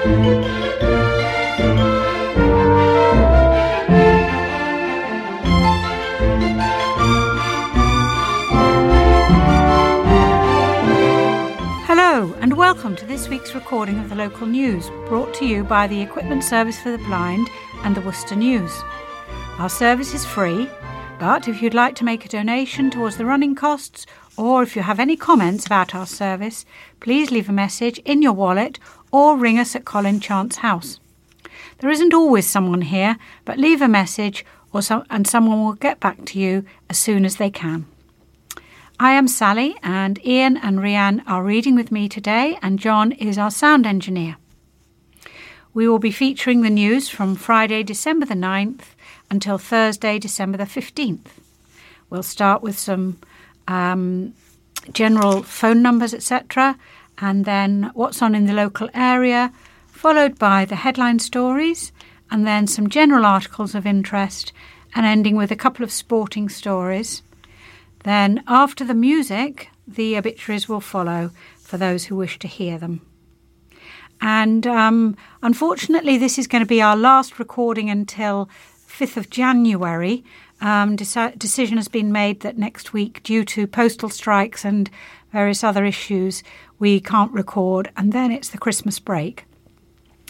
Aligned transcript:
Hello, 0.00 0.14
and 12.40 12.56
welcome 12.56 12.96
to 12.96 13.04
this 13.04 13.28
week's 13.28 13.54
recording 13.54 13.98
of 13.98 14.08
the 14.08 14.14
local 14.14 14.46
news, 14.46 14.88
brought 15.06 15.34
to 15.34 15.44
you 15.44 15.64
by 15.64 15.86
the 15.86 16.00
Equipment 16.00 16.44
Service 16.44 16.80
for 16.80 16.90
the 16.90 16.96
Blind 16.96 17.50
and 17.84 17.94
the 17.94 18.00
Worcester 18.00 18.36
News. 18.36 18.72
Our 19.58 19.68
service 19.68 20.14
is 20.14 20.24
free, 20.24 20.70
but 21.18 21.46
if 21.46 21.60
you'd 21.60 21.74
like 21.74 21.94
to 21.96 22.04
make 22.04 22.24
a 22.24 22.30
donation 22.30 22.90
towards 22.90 23.18
the 23.18 23.26
running 23.26 23.54
costs, 23.54 24.06
or 24.38 24.62
if 24.62 24.74
you 24.74 24.80
have 24.80 24.98
any 24.98 25.18
comments 25.18 25.66
about 25.66 25.94
our 25.94 26.06
service, 26.06 26.64
please 27.00 27.30
leave 27.30 27.50
a 27.50 27.52
message 27.52 27.98
in 28.06 28.22
your 28.22 28.32
wallet 28.32 28.78
or 29.10 29.36
ring 29.36 29.58
us 29.58 29.74
at 29.76 29.84
Colin 29.84 30.20
Chance 30.20 30.56
House. 30.56 31.00
There 31.78 31.90
isn't 31.90 32.14
always 32.14 32.46
someone 32.46 32.82
here, 32.82 33.16
but 33.44 33.58
leave 33.58 33.82
a 33.82 33.88
message 33.88 34.44
or 34.72 34.82
some, 34.82 35.04
and 35.10 35.26
someone 35.26 35.64
will 35.64 35.74
get 35.74 36.00
back 36.00 36.24
to 36.26 36.38
you 36.38 36.64
as 36.88 36.98
soon 36.98 37.24
as 37.24 37.36
they 37.36 37.50
can. 37.50 37.86
I 38.98 39.12
am 39.12 39.28
Sally, 39.28 39.76
and 39.82 40.24
Ian 40.26 40.58
and 40.58 40.78
Rianne 40.78 41.22
are 41.26 41.42
reading 41.42 41.74
with 41.74 41.90
me 41.90 42.08
today, 42.08 42.58
and 42.60 42.78
John 42.78 43.12
is 43.12 43.38
our 43.38 43.50
sound 43.50 43.86
engineer. 43.86 44.36
We 45.72 45.88
will 45.88 45.98
be 45.98 46.10
featuring 46.10 46.62
the 46.62 46.70
news 46.70 47.08
from 47.08 47.34
Friday, 47.34 47.82
December 47.82 48.26
the 48.26 48.34
9th 48.34 48.82
until 49.30 49.56
Thursday, 49.56 50.18
December 50.18 50.58
the 50.58 50.64
15th. 50.64 51.26
We'll 52.10 52.22
start 52.22 52.60
with 52.60 52.78
some 52.78 53.18
um, 53.68 54.34
general 54.92 55.44
phone 55.44 55.80
numbers, 55.80 56.12
etc., 56.12 56.76
and 57.20 57.44
then 57.44 57.90
what's 57.94 58.22
on 58.22 58.34
in 58.34 58.46
the 58.46 58.52
local 58.52 58.88
area, 58.94 59.52
followed 59.86 60.38
by 60.38 60.64
the 60.64 60.76
headline 60.76 61.18
stories, 61.18 61.92
and 62.30 62.46
then 62.46 62.66
some 62.66 62.88
general 62.88 63.26
articles 63.26 63.74
of 63.74 63.86
interest, 63.86 64.52
and 64.94 65.06
ending 65.06 65.36
with 65.36 65.50
a 65.50 65.56
couple 65.56 65.84
of 65.84 65.92
sporting 65.92 66.48
stories. 66.48 67.22
Then, 68.04 68.42
after 68.48 68.84
the 68.84 68.94
music, 68.94 69.68
the 69.86 70.16
obituaries 70.16 70.68
will 70.68 70.80
follow 70.80 71.30
for 71.58 71.76
those 71.76 72.04
who 72.04 72.16
wish 72.16 72.38
to 72.38 72.48
hear 72.48 72.78
them. 72.78 73.02
And 74.20 74.66
um, 74.66 75.16
unfortunately, 75.42 76.18
this 76.18 76.38
is 76.38 76.46
going 76.46 76.62
to 76.62 76.68
be 76.68 76.82
our 76.82 76.96
last 76.96 77.38
recording 77.38 77.88
until 77.88 78.48
5th 78.88 79.16
of 79.16 79.30
January. 79.30 80.24
Um, 80.60 80.96
deci- 80.96 81.38
decision 81.38 81.78
has 81.78 81.88
been 81.88 82.12
made 82.12 82.40
that 82.40 82.58
next 82.58 82.92
week, 82.92 83.22
due 83.22 83.44
to 83.46 83.66
postal 83.66 84.10
strikes 84.10 84.64
and 84.64 84.90
various 85.32 85.64
other 85.64 85.84
issues, 85.84 86.42
we 86.80 86.98
can't 86.98 87.32
record, 87.32 87.92
and 87.96 88.12
then 88.12 88.32
it's 88.32 88.48
the 88.48 88.58
Christmas 88.58 88.98
break. 88.98 89.44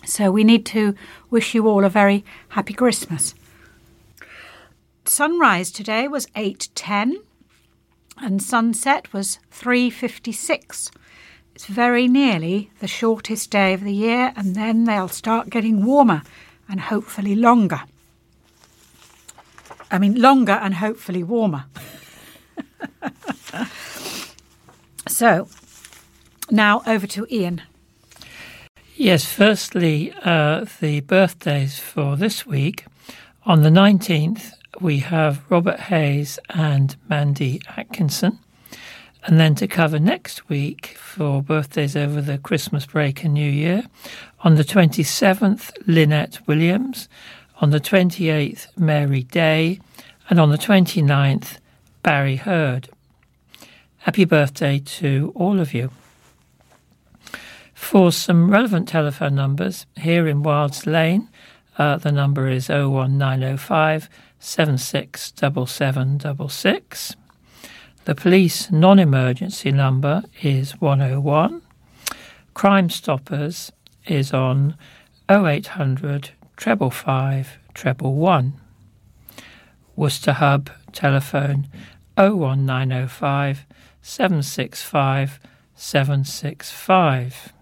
So 0.05 0.31
we 0.31 0.45
need 0.45 0.67
to 0.67 0.95
wish 1.31 1.55
you 1.55 1.67
all 1.67 1.85
a 1.85 1.89
very 1.89 2.25
happy 2.51 2.75
Christmas. 2.75 3.35
Sunrise 5.05 5.71
today 5.71 6.09
was 6.09 6.27
8:10 6.35 7.23
and 8.19 8.43
sunset 8.43 9.13
was 9.13 9.39
3:56. 9.51 10.91
It's 11.55 11.67
very 11.67 12.09
nearly 12.09 12.71
the 12.81 12.89
shortest 12.89 13.51
day 13.51 13.73
of 13.73 13.83
the 13.83 13.95
year 13.95 14.33
and 14.37 14.55
then 14.55 14.85
they'll 14.85 15.09
start 15.09 15.51
getting 15.51 15.85
warmer 15.85 16.23
and 16.69 16.81
hopefully 16.81 17.35
longer. 17.35 17.83
I 19.91 19.99
mean 19.99 20.21
longer 20.21 20.53
and 20.53 20.75
hopefully 20.75 21.23
warmer. 21.23 21.65
so, 25.09 25.49
now 26.51 26.83
over 26.87 27.07
to 27.09 27.27
Ian. 27.31 27.63
Yes, 28.97 29.25
firstly, 29.25 30.13
uh, 30.23 30.67
the 30.81 31.01
birthdays 31.01 31.79
for 31.79 32.17
this 32.17 32.47
week. 32.47 32.85
On 33.45 33.63
the 33.63 33.71
19th, 33.71 34.53
we 34.81 34.99
have 34.99 35.43
Robert 35.51 35.81
Hayes 35.81 36.39
and 36.51 36.95
Mandy 37.09 37.61
Atkinson. 37.77 38.39
And 39.25 39.39
then 39.39 39.55
to 39.57 39.67
cover 39.67 39.99
next 39.99 40.49
week 40.49 40.97
for 40.99 41.43
birthdays 41.43 41.97
over 41.97 42.21
the 42.21 42.39
Christmas 42.39 42.87
break 42.87 43.25
and 43.25 43.35
New 43.35 43.51
Year, 43.51 43.85
on 44.41 44.57
the 44.57 44.65
27th, 44.65 45.71
Lynette 45.87 46.47
Williams, 46.47 47.09
on 47.61 47.71
the 47.71 47.81
28th, 47.81 48.67
Mary 48.79 49.23
Day, 49.23 49.81
and 50.29 50.41
on 50.41 50.51
the 50.51 50.59
29th, 50.59 51.59
Barry 52.03 52.37
Hurd. 52.37 52.89
Happy 53.99 54.25
birthday 54.25 54.79
to 54.79 55.33
all 55.35 55.61
of 55.61 55.75
you. 55.75 55.91
For 57.81 58.13
some 58.13 58.53
relevant 58.53 58.89
telephone 58.89 59.35
numbers, 59.35 59.87
here 59.97 60.29
in 60.29 60.45
Wilds 60.45 60.87
Lane, 60.87 61.29
uh, 61.77 61.97
the 61.97 62.13
number 62.13 62.47
is 62.47 62.69
01905 62.69 64.09
767766. 64.39 67.17
The 68.05 68.15
police 68.15 68.71
non 68.71 69.01
emergency 69.01 69.73
number 69.73 70.23
is 70.41 70.81
101. 70.81 71.63
Crime 72.55 72.91
Stoppers 72.91 73.73
is 74.07 74.33
on 74.33 74.77
0800 75.29 76.31
treble 76.57 76.93
five 76.93 77.59
treble 77.75 78.15
one. 78.15 78.53
Worcester 79.97 80.35
Hub 80.35 80.71
telephone 80.93 81.67
01905 82.17 83.67
765 84.01 85.41
765. 85.75 87.53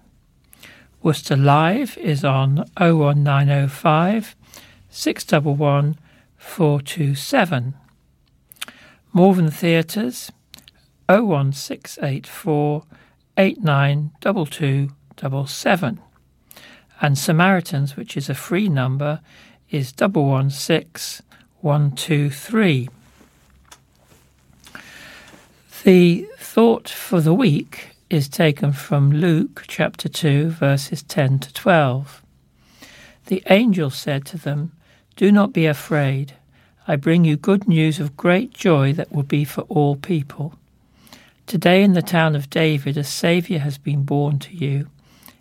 Worcester 1.01 1.37
Live 1.37 1.97
is 1.99 2.25
on 2.25 2.65
01905 2.77 4.35
611 4.91 5.97
427. 6.37 7.75
Malvern 9.13 9.51
Theatres 9.51 10.33
01684 11.09 12.83
892277. 13.37 16.01
And 17.01 17.17
Samaritans, 17.17 17.97
which 17.97 18.17
is 18.17 18.29
a 18.29 18.35
free 18.35 18.69
number, 18.69 19.21
is 19.71 19.95
116123. 19.97 22.89
The 25.85 26.27
thought 26.39 26.89
for 26.89 27.21
the 27.21 27.35
week 27.35 27.91
is 28.11 28.29
taken 28.29 28.73
from 28.73 29.13
Luke 29.13 29.65
chapter 29.69 30.09
2, 30.09 30.49
verses 30.49 31.03
10 31.03 31.41
to 31.41 31.53
12. 31.53 32.23
The 33.27 33.43
angel 33.51 33.91
said 33.91 34.25
to 34.27 34.39
them, 34.39 34.73
Do 35.17 35.31
not 35.31 35.53
be 35.53 35.67
afraid. 35.67 36.33
I 36.87 36.97
bring 36.97 37.27
you 37.27 37.37
good 37.37 37.69
news 37.69 38.01
of 38.01 38.17
great 38.17 38.55
joy 38.55 38.95
that 38.95 39.13
will 39.13 39.25
be 39.25 39.45
for 39.45 39.63
all 39.63 39.95
people. 39.97 40.55
Today 41.47 41.83
in 41.83 41.93
the 41.93 42.01
town 42.01 42.35
of 42.35 42.49
David 42.49 42.97
a 42.97 43.05
Saviour 43.05 43.61
has 43.61 43.77
been 43.77 44.05
born 44.05 44.39
to 44.39 44.55
you. 44.55 44.89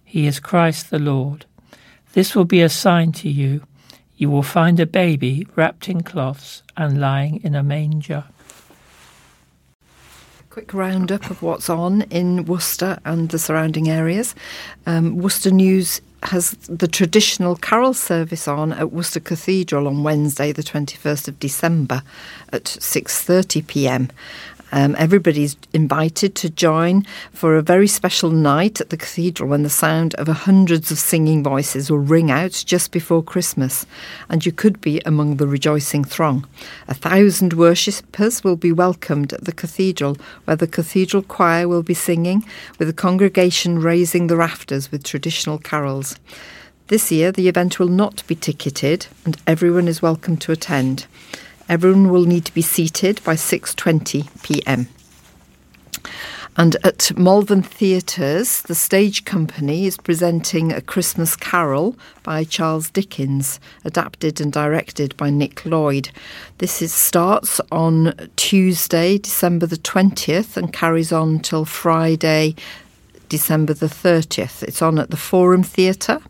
He 0.03 0.27
is 0.27 0.41
Christ 0.41 0.89
the 0.89 0.99
Lord. 0.99 1.45
This 2.11 2.35
will 2.35 2.45
be 2.45 2.61
a 2.61 2.69
sign 2.69 3.13
to 3.13 3.29
you. 3.29 3.63
You 4.17 4.29
will 4.29 4.43
find 4.43 4.77
a 4.79 4.85
baby 4.85 5.47
wrapped 5.55 5.87
in 5.87 6.03
cloths 6.03 6.63
and 6.75 6.99
lying 6.99 7.41
in 7.43 7.55
a 7.55 7.63
manger. 7.63 8.25
Quick 10.57 10.73
roundup 10.73 11.29
of 11.29 11.43
what's 11.43 11.69
on 11.69 12.01
in 12.09 12.45
Worcester 12.45 12.97
and 13.05 13.29
the 13.29 13.37
surrounding 13.37 13.89
areas. 13.89 14.33
Um, 14.87 15.15
Worcester 15.17 15.51
News 15.51 16.01
has 16.23 16.53
the 16.67 16.87
traditional 16.87 17.55
carol 17.55 17.93
service 17.93 18.47
on 18.47 18.73
at 18.73 18.91
Worcester 18.91 19.19
Cathedral 19.19 19.87
on 19.87 20.01
Wednesday, 20.01 20.51
the 20.51 20.63
21st 20.63 21.27
of 21.27 21.39
December 21.39 22.01
at 22.51 22.63
6:30 22.63 23.67
p.m. 23.67 24.09
Um, 24.71 24.95
everybody's 24.97 25.55
invited 25.73 26.35
to 26.35 26.49
join 26.49 27.05
for 27.31 27.55
a 27.55 27.61
very 27.61 27.87
special 27.87 28.31
night 28.31 28.81
at 28.81 28.89
the 28.89 28.97
cathedral 28.97 29.49
when 29.49 29.63
the 29.63 29.69
sound 29.69 30.13
of 30.15 30.27
hundreds 30.27 30.91
of 30.91 30.99
singing 30.99 31.41
voices 31.41 31.89
will 31.89 31.99
ring 31.99 32.29
out 32.29 32.63
just 32.65 32.91
before 32.91 33.23
Christmas, 33.23 33.85
and 34.29 34.45
you 34.45 34.51
could 34.51 34.81
be 34.81 35.01
among 35.05 35.37
the 35.37 35.47
rejoicing 35.47 36.03
throng. 36.03 36.45
A 36.87 36.93
thousand 36.93 37.53
worshippers 37.53 38.43
will 38.43 38.57
be 38.57 38.71
welcomed 38.71 39.33
at 39.33 39.45
the 39.45 39.53
cathedral, 39.53 40.17
where 40.45 40.57
the 40.57 40.67
cathedral 40.67 41.23
choir 41.23 41.67
will 41.67 41.83
be 41.83 41.93
singing, 41.93 42.43
with 42.77 42.87
the 42.87 42.93
congregation 42.93 43.79
raising 43.79 44.27
the 44.27 44.37
rafters 44.37 44.91
with 44.91 45.03
traditional 45.03 45.57
carols. 45.59 46.19
This 46.87 47.11
year, 47.11 47.31
the 47.31 47.49
event 47.49 47.79
will 47.79 47.89
not 47.89 48.25
be 48.27 48.35
ticketed, 48.35 49.07
and 49.25 49.37
everyone 49.45 49.87
is 49.87 50.01
welcome 50.01 50.37
to 50.37 50.51
attend. 50.51 51.05
Everyone 51.69 52.09
will 52.09 52.25
need 52.25 52.45
to 52.45 52.53
be 52.53 52.61
seated 52.61 53.23
by 53.23 53.35
6:20 53.35 54.43
p.m. 54.43 54.87
And 56.59 56.75
at 56.83 57.15
Malvern 57.15 57.61
Theatres, 57.61 58.63
the 58.63 58.73
stage 58.73 59.25
company 59.25 59.85
is 59.85 59.95
presenting 59.95 60.71
A 60.71 60.81
Christmas 60.81 61.35
Carol 61.35 61.95
by 62.23 62.45
Charles 62.45 62.89
Dickens, 62.89 63.59
adapted 63.85 64.41
and 64.41 64.51
directed 64.51 65.15
by 65.17 65.29
Nick 65.29 65.63
Lloyd. 65.67 66.09
This 66.57 66.81
is, 66.81 66.91
starts 66.91 67.61
on 67.71 68.15
Tuesday, 68.37 69.19
December 69.19 69.67
the 69.67 69.77
20th, 69.77 70.57
and 70.57 70.73
carries 70.73 71.11
on 71.11 71.41
till 71.41 71.63
Friday, 71.63 72.55
December 73.29 73.75
the 73.75 73.85
30th. 73.85 74.63
It's 74.63 74.81
on 74.81 74.97
at 74.97 75.11
the 75.11 75.17
Forum 75.17 75.61
Theatre. 75.61 76.21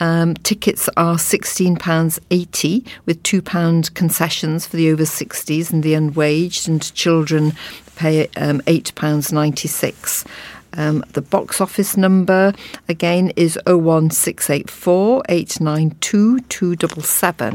Um, 0.00 0.34
tickets 0.34 0.88
are 0.96 1.16
£16.80 1.16 2.86
with 3.06 3.22
£2 3.22 3.94
concessions 3.94 4.66
for 4.66 4.76
the 4.76 4.90
over 4.90 5.04
60s 5.04 5.72
and 5.72 5.82
the 5.82 5.94
unwaged, 5.94 6.68
and 6.68 6.94
children 6.94 7.52
pay 7.96 8.28
um, 8.36 8.60
£8.96. 8.62 10.26
Um, 10.74 11.04
the 11.12 11.22
box 11.22 11.60
office 11.60 11.96
number 11.96 12.52
again 12.88 13.32
is 13.36 13.58
01684 13.66 15.22
892 15.28 16.40
277. 16.40 17.54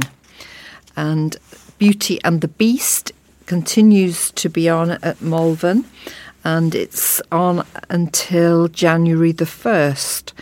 And 0.96 1.38
Beauty 1.78 2.20
and 2.24 2.42
the 2.42 2.48
Beast 2.48 3.12
continues 3.46 4.32
to 4.32 4.50
be 4.50 4.70
on 4.70 4.92
at 4.92 5.22
Malvern 5.22 5.86
and 6.44 6.76
it's 6.76 7.22
on 7.32 7.66
until 7.90 8.68
January 8.68 9.32
the 9.32 9.46
1st. 9.46 10.34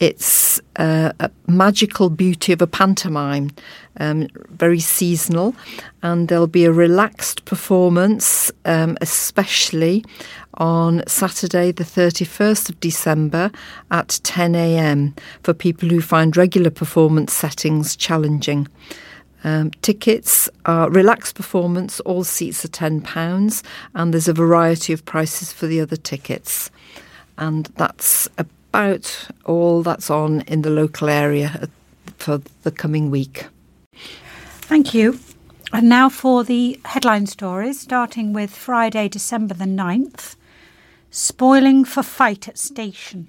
It's 0.00 0.62
uh, 0.76 1.12
a 1.20 1.30
magical 1.46 2.08
beauty 2.08 2.54
of 2.54 2.62
a 2.62 2.66
pantomime, 2.66 3.50
um, 3.98 4.28
very 4.48 4.80
seasonal, 4.80 5.54
and 6.02 6.28
there'll 6.28 6.46
be 6.46 6.64
a 6.64 6.72
relaxed 6.72 7.44
performance, 7.44 8.50
um, 8.64 8.96
especially 9.02 10.02
on 10.54 11.02
Saturday, 11.06 11.70
the 11.70 11.84
31st 11.84 12.70
of 12.70 12.80
December 12.80 13.50
at 13.90 14.20
10 14.22 14.54
a.m. 14.54 15.14
for 15.42 15.52
people 15.52 15.90
who 15.90 16.00
find 16.00 16.34
regular 16.34 16.70
performance 16.70 17.34
settings 17.34 17.94
challenging. 17.94 18.68
Um, 19.44 19.70
tickets 19.82 20.48
are 20.64 20.88
relaxed 20.90 21.34
performance, 21.34 22.00
all 22.00 22.24
seats 22.24 22.64
are 22.64 22.68
£10, 22.68 23.62
and 23.94 24.14
there's 24.14 24.28
a 24.28 24.32
variety 24.32 24.94
of 24.94 25.04
prices 25.04 25.52
for 25.52 25.66
the 25.66 25.78
other 25.78 25.96
tickets. 25.96 26.70
And 27.36 27.66
that's 27.76 28.28
about 28.70 29.28
all 29.44 29.82
that's 29.82 30.10
on 30.10 30.42
in 30.42 30.62
the 30.62 30.70
local 30.70 31.08
area 31.08 31.68
for 32.18 32.40
the 32.62 32.70
coming 32.70 33.10
week. 33.10 33.46
Thank 33.92 34.94
you. 34.94 35.18
And 35.72 35.88
now 35.88 36.08
for 36.08 36.44
the 36.44 36.78
headline 36.84 37.26
stories, 37.26 37.80
starting 37.80 38.32
with 38.32 38.50
Friday, 38.50 39.08
December 39.08 39.54
the 39.54 39.64
9th 39.64 40.36
Spoiling 41.10 41.84
for 41.84 42.04
Fight 42.04 42.46
at 42.46 42.58
Station. 42.58 43.26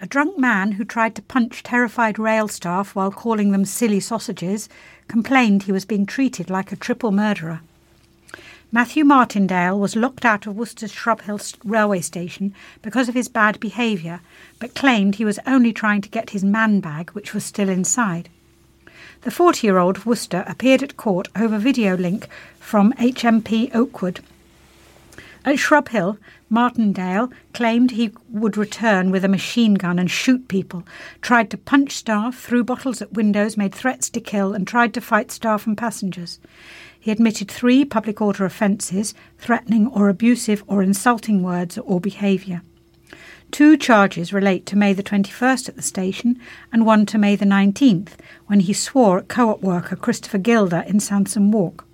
A 0.00 0.06
drunk 0.06 0.36
man 0.36 0.72
who 0.72 0.84
tried 0.84 1.14
to 1.14 1.22
punch 1.22 1.62
terrified 1.62 2.18
rail 2.18 2.48
staff 2.48 2.96
while 2.96 3.12
calling 3.12 3.52
them 3.52 3.64
silly 3.64 4.00
sausages 4.00 4.68
complained 5.06 5.62
he 5.62 5.72
was 5.72 5.84
being 5.84 6.06
treated 6.06 6.50
like 6.50 6.72
a 6.72 6.76
triple 6.76 7.12
murderer. 7.12 7.60
Matthew 8.74 9.04
Martindale 9.04 9.78
was 9.78 9.94
locked 9.94 10.24
out 10.24 10.48
of 10.48 10.56
Worcester's 10.56 10.92
Shrubhill 10.92 11.38
railway 11.62 12.00
station 12.00 12.52
because 12.82 13.08
of 13.08 13.14
his 13.14 13.28
bad 13.28 13.60
behaviour, 13.60 14.20
but 14.58 14.74
claimed 14.74 15.14
he 15.14 15.24
was 15.24 15.38
only 15.46 15.72
trying 15.72 16.00
to 16.00 16.08
get 16.08 16.30
his 16.30 16.42
man 16.42 16.80
bag, 16.80 17.10
which 17.10 17.32
was 17.32 17.44
still 17.44 17.68
inside. 17.68 18.28
The 19.20 19.30
40 19.30 19.64
year 19.64 19.78
old 19.78 19.98
of 19.98 20.06
Worcester 20.06 20.42
appeared 20.48 20.82
at 20.82 20.96
court 20.96 21.28
over 21.36 21.56
video 21.56 21.96
link 21.96 22.26
from 22.58 22.92
HMP 22.94 23.72
Oakwood. 23.72 24.18
At 25.44 25.54
Shrubhill, 25.54 26.18
Martindale 26.50 27.30
claimed 27.52 27.92
he 27.92 28.10
would 28.28 28.56
return 28.56 29.12
with 29.12 29.24
a 29.24 29.28
machine 29.28 29.74
gun 29.74 30.00
and 30.00 30.10
shoot 30.10 30.48
people, 30.48 30.82
tried 31.22 31.48
to 31.50 31.56
punch 31.56 31.92
staff, 31.92 32.36
threw 32.40 32.64
bottles 32.64 33.00
at 33.00 33.12
windows, 33.12 33.56
made 33.56 33.74
threats 33.74 34.10
to 34.10 34.20
kill, 34.20 34.52
and 34.52 34.66
tried 34.66 34.92
to 34.94 35.00
fight 35.00 35.30
staff 35.30 35.64
and 35.64 35.78
passengers. 35.78 36.40
He 37.04 37.10
admitted 37.10 37.50
three 37.50 37.84
public 37.84 38.22
order 38.22 38.46
offences 38.46 39.12
threatening 39.36 39.88
or 39.88 40.08
abusive 40.08 40.64
or 40.66 40.82
insulting 40.82 41.42
words 41.42 41.76
or 41.76 42.00
behaviour. 42.00 42.62
Two 43.50 43.76
charges 43.76 44.32
relate 44.32 44.64
to 44.64 44.76
May 44.78 44.94
the 44.94 45.02
21st 45.02 45.68
at 45.68 45.76
the 45.76 45.82
station 45.82 46.40
and 46.72 46.86
one 46.86 47.04
to 47.04 47.18
May 47.18 47.36
the 47.36 47.44
19th, 47.44 48.12
when 48.46 48.60
he 48.60 48.72
swore 48.72 49.18
at 49.18 49.28
co 49.28 49.50
op 49.50 49.60
worker 49.60 49.96
Christopher 49.96 50.38
Gilder 50.38 50.82
in 50.86 50.96
Sansome 50.98 51.50
Walk. 51.52 51.84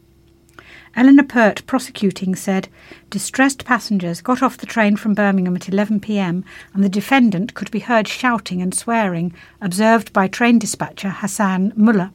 Eleanor 0.95 1.25
Pert, 1.25 1.67
prosecuting, 1.67 2.37
said 2.37 2.69
distressed 3.11 3.65
passengers 3.65 4.21
got 4.21 4.45
off 4.45 4.59
the 4.59 4.65
train 4.65 4.95
from 4.95 5.15
Birmingham 5.15 5.57
at 5.57 5.69
11 5.69 5.99
pm 5.99 6.45
and 6.73 6.85
the 6.85 6.89
defendant 6.89 7.55
could 7.55 7.73
be 7.73 7.81
heard 7.81 8.07
shouting 8.07 8.63
and 8.63 8.73
swearing, 8.73 9.35
observed 9.61 10.13
by 10.13 10.29
train 10.29 10.61
dispatcher 10.61 11.11
Hassan 11.11 11.73
Muller. 11.75 12.13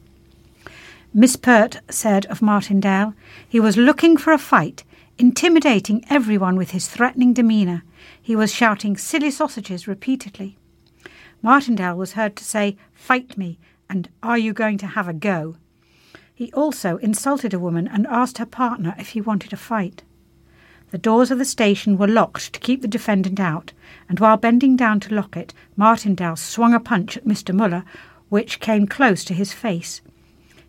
Miss 1.18 1.34
Pert 1.34 1.80
said 1.88 2.26
of 2.26 2.42
Martindale, 2.42 3.14
he 3.48 3.58
was 3.58 3.78
looking 3.78 4.18
for 4.18 4.34
a 4.34 4.38
fight, 4.38 4.84
intimidating 5.16 6.04
everyone 6.10 6.56
with 6.56 6.72
his 6.72 6.88
threatening 6.88 7.32
demeanour. 7.32 7.84
He 8.20 8.36
was 8.36 8.52
shouting 8.52 8.98
silly 8.98 9.30
sausages 9.30 9.88
repeatedly. 9.88 10.58
Martindale 11.40 11.96
was 11.96 12.12
heard 12.12 12.36
to 12.36 12.44
say, 12.44 12.76
Fight 12.92 13.38
me, 13.38 13.58
and 13.88 14.10
Are 14.22 14.36
you 14.36 14.52
going 14.52 14.76
to 14.76 14.88
have 14.88 15.08
a 15.08 15.14
go? 15.14 15.56
He 16.34 16.52
also 16.52 16.98
insulted 16.98 17.54
a 17.54 17.58
woman 17.58 17.88
and 17.88 18.06
asked 18.08 18.36
her 18.36 18.44
partner 18.44 18.94
if 18.98 19.08
he 19.08 19.22
wanted 19.22 19.54
a 19.54 19.56
fight. 19.56 20.02
The 20.90 20.98
doors 20.98 21.30
of 21.30 21.38
the 21.38 21.46
station 21.46 21.96
were 21.96 22.06
locked 22.06 22.52
to 22.52 22.60
keep 22.60 22.82
the 22.82 22.88
defendant 22.88 23.40
out, 23.40 23.72
and 24.06 24.20
while 24.20 24.36
bending 24.36 24.76
down 24.76 25.00
to 25.00 25.14
lock 25.14 25.34
it, 25.34 25.54
Martindale 25.76 26.36
swung 26.36 26.74
a 26.74 26.78
punch 26.78 27.16
at 27.16 27.24
Mr. 27.24 27.54
Muller, 27.54 27.84
which 28.28 28.60
came 28.60 28.86
close 28.86 29.24
to 29.24 29.32
his 29.32 29.54
face. 29.54 30.02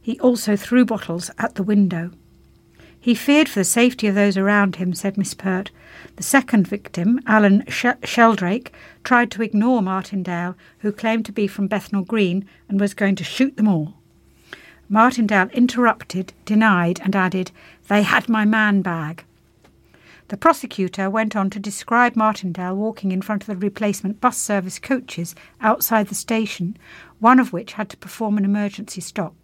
He 0.07 0.17
also 0.21 0.55
threw 0.55 0.85
bottles 0.85 1.31
at 1.37 1.55
the 1.55 1.63
window. 1.63 2.11
He 2.97 3.13
feared 3.13 3.49
for 3.49 3.59
the 3.59 3.65
safety 3.65 4.07
of 4.07 4.15
those 4.15 4.37
around 4.37 4.77
him, 4.77 4.93
said 4.93 5.17
Miss 5.17 5.33
Pert. 5.33 5.69
The 6.15 6.23
second 6.23 6.65
victim, 6.65 7.19
Alan 7.27 7.65
Sh- 7.67 7.87
Sheldrake, 8.05 8.71
tried 9.03 9.31
to 9.31 9.43
ignore 9.43 9.81
Martindale, 9.81 10.55
who 10.77 10.93
claimed 10.93 11.25
to 11.25 11.33
be 11.33 11.45
from 11.45 11.67
Bethnal 11.67 12.03
Green 12.03 12.45
and 12.69 12.79
was 12.79 12.93
going 12.93 13.15
to 13.17 13.25
shoot 13.25 13.57
them 13.57 13.67
all. 13.67 13.95
Martindale 14.87 15.49
interrupted, 15.49 16.31
denied, 16.45 17.01
and 17.03 17.13
added, 17.13 17.51
They 17.89 18.03
had 18.03 18.29
my 18.29 18.45
man 18.45 18.81
bag. 18.81 19.25
The 20.29 20.37
prosecutor 20.37 21.09
went 21.09 21.35
on 21.35 21.49
to 21.49 21.59
describe 21.59 22.15
Martindale 22.15 22.77
walking 22.77 23.11
in 23.11 23.21
front 23.21 23.43
of 23.43 23.47
the 23.47 23.57
replacement 23.57 24.21
bus 24.21 24.37
service 24.37 24.79
coaches 24.79 25.35
outside 25.59 26.07
the 26.07 26.15
station, 26.15 26.77
one 27.19 27.41
of 27.41 27.51
which 27.51 27.73
had 27.73 27.89
to 27.89 27.97
perform 27.97 28.37
an 28.37 28.45
emergency 28.45 29.01
stop. 29.01 29.35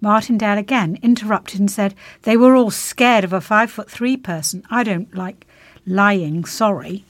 Martindale 0.00 0.58
again 0.58 0.98
interrupted 1.02 1.58
and 1.58 1.70
said, 1.70 1.94
They 2.22 2.36
were 2.36 2.54
all 2.54 2.70
scared 2.70 3.24
of 3.24 3.32
a 3.32 3.40
five 3.40 3.70
foot 3.70 3.90
three 3.90 4.16
person. 4.16 4.62
I 4.70 4.84
don't 4.84 5.14
like 5.14 5.46
lying, 5.86 6.44
sorry. 6.44 7.04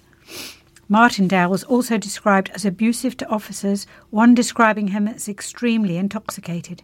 Martindale 0.88 1.50
was 1.50 1.64
also 1.64 1.99
described 1.99 2.50
as 2.55 2.64
abusive 2.64 3.17
to 3.19 3.29
officers, 3.29 3.87
one 4.08 4.35
describing 4.35 4.88
him 4.88 5.06
as 5.06 5.28
extremely 5.28 5.99
intoxicated. 5.99 6.83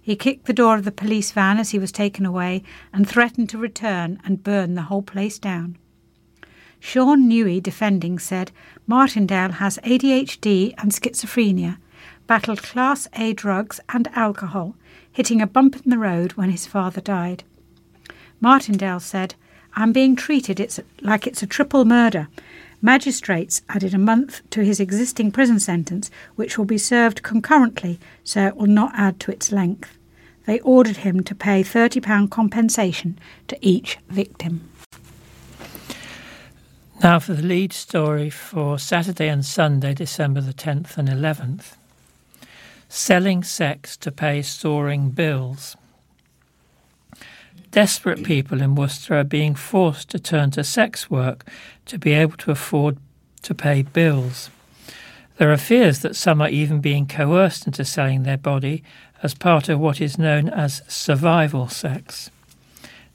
He 0.00 0.16
kicked 0.16 0.46
the 0.46 0.54
door 0.54 0.74
of 0.76 0.84
the 0.84 0.90
police 0.90 1.30
van 1.32 1.58
as 1.58 1.70
he 1.70 1.78
was 1.78 1.92
taken 1.92 2.24
away 2.24 2.62
and 2.92 3.08
threatened 3.08 3.50
to 3.50 3.58
return 3.58 4.20
and 4.24 4.42
burn 4.42 4.74
the 4.74 4.82
whole 4.82 5.02
place 5.02 5.38
down. 5.38 5.76
Sean 6.80 7.30
Newey, 7.30 7.62
defending, 7.62 8.18
said 8.18 8.50
Martindale 8.86 9.52
has 9.52 9.78
ADHD 9.84 10.74
and 10.78 10.90
schizophrenia, 10.90 11.78
battled 12.26 12.62
Class 12.62 13.08
A 13.14 13.32
drugs 13.32 13.80
and 13.88 14.08
alcohol, 14.14 14.74
hitting 15.10 15.40
a 15.40 15.46
bump 15.46 15.76
in 15.84 15.90
the 15.90 15.98
road 15.98 16.32
when 16.32 16.50
his 16.50 16.66
father 16.66 17.00
died. 17.00 17.44
Martindale 18.40 19.00
said, 19.00 19.34
I'm 19.74 19.92
being 19.92 20.16
treated 20.16 20.60
it's 20.60 20.80
like 21.00 21.26
it's 21.26 21.42
a 21.42 21.46
triple 21.46 21.84
murder 21.84 22.28
Magistrates 22.84 23.62
added 23.68 23.94
a 23.94 23.98
month 23.98 24.42
to 24.50 24.64
his 24.64 24.80
existing 24.80 25.30
prison 25.30 25.60
sentence, 25.60 26.10
which 26.34 26.58
will 26.58 26.64
be 26.64 26.78
served 26.78 27.22
concurrently, 27.22 28.00
so 28.24 28.44
it 28.44 28.56
will 28.56 28.66
not 28.66 28.90
add 28.96 29.20
to 29.20 29.30
its 29.30 29.52
length. 29.52 29.96
They 30.46 30.58
ordered 30.60 30.98
him 30.98 31.22
to 31.22 31.34
pay 31.36 31.62
£30 31.62 32.28
compensation 32.28 33.20
to 33.46 33.56
each 33.60 33.98
victim. 34.08 34.68
Now 37.04 37.20
for 37.20 37.34
the 37.34 37.42
lead 37.42 37.72
story 37.72 38.30
for 38.30 38.80
Saturday 38.80 39.28
and 39.28 39.44
Sunday, 39.44 39.94
December 39.94 40.40
the 40.40 40.52
10th 40.52 40.98
and 40.98 41.08
11th. 41.08 41.76
Selling 42.94 43.42
sex 43.42 43.96
to 43.96 44.12
pay 44.12 44.42
soaring 44.42 45.12
bills. 45.12 45.78
Desperate 47.70 48.22
people 48.22 48.60
in 48.60 48.74
Worcester 48.74 49.16
are 49.16 49.24
being 49.24 49.54
forced 49.54 50.10
to 50.10 50.18
turn 50.18 50.50
to 50.50 50.62
sex 50.62 51.10
work 51.10 51.48
to 51.86 51.98
be 51.98 52.12
able 52.12 52.36
to 52.36 52.50
afford 52.50 52.98
to 53.44 53.54
pay 53.54 53.80
bills. 53.80 54.50
There 55.38 55.50
are 55.50 55.56
fears 55.56 56.00
that 56.00 56.16
some 56.16 56.42
are 56.42 56.50
even 56.50 56.82
being 56.82 57.06
coerced 57.06 57.66
into 57.66 57.82
selling 57.86 58.24
their 58.24 58.36
body 58.36 58.84
as 59.22 59.32
part 59.32 59.70
of 59.70 59.80
what 59.80 59.98
is 59.98 60.18
known 60.18 60.50
as 60.50 60.82
survival 60.86 61.68
sex. 61.68 62.30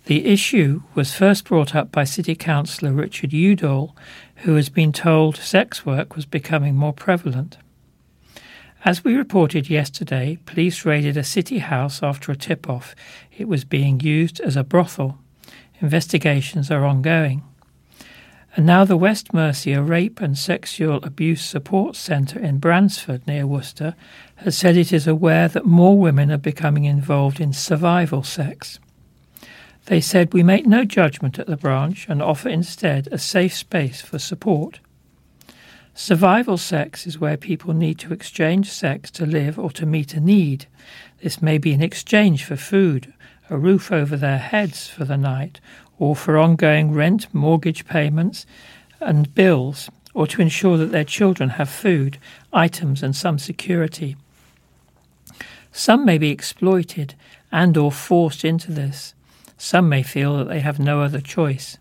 The 0.05 0.25
issue 0.25 0.81
was 0.95 1.13
first 1.13 1.45
brought 1.45 1.75
up 1.75 1.91
by 1.91 2.03
City 2.03 2.33
Councillor 2.33 2.93
Richard 2.93 3.31
Udall, 3.31 3.95
who 4.37 4.55
has 4.55 4.69
been 4.69 4.91
told 4.91 5.37
sex 5.37 5.85
work 5.85 6.15
was 6.15 6.25
becoming 6.25 6.75
more 6.75 6.93
prevalent. 6.93 7.57
As 8.85 9.03
we 9.03 9.15
reported 9.15 9.69
yesterday, 9.69 10.37
police 10.45 10.85
raided 10.85 11.17
a 11.17 11.23
city 11.23 11.59
house 11.59 12.03
after 12.03 12.31
a 12.31 12.35
tip 12.37 12.69
off. 12.69 12.95
It 13.35 13.47
was 13.47 13.65
being 13.65 13.99
used 13.99 14.39
as 14.39 14.55
a 14.55 14.63
brothel. 14.63 15.17
Investigations 15.81 16.69
are 16.71 16.85
ongoing. 16.85 17.43
And 18.55 18.65
now 18.65 18.85
the 18.85 18.97
West 18.97 19.33
Mercia 19.33 19.83
Rape 19.83 20.21
and 20.21 20.37
Sexual 20.37 21.03
Abuse 21.03 21.43
Support 21.43 21.95
Centre 21.95 22.39
in 22.39 22.57
Bransford, 22.57 23.27
near 23.27 23.45
Worcester, 23.45 23.93
has 24.37 24.57
said 24.57 24.77
it 24.77 24.91
is 24.91 25.05
aware 25.05 25.47
that 25.47 25.65
more 25.65 25.97
women 25.97 26.31
are 26.31 26.37
becoming 26.37 26.85
involved 26.85 27.39
in 27.39 27.53
survival 27.53 28.23
sex. 28.23 28.79
They 29.85 30.01
said 30.01 30.33
we 30.33 30.43
make 30.43 30.65
no 30.65 30.85
judgment 30.85 31.39
at 31.39 31.47
the 31.47 31.55
branch 31.55 32.07
and 32.09 32.21
offer 32.21 32.49
instead 32.49 33.07
a 33.11 33.17
safe 33.17 33.53
space 33.53 34.01
for 34.01 34.17
support. 34.17 34.79
Survival 35.99 36.57
sex 36.57 37.07
is 37.07 37.17
where 37.17 37.37
people 37.37 37.73
need 37.73 37.97
to 37.97 38.13
exchange 38.13 38.69
sex 38.69 39.09
to 39.09 39.25
live 39.25 39.57
or 39.57 39.71
to 39.71 39.83
meet 39.83 40.13
a 40.13 40.19
need. 40.19 40.67
This 41.23 41.41
may 41.41 41.57
be 41.57 41.73
in 41.73 41.81
exchange 41.81 42.43
for 42.43 42.55
food, 42.55 43.11
a 43.49 43.57
roof 43.57 43.91
over 43.91 44.15
their 44.15 44.37
heads 44.37 44.87
for 44.87 45.05
the 45.05 45.17
night, 45.17 45.59
or 45.97 46.15
for 46.15 46.37
ongoing 46.37 46.93
rent, 46.93 47.33
mortgage 47.33 47.87
payments, 47.87 48.45
and 49.01 49.33
bills, 49.33 49.89
or 50.13 50.27
to 50.27 50.39
ensure 50.39 50.77
that 50.77 50.91
their 50.91 51.03
children 51.03 51.49
have 51.49 51.67
food, 51.67 52.19
items, 52.53 53.01
and 53.01 53.15
some 53.15 53.39
security. 53.39 54.15
Some 55.71 56.05
may 56.05 56.19
be 56.19 56.29
exploited 56.29 57.15
and 57.51 57.75
or 57.75 57.91
forced 57.91 58.45
into 58.45 58.71
this. 58.71 59.15
Some 59.57 59.89
may 59.89 60.03
feel 60.03 60.37
that 60.37 60.47
they 60.47 60.59
have 60.59 60.77
no 60.77 61.01
other 61.01 61.21
choice. 61.21 61.79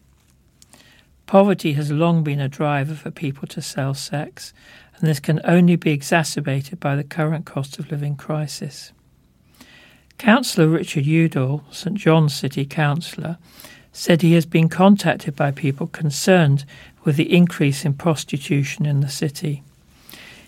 Poverty 1.27 1.73
has 1.73 1.91
long 1.91 2.23
been 2.23 2.41
a 2.41 2.49
driver 2.49 2.95
for 2.95 3.11
people 3.11 3.49
to 3.49 3.61
sell 3.61 3.95
sex, 3.95 4.55
and 4.97 5.09
this 5.09 5.21
can 5.21 5.41
only 5.45 5.77
be 5.77 5.91
exacerbated 5.91 6.79
by 6.79 6.95
the 6.95 7.05
current 7.05 7.45
cost 7.45 7.79
of 7.79 7.91
living 7.91 8.17
crisis. 8.17 8.93
Councillor 10.19 10.69
Richard 10.69 11.05
Udall, 11.05 11.65
St 11.71 11.97
John's 11.97 12.35
City 12.35 12.65
Councillor, 12.65 13.39
said 13.93 14.23
he 14.23 14.35
has 14.35 14.47
been 14.47 14.69
contacted 14.69 15.35
by 15.35 15.51
people 15.51 15.87
concerned 15.89 16.65
with 17.05 17.17
the 17.17 17.35
increase 17.35 17.85
in 17.85 17.95
prostitution 17.95 18.87
in 18.87 19.01
the 19.01 19.09
city. 19.09 19.63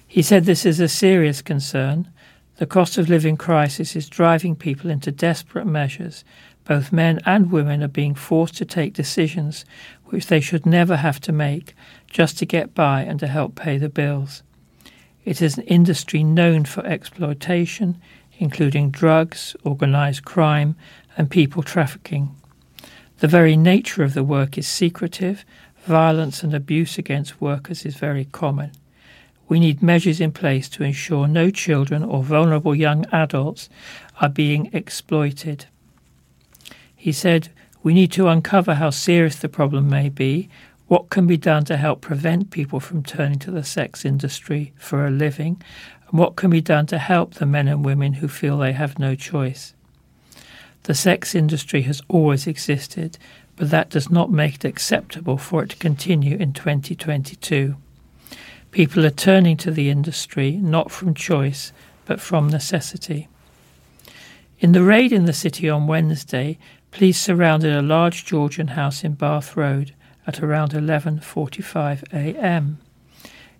He 0.06 0.22
said 0.22 0.44
this 0.44 0.64
is 0.64 0.80
a 0.80 0.88
serious 0.88 1.42
concern. 1.42 2.08
The 2.56 2.66
cost 2.66 2.98
of 2.98 3.08
living 3.08 3.36
crisis 3.36 3.94
is 3.94 4.08
driving 4.08 4.56
people 4.56 4.90
into 4.90 5.12
desperate 5.12 5.66
measures. 5.66 6.24
Both 6.64 6.92
men 6.92 7.20
and 7.24 7.50
women 7.50 7.82
are 7.82 7.88
being 7.88 8.14
forced 8.14 8.56
to 8.56 8.64
take 8.64 8.92
decisions 8.92 9.64
which 10.10 10.26
they 10.26 10.40
should 10.40 10.66
never 10.66 10.96
have 10.96 11.20
to 11.20 11.32
make 11.32 11.74
just 12.08 12.38
to 12.38 12.46
get 12.46 12.74
by 12.74 13.02
and 13.02 13.20
to 13.20 13.26
help 13.26 13.54
pay 13.54 13.78
the 13.78 13.88
bills. 13.88 14.42
It 15.24 15.42
is 15.42 15.58
an 15.58 15.64
industry 15.64 16.24
known 16.24 16.64
for 16.64 16.84
exploitation, 16.86 18.00
including 18.38 18.90
drugs, 18.90 19.54
organised 19.66 20.24
crime, 20.24 20.76
and 21.16 21.30
people 21.30 21.62
trafficking. 21.62 22.34
The 23.18 23.28
very 23.28 23.56
nature 23.56 24.02
of 24.04 24.14
the 24.14 24.24
work 24.24 24.56
is 24.56 24.68
secretive. 24.68 25.44
Violence 25.84 26.42
and 26.42 26.54
abuse 26.54 26.98
against 26.98 27.40
workers 27.40 27.84
is 27.84 27.96
very 27.96 28.24
common. 28.26 28.70
We 29.48 29.58
need 29.58 29.82
measures 29.82 30.20
in 30.20 30.32
place 30.32 30.68
to 30.70 30.84
ensure 30.84 31.26
no 31.26 31.50
children 31.50 32.04
or 32.04 32.22
vulnerable 32.22 32.74
young 32.74 33.06
adults 33.12 33.68
are 34.20 34.28
being 34.28 34.70
exploited. 34.72 35.66
He 36.94 37.12
said, 37.12 37.48
We 37.82 37.94
need 37.94 38.12
to 38.12 38.28
uncover 38.28 38.74
how 38.74 38.90
serious 38.90 39.36
the 39.36 39.48
problem 39.48 39.88
may 39.88 40.08
be, 40.08 40.48
what 40.88 41.10
can 41.10 41.26
be 41.26 41.36
done 41.36 41.64
to 41.66 41.76
help 41.76 42.00
prevent 42.00 42.50
people 42.50 42.80
from 42.80 43.02
turning 43.02 43.38
to 43.40 43.50
the 43.50 43.62
sex 43.62 44.04
industry 44.04 44.72
for 44.76 45.06
a 45.06 45.10
living, 45.10 45.62
and 46.08 46.18
what 46.18 46.36
can 46.36 46.50
be 46.50 46.60
done 46.60 46.86
to 46.86 46.98
help 46.98 47.34
the 47.34 47.46
men 47.46 47.68
and 47.68 47.84
women 47.84 48.14
who 48.14 48.28
feel 48.28 48.58
they 48.58 48.72
have 48.72 48.98
no 48.98 49.14
choice. 49.14 49.74
The 50.84 50.94
sex 50.94 51.34
industry 51.34 51.82
has 51.82 52.00
always 52.08 52.46
existed, 52.46 53.18
but 53.56 53.70
that 53.70 53.90
does 53.90 54.10
not 54.10 54.30
make 54.30 54.54
it 54.56 54.64
acceptable 54.64 55.36
for 55.36 55.62
it 55.62 55.70
to 55.70 55.76
continue 55.76 56.36
in 56.36 56.52
2022. 56.54 57.76
People 58.70 59.04
are 59.04 59.10
turning 59.10 59.56
to 59.58 59.70
the 59.70 59.90
industry 59.90 60.52
not 60.52 60.90
from 60.90 61.14
choice, 61.14 61.72
but 62.06 62.20
from 62.20 62.48
necessity. 62.48 63.28
In 64.60 64.72
the 64.72 64.82
raid 64.82 65.12
in 65.12 65.26
the 65.26 65.32
city 65.32 65.68
on 65.68 65.86
Wednesday, 65.86 66.58
police 66.90 67.20
surrounded 67.20 67.74
a 67.74 67.82
large 67.82 68.24
Georgian 68.24 68.68
house 68.68 69.04
in 69.04 69.14
Bath 69.14 69.56
Road 69.56 69.94
at 70.26 70.42
around 70.42 70.72
11:45 70.72 72.02
a.m. 72.12 72.78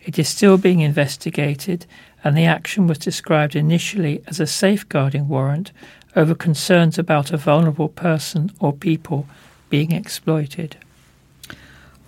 It 0.00 0.18
is 0.18 0.28
still 0.28 0.58
being 0.58 0.80
investigated, 0.80 1.87
and 2.25 2.37
the 2.37 2.44
action 2.44 2.87
was 2.87 2.99
described 2.99 3.56
initially 3.56 4.23
as 4.26 4.40
a 4.40 4.47
safeguarding 4.47 5.28
warrant 5.28 5.73
over 6.16 6.35
concerns 6.35 6.99
about 6.99 7.32
a 7.32 7.37
vulnerable 7.37 7.88
person 7.88 8.50
or 8.58 8.73
people 8.73 9.26
being 9.70 9.92
exploited. 9.92 10.76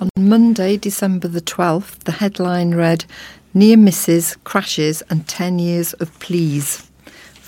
On 0.01 0.09
Monday, 0.17 0.77
December 0.77 1.29
the 1.29 1.43
12th, 1.43 2.01
the 2.05 2.13
headline 2.13 2.75
read 2.75 3.05
Near 3.53 3.77
Misses, 3.77 4.37
Crashes 4.45 5.03
and 5.11 5.29
10 5.29 5.59
Years 5.59 5.93
of 5.95 6.19
Pleas. 6.21 6.90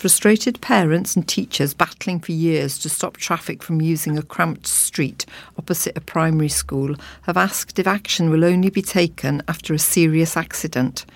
Frustrated 0.03 0.61
parents 0.61 1.15
and 1.15 1.29
teachers 1.29 1.75
battling 1.75 2.19
for 2.19 2.33
years 2.33 2.77
to 2.81 2.89
stop 2.89 3.19
traffic 3.19 3.63
from 3.63 3.81
using 3.81 4.19
a 4.19 4.23
cramped 4.25 4.67
street 4.67 5.25
opposite 5.57 5.97
a 5.97 6.01
primary 6.01 6.49
school 6.49 6.97
have 7.23 7.37
asked 7.37 7.79
if 7.79 7.87
action 7.87 8.29
will 8.29 8.45
only 8.45 8.69
be 8.69 8.83
taken 8.83 9.45
after 9.47 9.73
a 9.73 9.79
serious 9.79 10.37
accident. 10.37 11.07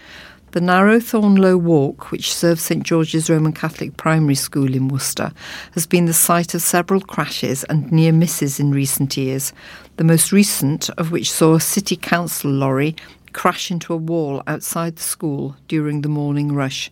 The 0.52 0.60
narrow 0.60 1.00
Thorneloe 1.00 1.60
Walk, 1.60 2.12
which 2.12 2.32
serves 2.32 2.62
St 2.62 2.84
George's 2.84 3.28
Roman 3.28 3.52
Catholic 3.52 3.96
Primary 3.96 4.36
School 4.36 4.72
in 4.72 4.86
Worcester, 4.86 5.32
has 5.72 5.84
been 5.84 6.06
the 6.06 6.14
site 6.14 6.54
of 6.54 6.62
several 6.62 7.00
crashes 7.00 7.64
and 7.64 7.90
near 7.90 8.12
misses 8.12 8.60
in 8.60 8.70
recent 8.70 9.16
years, 9.16 9.52
the 9.96 10.04
most 10.04 10.30
recent 10.30 10.90
of 10.90 11.10
which 11.10 11.32
saw 11.32 11.56
a 11.56 11.60
City 11.60 11.96
Council 11.96 12.52
lorry 12.52 12.94
crash 13.32 13.68
into 13.68 13.92
a 13.92 13.96
wall 13.96 14.44
outside 14.46 14.94
the 14.94 15.02
school 15.02 15.56
during 15.66 16.02
the 16.02 16.08
morning 16.08 16.52
rush 16.52 16.88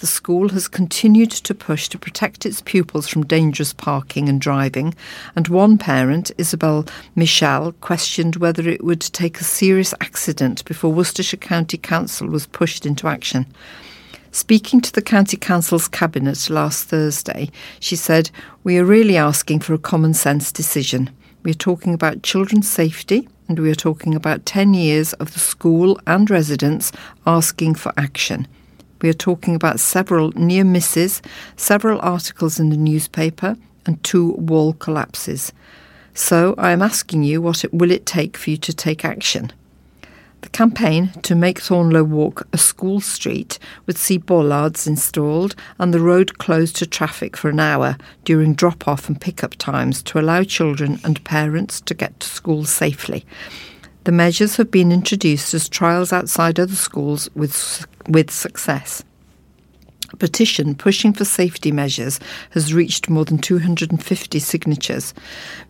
the 0.00 0.06
school 0.06 0.48
has 0.48 0.66
continued 0.66 1.30
to 1.30 1.54
push 1.54 1.88
to 1.88 1.98
protect 1.98 2.46
its 2.46 2.62
pupils 2.62 3.06
from 3.06 3.26
dangerous 3.26 3.74
parking 3.74 4.30
and 4.30 4.40
driving, 4.40 4.94
and 5.36 5.46
one 5.48 5.76
parent, 5.76 6.30
Isabel 6.38 6.86
Michel, 7.14 7.72
questioned 7.80 8.36
whether 8.36 8.66
it 8.66 8.82
would 8.82 9.02
take 9.02 9.40
a 9.40 9.44
serious 9.44 9.92
accident 10.00 10.64
before 10.64 10.90
Worcestershire 10.90 11.38
County 11.38 11.76
Council 11.76 12.28
was 12.28 12.46
pushed 12.46 12.86
into 12.86 13.08
action. 13.08 13.46
Speaking 14.32 14.80
to 14.80 14.92
the 14.92 15.02
County 15.02 15.36
Council's 15.36 15.86
Cabinet 15.86 16.48
last 16.48 16.88
Thursday, 16.88 17.50
she 17.78 17.94
said, 17.96 18.30
We 18.64 18.78
are 18.78 18.84
really 18.84 19.18
asking 19.18 19.60
for 19.60 19.74
a 19.74 19.78
common 19.78 20.14
sense 20.14 20.50
decision. 20.50 21.10
We 21.42 21.50
are 21.50 21.54
talking 21.68 21.92
about 21.92 22.22
children's 22.22 22.68
safety, 22.68 23.28
and 23.48 23.58
we 23.58 23.70
are 23.70 23.74
talking 23.74 24.14
about 24.14 24.46
10 24.46 24.72
years 24.72 25.12
of 25.14 25.34
the 25.34 25.40
school 25.40 26.00
and 26.06 26.30
residents 26.30 26.90
asking 27.26 27.74
for 27.74 27.92
action. 27.98 28.48
We 29.02 29.08
are 29.08 29.14
talking 29.14 29.54
about 29.54 29.80
several 29.80 30.30
near 30.32 30.64
misses, 30.64 31.22
several 31.56 32.00
articles 32.00 32.60
in 32.60 32.70
the 32.70 32.76
newspaper, 32.76 33.56
and 33.86 34.02
two 34.04 34.32
wall 34.32 34.74
collapses. 34.74 35.52
So 36.14 36.54
I 36.58 36.72
am 36.72 36.82
asking 36.82 37.22
you 37.22 37.40
what 37.40 37.64
it 37.64 37.72
will 37.72 37.90
it 37.90 38.04
take 38.04 38.36
for 38.36 38.50
you 38.50 38.56
to 38.58 38.72
take 38.72 39.04
action? 39.04 39.52
The 40.42 40.48
campaign 40.48 41.10
to 41.22 41.34
make 41.34 41.60
Thorneloe 41.60 42.06
Walk 42.06 42.46
a 42.52 42.58
school 42.58 43.00
street 43.00 43.58
would 43.86 43.98
see 43.98 44.16
bollards 44.16 44.86
installed 44.86 45.54
and 45.78 45.92
the 45.92 46.00
road 46.00 46.38
closed 46.38 46.76
to 46.76 46.86
traffic 46.86 47.36
for 47.36 47.50
an 47.50 47.60
hour 47.60 47.98
during 48.24 48.54
drop 48.54 48.88
off 48.88 49.08
and 49.08 49.20
pick 49.20 49.44
up 49.44 49.54
times 49.56 50.02
to 50.04 50.18
allow 50.18 50.42
children 50.42 50.98
and 51.04 51.22
parents 51.24 51.80
to 51.82 51.94
get 51.94 52.18
to 52.20 52.28
school 52.28 52.64
safely. 52.64 53.26
The 54.04 54.12
measures 54.12 54.56
have 54.56 54.70
been 54.70 54.92
introduced 54.92 55.52
as 55.52 55.68
trials 55.68 56.10
outside 56.10 56.58
other 56.58 56.74
schools 56.74 57.28
with, 57.34 57.86
with 58.10 58.30
success. 58.30 59.02
A 60.12 60.16
petition 60.16 60.74
pushing 60.74 61.12
for 61.12 61.24
safety 61.24 61.70
measures 61.70 62.18
has 62.50 62.74
reached 62.74 63.08
more 63.08 63.24
than 63.24 63.38
250 63.38 64.38
signatures. 64.40 65.14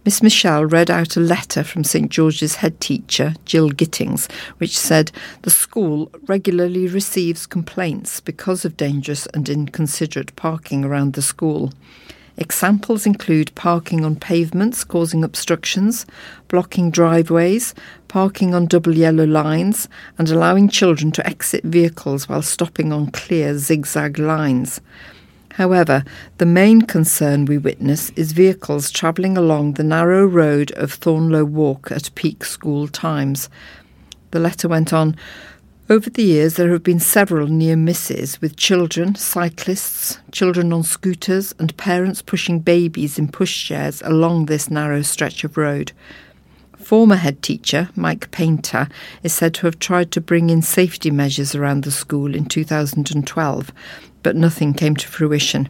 Miss 0.06 0.22
Michelle 0.22 0.64
read 0.64 0.90
out 0.90 1.16
a 1.16 1.20
letter 1.20 1.62
from 1.62 1.84
St 1.84 2.10
George's 2.10 2.56
head 2.56 2.80
teacher, 2.80 3.34
Jill 3.44 3.68
Gittings, 3.68 4.28
which 4.56 4.78
said 4.78 5.12
the 5.42 5.50
school 5.50 6.10
regularly 6.26 6.88
receives 6.88 7.44
complaints 7.44 8.20
because 8.20 8.64
of 8.64 8.78
dangerous 8.78 9.26
and 9.34 9.46
inconsiderate 9.46 10.34
parking 10.36 10.86
around 10.86 11.12
the 11.12 11.22
school. 11.22 11.70
Examples 12.40 13.04
include 13.04 13.54
parking 13.54 14.02
on 14.02 14.16
pavements 14.16 14.82
causing 14.82 15.22
obstructions, 15.22 16.06
blocking 16.48 16.90
driveways, 16.90 17.74
parking 18.08 18.54
on 18.54 18.64
double 18.64 18.96
yellow 18.96 19.26
lines, 19.26 19.88
and 20.16 20.30
allowing 20.30 20.66
children 20.66 21.12
to 21.12 21.26
exit 21.26 21.62
vehicles 21.64 22.30
while 22.30 22.40
stopping 22.40 22.94
on 22.94 23.10
clear 23.10 23.58
zigzag 23.58 24.18
lines. 24.18 24.80
However, 25.52 26.02
the 26.38 26.46
main 26.46 26.80
concern 26.80 27.44
we 27.44 27.58
witness 27.58 28.08
is 28.16 28.32
vehicles 28.32 28.90
travelling 28.90 29.36
along 29.36 29.74
the 29.74 29.84
narrow 29.84 30.24
road 30.24 30.72
of 30.72 30.98
Thorneloe 30.98 31.46
Walk 31.46 31.92
at 31.92 32.14
peak 32.14 32.46
school 32.46 32.88
times. 32.88 33.50
The 34.30 34.40
letter 34.40 34.66
went 34.66 34.94
on 34.94 35.14
over 35.90 36.08
the 36.08 36.22
years, 36.22 36.54
there 36.54 36.70
have 36.70 36.84
been 36.84 37.00
several 37.00 37.48
near 37.48 37.74
misses 37.74 38.40
with 38.40 38.54
children, 38.54 39.16
cyclists, 39.16 40.20
children 40.30 40.72
on 40.72 40.84
scooters, 40.84 41.52
and 41.58 41.76
parents 41.76 42.22
pushing 42.22 42.60
babies 42.60 43.18
in 43.18 43.26
pushchairs 43.26 44.00
along 44.06 44.46
this 44.46 44.70
narrow 44.70 45.02
stretch 45.02 45.42
of 45.42 45.56
road. 45.56 45.90
former 46.78 47.16
head 47.16 47.42
teacher, 47.42 47.88
Mike 47.96 48.30
Painter, 48.30 48.88
is 49.24 49.32
said 49.32 49.52
to 49.54 49.66
have 49.66 49.78
tried 49.80 50.12
to 50.12 50.20
bring 50.20 50.48
in 50.48 50.62
safety 50.62 51.10
measures 51.10 51.54
around 51.54 51.82
the 51.82 51.90
school 51.90 52.34
in 52.36 52.44
2012, 52.46 53.72
but 54.22 54.36
nothing 54.36 54.72
came 54.72 54.94
to 54.94 55.08
fruition. 55.08 55.68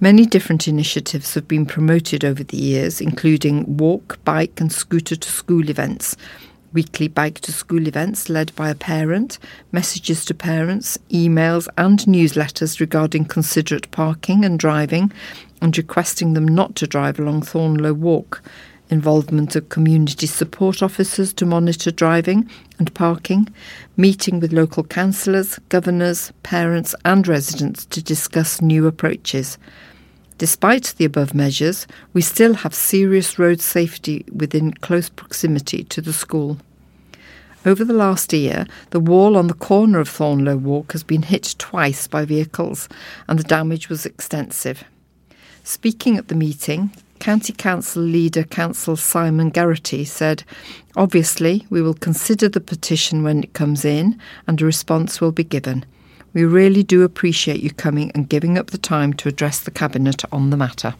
Many 0.00 0.24
different 0.24 0.68
initiatives 0.68 1.34
have 1.34 1.48
been 1.48 1.66
promoted 1.66 2.24
over 2.24 2.44
the 2.44 2.56
years, 2.56 3.00
including 3.00 3.76
walk, 3.78 4.18
bike, 4.24 4.60
and 4.60 4.72
scooter 4.72 5.16
to 5.16 5.30
school 5.30 5.68
events, 5.68 6.16
weekly 6.72 7.08
bike 7.08 7.40
to 7.40 7.52
school 7.52 7.86
events 7.86 8.28
led 8.28 8.54
by 8.54 8.70
a 8.70 8.74
parent, 8.74 9.38
messages 9.72 10.24
to 10.24 10.34
parents, 10.34 10.98
emails, 11.10 11.68
and 11.76 11.98
newsletters 12.00 12.80
regarding 12.80 13.24
considerate 13.24 13.90
parking 13.90 14.44
and 14.44 14.58
driving, 14.58 15.12
and 15.60 15.76
requesting 15.76 16.34
them 16.34 16.46
not 16.46 16.74
to 16.76 16.86
drive 16.86 17.18
along 17.18 17.42
Thorneloe 17.42 17.96
Walk, 17.96 18.42
involvement 18.90 19.54
of 19.56 19.68
community 19.68 20.26
support 20.26 20.82
officers 20.82 21.32
to 21.32 21.46
monitor 21.46 21.90
driving 21.90 22.48
and 22.78 22.92
parking, 22.94 23.48
meeting 23.96 24.40
with 24.40 24.52
local 24.52 24.84
councillors, 24.84 25.58
governors, 25.68 26.32
parents, 26.42 26.94
and 27.04 27.26
residents 27.28 27.86
to 27.86 28.02
discuss 28.02 28.60
new 28.60 28.86
approaches. 28.86 29.58
Despite 30.40 30.94
the 30.96 31.04
above 31.04 31.34
measures, 31.34 31.86
we 32.14 32.22
still 32.22 32.54
have 32.54 32.74
serious 32.74 33.38
road 33.38 33.60
safety 33.60 34.24
within 34.32 34.72
close 34.72 35.10
proximity 35.10 35.84
to 35.84 36.00
the 36.00 36.14
school. 36.14 36.56
Over 37.66 37.84
the 37.84 37.92
last 37.92 38.32
year, 38.32 38.66
the 38.88 39.00
wall 39.00 39.36
on 39.36 39.48
the 39.48 39.52
corner 39.68 40.00
of 40.00 40.08
Thorneloe 40.08 40.58
Walk 40.58 40.92
has 40.92 41.02
been 41.02 41.24
hit 41.24 41.56
twice 41.58 42.06
by 42.06 42.24
vehicles, 42.24 42.88
and 43.28 43.38
the 43.38 43.44
damage 43.44 43.90
was 43.90 44.06
extensive. 44.06 44.82
Speaking 45.62 46.16
at 46.16 46.28
the 46.28 46.34
meeting, 46.34 46.90
County 47.18 47.52
Council 47.52 48.02
leader 48.02 48.44
Council 48.44 48.96
Simon 48.96 49.52
Geraghty 49.52 50.06
said, 50.06 50.42
Obviously, 50.96 51.66
we 51.68 51.82
will 51.82 51.92
consider 51.92 52.48
the 52.48 52.62
petition 52.62 53.22
when 53.22 53.42
it 53.44 53.52
comes 53.52 53.84
in 53.84 54.18
and 54.46 54.62
a 54.62 54.64
response 54.64 55.20
will 55.20 55.32
be 55.32 55.44
given. 55.44 55.84
We 56.32 56.44
really 56.44 56.82
do 56.82 57.02
appreciate 57.02 57.60
you 57.60 57.70
coming 57.70 58.12
and 58.12 58.28
giving 58.28 58.56
up 58.56 58.68
the 58.68 58.78
time 58.78 59.12
to 59.14 59.28
address 59.28 59.60
the 59.60 59.70
Cabinet 59.70 60.22
on 60.30 60.50
the 60.50 60.56
matter. 60.56 60.94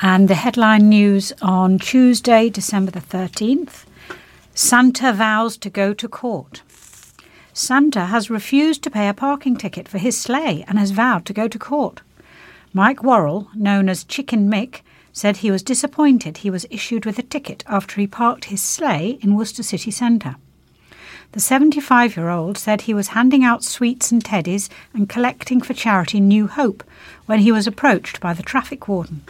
And 0.00 0.28
the 0.28 0.34
headline 0.34 0.88
news 0.88 1.32
on 1.42 1.78
Tuesday, 1.78 2.50
December 2.50 2.90
the 2.90 3.00
13th 3.00 3.84
Santa 4.54 5.12
vows 5.12 5.56
to 5.58 5.70
go 5.70 5.94
to 5.94 6.08
court. 6.08 6.62
Santa 7.52 8.06
has 8.06 8.30
refused 8.30 8.82
to 8.82 8.90
pay 8.90 9.08
a 9.08 9.14
parking 9.14 9.56
ticket 9.56 9.88
for 9.88 9.98
his 9.98 10.20
sleigh 10.20 10.64
and 10.66 10.78
has 10.78 10.90
vowed 10.90 11.24
to 11.26 11.32
go 11.32 11.46
to 11.46 11.58
court. 11.58 12.02
Mike 12.72 13.02
Worrell, 13.02 13.48
known 13.54 13.88
as 13.88 14.04
Chicken 14.04 14.50
Mick, 14.50 14.80
said 15.12 15.38
he 15.38 15.50
was 15.50 15.62
disappointed 15.62 16.38
he 16.38 16.50
was 16.50 16.66
issued 16.70 17.04
with 17.04 17.18
a 17.18 17.22
ticket 17.22 17.64
after 17.66 18.00
he 18.00 18.06
parked 18.06 18.46
his 18.46 18.62
sleigh 18.62 19.18
in 19.20 19.36
Worcester 19.36 19.62
city 19.62 19.90
centre. 19.90 20.36
The 21.32 21.40
75 21.40 22.16
year 22.16 22.30
old 22.30 22.56
said 22.56 22.82
he 22.82 22.94
was 22.94 23.08
handing 23.08 23.44
out 23.44 23.62
sweets 23.62 24.10
and 24.10 24.24
teddies 24.24 24.70
and 24.94 25.08
collecting 25.10 25.60
for 25.60 25.74
charity 25.74 26.20
New 26.20 26.46
Hope 26.46 26.82
when 27.26 27.40
he 27.40 27.52
was 27.52 27.66
approached 27.66 28.18
by 28.18 28.32
the 28.32 28.42
traffic 28.42 28.88
warden. 28.88 29.22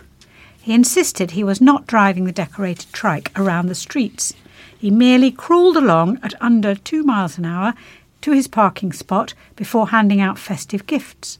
He 0.60 0.74
insisted 0.74 1.32
he 1.32 1.42
was 1.42 1.60
not 1.60 1.88
driving 1.88 2.24
the 2.24 2.32
decorated 2.32 2.92
trike 2.92 3.32
around 3.34 3.66
the 3.66 3.74
streets. 3.74 4.32
He 4.78 4.92
merely 4.92 5.32
crawled 5.32 5.76
along 5.76 6.20
at 6.22 6.40
under 6.40 6.76
two 6.76 7.02
miles 7.02 7.36
an 7.36 7.44
hour 7.44 7.74
to 8.20 8.32
his 8.32 8.46
parking 8.46 8.92
spot 8.92 9.34
before 9.56 9.88
handing 9.88 10.20
out 10.20 10.38
festive 10.38 10.86
gifts. 10.86 11.38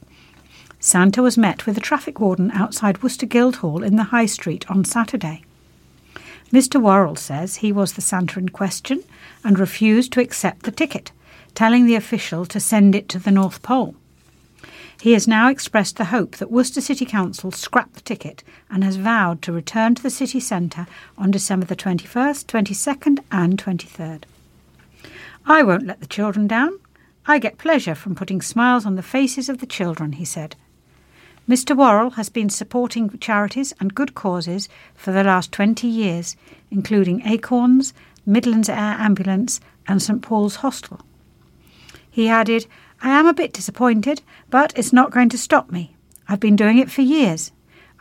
Santa 0.81 1.21
was 1.21 1.37
met 1.37 1.65
with 1.65 1.77
a 1.77 1.81
traffic 1.81 2.19
warden 2.19 2.51
outside 2.51 3.01
Worcester 3.01 3.25
Guildhall 3.25 3.81
in 3.81 3.95
the 3.95 4.05
High 4.05 4.25
Street 4.25 4.69
on 4.69 4.83
Saturday. 4.83 5.43
Mr. 6.51 6.81
Worrell 6.81 7.15
says 7.15 7.57
he 7.57 7.71
was 7.71 7.93
the 7.93 8.01
Santa 8.01 8.39
in 8.39 8.49
question 8.49 9.03
and 9.43 9.59
refused 9.59 10.11
to 10.13 10.21
accept 10.21 10.63
the 10.63 10.71
ticket, 10.71 11.11
telling 11.55 11.85
the 11.85 11.95
official 11.95 12.45
to 12.45 12.59
send 12.59 12.95
it 12.95 13.09
to 13.09 13.19
the 13.19 13.31
North 13.31 13.61
Pole. 13.61 13.95
He 15.01 15.13
has 15.13 15.27
now 15.27 15.49
expressed 15.49 15.95
the 15.95 16.05
hope 16.05 16.35
that 16.37 16.51
Worcester 16.51 16.81
City 16.81 17.05
Council 17.05 17.51
scrap 17.51 17.93
the 17.93 18.01
ticket 18.01 18.43
and 18.69 18.83
has 18.83 18.97
vowed 18.97 19.41
to 19.43 19.53
return 19.53 19.95
to 19.95 20.03
the 20.03 20.09
city 20.09 20.41
centre 20.41 20.87
on 21.17 21.31
December 21.31 21.65
the 21.65 21.75
21st, 21.75 22.45
22nd, 22.45 23.19
and 23.31 23.63
23rd. 23.63 24.23
I 25.45 25.63
won't 25.63 25.87
let 25.87 26.01
the 26.01 26.05
children 26.05 26.47
down. 26.47 26.77
I 27.25 27.39
get 27.39 27.57
pleasure 27.57 27.95
from 27.95 28.13
putting 28.13 28.41
smiles 28.41 28.85
on 28.85 28.95
the 28.95 29.03
faces 29.03 29.47
of 29.47 29.59
the 29.59 29.65
children, 29.65 30.13
he 30.13 30.25
said. 30.25 30.57
Mr. 31.47 31.75
Worrell 31.75 32.11
has 32.11 32.29
been 32.29 32.49
supporting 32.49 33.09
charities 33.19 33.73
and 33.79 33.95
good 33.95 34.13
causes 34.13 34.67
for 34.93 35.11
the 35.11 35.23
last 35.23 35.51
20 35.51 35.87
years, 35.87 36.35
including 36.69 37.25
Acorns, 37.25 37.93
Midlands 38.29 38.69
Air 38.69 38.95
Ambulance, 38.99 39.59
and 39.87 40.01
St 40.01 40.21
Paul's 40.21 40.57
Hostel. 40.57 41.01
He 42.09 42.29
added, 42.29 42.67
I 43.01 43.09
am 43.09 43.25
a 43.25 43.33
bit 43.33 43.53
disappointed, 43.53 44.21
but 44.49 44.71
it's 44.75 44.93
not 44.93 45.11
going 45.11 45.29
to 45.29 45.37
stop 45.37 45.71
me. 45.71 45.95
I've 46.27 46.39
been 46.39 46.55
doing 46.55 46.77
it 46.77 46.91
for 46.91 47.01
years. 47.01 47.51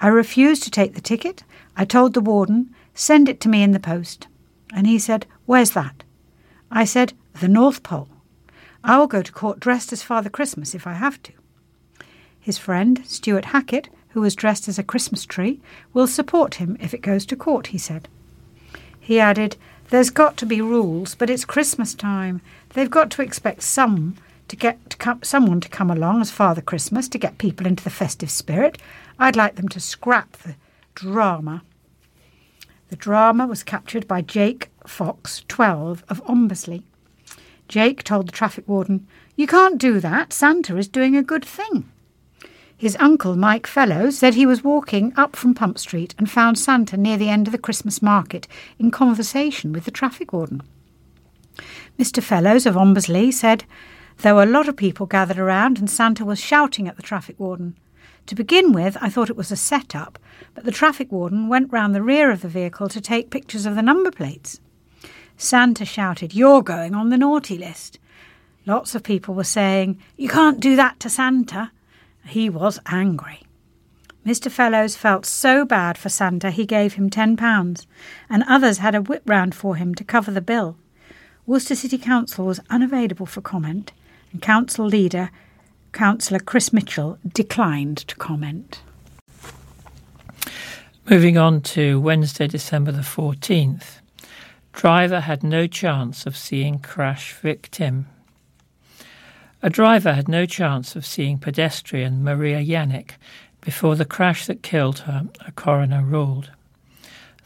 I 0.00 0.08
refused 0.08 0.62
to 0.64 0.70
take 0.70 0.94
the 0.94 1.00
ticket. 1.00 1.44
I 1.76 1.84
told 1.84 2.14
the 2.14 2.20
warden, 2.20 2.74
send 2.94 3.28
it 3.28 3.40
to 3.40 3.48
me 3.48 3.62
in 3.62 3.72
the 3.72 3.80
post. 3.80 4.28
And 4.72 4.86
he 4.86 4.98
said, 4.98 5.26
Where's 5.46 5.70
that? 5.70 6.04
I 6.70 6.84
said, 6.84 7.14
The 7.40 7.48
North 7.48 7.82
Pole. 7.82 8.08
I 8.84 8.98
will 8.98 9.06
go 9.06 9.22
to 9.22 9.32
court 9.32 9.60
dressed 9.60 9.92
as 9.92 10.02
Father 10.02 10.30
Christmas 10.30 10.74
if 10.74 10.86
I 10.86 10.92
have 10.92 11.22
to. 11.22 11.32
His 12.38 12.58
friend, 12.58 13.02
Stuart 13.06 13.46
Hackett, 13.46 13.88
who 14.10 14.20
was 14.20 14.34
dressed 14.34 14.68
as 14.68 14.78
a 14.78 14.84
Christmas 14.84 15.24
tree, 15.24 15.60
will 15.92 16.06
support 16.06 16.56
him 16.56 16.76
if 16.80 16.92
it 16.92 17.02
goes 17.02 17.26
to 17.26 17.36
court, 17.36 17.68
he 17.68 17.78
said. 17.78 18.08
He 19.00 19.18
added, 19.18 19.56
there's 19.90 20.10
got 20.10 20.36
to 20.38 20.46
be 20.46 20.60
rules, 20.60 21.14
but 21.14 21.30
it's 21.30 21.44
Christmas 21.44 21.94
time. 21.94 22.40
They've 22.74 22.90
got 22.90 23.10
to 23.12 23.22
expect 23.22 23.62
some 23.62 24.16
to 24.48 24.56
get 24.56 24.90
to 24.90 24.96
come, 24.96 25.22
someone 25.22 25.60
to 25.60 25.68
come 25.68 25.90
along 25.90 26.20
as 26.20 26.30
Father 26.30 26.60
Christmas 26.60 27.08
to 27.08 27.18
get 27.18 27.38
people 27.38 27.66
into 27.66 27.84
the 27.84 27.90
festive 27.90 28.30
spirit. 28.30 28.78
I'd 29.18 29.36
like 29.36 29.56
them 29.56 29.68
to 29.68 29.80
scrap 29.80 30.32
the 30.38 30.56
drama. 30.94 31.62
The 32.88 32.96
drama 32.96 33.46
was 33.46 33.62
captured 33.62 34.08
by 34.08 34.22
Jake 34.22 34.70
Fox, 34.86 35.44
12, 35.48 36.04
of 36.08 36.24
Ombersley. 36.24 36.82
Jake 37.68 38.02
told 38.02 38.28
the 38.28 38.32
traffic 38.32 38.66
warden, 38.66 39.06
You 39.36 39.46
can't 39.46 39.78
do 39.78 40.00
that. 40.00 40.32
Santa 40.32 40.76
is 40.76 40.88
doing 40.88 41.16
a 41.16 41.22
good 41.22 41.44
thing. 41.44 41.90
His 42.78 42.96
uncle, 43.00 43.34
Mike 43.34 43.66
Fellows, 43.66 44.16
said 44.16 44.34
he 44.34 44.46
was 44.46 44.62
walking 44.62 45.12
up 45.16 45.34
from 45.34 45.52
Pump 45.52 45.80
Street 45.80 46.14
and 46.16 46.30
found 46.30 46.56
Santa 46.56 46.96
near 46.96 47.16
the 47.16 47.28
end 47.28 47.48
of 47.48 47.52
the 47.52 47.58
Christmas 47.58 48.00
market 48.00 48.46
in 48.78 48.92
conversation 48.92 49.72
with 49.72 49.84
the 49.84 49.90
traffic 49.90 50.32
warden. 50.32 50.62
Mr. 51.98 52.22
Fellows 52.22 52.66
of 52.66 52.76
Ombersley 52.76 53.34
said 53.34 53.64
there 54.18 54.36
were 54.36 54.44
a 54.44 54.46
lot 54.46 54.68
of 54.68 54.76
people 54.76 55.06
gathered 55.06 55.40
around 55.40 55.78
and 55.78 55.90
Santa 55.90 56.24
was 56.24 56.38
shouting 56.38 56.86
at 56.86 56.94
the 56.94 57.02
traffic 57.02 57.34
warden. 57.40 57.76
To 58.26 58.36
begin 58.36 58.72
with, 58.72 58.96
I 59.00 59.08
thought 59.08 59.30
it 59.30 59.36
was 59.36 59.50
a 59.50 59.56
set-up, 59.56 60.16
but 60.54 60.62
the 60.64 60.70
traffic 60.70 61.10
warden 61.10 61.48
went 61.48 61.72
round 61.72 61.96
the 61.96 62.02
rear 62.02 62.30
of 62.30 62.42
the 62.42 62.48
vehicle 62.48 62.88
to 62.90 63.00
take 63.00 63.30
pictures 63.30 63.66
of 63.66 63.74
the 63.74 63.82
number 63.82 64.12
plates. 64.12 64.60
Santa 65.36 65.84
shouted, 65.84 66.32
You're 66.32 66.62
going 66.62 66.94
on 66.94 67.08
the 67.08 67.18
naughty 67.18 67.58
list. 67.58 67.98
Lots 68.66 68.94
of 68.94 69.02
people 69.02 69.34
were 69.34 69.42
saying, 69.42 69.98
You 70.16 70.28
can't 70.28 70.60
do 70.60 70.76
that 70.76 71.00
to 71.00 71.10
Santa. 71.10 71.72
He 72.28 72.50
was 72.50 72.78
angry. 72.86 73.40
Mr. 74.26 74.50
Fellows 74.50 74.96
felt 74.96 75.24
so 75.24 75.64
bad 75.64 75.96
for 75.96 76.10
Santa 76.10 76.50
he 76.50 76.66
gave 76.66 76.94
him 76.94 77.08
£10, 77.08 77.86
and 78.28 78.44
others 78.46 78.78
had 78.78 78.94
a 78.94 79.00
whip 79.00 79.22
round 79.24 79.54
for 79.54 79.76
him 79.76 79.94
to 79.94 80.04
cover 80.04 80.30
the 80.30 80.42
bill. 80.42 80.76
Worcester 81.46 81.74
City 81.74 81.96
Council 81.96 82.44
was 82.44 82.60
unavailable 82.68 83.24
for 83.24 83.40
comment, 83.40 83.92
and 84.32 84.42
Council 84.42 84.84
leader, 84.84 85.30
Councillor 85.92 86.40
Chris 86.40 86.72
Mitchell, 86.72 87.18
declined 87.26 87.96
to 87.96 88.14
comment. 88.16 88.82
Moving 91.08 91.38
on 91.38 91.62
to 91.62 91.98
Wednesday, 91.98 92.46
December 92.46 92.92
the 92.92 93.00
14th. 93.00 94.00
Driver 94.72 95.20
had 95.20 95.42
no 95.42 95.66
chance 95.66 96.26
of 96.26 96.36
seeing 96.36 96.80
crash 96.80 97.32
victim. 97.32 98.08
A 99.60 99.70
driver 99.70 100.12
had 100.12 100.28
no 100.28 100.46
chance 100.46 100.94
of 100.94 101.04
seeing 101.04 101.38
pedestrian 101.38 102.22
Maria 102.22 102.60
Yannick 102.60 103.12
before 103.60 103.96
the 103.96 104.04
crash 104.04 104.46
that 104.46 104.62
killed 104.62 105.00
her, 105.00 105.26
a 105.46 105.52
coroner 105.52 106.02
ruled. 106.02 106.50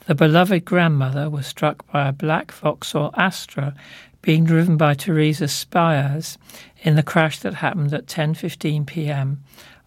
The 0.07 0.14
beloved 0.14 0.66
grandmother 0.66 1.31
was 1.31 1.46
struck 1.46 1.90
by 1.90 2.09
a 2.09 2.12
black 2.12 2.53
Vauxhall 2.53 3.14
Astra 3.16 3.75
being 4.20 4.44
driven 4.44 4.77
by 4.77 4.92
Teresa 4.92 5.48
Spires 5.48 6.37
in 6.83 6.96
the 6.96 7.03
crash 7.03 7.38
that 7.38 7.55
happened 7.55 7.94
at 7.94 8.07
10:15 8.07 8.87
p.m. 8.87 9.42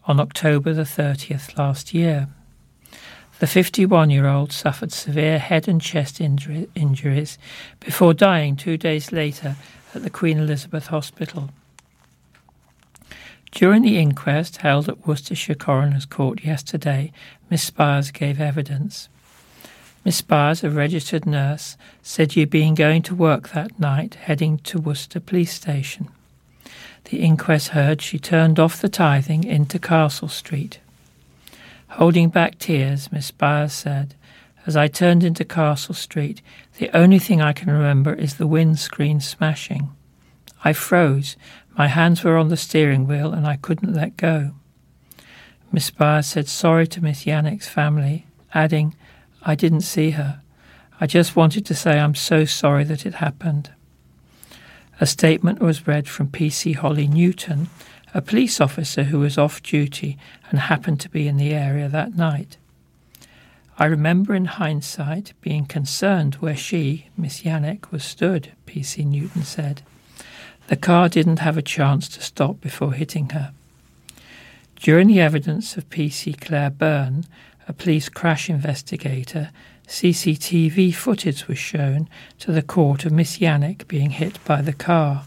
on 0.06 0.20
October 0.20 0.74
the 0.74 0.82
30th 0.82 1.58
last 1.58 1.94
year. 1.94 2.28
The 3.40 3.46
51-year-old 3.46 4.52
suffered 4.52 4.92
severe 4.92 5.38
head 5.38 5.68
and 5.68 5.82
chest 5.82 6.20
injuries 6.20 7.38
before 7.82 8.14
dying 8.14 8.56
2 8.56 8.78
days 8.78 9.12
later 9.12 9.58
at 9.94 10.04
the 10.04 10.10
Queen 10.10 10.40
Elizabeth 10.40 10.88
Hospital. 10.88 11.50
During 13.56 13.84
the 13.84 13.98
inquest 13.98 14.58
held 14.58 14.90
at 14.90 15.08
Worcestershire 15.08 15.56
Coroner's 15.56 16.06
Court 16.06 16.44
yesterday, 16.44 17.14
Miss 17.50 17.64
Spires 17.64 18.12
gave 18.12 18.42
evidence. 18.42 19.08
Miss 20.04 20.18
Spires, 20.18 20.62
a 20.62 20.70
registered 20.70 21.26
nurse, 21.26 21.78
said 22.04 22.36
you'd 22.36 22.50
been 22.50 22.76
going 22.76 23.02
to 23.04 23.16
work 23.16 23.50
that 23.50 23.80
night, 23.80 24.16
heading 24.16 24.58
to 24.66 24.78
Worcester 24.78 25.22
Police 25.22 25.54
Station. 25.54 26.10
The 27.06 27.22
inquest 27.22 27.70
heard 27.70 28.02
she 28.02 28.20
turned 28.20 28.60
off 28.60 28.82
the 28.82 28.90
Tything 28.90 29.46
into 29.46 29.80
Castle 29.80 30.28
Street. 30.28 30.80
Holding 31.92 32.28
back 32.28 32.60
tears, 32.60 33.10
Miss 33.10 33.28
Spires 33.28 33.72
said, 33.72 34.16
As 34.66 34.76
I 34.76 34.90
turned 34.90 35.24
into 35.24 35.46
Castle 35.46 35.96
Street, 35.96 36.42
the 36.78 36.90
only 36.94 37.20
thing 37.20 37.42
I 37.42 37.54
can 37.54 37.72
remember 37.72 38.14
is 38.14 38.36
the 38.36 38.48
windscreen 38.48 39.22
smashing. 39.22 39.92
I 40.66 40.74
froze. 40.74 41.38
My 41.78 41.88
hands 41.88 42.24
were 42.24 42.38
on 42.38 42.48
the 42.48 42.58
steering 42.58 43.06
wheel 43.06 43.34
and 43.34 43.46
I 43.46 43.58
couldn't 43.58 43.94
let 43.94 44.18
go. 44.18 44.52
Miss 45.72 45.86
Spires 45.86 46.28
said 46.28 46.48
sorry 46.48 46.88
to 46.88 47.02
Miss 47.02 47.26
Yannick's 47.26 47.68
family, 47.68 48.26
adding, 48.54 48.96
I 49.42 49.56
didn't 49.56 49.82
see 49.82 50.12
her. 50.12 50.42
I 51.02 51.08
just 51.08 51.36
wanted 51.36 51.66
to 51.66 51.76
say 51.76 52.00
I'm 52.00 52.16
so 52.16 52.46
sorry 52.46 52.86
that 52.86 53.06
it 53.06 53.16
happened. 53.16 53.72
A 55.02 55.06
statement 55.06 55.60
was 55.60 55.86
read 55.86 56.08
from 56.08 56.30
PC 56.30 56.76
Holly 56.76 57.08
Newton, 57.08 57.68
a 58.14 58.22
police 58.22 58.62
officer 58.62 59.04
who 59.04 59.20
was 59.20 59.38
off 59.38 59.62
duty 59.62 60.18
and 60.50 60.60
happened 60.60 61.02
to 61.02 61.10
be 61.10 61.28
in 61.28 61.36
the 61.36 61.54
area 61.54 61.90
that 61.90 62.16
night. 62.16 62.58
I 63.78 63.86
remember 63.86 64.34
in 64.34 64.46
hindsight 64.46 65.34
being 65.42 65.66
concerned 65.66 66.36
where 66.36 66.56
she, 66.56 67.08
Miss 67.18 67.42
Yannick, 67.42 67.92
was 67.92 68.06
stood, 68.06 68.54
PC 68.66 69.06
Newton 69.06 69.44
said. 69.44 69.82
The 70.68 70.76
car 70.76 71.10
didn't 71.10 71.40
have 71.40 71.58
a 71.58 71.62
chance 71.62 72.10
to 72.10 72.22
stop 72.22 72.60
before 72.60 72.94
hitting 72.94 73.30
her. 73.30 73.54
During 74.78 75.08
the 75.08 75.22
evidence 75.22 75.78
of 75.78 75.90
PC 75.90 76.40
Claire 76.40 76.72
Byrne, 76.72 77.26
a 77.68 77.74
police 77.74 78.10
crash 78.10 78.50
investigator, 78.50 79.52
CCTV 79.88 80.94
footage 80.94 81.48
was 81.48 81.60
shown 81.60 82.10
to 82.40 82.52
the 82.52 82.64
court 82.64 83.06
of 83.06 83.12
Miss 83.12 83.38
Yannick 83.38 83.88
being 83.88 84.10
hit 84.10 84.44
by 84.44 84.62
the 84.62 84.74
car. 84.74 85.26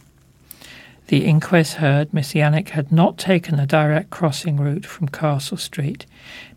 The 1.07 1.25
inquest 1.25 1.75
heard 1.75 2.13
Miss 2.13 2.35
Yannick 2.35 2.71
had 2.71 2.93
not 2.93 3.17
taken 3.17 3.59
a 3.59 3.67
direct 3.67 4.11
crossing 4.11 4.57
route 4.59 4.85
from 4.85 5.09
Castle 5.09 5.57
Street, 5.57 6.05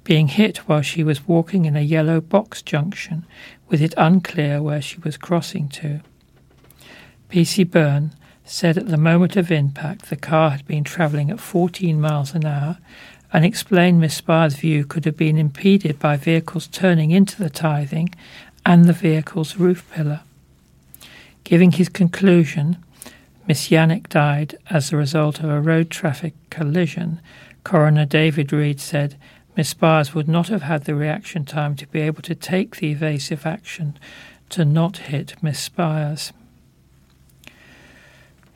being 0.03 0.27
hit 0.27 0.57
while 0.67 0.81
she 0.81 1.03
was 1.03 1.27
walking 1.27 1.65
in 1.65 1.77
a 1.77 1.81
yellow 1.81 2.19
box 2.19 2.61
junction, 2.61 3.25
with 3.69 3.81
it 3.81 3.93
unclear 3.95 4.61
where 4.61 4.81
she 4.81 4.99
was 4.99 5.15
crossing 5.15 5.69
to. 5.69 6.01
PC 7.29 7.69
Byrne 7.69 8.11
said 8.51 8.77
at 8.77 8.87
the 8.89 8.97
moment 8.97 9.37
of 9.37 9.49
impact 9.49 10.09
the 10.09 10.15
car 10.17 10.49
had 10.49 10.67
been 10.67 10.83
travelling 10.83 11.31
at 11.31 11.39
14 11.39 12.01
miles 12.01 12.35
an 12.35 12.45
hour 12.45 12.77
and 13.31 13.45
explained 13.45 14.01
Miss 14.01 14.15
Spires' 14.15 14.55
view 14.55 14.83
could 14.83 15.05
have 15.05 15.15
been 15.15 15.37
impeded 15.37 15.97
by 15.99 16.17
vehicles 16.17 16.67
turning 16.67 17.11
into 17.11 17.41
the 17.41 17.49
Tything 17.49 18.13
and 18.65 18.83
the 18.83 18.93
vehicle's 18.93 19.55
roof 19.55 19.89
pillar. 19.93 20.19
Giving 21.45 21.71
his 21.71 21.87
conclusion, 21.87 22.75
Miss 23.47 23.69
Yannick 23.69 24.09
died 24.09 24.57
as 24.69 24.91
a 24.91 24.97
result 24.97 25.39
of 25.39 25.49
a 25.49 25.61
road 25.61 25.89
traffic 25.89 26.33
collision. 26.49 27.21
Coroner 27.63 28.05
David 28.05 28.51
Reed 28.51 28.81
said 28.81 29.15
Miss 29.55 29.69
Spires 29.69 30.13
would 30.13 30.27
not 30.27 30.49
have 30.49 30.63
had 30.63 30.83
the 30.83 30.95
reaction 30.95 31.45
time 31.45 31.77
to 31.77 31.87
be 31.87 32.01
able 32.01 32.21
to 32.23 32.35
take 32.35 32.75
the 32.75 32.91
evasive 32.91 33.45
action 33.45 33.97
to 34.49 34.65
not 34.65 34.97
hit 34.97 35.41
Miss 35.41 35.59
Spires. 35.59 36.33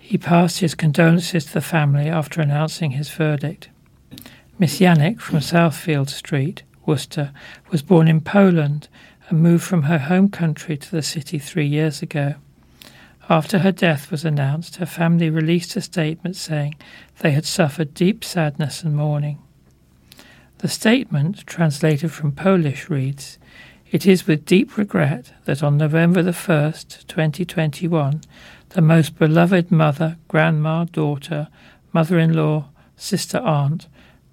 He 0.08 0.20
passed 0.20 0.60
his 0.60 0.76
condolences 0.76 1.46
to 1.46 1.54
the 1.56 1.62
family 1.62 2.10
after 2.10 2.40
announcing 2.40 2.92
his 2.92 3.10
verdict. 3.10 3.70
Miss 4.60 4.80
Yannick 4.80 5.20
from 5.20 5.40
Southfield 5.40 6.10
Street, 6.10 6.62
Worcester, 6.86 7.32
was 7.72 7.82
born 7.82 8.08
in 8.08 8.22
Poland 8.22 8.88
and 9.28 9.42
moved 9.42 9.64
from 9.64 9.84
her 9.84 9.98
home 9.98 10.30
country 10.30 10.78
to 10.78 10.92
the 10.92 11.02
city 11.02 11.40
three 11.40 11.66
years 11.66 12.04
ago. 12.04 12.36
After 13.30 13.60
her 13.60 13.72
death 13.72 14.12
was 14.12 14.24
announced, 14.24 14.76
her 14.76 14.86
family 14.86 15.32
released 15.32 15.76
a 15.76 15.82
statement 15.82 16.36
saying 16.36 16.76
they 17.22 17.32
had 17.32 17.46
suffered 17.46 17.96
deep 17.96 18.24
sadness 18.24 18.84
and 18.84 18.96
mourning. 18.96 19.40
The 20.60 20.68
statement, 20.68 21.48
translated 21.48 22.12
from 22.12 22.32
Polish, 22.32 22.92
reads 22.92 23.40
It 23.90 24.06
is 24.06 24.28
with 24.28 24.46
deep 24.46 24.78
regret 24.78 25.34
that 25.46 25.64
on 25.64 25.78
November 25.78 26.22
the 26.22 26.30
1st, 26.30 27.08
2021, 27.08 28.22
the 28.76 28.82
most 28.82 29.18
beloved 29.18 29.72
mother, 29.72 30.18
grandma, 30.28 30.84
daughter, 30.84 31.48
mother 31.94 32.20
in 32.20 32.34
law, 32.34 32.66
sister, 32.98 33.38
aunt, 33.38 33.88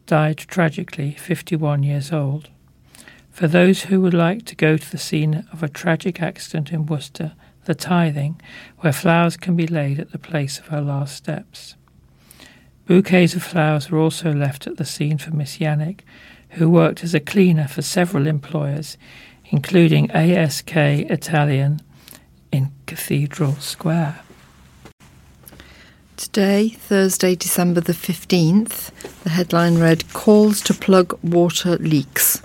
died 0.06 0.36
tragically, 0.36 1.12
51 1.12 1.84
years 1.84 2.10
old. 2.10 2.50
For 3.30 3.46
those 3.46 3.84
who 3.84 4.00
would 4.00 4.14
like 4.14 4.44
to 4.46 4.56
go 4.56 4.76
to 4.76 4.90
the 4.90 4.98
scene 4.98 5.46
of 5.52 5.62
a 5.62 5.68
tragic 5.68 6.20
accident 6.20 6.72
in 6.72 6.86
Worcester, 6.86 7.34
the 7.66 7.74
Tything, 7.76 8.40
where 8.78 8.92
flowers 8.92 9.36
can 9.36 9.54
be 9.54 9.68
laid 9.68 10.00
at 10.00 10.10
the 10.10 10.18
place 10.18 10.58
of 10.58 10.66
her 10.66 10.80
last 10.80 11.14
steps. 11.14 11.76
Bouquets 12.86 13.34
of 13.34 13.44
flowers 13.44 13.92
were 13.92 14.00
also 14.00 14.32
left 14.32 14.66
at 14.66 14.76
the 14.76 14.84
scene 14.84 15.18
for 15.18 15.30
Miss 15.30 15.58
Yannick, 15.58 16.00
who 16.50 16.68
worked 16.68 17.04
as 17.04 17.14
a 17.14 17.20
cleaner 17.20 17.68
for 17.68 17.82
several 17.82 18.26
employers, 18.26 18.98
including 19.50 20.10
ASK 20.10 20.74
Italian 20.74 21.80
in 22.50 22.72
Cathedral 22.86 23.54
Square. 23.54 24.18
Today, 26.16 26.68
Thursday, 26.68 27.34
December 27.34 27.80
the 27.80 27.94
15th, 27.94 28.90
the 29.24 29.30
headline 29.30 29.78
read 29.78 30.12
Calls 30.12 30.60
to 30.62 30.74
Plug 30.74 31.18
Water 31.22 31.76
Leaks. 31.78 32.42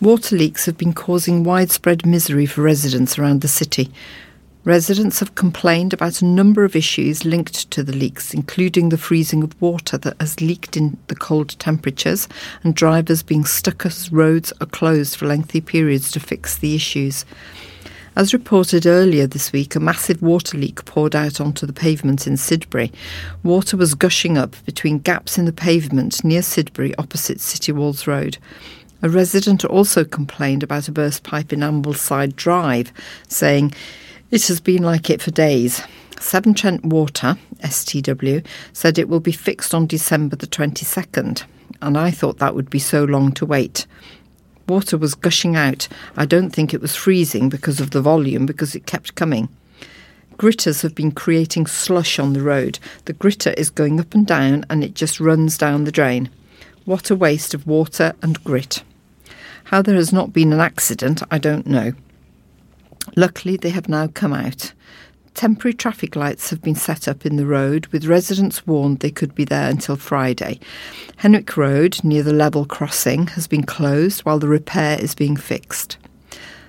Water 0.00 0.34
leaks 0.34 0.66
have 0.66 0.78
been 0.78 0.94
causing 0.94 1.44
widespread 1.44 2.06
misery 2.06 2.46
for 2.46 2.62
residents 2.62 3.18
around 3.18 3.42
the 3.42 3.48
city. 3.48 3.92
Residents 4.64 5.20
have 5.20 5.34
complained 5.34 5.92
about 5.92 6.20
a 6.20 6.26
number 6.26 6.64
of 6.64 6.74
issues 6.74 7.24
linked 7.24 7.70
to 7.70 7.84
the 7.84 7.94
leaks, 7.94 8.34
including 8.34 8.88
the 8.88 8.98
freezing 8.98 9.42
of 9.42 9.60
water 9.60 9.96
that 9.98 10.18
has 10.18 10.40
leaked 10.40 10.76
in 10.76 10.96
the 11.06 11.14
cold 11.14 11.50
temperatures 11.60 12.26
and 12.64 12.74
drivers 12.74 13.22
being 13.22 13.44
stuck 13.44 13.86
as 13.86 14.10
roads 14.10 14.52
are 14.60 14.66
closed 14.66 15.16
for 15.16 15.26
lengthy 15.26 15.60
periods 15.60 16.10
to 16.10 16.18
fix 16.18 16.56
the 16.56 16.74
issues. 16.74 17.24
As 18.16 18.32
reported 18.32 18.86
earlier 18.86 19.26
this 19.26 19.52
week, 19.52 19.76
a 19.76 19.80
massive 19.80 20.22
water 20.22 20.56
leak 20.56 20.86
poured 20.86 21.14
out 21.14 21.38
onto 21.38 21.66
the 21.66 21.74
pavement 21.74 22.26
in 22.26 22.36
Sidbury. 22.36 22.90
Water 23.42 23.76
was 23.76 23.94
gushing 23.94 24.38
up 24.38 24.56
between 24.64 25.00
gaps 25.00 25.36
in 25.36 25.44
the 25.44 25.52
pavement 25.52 26.24
near 26.24 26.40
Sidbury 26.40 26.94
opposite 26.96 27.42
City 27.42 27.72
Walls 27.72 28.06
Road. 28.06 28.38
A 29.02 29.10
resident 29.10 29.66
also 29.66 30.02
complained 30.02 30.62
about 30.62 30.88
a 30.88 30.92
burst 30.92 31.24
pipe 31.24 31.52
in 31.52 31.60
Ambleside 31.60 32.36
Drive, 32.36 32.90
saying, 33.28 33.74
It 34.30 34.46
has 34.46 34.60
been 34.60 34.82
like 34.82 35.10
it 35.10 35.20
for 35.20 35.30
days. 35.30 35.82
Severn 36.18 36.54
Trent 36.54 36.86
Water, 36.86 37.36
STW, 37.58 38.42
said 38.72 38.98
it 38.98 39.10
will 39.10 39.20
be 39.20 39.32
fixed 39.32 39.74
on 39.74 39.86
December 39.86 40.36
the 40.36 40.46
22nd, 40.46 41.44
and 41.82 41.98
I 41.98 42.12
thought 42.12 42.38
that 42.38 42.54
would 42.54 42.70
be 42.70 42.78
so 42.78 43.04
long 43.04 43.32
to 43.32 43.44
wait. 43.44 43.86
Water 44.68 44.98
was 44.98 45.14
gushing 45.14 45.56
out. 45.56 45.88
I 46.16 46.26
don't 46.26 46.50
think 46.50 46.74
it 46.74 46.80
was 46.80 46.96
freezing 46.96 47.48
because 47.48 47.80
of 47.80 47.90
the 47.90 48.00
volume, 48.00 48.46
because 48.46 48.74
it 48.74 48.86
kept 48.86 49.14
coming. 49.14 49.48
Gritters 50.36 50.82
have 50.82 50.94
been 50.94 51.12
creating 51.12 51.66
slush 51.66 52.18
on 52.18 52.34
the 52.34 52.42
road. 52.42 52.78
The 53.06 53.14
gritter 53.14 53.54
is 53.54 53.70
going 53.70 53.98
up 53.98 54.12
and 54.12 54.26
down 54.26 54.66
and 54.68 54.84
it 54.84 54.94
just 54.94 55.18
runs 55.18 55.56
down 55.56 55.84
the 55.84 55.92
drain. 55.92 56.28
What 56.84 57.10
a 57.10 57.16
waste 57.16 57.54
of 57.54 57.66
water 57.66 58.14
and 58.22 58.42
grit. 58.44 58.82
How 59.64 59.80
there 59.80 59.94
has 59.94 60.12
not 60.12 60.34
been 60.34 60.52
an 60.52 60.60
accident, 60.60 61.22
I 61.30 61.38
don't 61.38 61.66
know. 61.66 61.92
Luckily, 63.16 63.56
they 63.56 63.70
have 63.70 63.88
now 63.88 64.08
come 64.08 64.34
out. 64.34 64.72
Temporary 65.36 65.74
traffic 65.74 66.16
lights 66.16 66.48
have 66.48 66.62
been 66.62 66.74
set 66.74 67.06
up 67.06 67.26
in 67.26 67.36
the 67.36 67.44
road, 67.44 67.88
with 67.88 68.06
residents 68.06 68.66
warned 68.66 69.00
they 69.00 69.10
could 69.10 69.34
be 69.34 69.44
there 69.44 69.68
until 69.68 69.94
Friday. 69.94 70.58
Henwick 71.18 71.58
Road, 71.58 72.02
near 72.02 72.22
the 72.22 72.32
level 72.32 72.64
crossing, 72.64 73.26
has 73.26 73.46
been 73.46 73.62
closed 73.62 74.22
while 74.22 74.38
the 74.38 74.48
repair 74.48 74.98
is 74.98 75.14
being 75.14 75.36
fixed. 75.36 75.98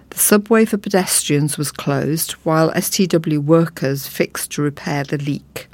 The 0.10 0.20
subway 0.20 0.66
for 0.66 0.78
pedestrians 0.78 1.58
was 1.58 1.72
closed 1.72 2.34
while 2.44 2.74
STW 2.74 3.40
workers 3.40 4.06
fixed 4.06 4.52
to 4.52 4.62
repair 4.62 5.06
the 5.06 5.18
leak. 5.18 5.70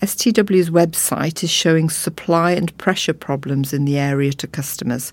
STW's 0.00 0.70
website 0.70 1.42
is 1.42 1.50
showing 1.50 1.90
supply 1.90 2.52
and 2.52 2.78
pressure 2.78 3.14
problems 3.14 3.72
in 3.72 3.84
the 3.84 3.98
area 3.98 4.32
to 4.34 4.46
customers. 4.46 5.12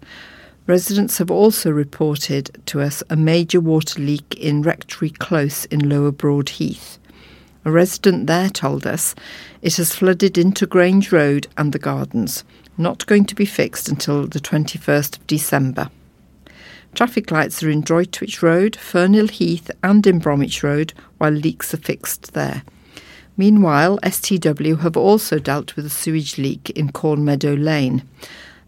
Residents 0.68 1.18
have 1.18 1.32
also 1.32 1.72
reported 1.72 2.62
to 2.68 2.80
us 2.80 3.02
a 3.10 3.16
major 3.16 3.60
water 3.60 4.00
leak 4.00 4.36
in 4.36 4.62
Rectory 4.62 5.10
Close 5.10 5.66
in 5.66 5.90
Lower 5.90 6.12
Broad 6.12 6.50
Heath. 6.50 6.99
A 7.70 7.72
resident 7.72 8.26
there 8.26 8.50
told 8.50 8.88
us 8.88 9.14
it 9.62 9.76
has 9.76 9.94
flooded 9.94 10.40
into 10.40 10.66
Grange 10.66 11.12
Road 11.12 11.48
and 11.56 11.72
the 11.72 11.78
gardens, 11.78 12.44
not 12.80 13.06
going 13.06 13.26
to 13.26 13.36
be 13.36 13.46
fixed 13.46 13.88
until 13.88 14.26
the 14.26 14.40
21st 14.40 15.20
of 15.20 15.28
December. 15.28 15.92
Traffic 16.96 17.30
lights 17.30 17.62
are 17.62 17.70
in 17.70 17.82
Droitwich 17.82 18.42
Road, 18.42 18.74
Fernhill 18.74 19.30
Heath, 19.30 19.70
and 19.84 20.08
in 20.08 20.18
Bromwich 20.18 20.64
Road, 20.64 20.94
while 21.20 21.30
leaks 21.30 21.72
are 21.72 21.78
fixed 21.78 22.34
there. 22.34 22.64
Meanwhile, 23.38 24.00
STW 24.00 24.80
have 24.80 24.98
also 24.98 25.38
dealt 25.38 25.76
with 25.76 25.86
a 25.86 25.92
sewage 25.92 26.40
leak 26.40 26.72
in 26.72 26.92
Cornmeadow 26.92 27.54
Lane. 27.54 28.02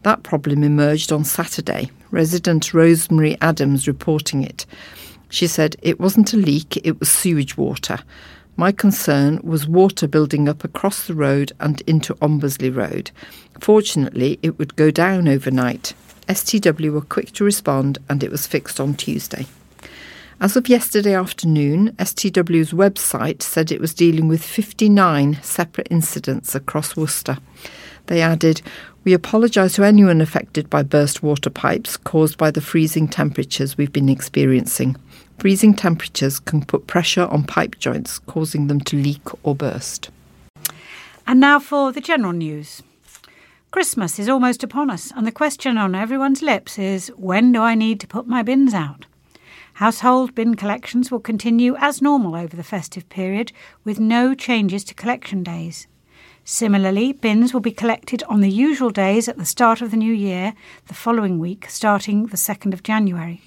That 0.03 0.21
problem 0.21 0.63
emerged 0.63 1.11
on 1.11 1.23
Saturday, 1.23 1.89
resident 2.11 2.71
Rosemary 2.71 3.35
Adams 3.41 3.87
reporting 3.87 4.43
it. 4.43 4.67
She 5.29 5.47
said 5.47 5.75
it 5.81 5.99
wasn't 5.99 6.33
a 6.33 6.37
leak, 6.37 6.77
it 6.85 6.99
was 6.99 7.09
sewage 7.09 7.57
water. 7.57 7.97
My 8.61 8.71
concern 8.71 9.39
was 9.41 9.67
water 9.67 10.07
building 10.07 10.47
up 10.47 10.63
across 10.63 11.07
the 11.07 11.15
road 11.15 11.51
and 11.59 11.81
into 11.87 12.13
Ombersley 12.21 12.69
Road. 12.69 13.09
Fortunately, 13.59 14.37
it 14.43 14.59
would 14.59 14.75
go 14.75 14.91
down 14.91 15.27
overnight. 15.27 15.95
STW 16.27 16.93
were 16.93 17.01
quick 17.01 17.31
to 17.31 17.43
respond 17.43 17.97
and 18.07 18.23
it 18.23 18.29
was 18.29 18.45
fixed 18.45 18.79
on 18.79 18.93
Tuesday. 18.93 19.47
As 20.39 20.55
of 20.55 20.69
yesterday 20.69 21.15
afternoon, 21.15 21.95
STW's 21.97 22.71
website 22.71 23.41
said 23.41 23.71
it 23.71 23.81
was 23.81 23.95
dealing 23.95 24.27
with 24.27 24.43
59 24.43 25.39
separate 25.41 25.87
incidents 25.89 26.53
across 26.53 26.95
Worcester. 26.95 27.39
They 28.05 28.21
added, 28.21 28.61
We 29.03 29.13
apologise 29.13 29.73
to 29.73 29.83
anyone 29.83 30.21
affected 30.21 30.69
by 30.69 30.83
burst 30.83 31.23
water 31.23 31.49
pipes 31.49 31.97
caused 31.97 32.37
by 32.37 32.51
the 32.51 32.61
freezing 32.61 33.07
temperatures 33.07 33.75
we've 33.75 33.91
been 33.91 34.07
experiencing. 34.07 34.97
Freezing 35.41 35.73
temperatures 35.73 36.39
can 36.39 36.63
put 36.63 36.85
pressure 36.85 37.25
on 37.25 37.45
pipe 37.45 37.79
joints, 37.79 38.19
causing 38.19 38.67
them 38.67 38.79
to 38.81 38.95
leak 38.95 39.27
or 39.41 39.55
burst. 39.55 40.11
And 41.25 41.39
now 41.39 41.57
for 41.57 41.91
the 41.91 41.99
general 41.99 42.31
news. 42.31 42.83
Christmas 43.71 44.19
is 44.19 44.29
almost 44.29 44.63
upon 44.63 44.91
us, 44.91 45.11
and 45.15 45.25
the 45.25 45.31
question 45.31 45.79
on 45.79 45.95
everyone's 45.95 46.43
lips 46.43 46.77
is 46.77 47.07
when 47.17 47.51
do 47.53 47.59
I 47.59 47.73
need 47.73 47.99
to 48.01 48.07
put 48.07 48.27
my 48.27 48.43
bins 48.43 48.75
out? 48.75 49.07
Household 49.73 50.35
bin 50.35 50.53
collections 50.53 51.09
will 51.09 51.19
continue 51.19 51.75
as 51.77 52.03
normal 52.03 52.35
over 52.35 52.55
the 52.55 52.61
festive 52.61 53.09
period, 53.09 53.51
with 53.83 53.99
no 53.99 54.35
changes 54.35 54.83
to 54.83 54.93
collection 54.93 55.41
days. 55.41 55.87
Similarly, 56.45 57.13
bins 57.13 57.51
will 57.51 57.61
be 57.61 57.71
collected 57.71 58.21
on 58.29 58.41
the 58.41 58.51
usual 58.51 58.91
days 58.91 59.27
at 59.27 59.39
the 59.39 59.45
start 59.45 59.81
of 59.81 59.89
the 59.89 59.97
new 59.97 60.13
year, 60.13 60.53
the 60.85 60.93
following 60.93 61.39
week, 61.39 61.65
starting 61.67 62.27
the 62.27 62.37
2nd 62.37 62.73
of 62.73 62.83
January. 62.83 63.41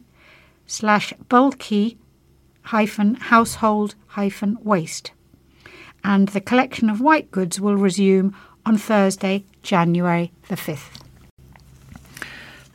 slash 0.67 1.13
bulky 1.29 1.99
hyphen 2.63 3.15
household 3.17 3.95
hyphen 4.09 4.57
waste. 4.63 5.13
And 6.03 6.29
the 6.29 6.41
collection 6.41 6.89
of 6.91 7.01
white 7.01 7.31
goods 7.31 7.61
will 7.61 7.77
resume 7.77 8.35
on 8.67 8.77
Thursday, 8.79 9.45
January 9.63 10.33
the 10.49 10.57
5th. 10.57 11.03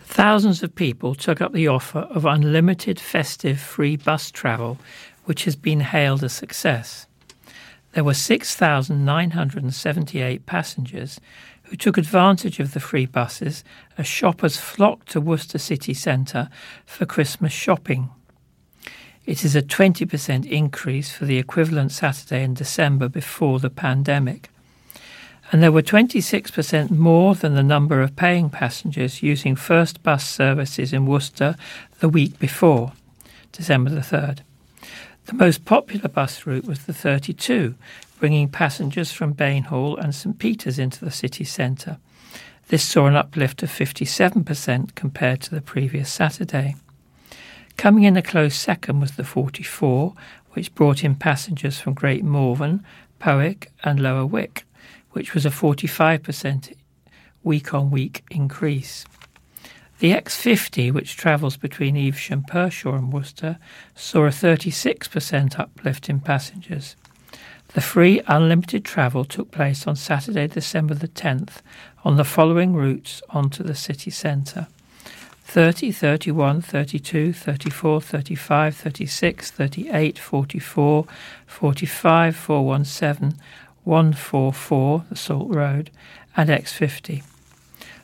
Thousands 0.03 0.63
of 0.63 0.75
people 0.75 1.15
took 1.15 1.39
up 1.39 1.53
the 1.53 1.67
offer 1.67 1.99
of 1.99 2.25
unlimited 2.25 2.99
festive 2.99 3.59
free 3.59 3.95
bus 3.95 4.31
travel, 4.31 4.79
which 5.25 5.45
has 5.45 5.55
been 5.55 5.79
hailed 5.79 6.23
a 6.23 6.29
success. 6.29 7.05
There 7.93 8.03
were 8.03 8.13
6,978 8.13 10.45
passengers 10.45 11.19
who 11.69 11.75
took 11.75 11.99
advantage 11.99 12.59
of 12.59 12.73
the 12.73 12.79
free 12.79 13.05
buses 13.05 13.63
as 13.95 14.07
shoppers 14.07 14.57
flocked 14.57 15.09
to 15.09 15.21
Worcester 15.21 15.59
city 15.59 15.93
centre 15.93 16.49
for 16.83 17.05
Christmas 17.05 17.53
shopping. 17.53 18.09
It 19.27 19.45
is 19.45 19.55
a 19.55 19.61
20% 19.61 20.47
increase 20.47 21.11
for 21.11 21.25
the 21.25 21.37
equivalent 21.37 21.91
Saturday 21.91 22.43
in 22.43 22.55
December 22.55 23.07
before 23.07 23.59
the 23.59 23.69
pandemic. 23.69 24.49
And 25.51 25.61
there 25.61 25.71
were 25.71 25.83
26% 25.83 26.89
more 26.89 27.35
than 27.35 27.53
the 27.53 27.61
number 27.61 28.01
of 28.01 28.15
paying 28.15 28.49
passengers 28.49 29.21
using 29.21 29.55
first 29.55 30.01
bus 30.01 30.27
services 30.27 30.91
in 30.91 31.05
Worcester 31.05 31.55
the 31.99 32.09
week 32.09 32.39
before, 32.39 32.93
December 33.51 33.91
the 33.91 34.01
3rd. 34.01 34.39
The 35.29 35.35
most 35.35 35.63
popular 35.63 36.09
bus 36.09 36.47
route 36.47 36.65
was 36.65 36.87
the 36.87 36.93
32, 36.93 37.75
bringing 38.19 38.49
passengers 38.49 39.11
from 39.11 39.33
Bainhall 39.33 39.95
and 39.95 40.15
St 40.15 40.39
Peter's 40.39 40.79
into 40.79 41.05
the 41.05 41.11
city 41.11 41.43
centre. 41.43 41.99
This 42.69 42.83
saw 42.83 43.05
an 43.05 43.15
uplift 43.15 43.61
of 43.61 43.69
57% 43.69 44.95
compared 44.95 45.41
to 45.41 45.53
the 45.53 45.61
previous 45.61 46.11
Saturday. 46.11 46.77
Coming 47.77 48.05
in 48.05 48.17
a 48.17 48.23
close 48.23 48.55
second 48.55 49.01
was 49.01 49.11
the 49.11 49.23
44, 49.23 50.15
which 50.53 50.73
brought 50.73 51.03
in 51.03 51.13
passengers 51.13 51.79
from 51.79 51.93
Great 51.93 52.23
Malvern, 52.23 52.83
Powick, 53.19 53.67
and 53.83 53.99
Lower 53.99 54.25
Wick, 54.25 54.65
which 55.11 55.35
was 55.35 55.45
a 55.45 55.51
45% 55.51 56.73
week 57.43 57.71
on 57.71 57.91
week 57.91 58.23
increase. 58.31 59.05
The 59.99 60.13
X50, 60.13 60.93
which 60.93 61.17
travels 61.17 61.57
between 61.57 61.97
Evesham, 61.97 62.43
Pershore, 62.43 62.95
and 62.95 63.11
Worcester, 63.11 63.57
saw 63.95 64.25
a 64.25 64.29
36% 64.29 65.59
uplift 65.59 66.09
in 66.09 66.21
passengers. 66.21 66.95
The 67.73 67.81
free 67.81 68.21
unlimited 68.25 68.85
travel 68.85 69.25
took 69.25 69.51
place 69.51 69.85
on 69.85 69.97
Saturday, 69.97 70.47
December 70.47 70.93
the 70.93 71.09
10th, 71.09 71.57
on 72.05 72.15
the 72.15 72.23
following 72.23 72.73
routes 72.75 73.21
onto 73.29 73.61
the 73.61 73.75
city 73.75 74.09
centre 74.09 74.67
30, 75.43 75.91
31, 75.91 76.61
32, 76.61 77.33
34, 77.33 78.01
35, 78.01 78.75
36, 78.75 79.51
38, 79.51 80.19
44, 80.19 81.05
45, 81.45 82.35
417, 82.35 83.39
144, 83.83 85.05
the 85.09 85.15
Salt 85.15 85.49
Road, 85.49 85.91
and 86.37 86.49
X50. 86.49 87.23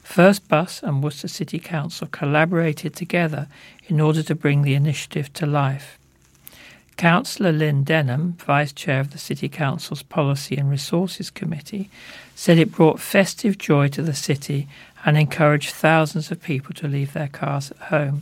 First 0.05 0.47
Bus 0.47 0.81
and 0.81 1.03
Worcester 1.03 1.27
City 1.27 1.59
Council 1.59 2.07
collaborated 2.07 2.95
together 2.95 3.47
in 3.87 3.99
order 3.99 4.23
to 4.23 4.35
bring 4.35 4.61
the 4.61 4.75
initiative 4.75 5.33
to 5.33 5.45
life. 5.45 5.99
Councillor 6.95 7.51
Lynn 7.51 7.83
Denham, 7.83 8.33
Vice 8.33 8.71
Chair 8.71 9.01
of 9.01 9.11
the 9.11 9.17
City 9.17 9.49
Council's 9.49 10.03
Policy 10.03 10.55
and 10.55 10.69
Resources 10.69 11.29
Committee, 11.29 11.89
said 12.33 12.57
it 12.57 12.71
brought 12.71 13.01
festive 13.01 13.57
joy 13.57 13.89
to 13.89 14.01
the 14.01 14.13
city 14.13 14.69
and 15.03 15.17
encouraged 15.17 15.71
thousands 15.71 16.31
of 16.31 16.41
people 16.41 16.73
to 16.75 16.87
leave 16.87 17.11
their 17.11 17.27
cars 17.27 17.71
at 17.71 17.87
home. 17.89 18.21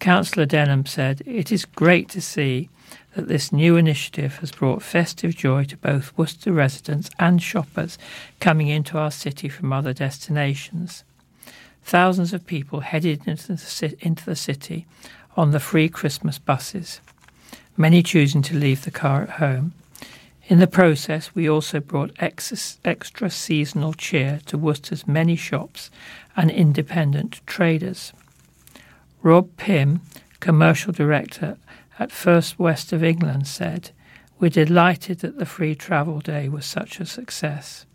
Councillor 0.00 0.44
Denham 0.44 0.84
said, 0.84 1.22
It 1.24 1.50
is 1.50 1.64
great 1.64 2.10
to 2.10 2.20
see 2.20 2.68
that 3.14 3.28
this 3.28 3.52
new 3.52 3.76
initiative 3.76 4.38
has 4.38 4.52
brought 4.52 4.82
festive 4.82 5.36
joy 5.36 5.64
to 5.64 5.76
both 5.76 6.16
Worcester 6.16 6.52
residents 6.52 7.10
and 7.18 7.42
shoppers 7.42 7.98
coming 8.40 8.68
into 8.68 8.98
our 8.98 9.10
city 9.10 9.48
from 9.48 9.72
other 9.72 9.92
destinations. 9.92 11.04
Thousands 11.82 12.32
of 12.32 12.46
people 12.46 12.80
headed 12.80 13.26
into 13.26 13.48
the, 13.48 14.36
city 14.36 14.86
on 15.36 15.50
the 15.50 15.60
free 15.60 15.88
Christmas 15.88 16.38
buses, 16.38 17.00
many 17.76 18.02
choosing 18.02 18.42
to 18.42 18.56
leave 18.56 18.84
the 18.84 18.90
car 18.90 19.22
at 19.22 19.30
home. 19.30 19.74
In 20.46 20.58
the 20.58 20.66
process, 20.66 21.34
we 21.34 21.48
also 21.48 21.80
brought 21.80 22.16
extra 22.18 23.30
seasonal 23.30 23.94
cheer 23.94 24.40
to 24.46 24.58
Worcester's 24.58 25.06
many 25.06 25.36
shops 25.36 25.90
and 26.36 26.50
independent 26.50 27.40
traders. 27.46 28.12
Rob 29.22 29.56
Pym, 29.56 30.02
commercial 30.40 30.92
director 30.92 31.56
at 31.98 32.12
First 32.12 32.58
West 32.58 32.92
of 32.92 33.04
England, 33.04 33.46
said, 33.46 33.90
We're 34.38 34.50
delighted 34.50 35.20
that 35.20 35.38
the 35.38 35.46
Free 35.46 35.74
Travel 35.74 36.20
Day 36.20 36.48
was 36.48 36.66
such 36.66 37.00
a 37.00 37.06
success. 37.06 37.86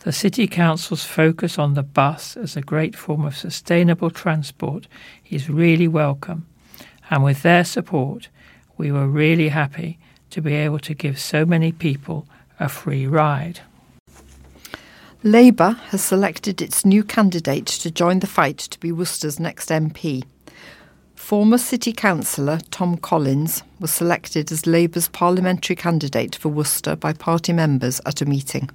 The 0.00 0.12
City 0.12 0.46
Council's 0.46 1.04
focus 1.04 1.58
on 1.58 1.74
the 1.74 1.82
bus 1.82 2.36
as 2.36 2.56
a 2.56 2.60
great 2.60 2.94
form 2.94 3.24
of 3.24 3.36
sustainable 3.36 4.10
transport 4.10 4.86
is 5.30 5.48
really 5.48 5.88
welcome, 5.88 6.46
and 7.08 7.24
with 7.24 7.42
their 7.42 7.64
support, 7.64 8.28
we 8.76 8.92
were 8.92 9.06
really 9.06 9.48
happy 9.48 9.98
to 10.30 10.42
be 10.42 10.54
able 10.54 10.80
to 10.80 10.94
give 10.94 11.18
so 11.18 11.46
many 11.46 11.72
people 11.72 12.26
a 12.60 12.68
free 12.68 13.06
ride. 13.06 13.60
Labour 15.22 15.70
has 15.88 16.04
selected 16.04 16.60
its 16.60 16.84
new 16.84 17.02
candidate 17.02 17.64
to 17.66 17.90
join 17.90 18.18
the 18.18 18.26
fight 18.26 18.58
to 18.58 18.78
be 18.78 18.92
Worcester's 18.92 19.40
next 19.40 19.70
MP. 19.70 20.24
Former 21.24 21.56
City 21.56 21.94
Councillor 21.94 22.58
Tom 22.70 22.98
Collins 22.98 23.62
was 23.80 23.90
selected 23.90 24.52
as 24.52 24.66
Labour's 24.66 25.08
parliamentary 25.08 25.74
candidate 25.74 26.36
for 26.36 26.50
Worcester 26.50 26.96
by 26.96 27.14
party 27.14 27.50
members 27.54 27.98
at 28.04 28.20
a 28.20 28.26
meeting. 28.26 28.68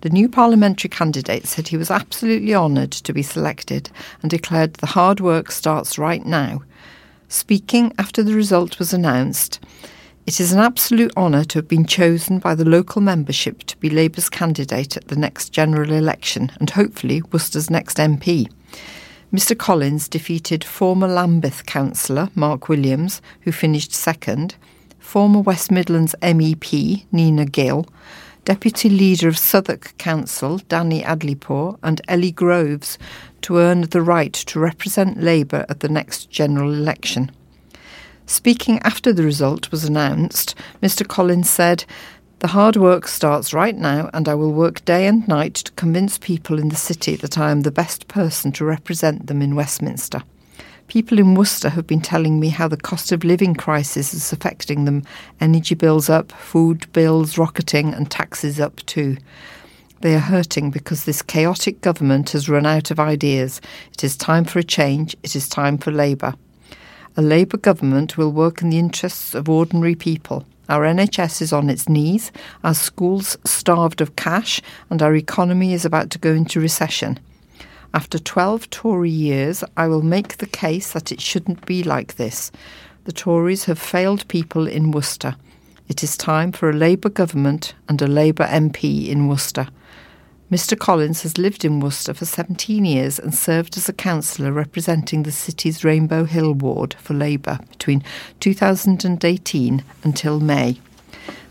The 0.00 0.10
new 0.10 0.28
parliamentary 0.28 0.90
candidate 0.90 1.46
said 1.46 1.68
he 1.68 1.76
was 1.76 1.92
absolutely 1.92 2.56
honoured 2.56 2.90
to 2.90 3.12
be 3.12 3.22
selected 3.22 3.88
and 4.20 4.28
declared 4.28 4.74
the 4.74 4.86
hard 4.86 5.20
work 5.20 5.52
starts 5.52 5.96
right 5.96 6.26
now. 6.26 6.64
Speaking 7.28 7.92
after 7.98 8.20
the 8.20 8.34
result 8.34 8.80
was 8.80 8.92
announced, 8.92 9.60
it 10.26 10.40
is 10.40 10.52
an 10.52 10.58
absolute 10.58 11.16
honour 11.16 11.44
to 11.44 11.58
have 11.60 11.68
been 11.68 11.86
chosen 11.86 12.40
by 12.40 12.56
the 12.56 12.64
local 12.68 13.00
membership 13.00 13.62
to 13.62 13.76
be 13.76 13.90
Labour's 13.90 14.28
candidate 14.28 14.96
at 14.96 15.06
the 15.06 15.14
next 15.14 15.50
general 15.50 15.92
election 15.92 16.50
and 16.58 16.70
hopefully 16.70 17.22
Worcester's 17.30 17.70
next 17.70 17.98
MP. 17.98 18.50
Mr 19.32 19.58
Collins 19.58 20.08
defeated 20.08 20.62
former 20.62 21.08
Lambeth 21.08 21.66
councillor 21.66 22.30
Mark 22.36 22.68
Williams, 22.68 23.20
who 23.40 23.50
finished 23.50 23.92
second, 23.92 24.54
former 25.00 25.40
West 25.40 25.70
Midlands 25.70 26.14
MEP 26.22 27.04
Nina 27.10 27.44
Gill, 27.44 27.86
Deputy 28.44 28.88
Leader 28.88 29.26
of 29.28 29.36
Southwark 29.36 29.98
Council 29.98 30.58
Danny 30.68 31.02
Adilypour, 31.02 31.76
and 31.82 32.00
Ellie 32.06 32.30
Groves 32.30 32.98
to 33.42 33.58
earn 33.58 33.80
the 33.80 34.00
right 34.00 34.32
to 34.32 34.60
represent 34.60 35.20
Labour 35.20 35.66
at 35.68 35.80
the 35.80 35.88
next 35.88 36.30
general 36.30 36.72
election. 36.72 37.32
Speaking 38.26 38.78
after 38.80 39.12
the 39.12 39.24
result 39.24 39.72
was 39.72 39.84
announced, 39.84 40.54
Mr. 40.80 41.06
Collins 41.06 41.50
said, 41.50 41.84
The 42.40 42.48
hard 42.48 42.76
work 42.76 43.08
starts 43.08 43.54
right 43.54 43.74
now, 43.74 44.10
and 44.12 44.28
I 44.28 44.34
will 44.34 44.52
work 44.52 44.84
day 44.84 45.06
and 45.06 45.26
night 45.26 45.54
to 45.54 45.72
convince 45.72 46.18
people 46.18 46.58
in 46.58 46.68
the 46.68 46.76
city 46.76 47.16
that 47.16 47.38
I 47.38 47.50
am 47.50 47.62
the 47.62 47.70
best 47.70 48.08
person 48.08 48.52
to 48.52 48.64
represent 48.64 49.26
them 49.26 49.40
in 49.40 49.54
Westminster. 49.54 50.22
People 50.86 51.18
in 51.18 51.34
Worcester 51.34 51.70
have 51.70 51.86
been 51.86 52.02
telling 52.02 52.38
me 52.38 52.50
how 52.50 52.68
the 52.68 52.76
cost 52.76 53.10
of 53.10 53.24
living 53.24 53.54
crisis 53.54 54.12
is 54.12 54.34
affecting 54.34 54.84
them 54.84 55.02
energy 55.40 55.74
bills 55.74 56.10
up, 56.10 56.30
food 56.30 56.92
bills 56.92 57.38
rocketing, 57.38 57.94
and 57.94 58.10
taxes 58.10 58.60
up 58.60 58.84
too. 58.84 59.16
They 60.02 60.14
are 60.14 60.20
hurting 60.20 60.70
because 60.70 61.04
this 61.04 61.22
chaotic 61.22 61.80
government 61.80 62.30
has 62.30 62.50
run 62.50 62.66
out 62.66 62.90
of 62.90 63.00
ideas. 63.00 63.62
It 63.94 64.04
is 64.04 64.14
time 64.14 64.44
for 64.44 64.58
a 64.58 64.62
change. 64.62 65.16
It 65.22 65.34
is 65.34 65.48
time 65.48 65.78
for 65.78 65.90
Labour. 65.90 66.34
A 67.16 67.22
Labour 67.22 67.56
government 67.56 68.18
will 68.18 68.30
work 68.30 68.60
in 68.60 68.68
the 68.68 68.78
interests 68.78 69.34
of 69.34 69.48
ordinary 69.48 69.94
people. 69.94 70.44
Our 70.68 70.84
NHS 70.84 71.42
is 71.42 71.52
on 71.52 71.70
its 71.70 71.88
knees, 71.88 72.32
our 72.64 72.74
schools 72.74 73.36
starved 73.44 74.00
of 74.00 74.16
cash, 74.16 74.60
and 74.90 75.00
our 75.00 75.14
economy 75.14 75.72
is 75.72 75.84
about 75.84 76.10
to 76.10 76.18
go 76.18 76.32
into 76.32 76.60
recession. 76.60 77.20
After 77.94 78.18
12 78.18 78.68
Tory 78.70 79.10
years, 79.10 79.62
I 79.76 79.86
will 79.86 80.02
make 80.02 80.38
the 80.38 80.46
case 80.46 80.92
that 80.92 81.12
it 81.12 81.20
shouldn't 81.20 81.64
be 81.66 81.82
like 81.82 82.16
this. 82.16 82.50
The 83.04 83.12
Tories 83.12 83.66
have 83.66 83.78
failed 83.78 84.26
people 84.28 84.66
in 84.66 84.90
Worcester. 84.90 85.36
It 85.88 86.02
is 86.02 86.16
time 86.16 86.50
for 86.50 86.68
a 86.68 86.74
Labour 86.74 87.10
government 87.10 87.74
and 87.88 88.02
a 88.02 88.08
Labour 88.08 88.44
MP 88.44 89.08
in 89.08 89.28
Worcester. 89.28 89.68
Mr. 90.48 90.78
Collins 90.78 91.22
has 91.22 91.38
lived 91.38 91.64
in 91.64 91.80
Worcester 91.80 92.14
for 92.14 92.24
17 92.24 92.84
years 92.84 93.18
and 93.18 93.34
served 93.34 93.76
as 93.76 93.88
a 93.88 93.92
councillor 93.92 94.52
representing 94.52 95.24
the 95.24 95.32
city's 95.32 95.82
Rainbow 95.82 96.22
Hill 96.22 96.54
ward 96.54 96.94
for 97.00 97.14
Labour 97.14 97.58
between 97.70 98.04
2018 98.38 99.82
until 100.04 100.38
May. 100.38 100.78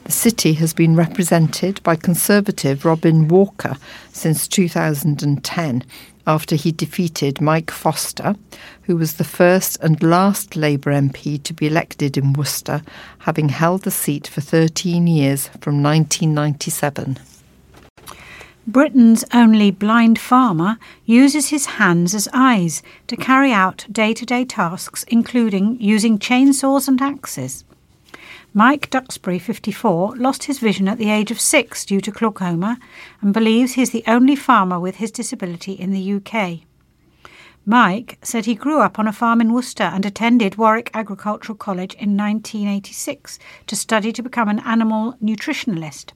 The 0.05 0.13
city 0.13 0.53
has 0.53 0.73
been 0.73 0.95
represented 0.95 1.83
by 1.83 1.97
Conservative 1.97 2.85
Robin 2.85 3.27
Walker 3.27 3.75
since 4.13 4.47
2010 4.47 5.83
after 6.25 6.55
he 6.55 6.71
defeated 6.71 7.41
Mike 7.41 7.71
Foster, 7.71 8.35
who 8.83 8.95
was 8.95 9.15
the 9.15 9.25
first 9.25 9.77
and 9.81 10.01
last 10.01 10.55
Labour 10.55 10.91
MP 10.91 11.43
to 11.43 11.53
be 11.53 11.67
elected 11.67 12.15
in 12.15 12.31
Worcester, 12.31 12.81
having 13.19 13.49
held 13.49 13.83
the 13.83 13.91
seat 13.91 14.25
for 14.25 14.39
13 14.39 15.05
years 15.05 15.49
from 15.59 15.83
1997. 15.83 17.19
Britain's 18.67 19.23
only 19.31 19.69
blind 19.69 20.17
farmer 20.17 20.79
uses 21.05 21.49
his 21.49 21.67
hands 21.67 22.15
as 22.15 22.27
eyes 22.33 22.81
to 23.05 23.15
carry 23.15 23.51
out 23.51 23.85
day 23.91 24.11
to 24.15 24.25
day 24.25 24.43
tasks, 24.43 25.03
including 25.07 25.79
using 25.79 26.17
chainsaws 26.17 26.87
and 26.87 26.99
axes. 26.99 27.63
Mike 28.55 28.89
Duxbury, 28.89 29.37
54, 29.37 30.15
lost 30.15 30.45
his 30.45 30.57
vision 30.57 30.87
at 30.87 30.97
the 30.97 31.11
age 31.11 31.29
of 31.29 31.39
six 31.39 31.85
due 31.85 32.01
to 32.01 32.09
glaucoma 32.09 32.79
and 33.21 33.35
believes 33.35 33.73
he's 33.73 33.91
the 33.91 34.03
only 34.07 34.35
farmer 34.35 34.79
with 34.79 34.95
his 34.95 35.11
disability 35.11 35.73
in 35.73 35.91
the 35.91 36.13
UK. 36.13 36.61
Mike 37.67 38.17
said 38.23 38.45
he 38.45 38.55
grew 38.55 38.79
up 38.79 38.97
on 38.97 39.07
a 39.07 39.13
farm 39.13 39.41
in 39.41 39.53
Worcester 39.53 39.83
and 39.83 40.05
attended 40.05 40.55
Warwick 40.55 40.89
Agricultural 40.93 41.57
College 41.57 41.93
in 41.95 42.17
1986 42.17 43.37
to 43.67 43.75
study 43.75 44.11
to 44.11 44.23
become 44.23 44.49
an 44.49 44.59
animal 44.59 45.13
nutritionalist. 45.21 46.13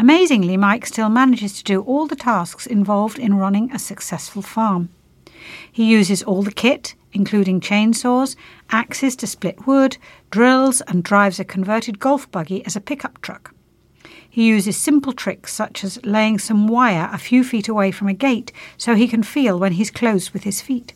Amazingly, 0.00 0.56
Mike 0.56 0.86
still 0.86 1.10
manages 1.10 1.52
to 1.58 1.62
do 1.62 1.82
all 1.82 2.06
the 2.06 2.16
tasks 2.16 2.64
involved 2.64 3.18
in 3.18 3.34
running 3.34 3.70
a 3.70 3.78
successful 3.78 4.40
farm. 4.40 4.88
He 5.70 5.84
uses 5.84 6.22
all 6.22 6.42
the 6.42 6.50
kit, 6.50 6.94
including 7.12 7.60
chainsaws, 7.60 8.34
axes 8.70 9.14
to 9.16 9.26
split 9.26 9.66
wood, 9.66 9.98
drills, 10.30 10.80
and 10.88 11.04
drives 11.04 11.38
a 11.38 11.44
converted 11.44 11.98
golf 11.98 12.30
buggy 12.30 12.64
as 12.64 12.74
a 12.74 12.80
pickup 12.80 13.20
truck. 13.20 13.54
He 14.30 14.48
uses 14.48 14.78
simple 14.78 15.12
tricks 15.12 15.52
such 15.52 15.84
as 15.84 16.02
laying 16.02 16.38
some 16.38 16.66
wire 16.66 17.10
a 17.12 17.18
few 17.18 17.44
feet 17.44 17.68
away 17.68 17.90
from 17.90 18.08
a 18.08 18.14
gate 18.14 18.52
so 18.78 18.94
he 18.94 19.06
can 19.06 19.22
feel 19.22 19.58
when 19.58 19.72
he's 19.72 19.90
close 19.90 20.32
with 20.32 20.44
his 20.44 20.62
feet. 20.62 20.94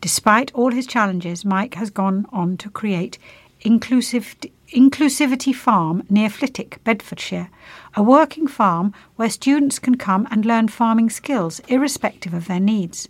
Despite 0.00 0.52
all 0.54 0.72
his 0.72 0.88
challenges, 0.88 1.44
Mike 1.44 1.76
has 1.76 1.90
gone 1.90 2.26
on 2.32 2.56
to 2.56 2.68
create 2.68 3.16
inclusive, 3.60 4.34
Inclusivity 4.70 5.54
Farm 5.54 6.02
near 6.10 6.28
Flitwick, 6.28 6.82
Bedfordshire, 6.84 7.48
a 7.94 8.02
working 8.02 8.46
farm 8.46 8.92
where 9.16 9.30
students 9.30 9.78
can 9.78 9.96
come 9.96 10.26
and 10.30 10.44
learn 10.44 10.68
farming 10.68 11.10
skills 11.10 11.60
irrespective 11.68 12.34
of 12.34 12.46
their 12.46 12.60
needs. 12.60 13.08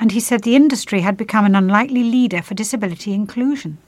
And 0.00 0.12
he 0.12 0.20
said 0.20 0.42
the 0.42 0.56
industry 0.56 1.00
had 1.00 1.16
become 1.16 1.44
an 1.44 1.56
unlikely 1.56 2.04
leader 2.04 2.42
for 2.42 2.54
disability 2.54 3.12
inclusion. 3.12 3.78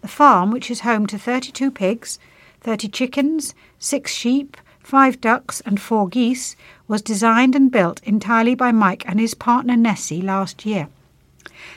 The 0.00 0.08
farm, 0.08 0.50
which 0.50 0.70
is 0.70 0.80
home 0.80 1.06
to 1.06 1.18
32 1.18 1.70
pigs, 1.70 2.18
30 2.60 2.88
chickens, 2.88 3.54
6 3.78 4.10
sheep, 4.12 4.56
5 4.80 5.20
ducks, 5.20 5.60
and 5.60 5.80
4 5.80 6.08
geese, 6.08 6.56
was 6.88 7.02
designed 7.02 7.54
and 7.54 7.70
built 7.70 8.02
entirely 8.02 8.54
by 8.54 8.72
Mike 8.72 9.04
and 9.06 9.20
his 9.20 9.34
partner 9.34 9.76
Nessie 9.76 10.20
last 10.20 10.66
year. 10.66 10.88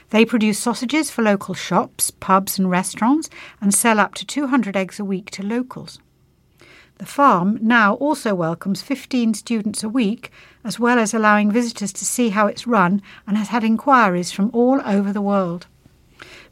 They 0.10 0.26
produce 0.26 0.58
sausages 0.58 1.12
for 1.12 1.22
local 1.22 1.54
shops, 1.54 2.10
pubs, 2.10 2.58
and 2.58 2.70
restaurants 2.70 3.30
and 3.62 3.74
sell 3.74 4.00
up 4.00 4.16
to 4.16 4.26
200 4.26 4.76
eggs 4.76 5.00
a 5.00 5.06
week 5.06 5.30
to 5.32 5.44
locals. 5.44 6.00
The 6.98 7.06
farm 7.06 7.60
now 7.62 7.96
also 7.96 8.34
welcomes 8.34 8.82
15 8.82 9.34
students 9.34 9.84
a 9.84 9.90
week, 9.90 10.32
as 10.64 10.80
well 10.80 10.98
as 10.98 11.14
allowing 11.14 11.52
visitors 11.52 11.92
to 11.92 12.06
see 12.06 12.30
how 12.30 12.48
it's 12.48 12.66
run, 12.66 13.02
and 13.28 13.38
has 13.38 13.50
had 13.50 13.66
inquiries 13.66 14.32
from 14.32 14.50
all 14.54 14.80
over 14.86 15.12
the 15.12 15.22
world. 15.22 15.68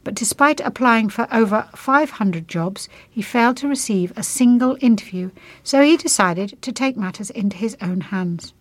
But 0.03 0.15
despite 0.15 0.59
applying 0.59 1.07
for 1.07 1.29
over 1.31 1.69
500 1.75 2.49
jobs, 2.49 2.89
he 3.09 3.21
failed 3.21 3.55
to 3.57 3.69
receive 3.69 4.11
a 4.17 4.23
single 4.23 4.77
interview, 4.81 5.31
so 5.63 5.81
he 5.81 5.95
decided 5.95 6.61
to 6.61 6.73
take 6.73 6.97
matters 6.97 7.29
into 7.29 7.55
his 7.55 7.77
own 7.81 8.01
hands. 8.01 8.53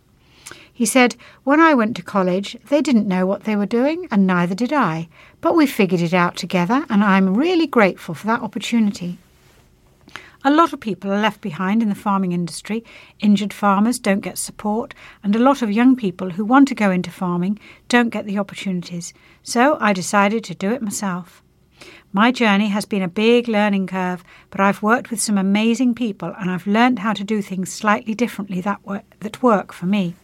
He 0.73 0.87
said, 0.87 1.17
When 1.43 1.59
I 1.59 1.75
went 1.75 1.97
to 1.97 2.03
college, 2.03 2.57
they 2.69 2.81
didn't 2.81 3.09
know 3.09 3.27
what 3.27 3.43
they 3.43 3.57
were 3.57 3.67
doing, 3.67 4.07
and 4.11 4.25
neither 4.25 4.55
did 4.55 4.73
I. 4.73 5.09
But 5.41 5.57
we 5.57 5.67
figured 5.67 6.01
it 6.01 6.15
out 6.15 6.37
together, 6.37 6.87
and 6.89 7.03
I'm 7.03 7.35
really 7.35 7.67
grateful 7.67 8.15
for 8.15 8.29
that 8.29 8.43
opportunity. 8.43 9.19
A 10.45 10.51
lot 10.51 10.73
of 10.73 10.81
people 10.81 11.13
are 11.13 11.21
left 11.21 11.41
behind 11.41 11.83
in 11.83 11.89
the 11.89 11.95
farming 11.95 12.33
industry. 12.33 12.85
Injured 13.21 13.53
farmers 13.53 14.01
don't 14.01 14.21
get 14.21 14.39
support, 14.39 14.93
and 15.23 15.37
a 15.37 15.39
lot 15.39 15.63
of 15.63 15.71
young 15.71 15.95
people 15.95 16.31
who 16.31 16.45
want 16.45 16.67
to 16.69 16.75
go 16.75 16.91
into 16.91 17.13
farming 17.13 17.61
don't 17.89 18.09
get 18.09 18.27
the 18.27 18.39
opportunities. 18.39 19.15
So 19.45 19.79
I 19.81 19.93
decided 19.93 20.43
to 20.45 20.55
do 20.55 20.73
it 20.73 20.83
myself. 20.83 21.45
My 22.13 22.33
journey 22.33 22.69
has 22.69 22.85
been 22.85 23.03
a 23.03 23.09
big 23.09 23.47
learning 23.47 23.87
curve, 23.87 24.25
but 24.51 24.61
I've 24.61 24.83
worked 24.83 25.13
with 25.13 25.21
some 25.21 25.39
amazing 25.39 25.95
people 25.95 26.35
and 26.39 26.51
I've 26.51 26.67
learned 26.67 26.99
how 26.99 27.13
to 27.13 27.25
do 27.25 27.41
things 27.41 27.73
slightly 27.73 28.15
differently 28.15 28.61
that, 28.63 28.85
work, 28.85 29.05
that 29.21 29.43
work 29.43 29.73
for 29.73 29.87
me. 29.87 30.15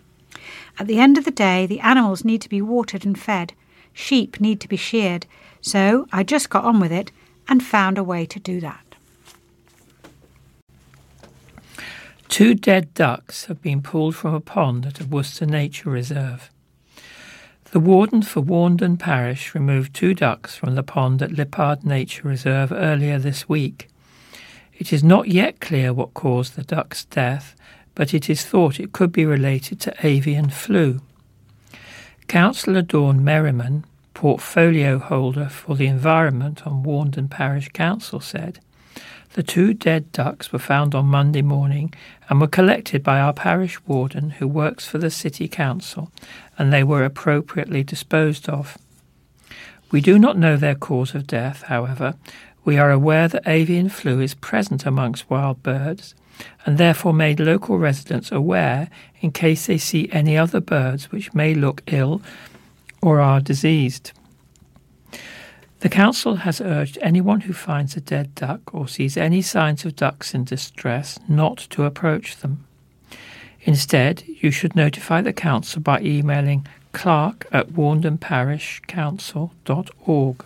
At 0.81 0.89
the 0.89 0.99
end 0.99 1.17
of 1.17 1.25
the 1.25 1.31
day, 1.31 1.65
the 1.65 1.81
animals 1.81 2.25
need 2.25 2.43
to 2.43 2.49
be 2.49 2.61
watered 2.61 3.07
and 3.07 3.19
fed. 3.19 3.55
Sheep 3.93 4.41
need 4.41 4.61
to 4.61 4.69
be 4.69 4.77
sheared. 4.77 5.27
So 5.61 6.07
I 6.13 6.25
just 6.25 6.51
got 6.51 6.65
on 6.65 6.81
with 6.81 6.93
it 6.93 7.13
and 7.49 7.63
found 7.63 7.99
a 7.99 8.05
way 8.05 8.27
to 8.27 8.41
do 8.41 8.61
that. 8.61 8.88
Two 12.29 12.55
dead 12.55 12.93
ducks 12.93 13.47
have 13.47 13.63
been 13.63 13.81
pulled 13.81 14.15
from 14.15 14.35
a 14.35 14.41
pond 14.41 14.85
at 14.85 15.01
a 15.01 15.07
Worcester 15.07 15.47
Nature 15.47 15.91
Reserve. 15.91 16.51
The 17.71 17.81
warden 17.81 18.23
for 18.23 18.43
Warndon 18.43 18.99
Parish 18.99 19.55
removed 19.55 19.95
two 19.95 20.15
ducks 20.15 20.55
from 20.55 20.75
the 20.75 20.83
pond 20.83 21.23
at 21.23 21.31
Lyppard 21.31 21.85
Nature 21.85 22.29
Reserve 22.29 22.71
earlier 22.71 23.19
this 23.19 23.49
week. 23.49 23.89
It 24.79 24.93
is 24.93 25.03
not 25.03 25.29
yet 25.29 25.59
clear 25.61 25.93
what 25.93 26.15
caused 26.15 26.55
the 26.55 26.63
duck's 26.63 27.07
death, 27.07 27.57
but 27.95 28.13
it 28.13 28.31
is 28.31 28.45
thought 28.45 28.79
it 28.79 28.93
could 28.93 29.11
be 29.11 29.27
related 29.27 29.81
to 29.81 30.07
avian 30.07 30.51
flu. 30.51 31.01
Councillor 32.29 32.83
Dawn 32.83 33.25
Merriman, 33.25 33.85
portfolio 34.13 34.99
holder 34.99 35.49
for 35.49 35.77
the 35.77 35.87
environment 35.87 36.67
on 36.67 36.85
Warndon 36.85 37.29
Parish 37.29 37.71
Council, 37.71 38.21
said 38.21 38.61
the 39.39 39.43
two 39.45 39.73
dead 39.73 40.11
ducks 40.11 40.53
were 40.53 40.59
found 40.59 40.97
on 40.97 41.07
Monday 41.07 41.43
morning 41.43 41.95
and 42.29 42.41
were 42.41 42.49
collected 42.49 43.05
by 43.05 43.21
our 43.21 43.33
parish 43.33 43.81
warden 43.87 44.31
who 44.31 44.49
works 44.49 44.89
for 44.89 44.99
the 44.99 45.13
City 45.13 45.47
Council, 45.47 46.11
and 46.59 46.73
they 46.73 46.83
were 46.83 47.05
appropriately 47.05 47.85
disposed 47.85 48.49
of. 48.49 48.77
We 49.93 50.01
do 50.01 50.19
not 50.19 50.37
know 50.37 50.57
their 50.57 50.75
cause 50.75 51.15
of 51.15 51.29
death, 51.29 51.63
however. 51.63 52.17
We 52.65 52.79
are 52.79 52.91
aware 52.91 53.29
that 53.29 53.47
avian 53.47 53.91
flu 53.91 54.19
is 54.19 54.35
present 54.35 54.85
amongst 54.85 55.31
wild 55.31 55.63
birds 55.63 56.17
and 56.67 56.77
therefore 56.77 57.13
made 57.13 57.39
local 57.39 57.79
residents 57.79 58.33
aware 58.33 58.91
in 59.21 59.31
case 59.31 59.67
they 59.67 59.79
see 59.79 60.09
any 60.11 60.37
other 60.37 60.61
birds 60.61 61.13
which 61.13 61.33
may 61.33 61.55
look 61.55 61.85
ill 61.87 62.23
or 63.01 63.21
are 63.21 63.41
diseased. 63.41 64.11
The 65.81 65.89
Council 65.89 66.37
has 66.37 66.61
urged 66.61 66.97
anyone 67.01 67.41
who 67.43 67.53
finds 67.53 67.97
a 67.97 68.01
dead 68.01 68.35
duck 68.35 68.75
or 68.75 68.89
sees 68.89 69.17
any 69.17 69.41
signs 69.43 69.85
of 69.85 69.95
ducks 69.95 70.35
in 70.35 70.43
distress 70.43 71.21
not 71.29 71.59
to 71.71 71.85
approach 71.85 72.39
them. 72.39 72.65
Instead, 73.63 74.25
you 74.27 74.51
should 74.51 74.75
notify 74.75 75.21
the 75.21 75.33
Council 75.33 75.81
by 75.81 76.01
emailing 76.01 76.67
clark 76.93 77.47
at 77.53 77.69
warndonparishcouncil.org. 77.69 80.45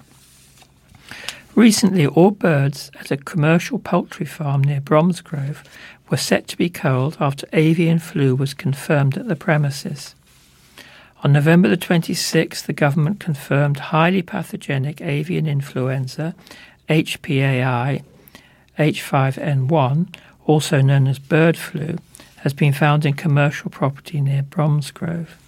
Recently, 1.55 2.07
all 2.07 2.30
birds 2.30 2.91
at 2.99 3.11
a 3.11 3.16
commercial 3.16 3.78
poultry 3.78 4.26
farm 4.26 4.62
near 4.62 4.80
Bromsgrove 4.80 5.64
were 6.11 6.16
set 6.18 6.47
to 6.49 6.59
be 6.59 6.68
culled 6.68 7.16
after 7.20 7.47
avian 7.55 7.99
flu 7.99 8.35
was 8.35 8.53
confirmed 8.53 9.16
at 9.16 9.28
the 9.28 9.37
premises. 9.37 10.14
On 11.25 11.33
November 11.33 11.68
the 11.68 11.77
26th, 11.77 12.66
the 12.66 12.73
government 12.73 13.20
confirmed 13.20 13.79
highly 13.79 14.23
pathogenic 14.23 15.01
avian 15.01 15.47
influenza, 15.47 16.35
HPAI, 16.89 18.03
H5N1, 18.77 20.14
also 20.47 20.81
known 20.81 21.07
as 21.07 21.20
bird 21.20 21.57
flu, 21.57 21.97
has 22.39 22.53
been 22.53 22.73
found 22.73 23.07
in 23.07 23.14
commercial 23.14 23.70
property 23.70 24.20
near 24.20 24.43
Bromsgrove. 24.43 25.39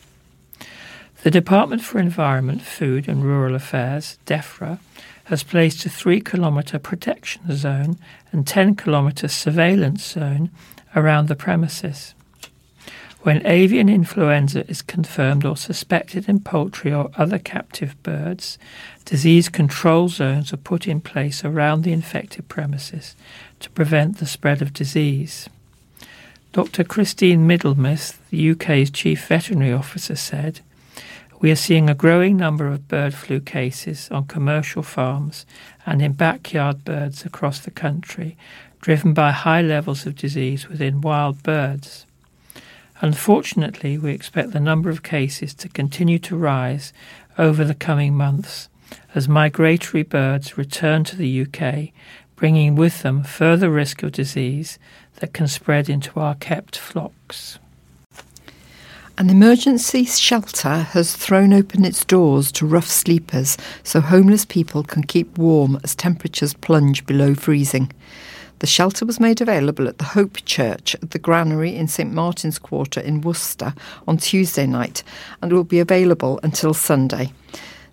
The 1.24 1.30
Department 1.32 1.82
for 1.82 1.98
Environment, 1.98 2.62
Food 2.62 3.08
and 3.08 3.24
Rural 3.24 3.56
Affairs, 3.56 4.18
DEFRA, 4.26 4.78
has 5.24 5.42
placed 5.42 5.84
a 5.86 5.88
3 5.88 6.20
kilometre 6.20 6.78
protection 6.78 7.42
zone 7.50 7.96
and 8.30 8.46
10 8.46 8.76
kilometre 8.76 9.26
surveillance 9.26 10.04
zone 10.04 10.50
around 10.94 11.26
the 11.26 11.34
premises. 11.34 12.14
When 13.24 13.46
avian 13.46 13.88
influenza 13.88 14.68
is 14.68 14.82
confirmed 14.82 15.46
or 15.46 15.56
suspected 15.56 16.28
in 16.28 16.40
poultry 16.40 16.92
or 16.92 17.10
other 17.16 17.38
captive 17.38 17.96
birds, 18.02 18.58
disease 19.06 19.48
control 19.48 20.10
zones 20.10 20.52
are 20.52 20.58
put 20.58 20.86
in 20.86 21.00
place 21.00 21.42
around 21.42 21.84
the 21.84 21.92
infected 21.94 22.48
premises 22.50 23.16
to 23.60 23.70
prevent 23.70 24.18
the 24.18 24.26
spread 24.26 24.60
of 24.60 24.74
disease. 24.74 25.48
Dr. 26.52 26.84
Christine 26.84 27.48
Middlemiss, 27.48 28.18
the 28.28 28.50
UK's 28.50 28.90
chief 28.90 29.26
veterinary 29.26 29.72
officer, 29.72 30.16
said, 30.16 30.60
We 31.40 31.50
are 31.50 31.56
seeing 31.56 31.88
a 31.88 31.94
growing 31.94 32.36
number 32.36 32.66
of 32.66 32.88
bird 32.88 33.14
flu 33.14 33.40
cases 33.40 34.10
on 34.10 34.26
commercial 34.26 34.82
farms 34.82 35.46
and 35.86 36.02
in 36.02 36.12
backyard 36.12 36.84
birds 36.84 37.24
across 37.24 37.60
the 37.60 37.70
country, 37.70 38.36
driven 38.82 39.14
by 39.14 39.30
high 39.30 39.62
levels 39.62 40.04
of 40.04 40.14
disease 40.14 40.68
within 40.68 41.00
wild 41.00 41.42
birds. 41.42 42.04
Unfortunately, 43.04 43.98
we 43.98 44.12
expect 44.12 44.52
the 44.52 44.58
number 44.58 44.88
of 44.88 45.02
cases 45.02 45.52
to 45.52 45.68
continue 45.68 46.18
to 46.20 46.34
rise 46.34 46.94
over 47.36 47.62
the 47.62 47.74
coming 47.74 48.14
months 48.14 48.70
as 49.14 49.28
migratory 49.28 50.02
birds 50.02 50.56
return 50.56 51.04
to 51.04 51.14
the 51.14 51.42
UK, 51.42 51.90
bringing 52.34 52.76
with 52.76 53.02
them 53.02 53.22
further 53.22 53.68
risk 53.68 54.02
of 54.02 54.12
disease 54.12 54.78
that 55.16 55.34
can 55.34 55.46
spread 55.46 55.90
into 55.90 56.18
our 56.18 56.34
kept 56.34 56.78
flocks. 56.78 57.58
An 59.18 59.28
emergency 59.28 60.06
shelter 60.06 60.78
has 60.78 61.14
thrown 61.14 61.52
open 61.52 61.84
its 61.84 62.06
doors 62.06 62.50
to 62.52 62.64
rough 62.64 62.88
sleepers 62.88 63.58
so 63.82 64.00
homeless 64.00 64.46
people 64.46 64.82
can 64.82 65.04
keep 65.04 65.36
warm 65.36 65.78
as 65.84 65.94
temperatures 65.94 66.54
plunge 66.54 67.04
below 67.04 67.34
freezing. 67.34 67.92
The 68.64 68.68
shelter 68.68 69.04
was 69.04 69.20
made 69.20 69.42
available 69.42 69.86
at 69.88 69.98
the 69.98 70.04
Hope 70.04 70.42
Church 70.46 70.94
at 70.94 71.10
the 71.10 71.18
Granary 71.18 71.76
in 71.76 71.86
St 71.86 72.10
Martin's 72.10 72.58
Quarter 72.58 73.00
in 73.00 73.20
Worcester 73.20 73.74
on 74.08 74.16
Tuesday 74.16 74.66
night 74.66 75.02
and 75.42 75.52
will 75.52 75.64
be 75.64 75.80
available 75.80 76.40
until 76.42 76.72
Sunday. 76.72 77.30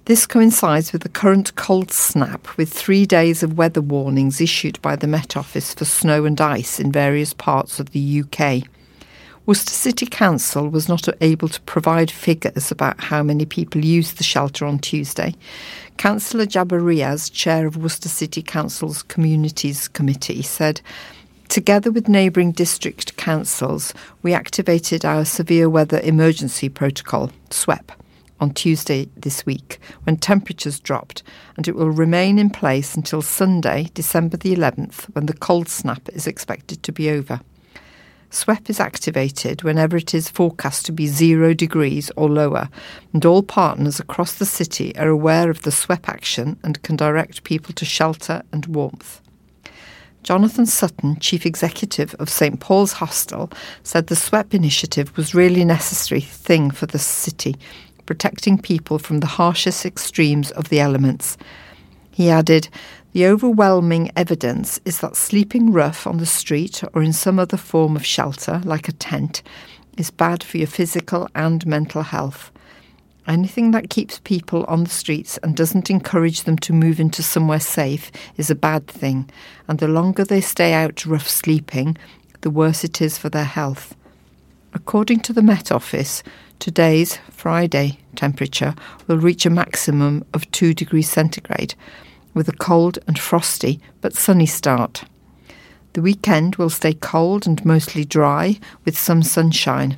This 0.06 0.26
coincides 0.26 0.94
with 0.94 1.02
the 1.02 1.10
current 1.10 1.56
cold 1.56 1.92
snap, 1.92 2.56
with 2.56 2.72
three 2.72 3.06
days 3.06 3.44
of 3.44 3.58
weather 3.58 3.82
warnings 3.82 4.40
issued 4.40 4.82
by 4.82 4.96
the 4.96 5.08
Met 5.08 5.36
Office 5.36 5.74
for 5.74 5.84
snow 5.84 6.24
and 6.24 6.40
ice 6.40 6.80
in 6.80 6.90
various 6.90 7.34
parts 7.34 7.82
of 7.82 7.90
the 7.90 8.24
UK. 8.24 8.64
Worcester 9.46 9.74
City 9.74 10.06
Council 10.06 10.70
was 10.70 10.88
not 10.88 11.10
able 11.20 11.50
to 11.50 11.60
provide 11.64 12.10
figures 12.10 12.72
about 12.72 13.02
how 13.02 13.24
many 13.24 13.44
people 13.46 13.84
used 13.84 14.18
the 14.18 14.24
shelter 14.24 14.66
on 14.66 14.80
Tuesday. 14.80 15.36
Councillor 16.02 16.48
Jabba 16.48 16.82
Riaz, 16.82 17.32
chair 17.32 17.68
of 17.68 17.78
Worcester 17.78 18.10
City 18.10 18.42
Council's 18.42 19.04
Communities 19.04 19.88
Committee, 19.88 20.42
said, 20.42 20.82
Together 21.48 21.92
with 21.92 22.10
neighbouring 22.10 22.52
district 22.52 23.16
councils, 23.18 23.94
we 24.24 24.34
activated 24.34 25.06
our 25.06 25.24
Severe 25.24 25.70
Weather 25.70 26.00
Emergency 26.00 26.70
Protocol, 26.70 27.30
SWEP, 27.52 27.92
on 28.40 28.52
Tuesday 28.52 29.10
this 29.16 29.46
week 29.46 29.78
when 30.06 30.18
temperatures 30.18 30.80
dropped, 30.80 31.22
and 31.56 31.68
it 31.68 31.76
will 31.76 31.92
remain 31.92 32.40
in 32.40 32.50
place 32.50 32.96
until 32.96 33.22
Sunday, 33.22 33.92
December 33.94 34.38
the 34.38 34.56
11th, 34.56 35.04
when 35.14 35.28
the 35.28 35.34
cold 35.34 35.70
snap 35.70 36.10
is 36.14 36.26
expected 36.26 36.82
to 36.82 36.92
be 36.92 37.12
over. 37.12 37.42
SWEP 38.34 38.70
is 38.70 38.80
activated 38.80 39.62
whenever 39.62 39.98
it 39.98 40.14
is 40.14 40.30
forecast 40.30 40.86
to 40.86 40.94
be 40.94 41.06
zero 41.06 41.54
degrees 41.54 42.10
or 42.16 42.30
lower, 42.30 42.70
and 43.14 43.26
all 43.26 43.44
partners 43.44 44.00
across 44.00 44.36
the 44.36 44.46
city 44.46 44.96
are 44.98 45.10
aware 45.10 45.50
of 45.50 45.64
the 45.64 45.72
SWEP 45.72 46.08
action 46.08 46.58
and 46.64 46.82
can 46.82 46.96
direct 46.96 47.44
people 47.44 47.74
to 47.74 47.84
shelter 47.84 48.42
and 48.54 48.68
warmth. 48.68 49.20
Jonathan 50.24 50.66
Sutton, 50.66 51.20
Chief 51.20 51.46
Executive 51.46 52.16
of 52.20 52.30
St 52.30 52.62
Paul's 52.62 52.94
Hostel, 52.94 53.52
said 53.84 54.08
the 54.08 54.16
SWEP 54.16 54.54
initiative 54.54 55.16
was 55.18 55.36
really 55.36 55.66
necessary 55.66 56.22
thing 56.22 56.72
for 56.72 56.86
the 56.86 57.00
city, 57.00 57.58
protecting 58.06 58.58
people 58.58 58.98
from 58.98 59.20
the 59.20 59.28
harshest 59.28 59.86
extremes 59.86 60.52
of 60.52 60.70
the 60.70 60.80
elements. 60.80 61.38
He 62.12 62.30
added, 62.30 62.70
the 63.14 63.26
overwhelming 63.26 64.12
evidence 64.16 64.80
is 64.86 65.00
that 65.02 65.16
sleeping 65.16 65.74
rough 65.74 66.08
on 66.08 66.18
the 66.18 66.26
street 66.26 66.84
or 66.94 67.04
in 67.04 67.14
some 67.14 67.40
other 67.40 67.58
form 67.58 67.96
of 67.96 68.06
shelter, 68.06 68.62
like 68.64 68.88
a 68.88 68.94
tent, 68.94 69.44
is 69.98 70.10
bad 70.10 70.44
for 70.44 70.58
your 70.58 70.68
physical 70.68 71.28
and 71.36 71.66
mental 71.66 72.04
health. 72.04 72.52
Anything 73.28 73.72
that 73.72 73.90
keeps 73.90 74.20
people 74.20 74.64
on 74.66 74.84
the 74.84 74.90
streets 74.90 75.38
and 75.44 75.56
doesn't 75.56 75.90
encourage 75.90 76.44
them 76.44 76.58
to 76.60 76.74
move 76.74 77.00
into 77.00 77.22
somewhere 77.22 77.60
safe 77.60 78.12
is 78.38 78.50
a 78.50 78.56
bad 78.56 78.88
thing, 78.88 79.30
and 79.68 79.80
the 79.80 79.88
longer 79.88 80.24
they 80.24 80.42
stay 80.42 80.74
out 80.74 81.06
rough 81.06 81.28
sleeping, 81.28 81.98
the 82.42 82.50
worse 82.50 82.84
it 82.84 83.02
is 83.02 83.18
for 83.18 83.30
their 83.30 83.44
health. 83.44 83.96
According 84.74 85.20
to 85.22 85.34
the 85.34 85.44
Met 85.44 85.72
Office, 85.72 86.24
Today's, 86.60 87.18
Friday, 87.30 88.00
temperature 88.16 88.74
will 89.08 89.18
reach 89.18 89.46
a 89.46 89.50
maximum 89.50 90.24
of 90.34 90.50
2 90.52 90.74
degrees 90.74 91.10
centigrade, 91.10 91.76
with 92.34 92.48
a 92.48 92.54
cold 92.54 93.00
and 93.08 93.18
frosty 93.18 93.80
but 94.02 94.16
sunny 94.16 94.46
start. 94.46 95.04
The 95.94 96.02
weekend 96.02 96.56
will 96.56 96.70
stay 96.70 96.94
cold 96.94 97.46
and 97.46 97.64
mostly 97.66 98.06
dry, 98.06 98.60
with 98.86 98.98
some 98.98 99.24
sunshine. 99.24 99.98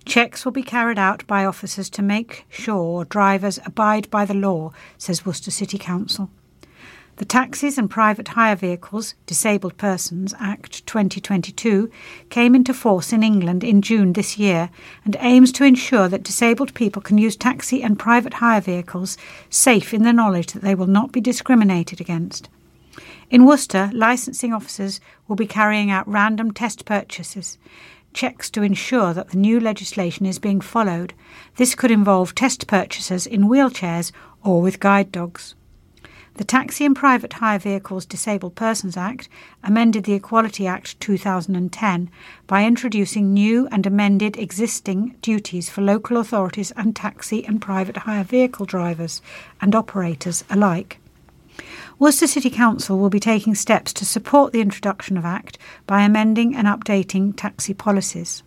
Checks 0.05 0.45
will 0.45 0.53
be 0.53 0.65
carried 0.65 0.99
out 0.99 1.25
by 1.29 1.45
officers 1.45 1.89
to 1.91 2.03
make 2.03 2.45
sure 2.51 3.05
drivers 3.05 3.61
abide 3.65 4.11
by 4.11 4.25
the 4.25 4.35
law, 4.35 4.73
says 4.99 5.25
Worcester 5.25 5.53
City 5.53 5.79
Council. 5.79 6.29
The 7.17 7.25
Taxis 7.25 7.79
and 7.79 7.89
Private 7.89 8.27
Hire 8.27 8.57
Vehicles 8.57 9.15
Disabled 9.25 9.77
Persons 9.77 10.35
Act 10.41 10.85
2022 10.89 11.89
came 12.29 12.57
into 12.57 12.75
force 12.75 13.13
in 13.13 13.23
England 13.23 13.63
in 13.63 13.83
June 13.83 14.15
this 14.15 14.37
year 14.37 14.69
and 15.05 15.17
aims 15.21 15.53
to 15.53 15.65
ensure 15.65 16.09
that 16.09 16.25
disabled 16.25 16.75
people 16.75 17.01
can 17.01 17.17
use 17.17 17.37
taxi 17.37 17.85
and 17.85 18.01
private 18.01 18.35
hire 18.35 18.61
vehicles 18.61 19.17
safe 19.49 19.95
in 19.95 20.03
the 20.03 20.13
knowledge 20.13 20.55
that 20.55 20.63
they 20.63 20.75
will 20.75 20.89
not 20.89 21.13
be 21.13 21.21
discriminated 21.21 22.01
against. 22.01 22.49
In 23.31 23.47
Worcester, 23.47 23.93
licensing 23.95 24.53
officers 24.53 25.01
will 25.29 25.37
be 25.37 25.47
carrying 25.47 25.93
out 25.93 26.09
random 26.09 26.51
test 26.51 26.85
purchases, 26.85 27.59
checks 28.13 28.51
to 28.51 28.63
ensure 28.63 29.15
that 29.15 29.29
the 29.29 29.39
new 29.39 29.61
legislation 29.61 30.27
is 30.27 30.41
being 30.41 30.61
followed. 30.61 31.15
This 31.59 31.77
could 31.77 31.93
involve 31.93 32.35
test 32.35 32.67
purchases 32.67 33.25
in 33.25 33.43
wheelchairs 33.43 34.11
or 34.43 34.61
with 34.61 34.81
guide 34.81 35.13
dogs. 35.13 35.55
The 36.37 36.43
Taxi 36.43 36.85
and 36.85 36.97
Private 36.97 37.35
Hire 37.35 37.61
Vehicles 37.61 38.05
Disabled 38.05 38.57
Persons 38.57 38.97
Act 38.97 39.29
amended 39.63 40.03
the 40.03 40.15
Equality 40.15 40.67
Act 40.67 40.99
2010 40.99 42.11
by 42.49 42.65
introducing 42.65 43.33
new 43.33 43.69
and 43.71 43.87
amended 43.87 44.37
existing 44.37 45.15
duties 45.23 45.69
for 45.69 45.81
local 45.81 46.17
authorities 46.17 46.73
and 46.73 46.97
taxi 46.97 47.47
and 47.47 47.63
private 47.63 47.99
hire 47.99 48.25
vehicle 48.25 48.67
drivers 48.67 49.23
and 49.61 49.77
operators 49.77 50.43
alike. 50.51 50.99
Worcester 52.01 52.27
City 52.27 52.51
Council 52.51 52.99
will 52.99 53.11
be 53.11 53.21
taking 53.21 53.55
steps 53.55 53.93
to 53.93 54.05
support 54.05 54.53
the 54.53 54.61
introduction 54.61 55.17
of 55.17 55.25
Act 55.25 55.57
by 55.87 56.03
amending 56.03 56.57
and 56.57 56.67
updating 56.67 57.33
taxi 57.37 57.75
policies. 57.75 58.43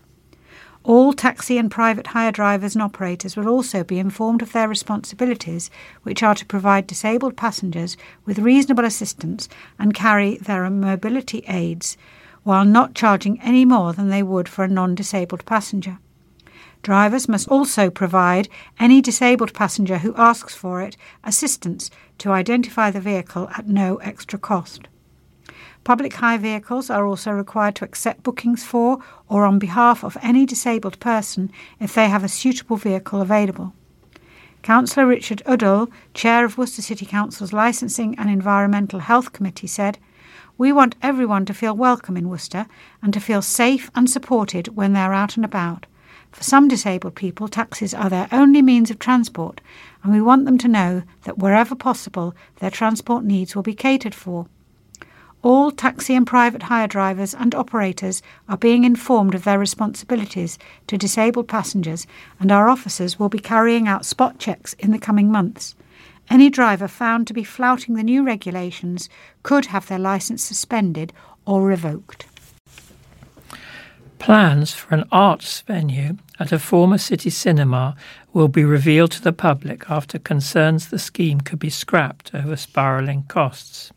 All 0.88 1.12
taxi 1.12 1.58
and 1.58 1.70
private 1.70 2.08
hire 2.08 2.32
drivers 2.32 2.74
and 2.74 2.82
operators 2.82 3.36
will 3.36 3.50
also 3.50 3.84
be 3.84 4.00
informed 4.00 4.42
of 4.42 4.54
their 4.54 4.70
responsibilities, 4.70 5.70
which 6.04 6.24
are 6.24 6.34
to 6.36 6.46
provide 6.46 6.88
disabled 6.88 7.36
passengers 7.36 7.98
with 8.24 8.40
reasonable 8.40 8.86
assistance 8.86 9.50
and 9.78 9.94
carry 9.94 10.38
their 10.38 10.70
mobility 10.70 11.44
aids, 11.50 11.98
while 12.44 12.64
not 12.64 12.96
charging 12.96 13.38
any 13.42 13.66
more 13.66 13.92
than 13.92 14.08
they 14.08 14.24
would 14.24 14.48
for 14.48 14.64
a 14.64 14.70
non 14.70 14.96
disabled 14.96 15.46
passenger. 15.46 16.00
Drivers 16.84 17.28
must 17.28 17.50
also 17.50 17.90
provide 17.90 18.48
any 18.80 19.02
disabled 19.02 19.54
passenger 19.54 19.98
who 19.98 20.16
asks 20.16 20.56
for 20.56 20.82
it 20.82 20.96
assistance 21.22 21.92
to 22.20 22.32
identify 22.32 22.92
the 22.92 23.02
vehicle 23.02 23.50
at 23.58 23.68
no 23.68 23.98
extra 23.98 24.40
cost. 24.40 24.88
Public 25.88 26.16
hire 26.16 26.38
vehicles 26.38 26.90
are 26.90 27.06
also 27.06 27.32
required 27.32 27.76
to 27.76 27.86
accept 27.86 28.22
bookings 28.22 28.62
for 28.62 29.00
or 29.30 29.46
on 29.46 29.58
behalf 29.58 30.04
of 30.04 30.18
any 30.22 30.46
disabled 30.46 31.00
person 31.00 31.50
if 31.80 31.94
they 31.94 32.10
have 32.10 32.26
a 32.26 32.28
suitable 32.28 32.76
vehicle 32.76 33.22
available. 33.22 33.72
Councillor 34.64 35.08
Richard 35.08 35.42
Udall, 35.48 35.90
Chair 36.14 36.44
of 36.44 36.58
Worcester 36.58 36.82
City 36.82 37.06
Council's 37.06 37.54
Licensing 37.54 38.20
and 38.20 38.30
Environmental 38.30 39.00
Health 39.00 39.32
Committee, 39.32 39.68
said, 39.68 39.98
We 40.58 40.74
want 40.74 40.98
everyone 41.02 41.46
to 41.46 41.54
feel 41.54 41.74
welcome 41.74 42.18
in 42.18 42.28
Worcester 42.28 42.66
and 43.02 43.14
to 43.14 43.22
feel 43.22 43.42
safe 43.42 43.90
and 43.96 44.10
supported 44.10 44.76
when 44.76 44.92
they're 44.92 45.14
out 45.14 45.38
and 45.38 45.46
about. 45.46 45.86
For 46.34 46.44
some 46.44 46.68
disabled 46.68 47.16
people, 47.16 47.48
taxis 47.48 47.94
are 47.94 48.10
their 48.10 48.28
only 48.34 48.62
means 48.62 48.92
of 48.92 49.00
transport, 49.00 49.62
and 50.04 50.12
we 50.12 50.20
want 50.20 50.44
them 50.44 50.58
to 50.58 50.68
know 50.68 51.04
that 51.24 51.38
wherever 51.38 51.76
possible, 51.76 52.36
their 52.58 52.72
transport 52.72 53.24
needs 53.24 53.56
will 53.56 53.64
be 53.64 53.74
catered 53.74 54.14
for. 54.14 54.48
All 55.50 55.72
taxi 55.72 56.14
and 56.14 56.28
private 56.28 56.64
hire 56.64 56.90
drivers 56.90 57.34
and 57.34 57.56
operators 57.56 58.22
are 58.50 58.58
being 58.58 58.84
informed 58.84 59.34
of 59.34 59.46
their 59.46 59.58
responsibilities 59.58 60.60
to 60.88 60.98
disabled 60.98 61.48
passengers, 61.48 62.06
and 62.38 62.52
our 62.52 62.68
officers 62.68 63.18
will 63.18 63.30
be 63.30 63.40
carrying 63.40 63.88
out 63.88 64.06
spot 64.06 64.40
checks 64.40 64.74
in 64.74 64.92
the 64.92 65.00
coming 65.00 65.32
months. 65.32 65.74
Any 66.30 66.50
driver 66.50 66.90
found 66.90 67.28
to 67.28 67.34
be 67.34 67.46
flouting 67.46 67.96
the 67.96 68.04
new 68.04 68.26
regulations 68.26 69.08
could 69.42 69.68
have 69.68 69.88
their 69.88 69.98
licence 69.98 70.44
suspended 70.44 71.14
or 71.46 71.62
revoked. 71.62 72.26
Plans 74.20 74.74
for 74.74 74.96
an 74.96 75.06
arts 75.14 75.62
venue 75.62 76.18
at 76.42 76.52
a 76.52 76.60
former 76.60 76.98
city 76.98 77.30
cinema 77.30 77.96
will 78.34 78.50
be 78.50 78.66
revealed 78.66 79.12
to 79.12 79.22
the 79.22 79.32
public 79.32 79.90
after 79.90 80.20
concerns 80.20 80.90
the 80.90 81.00
scheme 81.00 81.40
could 81.40 81.60
be 81.60 81.70
scrapped 81.70 82.36
over 82.36 82.58
spiralling 82.58 83.24
costs. 83.30 83.94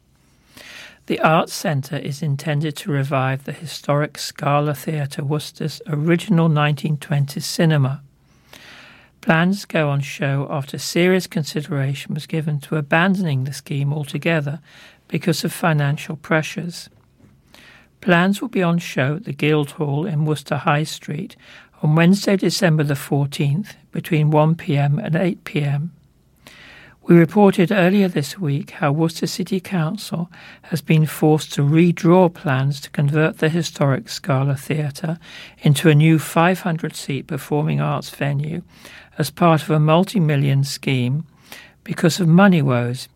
The 1.11 1.19
Arts 1.19 1.53
Centre 1.53 1.97
is 1.97 2.23
intended 2.23 2.77
to 2.77 2.93
revive 2.93 3.43
the 3.43 3.53
historic 3.53 4.17
Scala 4.17 4.75
Theatre 4.75 5.25
Worcester's 5.25 5.83
original 5.89 6.49
1920s 6.49 7.43
cinema. 7.43 8.01
Plans 9.21 9.65
go 9.65 9.89
on 9.89 10.03
show 10.03 10.47
after 10.49 10.79
serious 10.79 11.27
consideration 11.27 12.15
was 12.15 12.29
given 12.29 12.61
to 12.61 12.77
abandoning 12.77 13.43
the 13.43 13.53
scheme 13.53 13.93
altogether 13.93 14.61
because 15.09 15.43
of 15.43 15.53
financial 15.53 16.15
pressures. 16.15 16.89
Plans 18.01 18.41
will 18.41 18.47
be 18.47 18.63
on 18.63 18.79
show 18.79 19.17
at 19.17 19.25
the 19.25 19.33
Guildhall 19.33 20.07
in 20.07 20.27
Worcester 20.27 20.59
High 20.59 20.85
Street 20.85 21.35
on 21.83 21.97
Wednesday, 21.97 22.37
December 22.37 22.85
the 22.85 22.95
14th 22.95 23.75
between 23.91 24.31
1pm 24.31 25.05
and 25.05 25.17
8pm. 25.17 25.91
We 27.03 27.17
reported 27.17 27.73
earlier 27.73 28.09
this 28.09 28.39
week 28.39 28.73
how 28.73 28.93
Worcester 28.93 29.27
City 29.27 29.59
Council 29.59 30.31
has 30.65 30.83
been 30.83 31.07
forced 31.07 31.53
to 31.55 31.63
redraw 31.63 32.33
plans 32.33 32.79
to 32.83 32.91
convert 32.91 33.39
the 33.39 33.49
historic 33.49 34.09
Scala 34.11 34.55
Theatre 34.55 35.19
into 35.59 35.89
a 35.89 35.95
new 35.95 36.19
500 36.19 36.95
seat 36.95 37.27
performing 37.27 37.81
arts 37.81 38.11
venue 38.11 38.63
as 39.17 39.31
part 39.31 39.63
of 39.63 39.71
a 39.71 39.81
multi 39.81 40.21
million 40.21 40.63
scheme 40.63 41.25
because 41.85 42.21
of 42.21 42.29
money 42.29 42.61
woes 42.61 43.09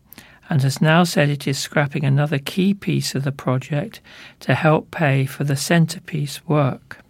and 0.49 0.63
has 0.63 0.81
now 0.81 1.03
said 1.03 1.29
it 1.29 1.47
is 1.47 1.59
scrapping 1.59 2.03
another 2.03 2.39
key 2.39 2.73
piece 2.73 3.13
of 3.13 3.23
the 3.23 3.31
project 3.31 4.01
to 4.39 4.55
help 4.55 4.89
pay 4.89 5.25
for 5.25 5.43
the 5.43 5.55
centrepiece 5.55 6.41
work. 6.47 7.04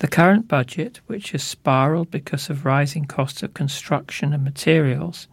The 0.00 0.08
current 0.08 0.48
budget, 0.48 1.00
which 1.08 1.32
has 1.32 1.42
spiralled 1.42 2.10
because 2.10 2.48
of 2.48 2.64
rising 2.64 3.04
costs 3.04 3.42
of 3.42 3.52
construction 3.52 4.32
and 4.32 4.42
materials, 4.42 5.28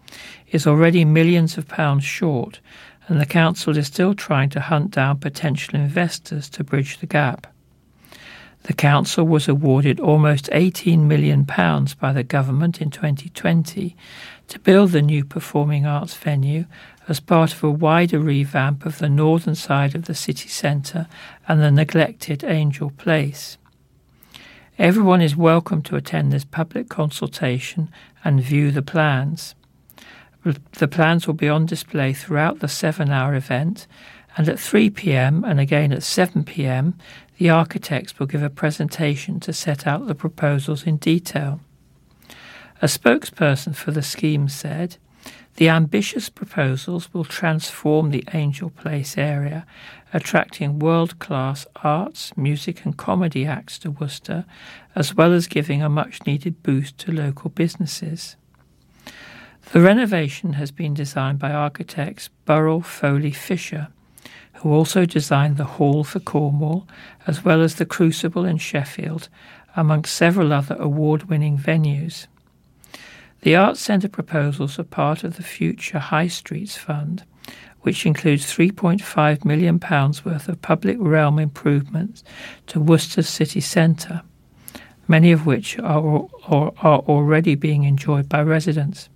is 0.51 0.68
already 0.68 1.05
millions 1.05 1.57
of 1.57 1.70
pounds 1.70 2.03
short, 2.03 2.59
and 3.07 3.22
the 3.22 3.26
Council 3.26 3.78
is 3.78 3.88
still 3.88 4.13
trying 4.13 4.49
to 4.49 4.59
hunt 4.59 4.91
down 4.91 5.20
potential 5.20 5.80
investors 5.80 6.49
to 6.49 6.65
bridge 6.65 6.97
the 6.97 7.05
gap. 7.05 7.47
The 8.63 8.74
Council 8.74 9.26
was 9.26 9.47
awarded 9.47 10.01
almost 10.01 10.49
£18 10.51 11.03
million 11.03 11.43
by 11.43 12.11
the 12.11 12.24
Government 12.24 12.82
in 12.82 12.91
2020 12.91 13.95
to 14.49 14.59
build 14.59 14.91
the 14.91 15.01
new 15.01 15.24
performing 15.24 15.86
arts 15.86 16.15
venue 16.15 16.65
as 17.07 17.22
part 17.22 17.53
of 17.53 17.63
a 17.63 17.72
wider 17.72 18.20
revamp 18.20 18.86
of 18.86 18.99
the 18.99 19.07
northern 19.07 19.55
side 19.55 19.95
of 19.95 20.07
the 20.07 20.13
city 20.13 20.49
centre 20.49 21.07
and 21.47 21.61
the 21.61 21.72
neglected 21.72 22.43
Angel 22.43 22.89
Place. 22.89 23.57
Everyone 24.80 25.21
is 25.21 25.36
welcome 25.36 25.82
to 25.84 25.95
attend 25.95 26.32
this 26.32 26.45
public 26.45 26.88
consultation 26.88 27.89
and 28.23 28.39
view 28.39 28.69
the 28.69 28.84
plans. 28.84 29.55
The 30.43 30.88
plans 30.88 31.25
will 31.25 31.34
be 31.34 31.49
on 31.49 31.65
display 31.65 32.13
throughout 32.13 32.59
the 32.59 32.67
seven 32.67 33.09
hour 33.09 33.34
event, 33.34 33.88
and 34.38 34.47
at 34.47 34.59
3 34.59 34.91
pm 34.91 35.43
and 35.43 35.59
again 35.59 35.91
at 35.91 36.03
7 36.03 36.43
pm, 36.43 36.93
the 37.39 37.49
architects 37.49 38.19
will 38.19 38.28
give 38.28 38.43
a 38.43 38.51
presentation 38.51 39.39
to 39.39 39.51
set 39.51 39.88
out 39.88 40.05
the 40.05 40.13
proposals 40.13 40.84
in 40.84 40.97
detail. 40.97 41.59
A 42.80 42.86
spokesperson 42.86 43.75
for 43.75 43.89
the 43.89 44.03
scheme 44.03 44.47
said, 44.47 44.97
the 45.55 45.69
ambitious 45.69 46.30
proposals 46.30 47.11
will 47.15 47.25
transform 47.25 48.11
the 48.11 48.23
Angel 48.32 48.69
Place 48.69 49.17
area, 49.17 49.65
attracting 50.13 50.79
world 50.79 51.19
class 51.19 51.65
arts, 51.83 52.35
music, 52.37 52.85
and 52.85 52.97
comedy 52.97 53.45
acts 53.45 53.77
to 53.79 53.91
Worcester, 53.91 54.45
as 54.95 55.13
well 55.13 55.33
as 55.33 55.47
giving 55.47 55.81
a 55.81 55.89
much 55.89 56.25
needed 56.25 56.63
boost 56.63 56.97
to 56.99 57.11
local 57.11 57.49
businesses. 57.49 58.35
The 59.73 59.81
renovation 59.81 60.53
has 60.53 60.71
been 60.71 60.93
designed 60.93 61.39
by 61.39 61.51
architects 61.51 62.29
Burrell 62.45 62.81
Foley 62.81 63.31
Fischer, 63.31 63.89
who 64.55 64.71
also 64.71 65.05
designed 65.05 65.57
the 65.57 65.65
Hall 65.65 66.03
for 66.03 66.19
Cornwall, 66.19 66.87
as 67.27 67.43
well 67.43 67.61
as 67.61 67.75
the 67.75 67.85
Crucible 67.85 68.45
in 68.45 68.57
Sheffield, 68.57 69.29
amongst 69.75 70.15
several 70.15 70.53
other 70.53 70.75
award 70.79 71.23
winning 71.23 71.57
venues. 71.57 72.27
The 73.41 73.55
Arts 73.55 73.81
Centre 73.81 74.09
proposals 74.09 74.79
are 74.79 74.83
part 74.83 75.23
of 75.23 75.35
the 75.35 75.43
Future 75.43 75.99
High 75.99 76.27
Streets 76.27 76.75
Fund, 76.77 77.23
which 77.88 78.05
includes 78.05 78.43
£3.5 78.45 79.45
million 79.45 79.79
worth 79.79 80.49
of 80.49 80.61
public 80.61 80.97
realm 80.99 81.39
improvements 81.39 82.21
to 82.65 82.81
Worcester 82.81 83.21
city 83.21 83.61
centre, 83.61 84.23
many 85.07 85.31
of 85.31 85.45
which 85.45 85.79
are, 85.79 86.27
are 86.49 86.99
already 87.07 87.55
being 87.55 87.85
enjoyed 87.85 88.27
by 88.27 88.41
residents. 88.41 89.07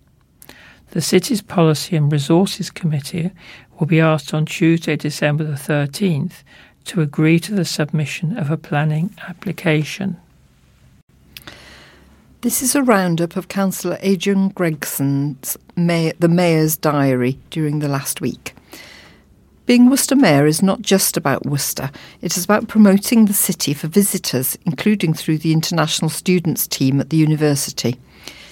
The 0.91 1.01
city's 1.01 1.41
Policy 1.41 1.97
and 1.97 2.09
Resources 2.09 2.71
Committee 2.71 3.31
will 3.77 3.87
be 3.87 3.99
asked 3.99 4.33
on 4.33 4.45
Tuesday, 4.45 4.95
December 4.95 5.43
the 5.43 5.55
13th, 5.55 6.43
to 6.85 7.01
agree 7.01 7.41
to 7.41 7.53
the 7.53 7.65
submission 7.65 8.37
of 8.37 8.49
a 8.49 8.55
planning 8.55 9.13
application. 9.27 10.15
This 12.39 12.61
is 12.61 12.73
a 12.73 12.83
roundup 12.83 13.35
of 13.35 13.49
Councillor 13.49 13.97
Adrian 13.99 14.49
Gregson's 14.51 15.57
May- 15.75 16.13
The 16.17 16.29
Mayor's 16.29 16.77
Diary 16.77 17.37
during 17.49 17.79
the 17.79 17.89
last 17.89 18.21
week. 18.21 18.55
Being 19.71 19.89
Worcester 19.89 20.17
Mayor 20.17 20.47
is 20.47 20.61
not 20.61 20.81
just 20.81 21.15
about 21.15 21.45
Worcester, 21.45 21.91
it 22.21 22.35
is 22.35 22.43
about 22.43 22.67
promoting 22.67 23.23
the 23.23 23.33
city 23.33 23.73
for 23.73 23.87
visitors, 23.87 24.57
including 24.65 25.13
through 25.13 25.37
the 25.37 25.53
international 25.53 26.09
students 26.09 26.67
team 26.67 26.99
at 26.99 27.09
the 27.09 27.15
university. 27.15 27.97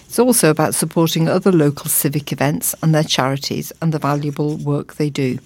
It's 0.06 0.18
also 0.18 0.50
about 0.50 0.76
supporting 0.76 1.28
other 1.28 1.52
local 1.52 1.90
civic 1.90 2.32
events 2.32 2.74
and 2.82 2.96
their 2.96 3.04
charities 3.04 3.74
and 3.82 3.94
the 3.94 4.00
valuable 4.00 4.56
work 4.56 4.94
they 4.94 5.10
do. 5.10 5.40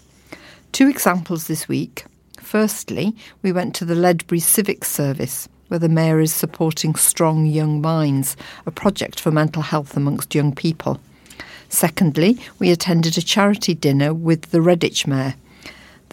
Two 0.73 0.89
examples 0.89 1.47
this 1.47 1.67
week. 1.67 2.05
Firstly, 2.37 3.15
we 3.41 3.51
went 3.51 3.73
to 3.77 3.85
the 3.85 3.95
Ledbury 3.95 4.41
Civic 4.41 4.85
Service 4.85 5.49
where 5.69 5.79
the 5.79 5.89
Mayor 5.89 6.19
is 6.19 6.31
supporting 6.31 6.93
Strong 6.93 7.47
Young 7.47 7.81
Minds, 7.81 8.37
a 8.67 8.71
project 8.71 9.19
for 9.19 9.31
mental 9.31 9.63
health 9.63 9.97
amongst 9.97 10.35
young 10.35 10.53
people. 10.53 10.99
Secondly, 11.67 12.37
we 12.59 12.69
attended 12.69 13.17
a 13.17 13.23
charity 13.23 13.73
dinner 13.73 14.13
with 14.13 14.51
the 14.51 14.59
Redditch 14.59 15.07
Mayor. 15.07 15.33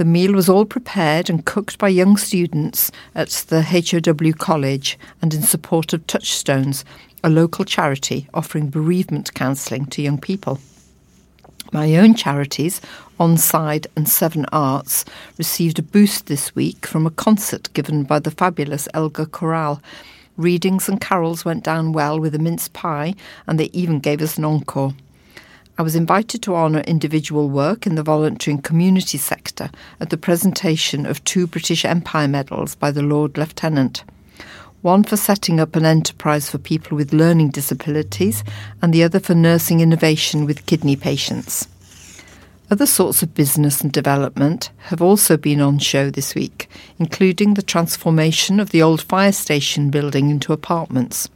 The 0.01 0.07
meal 0.07 0.33
was 0.33 0.49
all 0.49 0.65
prepared 0.65 1.29
and 1.29 1.45
cooked 1.45 1.77
by 1.77 1.91
young 1.91 2.17
students 2.17 2.91
at 3.15 3.29
the 3.49 3.61
HOW 3.61 4.33
College 4.33 4.99
and 5.21 5.35
in 5.35 5.43
support 5.43 5.93
of 5.93 6.07
Touchstones, 6.07 6.87
a 7.23 7.29
local 7.29 7.67
charity 7.67 8.27
offering 8.33 8.71
bereavement 8.71 9.35
counselling 9.35 9.85
to 9.89 10.01
young 10.01 10.17
people. 10.17 10.59
My 11.71 11.97
own 11.97 12.15
charities, 12.15 12.81
Onside 13.19 13.89
and 13.95 14.09
Severn 14.09 14.47
Arts, 14.53 15.05
received 15.37 15.79
a 15.79 15.83
boost 15.83 16.29
this 16.29 16.55
week 16.55 16.87
from 16.87 17.07
a 17.07 17.11
concert 17.11 17.69
given 17.75 18.05
by 18.05 18.21
the 18.21 18.31
fabulous 18.31 18.89
Elgar 18.95 19.27
Chorale. 19.27 19.83
Readings 20.39 20.89
and 20.89 20.99
carols 20.99 21.45
went 21.45 21.63
down 21.63 21.93
well 21.93 22.19
with 22.19 22.35
a 22.35 22.39
mince 22.39 22.69
pie, 22.69 23.15
and 23.47 23.61
they 23.61 23.69
even 23.75 24.01
gave 24.01 24.23
us 24.23 24.39
an 24.39 24.47
encore. 24.47 24.95
I 25.81 25.83
was 25.83 25.97
invited 25.97 26.43
to 26.43 26.55
honour 26.55 26.81
individual 26.81 27.49
work 27.49 27.87
in 27.87 27.95
the 27.95 28.03
voluntary 28.03 28.53
and 28.53 28.63
community 28.63 29.17
sector 29.17 29.71
at 29.99 30.11
the 30.11 30.19
presentation 30.19 31.07
of 31.07 31.25
two 31.25 31.47
British 31.47 31.87
Empire 31.87 32.29
medals 32.29 32.75
by 32.75 32.91
the 32.91 33.01
Lord 33.01 33.39
Lieutenant 33.39 34.05
one 34.83 35.05
for 35.05 35.17
setting 35.17 35.59
up 35.59 35.77
an 35.77 35.87
enterprise 35.87 36.51
for 36.51 36.59
people 36.59 36.99
with 36.99 37.15
learning 37.15 37.49
disabilities, 37.49 38.45
and 38.83 38.93
the 38.93 39.03
other 39.03 39.21
for 39.21 39.35
nursing 39.35 39.81
innovation 39.81 40.45
with 40.45 40.67
kidney 40.67 40.97
patients. 40.97 41.67
Other 42.71 42.85
sorts 42.85 43.23
of 43.23 43.33
business 43.33 43.81
and 43.81 43.91
development 43.91 44.71
have 44.89 45.01
also 45.01 45.39
been 45.39 45.63
on 45.63 45.79
show 45.79 46.11
this 46.11 46.35
week, 46.35 46.69
including 46.99 47.55
the 47.55 47.63
transformation 47.63 48.61
of 48.61 48.69
the 48.69 48.83
old 48.83 49.01
fire 49.01 49.33
station 49.33 49.89
building 49.89 50.29
into 50.29 50.53
apartments. 50.53 51.31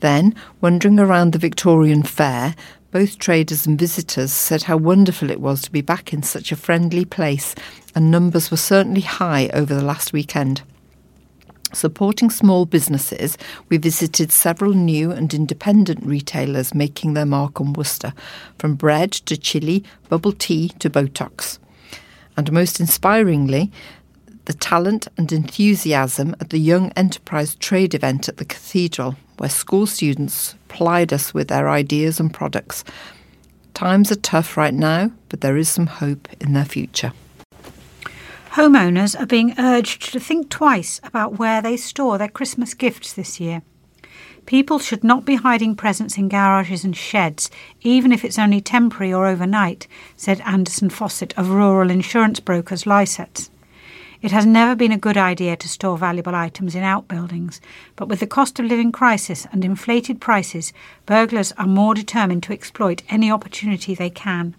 Then, 0.00 0.34
wandering 0.60 1.00
around 1.00 1.32
the 1.32 1.38
Victorian 1.38 2.02
Fair, 2.02 2.54
both 2.96 3.18
traders 3.18 3.66
and 3.66 3.78
visitors 3.78 4.32
said 4.32 4.62
how 4.62 4.76
wonderful 4.78 5.30
it 5.30 5.38
was 5.38 5.60
to 5.60 5.70
be 5.70 5.82
back 5.82 6.14
in 6.14 6.22
such 6.22 6.50
a 6.50 6.56
friendly 6.56 7.04
place, 7.04 7.54
and 7.94 8.10
numbers 8.10 8.50
were 8.50 8.56
certainly 8.56 9.02
high 9.02 9.50
over 9.52 9.74
the 9.74 9.84
last 9.84 10.14
weekend. 10.14 10.62
Supporting 11.74 12.30
small 12.30 12.64
businesses, 12.64 13.36
we 13.68 13.76
visited 13.76 14.32
several 14.32 14.72
new 14.72 15.10
and 15.12 15.34
independent 15.34 16.06
retailers 16.06 16.74
making 16.74 17.12
their 17.12 17.26
mark 17.26 17.60
on 17.60 17.74
Worcester, 17.74 18.14
from 18.58 18.76
bread 18.76 19.12
to 19.12 19.36
chili, 19.36 19.84
bubble 20.08 20.32
tea 20.32 20.70
to 20.78 20.88
Botox. 20.88 21.58
And 22.34 22.50
most 22.50 22.80
inspiringly, 22.80 23.70
the 24.46 24.54
talent 24.54 25.08
and 25.16 25.30
enthusiasm 25.32 26.34
at 26.40 26.50
the 26.50 26.58
Young 26.58 26.90
Enterprise 26.92 27.56
Trade 27.56 27.94
event 27.94 28.28
at 28.28 28.38
the 28.38 28.44
Cathedral, 28.44 29.16
where 29.38 29.50
school 29.50 29.86
students 29.86 30.54
plied 30.68 31.12
us 31.12 31.34
with 31.34 31.48
their 31.48 31.68
ideas 31.68 32.18
and 32.18 32.32
products. 32.32 32.84
Times 33.74 34.10
are 34.10 34.16
tough 34.16 34.56
right 34.56 34.72
now, 34.72 35.10
but 35.28 35.40
there 35.40 35.56
is 35.56 35.68
some 35.68 35.86
hope 35.86 36.28
in 36.40 36.52
their 36.52 36.64
future. 36.64 37.12
Homeowners 38.52 39.20
are 39.20 39.26
being 39.26 39.54
urged 39.58 40.12
to 40.12 40.20
think 40.20 40.48
twice 40.48 41.00
about 41.02 41.38
where 41.38 41.60
they 41.60 41.76
store 41.76 42.16
their 42.16 42.28
Christmas 42.28 42.72
gifts 42.72 43.12
this 43.12 43.38
year. 43.38 43.62
People 44.46 44.78
should 44.78 45.02
not 45.02 45.24
be 45.24 45.34
hiding 45.34 45.74
presents 45.74 46.16
in 46.16 46.28
garages 46.28 46.84
and 46.84 46.96
sheds, 46.96 47.50
even 47.82 48.12
if 48.12 48.24
it's 48.24 48.38
only 48.38 48.60
temporary 48.60 49.12
or 49.12 49.26
overnight, 49.26 49.88
said 50.16 50.40
Anderson 50.42 50.88
Fawcett 50.88 51.36
of 51.36 51.50
rural 51.50 51.90
insurance 51.90 52.38
brokers 52.38 52.84
Lycetts. 52.84 53.50
It 54.26 54.32
has 54.32 54.44
never 54.44 54.74
been 54.74 54.90
a 54.90 54.98
good 54.98 55.16
idea 55.16 55.54
to 55.54 55.68
store 55.68 55.96
valuable 55.96 56.34
items 56.34 56.74
in 56.74 56.82
outbuildings, 56.82 57.60
but 57.94 58.08
with 58.08 58.18
the 58.18 58.26
cost 58.26 58.58
of 58.58 58.66
living 58.66 58.90
crisis 58.90 59.46
and 59.52 59.64
inflated 59.64 60.20
prices, 60.20 60.72
burglars 61.06 61.52
are 61.52 61.66
more 61.68 61.94
determined 61.94 62.42
to 62.42 62.52
exploit 62.52 63.04
any 63.08 63.30
opportunity 63.30 63.94
they 63.94 64.10
can. 64.10 64.56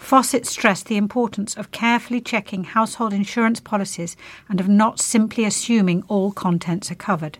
Fawcett 0.00 0.48
stressed 0.48 0.86
the 0.86 0.96
importance 0.96 1.56
of 1.56 1.70
carefully 1.70 2.20
checking 2.20 2.64
household 2.64 3.12
insurance 3.12 3.60
policies 3.60 4.16
and 4.48 4.58
of 4.58 4.68
not 4.68 4.98
simply 4.98 5.44
assuming 5.44 6.02
all 6.08 6.32
contents 6.32 6.90
are 6.90 6.96
covered. 6.96 7.38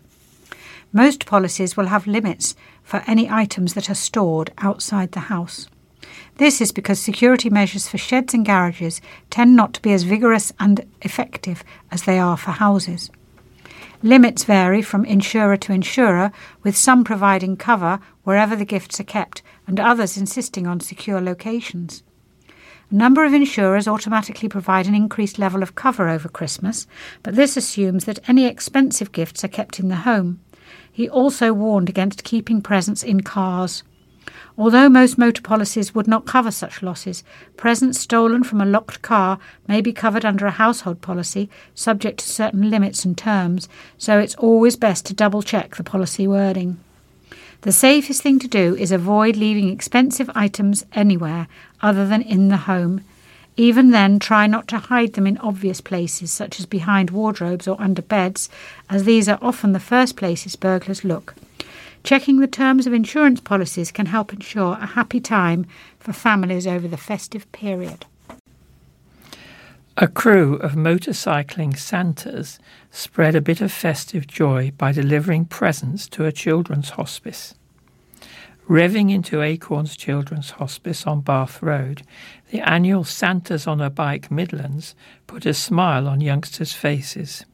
Most 0.93 1.26
policies 1.26 1.76
will 1.76 1.86
have 1.86 2.07
limits 2.07 2.55
for 2.84 3.03
any 3.09 3.28
items 3.28 3.74
that 3.74 3.90
are 3.90 3.97
stored 3.97 4.53
outside 4.59 5.11
the 5.11 5.26
house. 5.26 5.66
This 6.36 6.61
is 6.61 6.72
because 6.72 7.00
security 7.00 7.50
measures 7.50 7.88
for 7.88 7.98
sheds 7.98 8.34
and 8.34 8.44
garages 8.44 9.00
tend 9.30 9.55
not 9.55 9.74
to 9.74 9.82
be 9.82 9.92
as 9.92 10.03
vigorous 10.03 10.53
and 10.59 10.84
effective 11.03 11.62
as 11.90 12.03
they 12.03 12.18
are 12.18 12.36
for 12.36 12.53
houses. 12.53 13.11
Limits 14.03 14.42
vary 14.42 14.82
from 14.82 15.05
insurer 15.05 15.57
to 15.59 15.72
insurer, 15.72 16.32
with 16.64 16.76
some 16.76 17.05
providing 17.05 17.57
cover 17.57 18.00
wherever 18.24 18.57
the 18.57 18.64
gifts 18.64 18.98
are 18.98 19.05
kept 19.05 19.42
and 19.66 19.78
others 19.78 20.16
insisting 20.16 20.66
on 20.66 20.80
secure 20.80 21.20
locations. 21.20 22.03
A 22.90 22.94
number 22.94 23.24
of 23.24 23.32
insurers 23.32 23.86
automatically 23.86 24.48
provide 24.48 24.86
an 24.86 24.94
increased 24.94 25.38
level 25.38 25.62
of 25.62 25.76
cover 25.76 26.09
over 26.09 26.28
Christmas, 26.28 26.86
but 27.22 27.36
this 27.36 27.57
assumes 27.57 28.05
that 28.05 28.28
any 28.28 28.44
expensive 28.44 29.12
gifts 29.12 29.44
are 29.44 29.48
kept 29.48 29.78
in 29.78 29.88
the 29.88 29.96
home. 29.96 30.40
He 30.90 31.09
also 31.09 31.53
warned 31.53 31.88
against 31.88 32.24
keeping 32.24 32.61
presents 32.61 33.03
in 33.03 33.22
cars. 33.22 33.82
Although 34.59 34.90
most 34.90 35.16
motor 35.16 35.40
policies 35.40 35.94
would 35.94 36.07
not 36.07 36.26
cover 36.26 36.50
such 36.50 36.82
losses, 36.82 37.24
presents 37.57 37.98
stolen 37.98 38.44
from 38.44 38.61
a 38.61 38.66
locked 38.66 39.00
car 39.00 39.38
may 39.66 39.80
be 39.80 39.92
covered 39.92 40.24
under 40.24 40.46
a 40.46 40.50
household 40.50 41.00
policy, 41.00 41.48
subject 41.74 42.20
to 42.20 42.28
certain 42.28 42.68
limits 42.68 43.05
and 43.05 43.16
terms, 43.16 43.68
so 43.96 44.18
it's 44.18 44.34
always 44.34 44.76
best 44.76 45.07
to 45.07 45.14
double 45.14 45.42
check 45.42 45.76
the 45.76 45.82
policy 45.82 46.28
wording. 46.28 46.78
The 47.62 47.72
safest 47.72 48.22
thing 48.22 48.38
to 48.40 48.48
do 48.48 48.76
is 48.76 48.92
avoid 48.92 49.36
leaving 49.36 49.68
expensive 49.68 50.28
items 50.34 50.84
anywhere 50.92 51.46
other 51.80 52.07
than 52.07 52.20
in 52.20 52.48
the 52.48 52.57
home. 52.57 53.03
Even 53.57 53.90
then, 53.90 54.18
try 54.18 54.46
not 54.46 54.66
to 54.68 54.78
hide 54.78 55.12
them 55.12 55.26
in 55.26 55.38
obvious 55.38 55.80
places, 55.80 56.30
such 56.30 56.59
as 56.59 56.66
behind 56.66 57.11
wardrobes 57.11 57.68
or 57.68 57.80
under 57.80 58.03
beds, 58.03 58.50
as 58.90 59.05
these 59.05 59.28
are 59.28 59.38
often 59.40 59.72
the 59.72 59.80
first 59.80 60.16
places 60.16 60.57
burglars 60.57 61.05
look. 61.05 61.34
Checking 62.05 62.40
the 62.40 62.48
terms 62.48 62.86
of 62.86 62.92
insurance 62.92 63.40
policies 63.40 63.92
can 63.92 64.07
help 64.07 64.32
ensure 64.32 64.72
a 64.74 64.86
happy 64.86 65.20
time 65.20 65.66
for 65.98 66.12
families 66.12 66.66
over 66.66 66.88
the 66.88 66.96
festive 66.96 67.50
period. 67.53 68.07
A 69.96 70.09
crew 70.09 70.55
of 70.57 70.72
motorcycling 70.72 71.78
Santas 71.78 72.59
spread 72.90 73.34
a 73.34 73.40
bit 73.40 73.61
of 73.61 73.70
festive 73.70 74.26
joy 74.26 74.72
by 74.76 74.90
delivering 74.90 75.44
presents 75.44 76.09
to 76.09 76.24
a 76.24 76.32
children's 76.32 76.90
hospice. 76.90 77.55
Revving 78.68 79.12
into 79.12 79.42
Acorns 79.42 79.96
Children's 79.96 80.53
Hospice 80.53 81.07
on 81.07 81.20
Bath 81.20 81.62
Road, 81.62 82.03
the 82.50 82.61
annual 82.61 83.05
Santas 83.05 83.66
on 83.66 83.80
a 83.80 83.90
Bike 83.90 84.30
Midlands 84.30 84.94
put 85.26 85.44
a 85.44 85.53
smile 85.53 86.09
on 86.09 86.20
youngsters' 86.20 86.72
faces. 86.72 87.44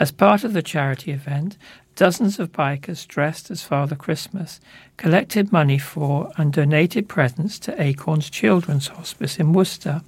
As 0.00 0.10
part 0.10 0.44
of 0.44 0.54
the 0.54 0.62
charity 0.62 1.12
event, 1.12 1.58
dozens 2.02 2.40
of 2.40 2.50
bikers 2.50 3.06
dressed 3.06 3.48
as 3.48 3.62
Father 3.62 3.94
Christmas 3.94 4.58
collected 4.96 5.52
money 5.52 5.78
for 5.78 6.32
and 6.36 6.52
donated 6.52 7.08
presents 7.08 7.60
to 7.60 7.80
Acorns 7.80 8.28
Children's 8.28 8.88
Hospice 8.88 9.38
in 9.38 9.52
Worcester. 9.52 10.02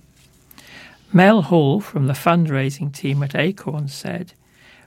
Mel 1.13 1.43
Hall 1.43 1.81
from 1.81 2.09
the 2.09 2.13
fundraising 2.13 2.93
team 2.93 3.23
at 3.23 3.37
Acorns 3.37 3.95
said, 3.95 4.33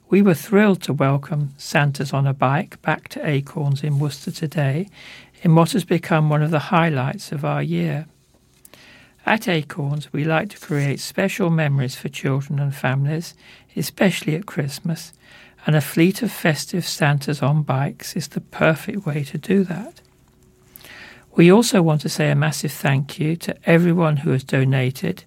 We 0.09 0.21
were 0.21 0.33
thrilled 0.33 0.81
to 0.81 0.91
welcome 0.91 1.53
Santas 1.55 2.11
on 2.11 2.27
a 2.27 2.33
Bike 2.33 2.81
back 2.81 3.07
to 3.07 3.25
Acorns 3.25 3.85
in 3.85 3.99
Worcester 3.99 4.31
today 4.31 4.89
in 5.43 5.55
what 5.55 5.71
has 5.71 5.85
become 5.85 6.29
one 6.29 6.43
of 6.43 6.51
the 6.51 6.75
highlights 6.75 7.31
of 7.31 7.45
our 7.45 7.63
year. 7.63 8.05
At 9.25 9.47
Acorns, 9.47 10.11
we 10.11 10.25
like 10.25 10.49
to 10.49 10.59
create 10.59 10.99
special 10.99 11.49
memories 11.51 11.95
for 11.95 12.09
children 12.09 12.59
and 12.59 12.75
families, 12.75 13.33
especially 13.77 14.35
at 14.35 14.45
Christmas, 14.45 15.13
and 15.67 15.75
a 15.75 15.81
fleet 15.81 16.23
of 16.23 16.31
festive 16.31 16.87
Santas 16.87 17.43
on 17.43 17.61
bikes 17.61 18.15
is 18.15 18.29
the 18.29 18.39
perfect 18.39 19.05
way 19.05 19.23
to 19.25 19.37
do 19.37 19.65
that. 19.65 20.01
We 21.35 21.51
also 21.51 21.81
want 21.81 22.01
to 22.01 22.09
say 22.09 22.31
a 22.31 22.35
massive 22.35 22.71
thank 22.71 23.19
you 23.19 23.35
to 23.35 23.55
everyone 23.69 24.17
who 24.17 24.31
has 24.31 24.45
donated 24.45 25.25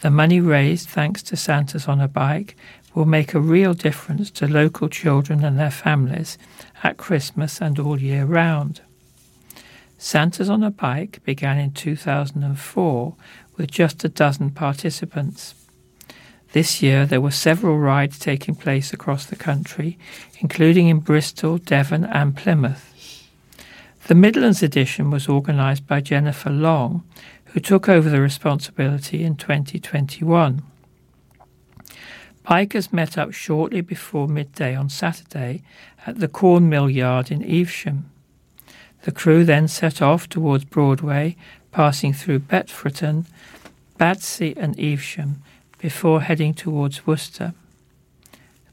the 0.00 0.10
money 0.10 0.40
raised 0.40 0.88
thanks 0.88 1.22
to 1.24 1.36
Santas 1.36 1.88
on 1.88 2.00
a 2.00 2.08
Bike 2.08 2.56
will 2.94 3.04
make 3.04 3.34
a 3.34 3.40
real 3.40 3.74
difference 3.74 4.30
to 4.30 4.46
local 4.46 4.88
children 4.88 5.44
and 5.44 5.58
their 5.58 5.70
families 5.70 6.38
at 6.82 6.96
Christmas 6.96 7.60
and 7.60 7.78
all 7.78 8.00
year 8.00 8.24
round. 8.24 8.80
Santas 9.98 10.48
on 10.48 10.62
a 10.62 10.70
Bike 10.70 11.22
began 11.24 11.58
in 11.58 11.72
2004 11.72 13.14
with 13.56 13.70
just 13.70 14.04
a 14.04 14.08
dozen 14.08 14.50
participants. 14.50 15.54
This 16.52 16.82
year 16.82 17.06
there 17.06 17.20
were 17.20 17.30
several 17.30 17.78
rides 17.78 18.18
taking 18.18 18.56
place 18.56 18.92
across 18.92 19.24
the 19.24 19.36
country, 19.36 19.98
including 20.40 20.88
in 20.88 20.98
Bristol, 20.98 21.58
Devon, 21.58 22.04
and 22.04 22.36
Plymouth. 22.36 23.28
The 24.08 24.16
Midlands 24.16 24.60
edition 24.60 25.10
was 25.10 25.28
organised 25.28 25.86
by 25.86 26.00
Jennifer 26.00 26.50
Long, 26.50 27.04
who 27.46 27.60
took 27.60 27.88
over 27.88 28.10
the 28.10 28.20
responsibility 28.20 29.22
in 29.22 29.36
2021. 29.36 30.62
Bikers 32.44 32.92
met 32.92 33.16
up 33.16 33.32
shortly 33.32 33.80
before 33.80 34.26
midday 34.26 34.74
on 34.74 34.88
Saturday 34.88 35.62
at 36.04 36.18
the 36.18 36.26
Corn 36.26 36.68
Mill 36.68 36.90
Yard 36.90 37.30
in 37.30 37.44
Evesham. 37.44 38.10
The 39.02 39.12
crew 39.12 39.44
then 39.44 39.68
set 39.68 40.02
off 40.02 40.28
towards 40.28 40.64
Broadway, 40.64 41.36
passing 41.70 42.12
through 42.12 42.40
Bretforton, 42.40 43.26
Badsey, 44.00 44.56
and 44.56 44.78
Evesham 44.80 45.42
before 45.80 46.20
heading 46.20 46.52
towards 46.52 47.06
Worcester. 47.06 47.54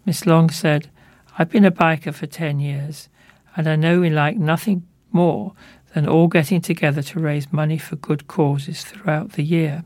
Miss 0.06 0.26
Long 0.26 0.50
said, 0.50 0.90
I've 1.38 1.50
been 1.50 1.66
a 1.66 1.72
biker 1.72 2.14
for 2.14 2.28
10 2.28 2.60
years, 2.60 3.10
and 3.56 3.68
I 3.68 3.76
know 3.76 4.02
we 4.02 4.10
like 4.10 4.38
nothing 4.38 4.86
more 5.12 5.54
than 5.94 6.08
all 6.08 6.28
getting 6.28 6.62
together 6.62 7.02
to 7.02 7.20
raise 7.20 7.52
money 7.52 7.78
for 7.78 7.96
good 7.96 8.28
causes 8.28 8.84
throughout 8.84 9.34
the 9.34 9.44
year. 9.44 9.84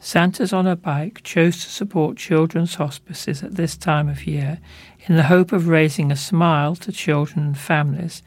Santas 0.00 0.52
on 0.52 0.66
a 0.66 0.76
Bike 0.76 1.22
chose 1.24 1.64
to 1.64 1.70
support 1.70 2.16
children's 2.16 2.76
hospices 2.76 3.42
at 3.42 3.56
this 3.56 3.76
time 3.76 4.08
of 4.08 4.26
year 4.26 4.60
in 5.06 5.16
the 5.16 5.24
hope 5.24 5.52
of 5.52 5.68
raising 5.68 6.12
a 6.12 6.16
smile 6.16 6.76
to 6.76 6.92
children 6.92 7.46
and 7.46 7.58
families 7.58 8.22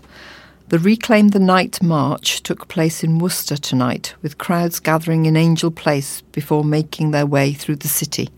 The 0.69 0.79
Reclaim 0.79 1.27
the 1.29 1.39
Night 1.39 1.83
March 1.83 2.41
took 2.41 2.69
place 2.69 3.03
in 3.03 3.19
Worcester 3.19 3.57
tonight, 3.57 4.15
with 4.21 4.37
crowds 4.37 4.79
gathering 4.79 5.25
in 5.25 5.35
Angel 5.35 5.71
Place 5.71 6.21
before 6.31 6.63
making 6.63 7.11
their 7.11 7.25
way 7.25 7.51
through 7.51 7.75
the 7.77 7.89
city. 7.89 8.29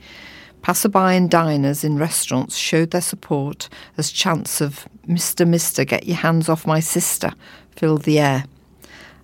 Passerby 0.61 1.15
and 1.15 1.29
diners 1.29 1.83
in 1.83 1.97
restaurants 1.97 2.55
showed 2.55 2.91
their 2.91 3.01
support 3.01 3.69
as 3.97 4.11
chants 4.11 4.61
of 4.61 4.87
Mister, 5.07 5.45
Mister, 5.45 5.85
get 5.85 6.05
your 6.05 6.17
hands 6.17 6.49
off 6.49 6.67
my 6.67 6.79
sister 6.79 7.31
filled 7.75 8.03
the 8.03 8.19
air. 8.19 8.43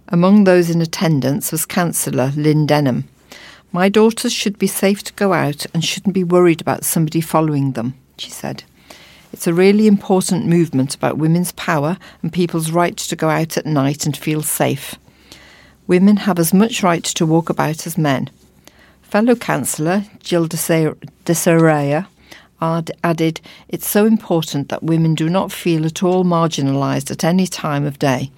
Among 0.07 0.43
those 0.43 0.69
in 0.69 0.81
attendance 0.81 1.51
was 1.51 1.65
Councillor 1.65 2.31
Lynn 2.35 2.65
Denham. 2.65 3.05
My 3.71 3.89
daughters 3.89 4.31
should 4.31 4.57
be 4.57 4.67
safe 4.67 5.03
to 5.03 5.13
go 5.13 5.33
out 5.33 5.65
and 5.73 5.83
shouldn't 5.83 6.15
be 6.15 6.23
worried 6.23 6.61
about 6.61 6.85
somebody 6.85 7.19
following 7.19 7.73
them, 7.73 7.95
she 8.17 8.31
said. 8.31 8.63
It's 9.33 9.47
a 9.47 9.53
really 9.53 9.87
important 9.87 10.45
movement 10.45 10.95
about 10.95 11.17
women's 11.17 11.51
power 11.51 11.97
and 12.21 12.31
people's 12.31 12.71
right 12.71 12.95
to 12.95 13.15
go 13.17 13.29
out 13.29 13.57
at 13.57 13.65
night 13.65 14.05
and 14.05 14.15
feel 14.15 14.41
safe. 14.41 14.95
Women 15.87 16.17
have 16.17 16.39
as 16.39 16.53
much 16.53 16.81
right 16.81 17.03
to 17.03 17.25
walk 17.25 17.49
about 17.49 17.85
as 17.85 17.97
men. 17.97 18.29
Fellow 19.09 19.35
councillor 19.35 20.03
Jill 20.19 20.47
Desayrah 20.47 22.07
added, 22.59 23.41
It's 23.69 23.87
so 23.87 24.05
important 24.05 24.69
that 24.69 24.83
women 24.83 25.13
do 25.13 25.29
not 25.29 25.51
feel 25.51 25.85
at 25.85 26.03
all 26.03 26.25
marginalised 26.25 27.11
at 27.11 27.23
any 27.23 27.45
time 27.45 27.85
of 27.85 27.99
day. 27.99 28.31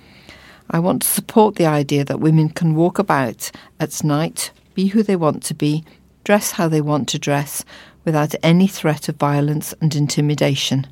I 0.70 0.80
want 0.80 1.02
to 1.02 1.08
support 1.08 1.56
the 1.56 1.66
idea 1.66 2.04
that 2.04 2.20
women 2.20 2.50
can 2.50 2.76
walk 2.76 3.00
about 3.00 3.50
at 3.80 4.04
night, 4.04 4.52
be 4.76 4.88
who 4.88 5.02
they 5.02 5.16
want 5.16 5.42
to 5.44 5.54
be, 5.54 5.86
dress 6.26 6.52
how 6.52 6.68
they 6.68 6.82
want 6.82 7.08
to 7.10 7.18
dress, 7.18 7.64
without 8.04 8.36
any 8.44 8.68
threat 8.68 9.08
of 9.08 9.16
violence 9.16 9.74
and 9.82 9.96
intimidation. 9.96 10.86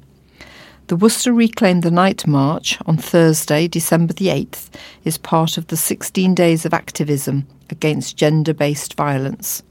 The 0.87 0.95
Worcester 0.95 1.33
Reclaim 1.33 1.81
the 1.81 1.91
Night 1.91 2.25
March 2.25 2.79
on 2.85 2.97
Thursday, 2.97 3.67
December 3.67 4.13
the 4.13 4.27
8th, 4.27 4.69
is 5.03 5.17
part 5.17 5.57
of 5.57 5.67
the 5.67 5.77
16 5.77 6.33
days 6.33 6.65
of 6.65 6.73
activism 6.73 7.45
against 7.69 8.17
gender 8.17 8.53
based 8.53 8.95
violence. 8.95 9.63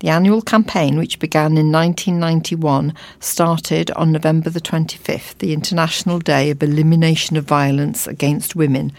The 0.00 0.08
annual 0.08 0.40
campaign, 0.40 0.96
which 0.96 1.18
began 1.18 1.58
in 1.58 1.70
1991, 1.70 2.94
started 3.20 3.90
on 3.92 4.12
November 4.12 4.48
the 4.48 4.60
25th, 4.60 5.36
the 5.38 5.52
International 5.52 6.18
Day 6.18 6.50
of 6.50 6.62
Elimination 6.62 7.36
of 7.36 7.44
Violence 7.44 8.06
Against 8.06 8.56
Women, 8.56 8.92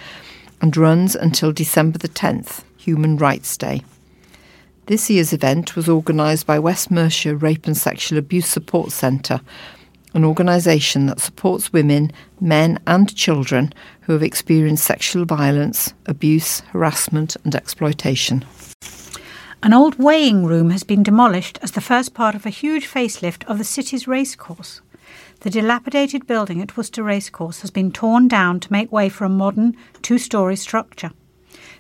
and 0.61 0.78
runs 0.78 1.15
until 1.15 1.51
December 1.51 1.97
the 1.97 2.07
10th, 2.07 2.63
Human 2.78 3.17
Rights 3.17 3.57
Day. 3.57 3.82
This 4.86 5.09
year's 5.09 5.34
event 5.34 5.76
was 5.76 5.89
organised 5.89 6.45
by 6.45 6.59
West 6.59 6.91
Mercia 6.91 7.36
Rape 7.36 7.65
and 7.65 7.76
Sexual 7.76 8.19
Abuse 8.19 8.47
Support 8.47 8.91
Centre, 8.91 9.41
an 10.14 10.26
organisation 10.26 11.05
that 11.05 11.20
supports 11.20 11.72
women, 11.72 12.12
men, 12.39 12.80
and 12.88 13.16
children 13.16 13.74
who 14.01 14.14
have 14.14 14.24
experienced 14.24 14.86
sexual 14.86 15.26
violence, 15.26 15.93
abuse, 16.05 16.59
harassment, 16.72 17.38
and 17.43 17.55
exploitation. 17.55 18.43
An 19.64 19.74
old 19.74 19.99
weighing 19.99 20.43
room 20.43 20.72
has 20.72 20.84
been 20.84 21.03
demolished 21.03 21.59
as 21.62 21.72
the 21.72 21.82
first 21.82 22.14
part 22.14 22.34
of 22.34 22.45
a 22.45 22.49
huge 22.49 22.88
facelift 22.88 23.43
of 23.45 23.57
the 23.57 23.64
city's 23.64 24.07
racecourse. 24.07 24.82
The 25.41 25.49
dilapidated 25.49 26.28
building 26.28 26.62
at 26.62 26.78
Worcester 26.78 27.03
Racecourse 27.03 27.62
has 27.62 27.72
been 27.72 27.91
torn 27.91 28.28
down 28.28 28.59
to 28.59 28.72
make 28.72 28.91
way 28.91 29.09
for 29.09 29.26
a 29.26 29.30
modern 29.30 29.76
two 30.01 30.18
story 30.18 30.55
structure. 30.55 31.12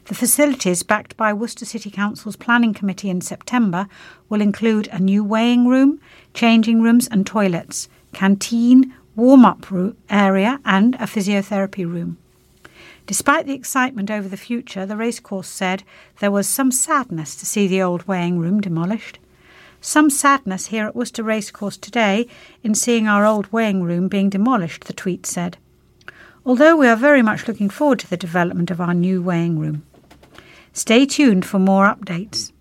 The 0.05 0.15
facilities, 0.15 0.83
backed 0.83 1.15
by 1.15 1.31
Worcester 1.31 1.65
City 1.65 1.91
Council's 1.91 2.35
Planning 2.35 2.73
Committee 2.73 3.09
in 3.09 3.21
September, 3.21 3.87
will 4.29 4.41
include 4.41 4.87
a 4.87 4.99
new 4.99 5.23
weighing 5.23 5.67
room, 5.67 6.01
changing 6.33 6.81
rooms 6.81 7.07
and 7.07 7.25
toilets, 7.25 7.87
canteen, 8.13 8.93
warm 9.15 9.45
up 9.45 9.65
area, 10.09 10.59
and 10.65 10.95
a 10.95 11.07
physiotherapy 11.07 11.85
room. 11.85 12.17
Despite 13.07 13.45
the 13.45 13.53
excitement 13.53 14.09
over 14.09 14.27
the 14.27 14.37
future, 14.37 14.85
the 14.85 14.95
racecourse 14.95 15.47
said 15.47 15.83
there 16.19 16.31
was 16.31 16.47
some 16.47 16.71
sadness 16.71 17.35
to 17.35 17.45
see 17.45 17.67
the 17.67 17.81
old 17.81 18.07
weighing 18.07 18.39
room 18.39 18.61
demolished. 18.61 19.19
Some 19.81 20.09
sadness 20.09 20.67
here 20.67 20.85
at 20.85 20.95
Worcester 20.95 21.23
Racecourse 21.23 21.75
today 21.75 22.27
in 22.63 22.75
seeing 22.75 23.07
our 23.07 23.25
old 23.25 23.51
weighing 23.51 23.81
room 23.81 24.07
being 24.07 24.29
demolished, 24.29 24.85
the 24.85 24.93
tweet 24.93 25.25
said. 25.25 25.57
Although 26.45 26.75
we 26.75 26.87
are 26.87 26.95
very 26.95 27.21
much 27.21 27.47
looking 27.47 27.69
forward 27.69 27.99
to 27.99 28.09
the 28.09 28.17
development 28.17 28.71
of 28.71 28.79
our 28.79 28.93
new 28.93 29.21
weighing 29.21 29.59
room. 29.59 29.83
Stay 30.71 31.05
tuned 31.05 31.45
for 31.45 31.59
more 31.59 31.85
updates. 31.85 32.51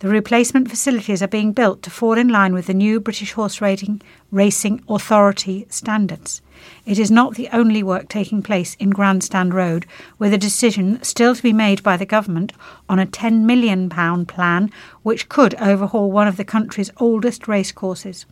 The 0.00 0.08
replacement 0.08 0.68
facilities 0.68 1.22
are 1.22 1.28
being 1.28 1.52
built 1.52 1.80
to 1.82 1.90
fall 1.90 2.18
in 2.18 2.28
line 2.28 2.52
with 2.52 2.66
the 2.66 2.74
new 2.74 3.00
British 3.00 3.32
Horse 3.32 3.62
Racing, 3.62 4.02
Racing 4.30 4.84
Authority 4.90 5.66
standards. 5.70 6.42
It 6.84 6.98
is 6.98 7.10
not 7.10 7.34
the 7.34 7.48
only 7.50 7.82
work 7.82 8.10
taking 8.10 8.42
place 8.42 8.74
in 8.74 8.90
Grandstand 8.90 9.54
Road, 9.54 9.86
with 10.18 10.34
a 10.34 10.38
decision 10.38 11.02
still 11.02 11.34
to 11.34 11.42
be 11.42 11.54
made 11.54 11.82
by 11.82 11.96
the 11.96 12.04
government 12.04 12.52
on 12.90 12.98
a 12.98 13.06
£10 13.06 13.44
million 13.44 13.88
plan 14.26 14.70
which 15.02 15.30
could 15.30 15.54
overhaul 15.54 16.12
one 16.12 16.28
of 16.28 16.36
the 16.36 16.44
country's 16.44 16.90
oldest 16.98 17.48
racecourses. 17.48 18.26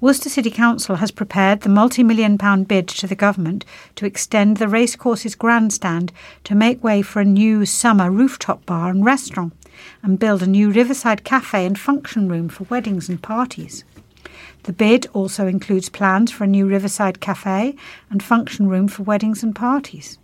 Worcester 0.00 0.28
City 0.28 0.50
Council 0.50 0.96
has 0.96 1.12
prepared 1.12 1.60
the 1.60 1.68
multi 1.68 2.02
million 2.02 2.36
pound 2.36 2.66
bid 2.66 2.88
to 2.88 3.06
the 3.06 3.14
government 3.14 3.64
to 3.94 4.06
extend 4.06 4.56
the 4.56 4.66
racecourse's 4.66 5.36
grandstand 5.36 6.12
to 6.42 6.56
make 6.56 6.82
way 6.82 7.00
for 7.00 7.20
a 7.20 7.24
new 7.24 7.64
summer 7.64 8.10
rooftop 8.10 8.66
bar 8.66 8.90
and 8.90 9.04
restaurant 9.04 9.52
and 10.02 10.18
build 10.18 10.42
a 10.42 10.46
new 10.46 10.70
riverside 10.70 11.24
cafe 11.24 11.66
and 11.66 11.78
function 11.78 12.28
room 12.28 12.48
for 12.48 12.64
weddings 12.64 13.08
and 13.08 13.22
parties. 13.22 13.84
The 14.64 14.72
bid 14.72 15.06
also 15.12 15.46
includes 15.46 15.88
plans 15.88 16.32
for 16.32 16.44
a 16.44 16.48
new 16.48 16.66
riverside 16.66 17.20
cafe 17.20 17.76
and 18.10 18.22
function 18.22 18.66
room 18.66 18.88
for 18.88 19.02
weddings 19.02 19.42
and 19.42 19.54
parties. 19.54 20.18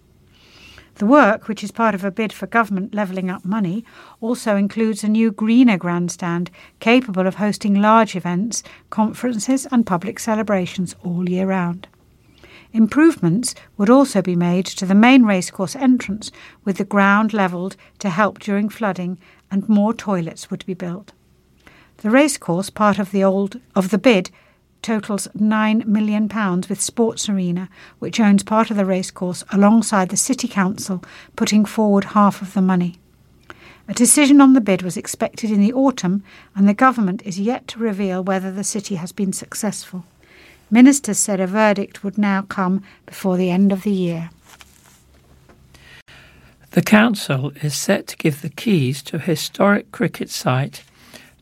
The 0.97 1.07
work, 1.07 1.49
which 1.49 1.65
is 1.65 1.71
part 1.71 1.95
of 1.95 2.05
a 2.05 2.11
bid 2.11 2.33
for 2.33 2.47
government 2.47 2.95
levelling 2.95 3.31
up 3.31 3.45
money, 3.45 3.85
also 4.21 4.57
includes 4.57 5.03
a 5.03 5.09
new 5.09 5.31
greener 5.31 5.79
grandstand 5.79 6.51
capable 6.79 7.27
of 7.27 7.37
hosting 7.37 7.75
large 7.75 8.15
events, 8.15 8.63
conferences, 8.91 9.67
and 9.71 9.87
public 9.87 10.19
celebrations 10.19 10.95
all 11.03 11.29
year 11.29 11.47
round. 11.47 11.89
Improvements 12.73 13.55
would 13.77 13.91
also 13.91 14.23
be 14.23 14.37
made 14.37 14.67
to 14.67 14.87
the 14.87 14.95
main 14.95 15.25
racecourse 15.25 15.75
entrance, 15.75 16.31
with 16.65 16.77
the 16.77 16.85
ground 16.85 17.33
levelled 17.33 17.77
to 17.99 18.11
help 18.11 18.39
during 18.39 18.69
flooding, 18.69 19.19
and 19.51 19.69
more 19.69 19.93
toilets 19.93 20.51
would 20.51 20.65
be 20.67 20.75
built. 20.75 21.13
The 21.99 22.11
racecourse, 22.11 22.71
part 22.71 22.99
of 22.99 23.11
the 23.11 23.23
old 23.25 23.61
of 23.75 23.91
the 23.91 23.99
bid, 23.99 24.31
totals 24.83 25.29
£9 25.37 25.85
million 25.85 26.29
with 26.69 26.81
Sports 26.81 27.29
Arena, 27.29 27.69
which 27.99 28.21
owns 28.21 28.43
part 28.43 28.71
of 28.71 28.77
the 28.77 28.87
racecourse 28.87 29.45
alongside 29.53 30.09
the 30.09 30.17
City 30.17 30.49
Council, 30.49 31.05
putting 31.37 31.65
forward 31.65 32.05
half 32.05 32.41
of 32.41 32.55
the 32.55 32.63
money. 32.63 32.99
A 33.89 33.93
decision 33.93 34.41
on 34.41 34.53
the 34.53 34.61
bid 34.61 34.83
was 34.83 34.97
expected 34.97 35.51
in 35.51 35.61
the 35.61 35.73
autumn, 35.73 36.23
and 36.55 36.69
the 36.69 36.75
government 36.75 37.23
is 37.25 37.41
yet 37.41 37.67
to 37.69 37.79
reveal 37.81 38.23
whether 38.23 38.53
the 38.53 38.65
city 38.65 38.95
has 38.95 39.13
been 39.13 39.33
successful. 39.33 40.05
Ministers 40.71 41.19
said 41.19 41.41
a 41.41 41.47
verdict 41.47 42.05
would 42.05 42.17
now 42.17 42.43
come 42.43 42.83
before 43.05 43.37
the 43.37 43.51
end 43.51 43.73
of 43.73 43.83
the 43.83 43.91
year. 43.91 44.31
The 46.73 46.83
council 46.83 47.51
is 47.63 47.75
set 47.75 48.07
to 48.09 48.17
give 48.17 48.43
the 48.43 48.49
keys 48.49 49.03
to 49.03 49.17
a 49.17 49.21
historic 49.21 49.91
cricket 49.91 50.31
site 50.31 50.85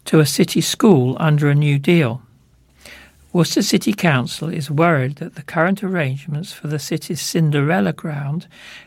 to 0.07 0.21
a 0.21 0.27
city 0.27 0.63
school 0.63 1.19
under 1.21 1.51
a 1.51 1.55
new 1.55 1.79
deal. 1.79 2.23
Worcester 3.31 3.61
City 3.61 3.93
Council 3.93 4.49
is 4.49 4.71
worried 4.71 5.17
that 5.17 5.35
the 5.35 5.43
current 5.43 5.85
arrangements 5.85 6.55
for 6.55 6.69
the 6.69 6.79
city's 6.79 7.21
Cinderella 7.21 7.93
ground, 7.93 8.47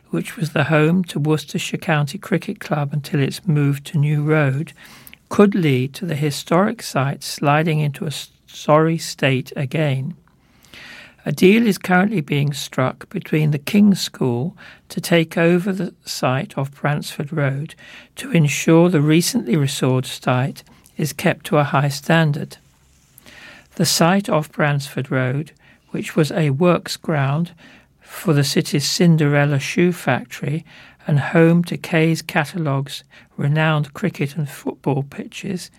which 0.09 0.35
was 0.35 0.53
the 0.53 0.63
home 0.63 1.03
to 1.05 1.19
Worcestershire 1.19 1.77
County 1.77 2.17
Cricket 2.17 2.59
Club 2.59 2.91
until 2.91 3.19
its 3.19 3.45
move 3.45 3.83
to 3.83 3.99
New 3.99 4.23
Road, 4.23 4.73
could 5.29 5.53
lead 5.53 5.93
to 5.93 6.07
the 6.07 6.15
historic 6.15 6.81
site 6.81 7.21
sliding 7.21 7.79
into 7.79 8.07
a 8.07 8.11
sorry 8.47 8.97
state 8.97 9.53
again. 9.55 10.15
A 11.23 11.31
deal 11.31 11.67
is 11.67 11.77
currently 11.77 12.21
being 12.21 12.51
struck 12.51 13.07
between 13.09 13.51
the 13.51 13.59
King's 13.59 14.01
School 14.01 14.57
to 14.89 14.99
take 14.99 15.37
over 15.37 15.71
the 15.71 15.93
site 16.03 16.57
of 16.57 16.73
Bransford 16.73 17.31
Road 17.31 17.75
to 18.15 18.31
ensure 18.31 18.89
the 18.89 19.01
recently 19.01 19.55
restored 19.55 20.07
site 20.07 20.63
is 20.97 21.13
kept 21.13 21.45
to 21.47 21.59
a 21.59 21.63
high 21.63 21.89
standard. 21.89 22.57
The 23.75 23.85
site 23.85 24.29
off 24.29 24.51
Bransford 24.51 25.11
Road, 25.11 25.51
which 25.91 26.15
was 26.15 26.31
a 26.31 26.49
works 26.49 26.97
ground 26.97 27.51
for 27.99 28.33
the 28.33 28.43
city's 28.43 28.89
Cinderella 28.89 29.59
shoe 29.59 29.91
factory 29.91 30.65
and 31.05 31.19
home 31.19 31.63
to 31.65 31.77
Kay's 31.77 32.23
Catalogue's 32.23 33.03
renowned 33.37 33.93
cricket 33.93 34.35
and 34.35 34.49
football 34.49 35.03
pitches, 35.03 35.69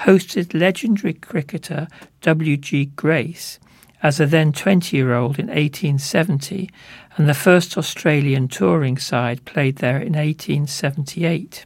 hosted 0.00 0.52
legendary 0.52 1.14
cricketer 1.14 1.88
W.G. 2.20 2.86
Grace 2.96 3.58
as 4.02 4.20
a 4.20 4.26
then 4.26 4.52
20 4.52 4.96
year 4.96 5.14
old 5.14 5.38
in 5.38 5.46
1870, 5.46 6.70
and 7.16 7.28
the 7.28 7.34
first 7.34 7.76
Australian 7.76 8.48
touring 8.48 8.98
side 8.98 9.44
played 9.44 9.76
there 9.76 9.98
in 9.98 10.14
1878. 10.14 11.64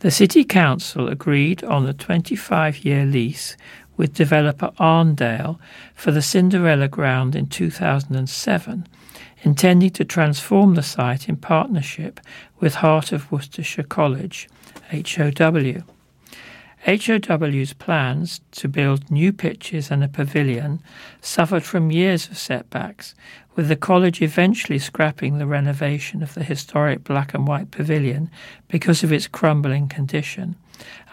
The 0.00 0.10
City 0.10 0.44
Council 0.44 1.08
agreed 1.08 1.64
on 1.64 1.86
a 1.86 1.92
25 1.92 2.84
year 2.84 3.04
lease 3.04 3.56
with 3.96 4.14
developer 4.14 4.70
Arndale 4.78 5.58
for 5.94 6.10
the 6.10 6.22
Cinderella 6.22 6.88
ground 6.88 7.36
in 7.36 7.46
2007, 7.46 8.88
intending 9.42 9.90
to 9.90 10.04
transform 10.04 10.74
the 10.74 10.82
site 10.82 11.28
in 11.28 11.36
partnership 11.36 12.20
with 12.60 12.76
Heart 12.76 13.12
of 13.12 13.30
Worcestershire 13.30 13.84
College, 13.84 14.48
HOW. 14.90 15.93
HOW's 16.86 17.72
plans 17.72 18.42
to 18.50 18.68
build 18.68 19.10
new 19.10 19.32
pitches 19.32 19.90
and 19.90 20.04
a 20.04 20.08
pavilion 20.08 20.82
suffered 21.22 21.64
from 21.64 21.90
years 21.90 22.28
of 22.28 22.36
setbacks, 22.36 23.14
with 23.56 23.68
the 23.68 23.76
college 23.76 24.20
eventually 24.20 24.78
scrapping 24.78 25.38
the 25.38 25.46
renovation 25.46 26.22
of 26.22 26.34
the 26.34 26.44
historic 26.44 27.02
black 27.02 27.32
and 27.32 27.48
white 27.48 27.70
pavilion 27.70 28.30
because 28.68 29.02
of 29.02 29.12
its 29.12 29.26
crumbling 29.26 29.88
condition, 29.88 30.56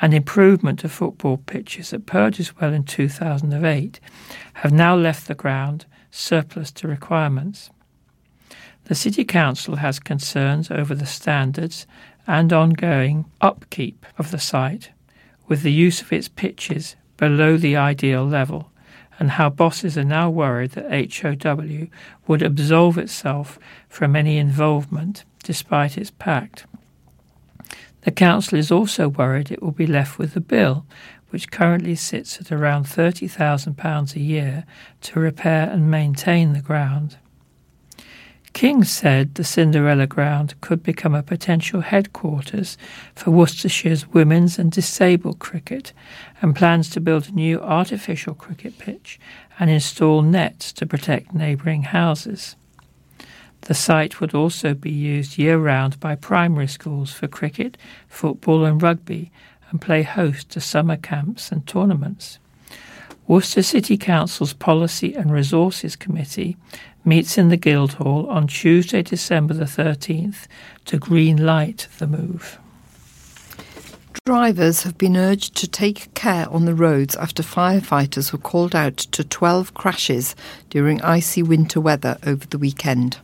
and 0.01 0.13
improvement 0.13 0.79
to 0.79 0.89
football 0.89 1.37
pitches 1.37 1.93
at 1.93 2.05
Perdiswell 2.05 2.73
in 2.73 2.83
2008 2.83 4.01
have 4.55 4.73
now 4.73 4.93
left 4.93 5.29
the 5.29 5.35
ground 5.35 5.85
surplus 6.09 6.71
to 6.73 6.87
requirements. 6.87 7.69
The 8.85 8.95
City 8.95 9.23
Council 9.23 9.77
has 9.77 9.99
concerns 9.99 10.69
over 10.69 10.93
the 10.93 11.05
standards 11.05 11.87
and 12.27 12.51
ongoing 12.51 13.23
upkeep 13.39 14.05
of 14.17 14.31
the 14.31 14.39
site 14.39 14.89
with 15.51 15.63
the 15.63 15.71
use 15.73 16.01
of 16.01 16.13
its 16.13 16.29
pitches 16.29 16.95
below 17.17 17.57
the 17.57 17.75
ideal 17.75 18.23
level, 18.23 18.71
and 19.19 19.31
how 19.31 19.49
bosses 19.49 19.97
are 19.97 20.03
now 20.05 20.29
worried 20.29 20.71
that 20.71 21.13
HOW 21.13 21.87
would 22.25 22.41
absolve 22.41 22.97
itself 22.97 23.59
from 23.89 24.15
any 24.15 24.37
involvement 24.37 25.25
despite 25.43 25.97
its 25.97 26.09
pact. 26.09 26.65
The 28.03 28.11
Council 28.11 28.57
is 28.57 28.71
also 28.71 29.09
worried 29.09 29.51
it 29.51 29.61
will 29.61 29.73
be 29.73 29.85
left 29.85 30.17
with 30.17 30.35
the 30.35 30.39
bill, 30.39 30.85
which 31.31 31.51
currently 31.51 31.95
sits 31.95 32.39
at 32.39 32.49
around 32.49 32.85
£30,000 32.85 34.15
a 34.15 34.19
year 34.21 34.63
to 35.01 35.19
repair 35.19 35.69
and 35.69 35.91
maintain 35.91 36.53
the 36.53 36.61
ground. 36.61 37.17
King 38.53 38.83
said 38.83 39.35
the 39.35 39.43
Cinderella 39.43 40.05
ground 40.07 40.59
could 40.61 40.83
become 40.83 41.15
a 41.15 41.23
potential 41.23 41.81
headquarters 41.81 42.77
for 43.15 43.31
Worcestershire's 43.31 44.07
women's 44.09 44.59
and 44.59 44.71
disabled 44.71 45.39
cricket 45.39 45.93
and 46.41 46.55
plans 46.55 46.89
to 46.89 46.99
build 46.99 47.29
a 47.29 47.31
new 47.31 47.59
artificial 47.61 48.33
cricket 48.33 48.77
pitch 48.77 49.19
and 49.57 49.69
install 49.69 50.21
nets 50.21 50.71
to 50.73 50.85
protect 50.85 51.33
neighbouring 51.33 51.83
houses. 51.83 52.55
The 53.61 53.73
site 53.73 54.19
would 54.19 54.33
also 54.33 54.73
be 54.73 54.91
used 54.91 55.37
year 55.37 55.57
round 55.57 55.99
by 55.99 56.15
primary 56.15 56.67
schools 56.67 57.13
for 57.13 57.27
cricket, 57.27 57.77
football, 58.07 58.65
and 58.65 58.81
rugby 58.81 59.31
and 59.69 59.79
play 59.79 60.03
host 60.03 60.49
to 60.49 60.59
summer 60.59 60.97
camps 60.97 61.51
and 61.51 61.65
tournaments. 61.65 62.39
Worcester 63.31 63.63
City 63.63 63.95
Council's 63.95 64.51
Policy 64.51 65.13
and 65.13 65.31
Resources 65.31 65.95
Committee 65.95 66.57
meets 67.05 67.37
in 67.37 67.47
the 67.47 67.55
Guildhall 67.55 68.29
on 68.29 68.45
Tuesday, 68.45 69.01
December 69.01 69.53
the 69.53 69.63
13th 69.63 70.47
to 70.83 70.97
green 70.97 71.45
light 71.45 71.87
the 71.97 72.07
move. 72.07 72.59
Drivers 74.25 74.83
have 74.83 74.97
been 74.97 75.15
urged 75.15 75.55
to 75.55 75.67
take 75.69 76.13
care 76.13 76.49
on 76.49 76.65
the 76.65 76.75
roads 76.75 77.15
after 77.15 77.41
firefighters 77.41 78.33
were 78.33 78.37
called 78.37 78.75
out 78.75 78.97
to 78.97 79.23
12 79.23 79.75
crashes 79.75 80.35
during 80.69 81.01
icy 81.01 81.41
winter 81.41 81.79
weather 81.79 82.17
over 82.25 82.45
the 82.47 82.57
weekend. 82.57 83.19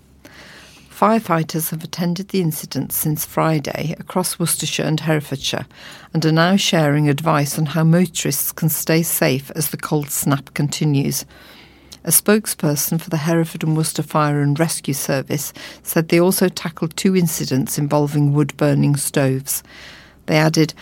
Firefighters 0.98 1.70
have 1.70 1.84
attended 1.84 2.30
the 2.30 2.42
incidents 2.42 2.96
since 2.96 3.24
Friday 3.24 3.96
across 4.00 4.40
Worcestershire 4.40 4.88
and 4.88 5.00
Herefordshire 5.00 5.68
and 6.12 6.26
are 6.26 6.32
now 6.32 6.56
sharing 6.56 7.08
advice 7.08 7.60
on 7.60 7.68
how 7.68 7.84
motorists 7.84 8.52
can 8.52 8.68
stay 8.70 9.04
safe 9.04 9.52
as 9.52 9.70
the 9.70 9.78
cold 9.78 10.10
snap 10.10 10.56
continues. 10.56 11.24
A 12.04 12.10
spokesperson 12.10 13.00
for 13.00 13.12
the 13.12 13.18
Hereford 13.18 13.62
and 13.62 13.78
Worcester 13.78 14.02
Fire 14.02 14.42
and 14.42 14.60
Rescue 14.60 14.96
Service 14.96 15.54
said 15.84 16.10
they 16.10 16.20
also 16.20 16.50
tackled 16.50 16.98
two 16.98 17.16
incidents 17.16 17.78
involving 17.78 18.34
wood 18.34 18.58
burning 18.58 18.96
stoves. 18.96 19.62
They 20.26 20.38
added, 20.38 20.74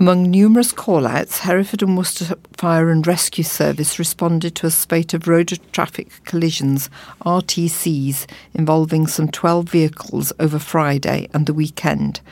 Among 0.00 0.30
numerous 0.30 0.72
call-outs, 0.72 1.40
Hereford 1.40 1.82
and 1.82 1.94
Worcester 1.94 2.34
Fire 2.56 2.88
and 2.88 3.06
Rescue 3.06 3.44
Service 3.44 3.98
responded 3.98 4.54
to 4.54 4.66
a 4.66 4.70
spate 4.70 5.12
of 5.12 5.28
road 5.28 5.58
traffic 5.72 6.08
collisions, 6.24 6.88
RTCs, 7.26 8.26
involving 8.54 9.06
some 9.06 9.28
12 9.28 9.68
vehicles 9.68 10.32
over 10.40 10.58
Friday 10.58 11.28
and 11.34 11.44
the 11.44 11.52
weekend, 11.52 12.22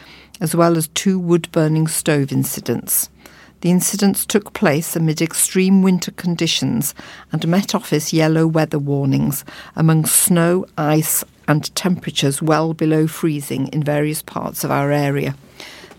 as 0.40 0.56
well 0.56 0.78
as 0.78 0.88
two 0.88 1.18
wood-burning 1.18 1.88
stove 1.88 2.32
incidents. 2.32 3.10
The 3.60 3.70
incidents 3.70 4.24
took 4.24 4.54
place 4.54 4.96
amid 4.96 5.20
extreme 5.20 5.82
winter 5.82 6.12
conditions 6.12 6.94
and 7.32 7.46
Met 7.46 7.74
Office 7.74 8.14
yellow 8.14 8.46
weather 8.46 8.78
warnings 8.78 9.44
among 9.76 10.06
snow, 10.06 10.64
ice, 10.78 11.22
and 11.46 11.74
temperatures 11.74 12.40
well 12.40 12.72
below 12.72 13.06
freezing 13.06 13.68
in 13.68 13.82
various 13.82 14.22
parts 14.22 14.64
of 14.64 14.70
our 14.70 14.90
area. 14.90 15.34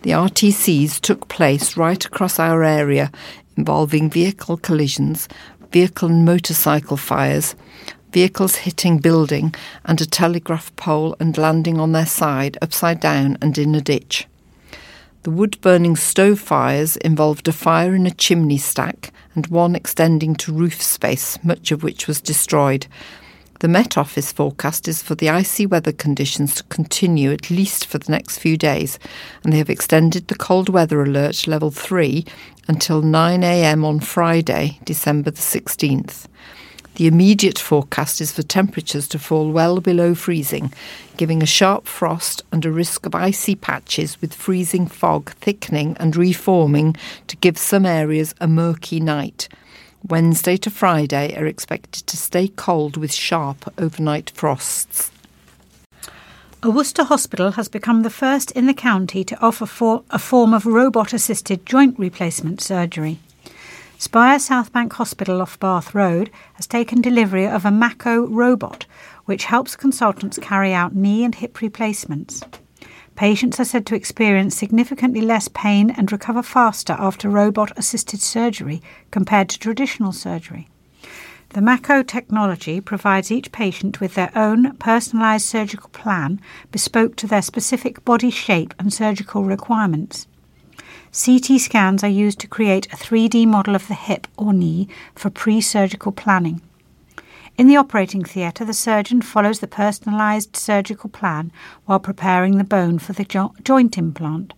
The 0.02 0.12
RTCs 0.12 1.02
took 1.02 1.28
place 1.28 1.76
right 1.76 2.04
across 2.06 2.40
our 2.40 2.64
area, 2.64 3.12
involving 3.58 4.10
vehicle 4.10 4.56
collisions, 4.56 5.28
vehicle 5.74 6.08
and 6.08 6.24
motorcycle 6.24 6.96
fires, 6.96 7.54
vehicles 8.14 8.56
hitting 8.56 9.00
building 9.00 9.54
and 9.84 10.00
a 10.00 10.06
telegraph 10.06 10.74
pole 10.78 11.18
and 11.20 11.38
landing 11.38 11.82
on 11.82 11.92
their 11.92 12.06
side 12.06 12.58
upside 12.62 13.02
down 13.02 13.38
and 13.42 13.58
in 13.58 13.76
a 13.76 13.82
ditch. 13.82 14.26
The 15.24 15.32
wood 15.32 15.60
burning 15.60 15.98
stove 15.98 16.40
fires 16.40 16.96
involved 16.96 17.50
a 17.50 17.52
fire 17.52 17.94
in 17.94 18.08
a 18.08 18.12
chimney 18.12 18.58
stack 18.58 19.12
and 19.36 19.48
one 19.48 19.76
extending 19.76 20.34
to 20.36 20.54
roof 20.54 20.82
space, 20.82 21.38
much 21.44 21.74
of 21.74 21.84
which 21.84 22.08
was 22.08 22.22
destroyed, 22.22 22.88
the 23.60 23.68
Met 23.68 23.98
Office 23.98 24.32
forecast 24.32 24.88
is 24.88 25.04
for 25.04 25.16
the 25.16 25.30
icy 25.30 25.66
weather 25.66 25.92
conditions 25.92 26.56
to 26.56 26.64
continue 26.64 27.32
at 27.34 27.50
least 27.50 27.86
for 27.86 27.98
the 27.98 28.10
next 28.10 28.38
few 28.38 28.56
days, 28.56 28.98
and 29.44 29.52
they 29.52 29.58
have 29.58 29.70
extended 29.70 30.30
the 30.30 30.36
cold 30.36 30.70
weather 30.70 31.02
alert 31.02 31.46
level 31.46 31.70
3 31.70 32.24
until 32.70 33.02
9am 33.02 33.84
on 33.84 34.00
Friday, 34.00 34.80
December 34.86 35.32
the 35.32 35.42
16th. 35.42 36.28
The 36.96 37.08
immediate 37.08 37.60
forecast 37.60 38.22
is 38.22 38.32
for 38.32 38.44
temperatures 38.44 39.10
to 39.10 39.20
fall 39.20 39.52
well 39.52 39.82
below 39.82 40.16
freezing, 40.16 40.72
giving 41.18 41.44
a 41.44 41.46
sharp 41.46 41.86
frost 41.86 42.44
and 42.54 42.66
a 42.66 42.72
risk 42.72 43.06
of 43.06 43.14
icy 43.14 43.56
patches 43.56 44.22
with 44.22 44.34
freezing 44.34 44.88
fog 44.88 45.32
thickening 45.32 45.98
and 46.00 46.16
reforming 46.16 46.96
to 47.28 47.36
give 47.36 47.58
some 47.58 47.86
areas 47.86 48.34
a 48.40 48.48
murky 48.48 49.02
night. 49.02 49.50
Wednesday 50.08 50.56
to 50.58 50.70
Friday 50.70 51.36
are 51.36 51.46
expected 51.46 52.08
to 52.08 52.18
stay 52.18 52.48
cold 52.48 52.96
with 52.96 53.14
sharp 53.14 53.72
overnight 53.78 54.30
frosts. 54.30 55.12
A 56.64 56.70
Worcester 56.70 57.04
hospital 57.04 57.52
has 57.52 57.68
become 57.68 58.04
the 58.04 58.10
first 58.10 58.52
in 58.52 58.66
the 58.66 58.74
county 58.74 59.24
to 59.24 59.40
offer 59.40 59.66
for 59.66 60.04
a 60.10 60.20
form 60.20 60.54
of 60.54 60.66
robot 60.66 61.14
assisted 61.14 61.66
joint 61.66 62.00
replacement 62.00 62.62
surgery. 62.62 63.20
Spire 63.98 64.40
Southbank 64.40 64.94
Hospital 64.94 65.42
off 65.42 65.60
Bath 65.60 65.94
Road 65.94 66.32
has 66.54 66.66
taken 66.66 67.02
delivery 67.02 67.46
of 67.46 67.66
a 67.66 67.72
Mako 67.72 68.28
robot, 68.28 68.86
which 69.26 69.44
helps 69.44 69.76
consultants 69.76 70.40
carry 70.40 70.74
out 70.74 70.96
knee 70.96 71.24
and 71.26 71.36
hip 71.36 71.62
replacements. 71.62 72.42
Patients 73.20 73.60
are 73.60 73.66
said 73.66 73.86
to 73.88 73.96
experience 73.96 74.56
significantly 74.56 75.20
less 75.20 75.50
pain 75.50 75.90
and 75.90 76.10
recover 76.10 76.42
faster 76.42 76.96
after 76.98 77.30
robot 77.30 77.78
assisted 77.78 78.22
surgery 78.22 78.82
compared 79.12 79.50
to 79.50 79.60
traditional 79.60 80.14
surgery. 80.14 80.70
The 81.50 81.60
Mako 81.62 82.02
technology 82.02 82.80
provides 82.80 83.30
each 83.30 83.52
patient 83.52 84.00
with 84.00 84.14
their 84.14 84.32
own 84.38 84.72
personalised 84.78 85.42
surgical 85.42 85.90
plan 85.90 86.40
bespoke 86.72 87.18
to 87.18 87.28
their 87.28 87.42
specific 87.42 88.06
body 88.06 88.30
shape 88.32 88.74
and 88.80 88.94
surgical 88.94 89.44
requirements. 89.44 90.26
CT 91.12 91.60
scans 91.60 92.06
are 92.06 92.08
used 92.08 92.40
to 92.40 92.48
create 92.48 92.86
a 92.86 92.96
3D 92.96 93.46
model 93.46 93.76
of 93.76 93.90
the 93.90 93.96
hip 93.96 94.28
or 94.38 94.54
knee 94.54 94.88
for 95.14 95.30
pre 95.30 95.60
surgical 95.60 96.14
planning. 96.14 96.62
In 97.60 97.68
the 97.68 97.76
operating 97.76 98.24
theatre, 98.24 98.64
the 98.64 98.74
surgeon 98.74 99.22
follows 99.22 99.60
the 99.60 99.68
personalised 99.68 100.56
surgical 100.56 101.10
plan 101.10 101.52
while 101.84 102.00
preparing 102.00 102.58
the 102.58 102.64
bone 102.64 103.00
for 103.00 103.12
the 103.12 103.26
jo- 103.26 103.54
joint 103.66 103.98
implant. 103.98 104.54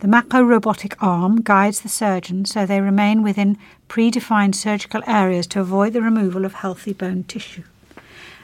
The 0.00 0.06
Mako 0.06 0.42
robotic 0.42 1.02
arm 1.02 1.40
guides 1.40 1.80
the 1.80 1.88
surgeon 1.88 2.44
so 2.44 2.66
they 2.66 2.82
remain 2.82 3.22
within 3.22 3.56
predefined 3.88 4.54
surgical 4.54 5.02
areas 5.06 5.46
to 5.46 5.60
avoid 5.60 5.94
the 5.94 6.02
removal 6.02 6.44
of 6.44 6.52
healthy 6.52 6.92
bone 6.92 7.24
tissue. 7.24 7.62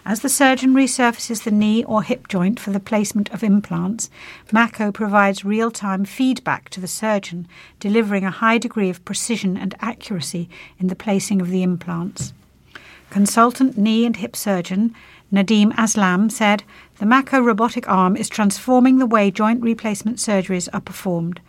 As 0.06 0.20
the 0.20 0.30
surgeon 0.30 0.72
resurfaces 0.72 1.42
the 1.42 1.50
knee 1.50 1.84
or 1.84 2.02
hip 2.02 2.28
joint 2.28 2.58
for 2.58 2.70
the 2.70 2.80
placement 2.80 3.28
of 3.28 3.44
implants, 3.44 4.08
Mako 4.50 4.90
provides 4.90 5.44
real 5.44 5.70
time 5.70 6.06
feedback 6.06 6.70
to 6.70 6.80
the 6.80 6.88
surgeon, 6.88 7.46
delivering 7.78 8.24
a 8.24 8.30
high 8.30 8.56
degree 8.56 8.88
of 8.88 9.04
precision 9.04 9.54
and 9.54 9.74
accuracy 9.80 10.48
in 10.78 10.86
the 10.86 10.96
placing 10.96 11.42
of 11.42 11.50
the 11.50 11.62
implants. 11.62 12.32
Consultant 13.10 13.78
knee 13.78 14.04
and 14.04 14.16
hip 14.16 14.36
surgeon 14.36 14.94
Nadim 15.32 15.72
Aslam 15.72 16.30
said, 16.30 16.62
The 16.98 17.06
Mako 17.06 17.40
robotic 17.40 17.88
arm 17.88 18.16
is 18.16 18.28
transforming 18.28 18.98
the 18.98 19.06
way 19.06 19.30
joint 19.30 19.60
replacement 19.62 20.18
surgeries 20.18 20.68
are 20.72 20.80
performed. 20.80 21.40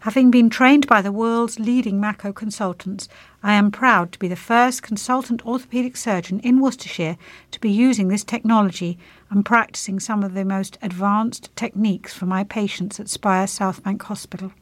Having 0.00 0.30
been 0.30 0.48
trained 0.48 0.86
by 0.86 1.02
the 1.02 1.12
world's 1.12 1.60
leading 1.60 2.00
Mako 2.00 2.32
consultants, 2.32 3.08
I 3.42 3.52
am 3.52 3.70
proud 3.70 4.12
to 4.12 4.18
be 4.18 4.28
the 4.28 4.34
first 4.34 4.82
consultant 4.82 5.44
orthopaedic 5.44 5.96
surgeon 5.96 6.40
in 6.40 6.58
Worcestershire 6.60 7.18
to 7.50 7.60
be 7.60 7.70
using 7.70 8.08
this 8.08 8.24
technology 8.24 8.98
and 9.28 9.44
practicing 9.44 10.00
some 10.00 10.24
of 10.24 10.34
the 10.34 10.44
most 10.44 10.78
advanced 10.80 11.54
techniques 11.54 12.14
for 12.14 12.26
my 12.26 12.44
patients 12.44 12.98
at 12.98 13.10
Spire 13.10 13.46
Southbank 13.46 14.02
Hospital. 14.02 14.52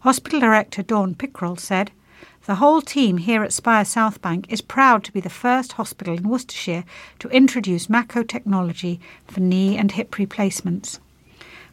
Hospital 0.00 0.38
Director 0.38 0.82
Dawn 0.82 1.14
Pickrell 1.14 1.58
said, 1.58 1.90
the 2.44 2.56
whole 2.56 2.82
team 2.82 3.18
here 3.18 3.44
at 3.44 3.52
Spire 3.52 3.84
Southbank 3.84 4.46
is 4.48 4.60
proud 4.60 5.04
to 5.04 5.12
be 5.12 5.20
the 5.20 5.30
first 5.30 5.74
hospital 5.74 6.16
in 6.16 6.28
Worcestershire 6.28 6.84
to 7.20 7.28
introduce 7.28 7.88
Mako 7.88 8.24
technology 8.24 8.98
for 9.28 9.38
knee 9.38 9.76
and 9.76 9.92
hip 9.92 10.18
replacements. 10.18 10.98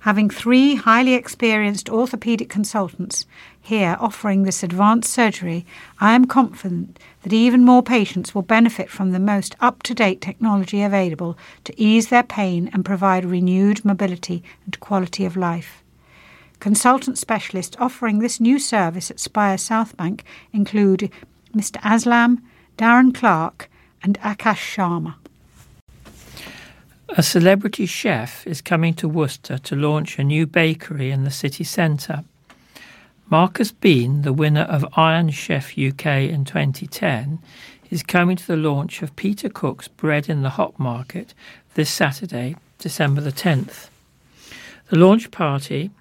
Having 0.01 0.29
three 0.29 0.75
highly 0.75 1.15
experienced 1.15 1.87
orthopaedic 1.87 2.49
consultants 2.49 3.25
here 3.59 3.97
offering 3.99 4.43
this 4.43 4.61
advanced 4.61 5.11
surgery, 5.11 5.65
I 5.99 6.13
am 6.13 6.25
confident 6.25 6.99
that 7.23 7.33
even 7.33 7.65
more 7.65 7.83
patients 7.83 8.35
will 8.35 8.43
benefit 8.43 8.91
from 8.91 9.11
the 9.11 9.19
most 9.19 9.55
up 9.59 9.81
to 9.83 9.95
date 9.95 10.21
technology 10.21 10.83
available 10.83 11.35
to 11.63 11.81
ease 11.81 12.09
their 12.09 12.23
pain 12.23 12.69
and 12.71 12.85
provide 12.85 13.25
renewed 13.25 13.83
mobility 13.83 14.43
and 14.65 14.79
quality 14.79 15.25
of 15.25 15.35
life. 15.35 15.78
Consultant 16.59 17.17
specialists 17.17 17.77
offering 17.79 18.19
this 18.19 18.39
new 18.39 18.59
service 18.59 19.09
at 19.09 19.19
Spire 19.19 19.55
Southbank 19.55 20.21
include 20.51 21.09
Mr. 21.55 21.79
Aslam, 21.81 22.41
Darren 22.77 23.13
Clark, 23.13 23.69
and 24.03 24.19
Akash 24.19 24.75
Sharma. 24.75 25.15
A 27.09 27.23
celebrity 27.23 27.85
chef 27.85 28.45
is 28.45 28.61
coming 28.61 28.93
to 28.95 29.07
Worcester 29.07 29.57
to 29.57 29.75
launch 29.75 30.19
a 30.19 30.23
new 30.23 30.45
bakery 30.45 31.11
in 31.11 31.23
the 31.23 31.31
city 31.31 31.63
centre. 31.63 32.23
Marcus 33.29 33.71
Bean, 33.71 34.23
the 34.23 34.33
winner 34.33 34.61
of 34.63 34.85
Iron 34.97 35.29
Chef 35.29 35.77
UK 35.77 36.05
in 36.05 36.45
2010, 36.45 37.39
is 37.89 38.03
coming 38.03 38.35
to 38.35 38.45
the 38.45 38.57
launch 38.57 39.01
of 39.01 39.15
Peter 39.15 39.49
Cook's 39.49 39.87
Bread 39.87 40.29
in 40.29 40.41
the 40.41 40.51
Hop 40.51 40.77
Market 40.77 41.33
this 41.73 41.89
Saturday, 41.89 42.55
December 42.77 43.21
the 43.21 43.31
10th. 43.31 43.87
The 44.89 44.97
launch 44.97 45.31
party 45.31 45.91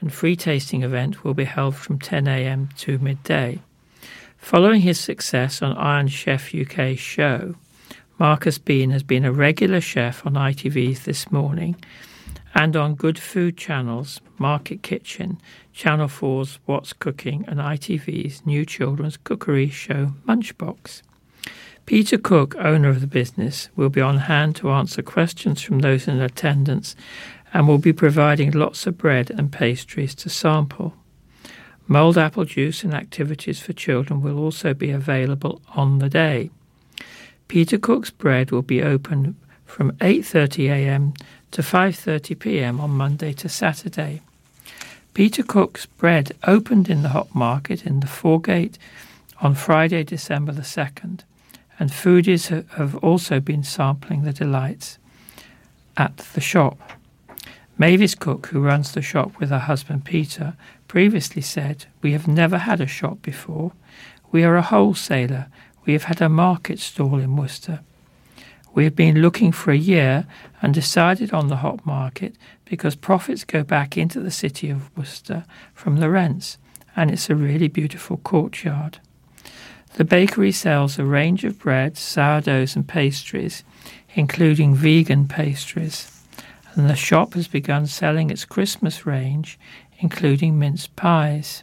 and 0.00 0.12
free 0.12 0.36
tasting 0.36 0.82
event 0.82 1.24
will 1.24 1.34
be 1.34 1.44
held 1.44 1.76
from 1.76 1.98
10am 1.98 2.74
to 2.78 2.98
midday. 2.98 3.60
Following 4.38 4.80
his 4.80 4.98
success 4.98 5.60
on 5.62 5.76
Iron 5.76 6.08
Chef 6.08 6.54
UK's 6.54 6.98
show, 6.98 7.54
Marcus 8.18 8.58
Bean 8.58 8.90
has 8.90 9.02
been 9.02 9.24
a 9.24 9.32
regular 9.32 9.80
chef 9.80 10.26
on 10.26 10.34
ITV's 10.34 11.04
This 11.04 11.30
Morning 11.30 11.76
and 12.54 12.74
on 12.76 12.94
Good 12.94 13.18
Food 13.18 13.56
Channels, 13.56 14.20
Market 14.38 14.82
Kitchen, 14.82 15.40
Channel 15.72 16.08
4's 16.08 16.58
What's 16.66 16.92
Cooking, 16.92 17.44
and 17.46 17.60
ITV's 17.60 18.44
new 18.44 18.64
children's 18.64 19.16
cookery 19.16 19.68
show 19.68 20.14
Munchbox. 20.26 21.02
Peter 21.86 22.18
Cook, 22.18 22.54
owner 22.56 22.88
of 22.88 23.00
the 23.00 23.06
business, 23.06 23.68
will 23.74 23.88
be 23.88 24.00
on 24.00 24.18
hand 24.18 24.54
to 24.56 24.70
answer 24.70 25.02
questions 25.02 25.60
from 25.60 25.80
those 25.80 26.06
in 26.06 26.20
attendance 26.20 26.94
and 27.52 27.66
will 27.66 27.78
be 27.78 27.92
providing 27.92 28.52
lots 28.52 28.86
of 28.86 28.98
bread 28.98 29.30
and 29.30 29.52
pastries 29.52 30.14
to 30.16 30.28
sample. 30.28 30.94
Mulled 31.86 32.18
apple 32.18 32.44
juice 32.44 32.84
and 32.84 32.94
activities 32.94 33.60
for 33.60 33.72
children 33.72 34.22
will 34.22 34.38
also 34.38 34.72
be 34.74 34.90
available 34.90 35.60
on 35.74 35.98
the 35.98 36.08
day. 36.08 36.50
Peter 37.48 37.78
Cook's 37.78 38.10
bread 38.10 38.52
will 38.52 38.62
be 38.62 38.80
open 38.82 39.34
from 39.66 39.90
8:30 39.98 40.68
a.m. 40.70 41.14
to 41.50 41.62
5:30 41.62 42.38
p.m. 42.38 42.80
on 42.80 42.90
Monday 42.90 43.32
to 43.32 43.48
Saturday. 43.48 44.20
Peter 45.14 45.42
Cook's 45.42 45.86
bread 45.86 46.30
opened 46.46 46.88
in 46.88 47.02
the 47.02 47.08
Hop 47.08 47.34
Market 47.34 47.84
in 47.84 47.98
the 47.98 48.06
Foregate 48.06 48.78
on 49.40 49.56
Friday, 49.56 50.04
December 50.04 50.52
the 50.52 50.62
2nd, 50.62 51.20
and 51.78 51.90
foodies 51.90 52.48
have 52.74 52.94
also 52.96 53.40
been 53.40 53.64
sampling 53.64 54.22
the 54.22 54.32
delights 54.32 54.98
at 55.96 56.18
the 56.34 56.40
shop. 56.40 56.99
Mavis 57.80 58.14
Cook, 58.14 58.48
who 58.48 58.60
runs 58.60 58.92
the 58.92 59.00
shop 59.00 59.40
with 59.40 59.48
her 59.48 59.60
husband 59.60 60.04
Peter, 60.04 60.54
previously 60.86 61.40
said, 61.40 61.86
We 62.02 62.12
have 62.12 62.28
never 62.28 62.58
had 62.58 62.78
a 62.78 62.86
shop 62.86 63.22
before. 63.22 63.72
We 64.30 64.44
are 64.44 64.56
a 64.56 64.60
wholesaler. 64.60 65.46
We 65.86 65.94
have 65.94 66.02
had 66.02 66.20
a 66.20 66.28
market 66.28 66.78
stall 66.78 67.18
in 67.18 67.36
Worcester. 67.36 67.80
We 68.74 68.84
have 68.84 68.94
been 68.94 69.22
looking 69.22 69.50
for 69.50 69.70
a 69.70 69.78
year 69.78 70.26
and 70.60 70.74
decided 70.74 71.32
on 71.32 71.48
the 71.48 71.56
hop 71.56 71.86
market 71.86 72.36
because 72.66 72.96
profits 72.96 73.44
go 73.44 73.62
back 73.62 73.96
into 73.96 74.20
the 74.20 74.30
city 74.30 74.68
of 74.68 74.94
Worcester 74.94 75.46
from 75.72 76.00
the 76.00 76.10
rents, 76.10 76.58
and 76.94 77.10
it's 77.10 77.30
a 77.30 77.34
really 77.34 77.68
beautiful 77.68 78.18
courtyard. 78.18 78.98
The 79.94 80.04
bakery 80.04 80.52
sells 80.52 80.98
a 80.98 81.06
range 81.06 81.44
of 81.44 81.58
breads, 81.58 81.98
sourdoughs, 81.98 82.76
and 82.76 82.86
pastries, 82.86 83.64
including 84.14 84.74
vegan 84.74 85.28
pastries, 85.28 86.19
and 86.80 86.88
the 86.88 86.96
shop 86.96 87.34
has 87.34 87.46
begun 87.46 87.86
selling 87.86 88.30
its 88.30 88.46
Christmas 88.46 89.04
range, 89.04 89.58
including 89.98 90.58
mince 90.58 90.86
pies. 90.86 91.62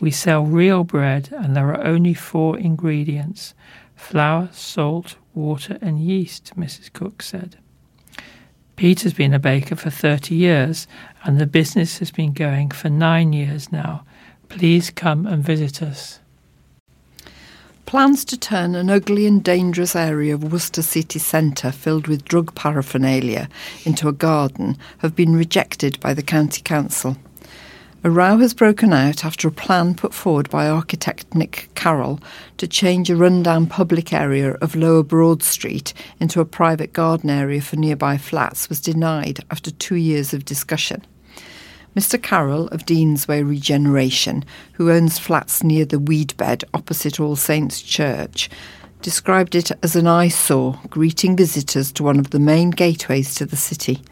We 0.00 0.10
sell 0.10 0.46
real 0.46 0.82
bread, 0.82 1.28
and 1.30 1.54
there 1.54 1.68
are 1.68 1.84
only 1.84 2.14
four 2.14 2.58
ingredients 2.58 3.52
flour, 3.94 4.48
salt, 4.50 5.16
water, 5.34 5.76
and 5.82 6.00
yeast, 6.00 6.52
Mrs. 6.56 6.90
Cook 6.90 7.20
said. 7.20 7.58
Peter's 8.76 9.12
been 9.12 9.34
a 9.34 9.38
baker 9.38 9.76
for 9.76 9.90
30 9.90 10.34
years, 10.34 10.86
and 11.22 11.38
the 11.38 11.46
business 11.46 11.98
has 11.98 12.10
been 12.10 12.32
going 12.32 12.70
for 12.70 12.88
nine 12.88 13.34
years 13.34 13.70
now. 13.70 14.06
Please 14.48 14.88
come 14.88 15.26
and 15.26 15.44
visit 15.44 15.82
us. 15.82 16.19
Plans 17.86 18.24
to 18.26 18.36
turn 18.36 18.74
an 18.76 18.88
ugly 18.88 19.26
and 19.26 19.42
dangerous 19.42 19.96
area 19.96 20.34
of 20.34 20.52
Worcester 20.52 20.82
city 20.82 21.18
centre 21.18 21.72
filled 21.72 22.06
with 22.06 22.24
drug 22.24 22.54
paraphernalia 22.54 23.48
into 23.84 24.06
a 24.06 24.12
garden 24.12 24.78
have 24.98 25.16
been 25.16 25.34
rejected 25.34 25.98
by 25.98 26.14
the 26.14 26.22
County 26.22 26.62
Council. 26.62 27.16
A 28.02 28.10
row 28.10 28.38
has 28.38 28.54
broken 28.54 28.92
out 28.92 29.24
after 29.24 29.48
a 29.48 29.52
plan 29.52 29.94
put 29.94 30.14
forward 30.14 30.48
by 30.48 30.68
architect 30.68 31.34
Nick 31.34 31.68
Carroll 31.74 32.20
to 32.56 32.66
change 32.66 33.10
a 33.10 33.16
rundown 33.16 33.66
public 33.66 34.12
area 34.12 34.52
of 34.54 34.74
Lower 34.74 35.02
Broad 35.02 35.42
Street 35.42 35.92
into 36.18 36.40
a 36.40 36.46
private 36.46 36.92
garden 36.92 37.28
area 37.28 37.60
for 37.60 37.76
nearby 37.76 38.16
flats 38.16 38.68
was 38.68 38.80
denied 38.80 39.40
after 39.50 39.70
two 39.70 39.96
years 39.96 40.32
of 40.32 40.44
discussion. 40.44 41.04
Mr. 41.96 42.22
Carroll 42.22 42.68
of 42.68 42.86
Deansway 42.86 43.46
Regeneration, 43.46 44.44
who 44.74 44.92
owns 44.92 45.18
flats 45.18 45.64
near 45.64 45.84
the 45.84 45.98
weed 45.98 46.36
bed 46.36 46.62
opposite 46.72 47.18
All 47.18 47.34
Saints 47.34 47.82
Church, 47.82 48.48
described 49.02 49.56
it 49.56 49.72
as 49.82 49.96
an 49.96 50.06
eyesore, 50.06 50.78
greeting 50.88 51.36
visitors 51.36 51.90
to 51.92 52.04
one 52.04 52.20
of 52.20 52.30
the 52.30 52.38
main 52.38 52.70
gateways 52.70 53.34
to 53.34 53.44
the 53.44 53.56
city. 53.56 54.02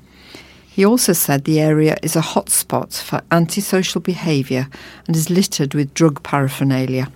He 0.69 0.85
also 0.85 1.13
said 1.13 1.45
the 1.45 1.61
area 1.61 1.97
is 2.03 2.17
a 2.17 2.21
hotspot 2.21 3.01
for 3.01 3.23
antisocial 3.31 4.01
behaviour 4.01 4.69
and 5.07 5.15
is 5.15 5.31
littered 5.31 5.75
with 5.75 5.95
drug 5.95 6.23
paraphernalia. 6.23 7.13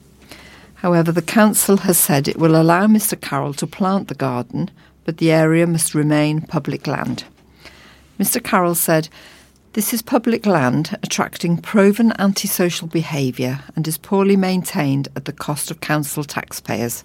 However, 0.75 1.11
the 1.11 1.23
council 1.23 1.79
has 1.79 1.99
said 1.99 2.29
it 2.29 2.39
will 2.39 2.61
allow 2.61 2.87
Mr. 2.87 3.21
Carroll 3.21 3.55
to 3.55 3.67
plant 3.67 4.09
the 4.09 4.15
garden, 4.15 4.71
but 5.05 5.19
the 5.19 5.33
area 5.33 5.67
must 5.67 5.95
remain 5.95 6.41
public 6.41 6.87
land. 6.87 7.25
Mr. 8.19 8.43
Carroll 8.43 8.75
said 8.75 9.09
this 9.75 9.95
is 9.95 10.03
public 10.03 10.45
land 10.45 10.99
attracting 11.03 11.57
proven 11.57 12.13
antisocial 12.19 12.87
behaviour 12.89 13.61
and 13.75 13.89
is 13.89 13.97
poorly 13.97 14.37
maintained 14.37 15.09
at 15.17 15.25
the 15.25 15.33
cost 15.33 15.71
of 15.71 15.81
council 15.81 16.25
taxpayers. 16.25 17.05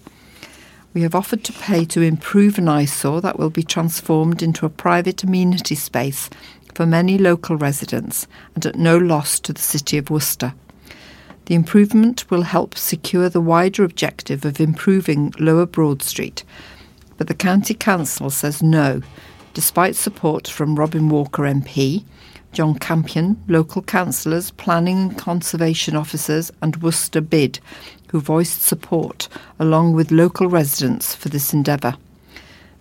We 0.92 1.00
have 1.00 1.14
offered 1.14 1.44
to 1.44 1.52
pay 1.54 1.86
to 1.86 2.02
improve 2.02 2.58
an 2.58 2.68
eyesore 2.68 3.22
that 3.22 3.38
will 3.38 3.48
be 3.48 3.62
transformed 3.62 4.42
into 4.42 4.66
a 4.66 4.70
private 4.70 5.22
amenity 5.22 5.76
space 5.76 6.28
for 6.74 6.84
many 6.84 7.16
local 7.16 7.56
residents 7.56 8.26
and 8.54 8.66
at 8.66 8.76
no 8.76 8.98
loss 8.98 9.40
to 9.40 9.54
the 9.54 9.60
City 9.60 9.96
of 9.96 10.10
Worcester. 10.10 10.52
The 11.46 11.54
improvement 11.54 12.30
will 12.30 12.42
help 12.42 12.76
secure 12.76 13.30
the 13.30 13.40
wider 13.40 13.82
objective 13.82 14.44
of 14.44 14.60
improving 14.60 15.32
Lower 15.38 15.64
Broad 15.64 16.02
Street, 16.02 16.44
but 17.16 17.28
the 17.28 17.34
County 17.34 17.72
Council 17.72 18.28
says 18.28 18.62
no, 18.62 19.00
despite 19.54 19.96
support 19.96 20.46
from 20.46 20.78
Robin 20.78 21.08
Walker 21.08 21.44
MP, 21.44 22.04
John 22.52 22.78
Campion, 22.78 23.42
local 23.46 23.82
councillors, 23.82 24.50
planning 24.52 24.98
and 24.98 25.18
conservation 25.18 25.96
officers, 25.96 26.50
and 26.62 26.82
Worcester 26.82 27.20
BID, 27.20 27.60
who 28.08 28.20
voiced 28.20 28.62
support, 28.62 29.28
along 29.58 29.92
with 29.92 30.10
local 30.10 30.48
residents, 30.48 31.14
for 31.14 31.28
this 31.28 31.52
endeavour. 31.52 31.96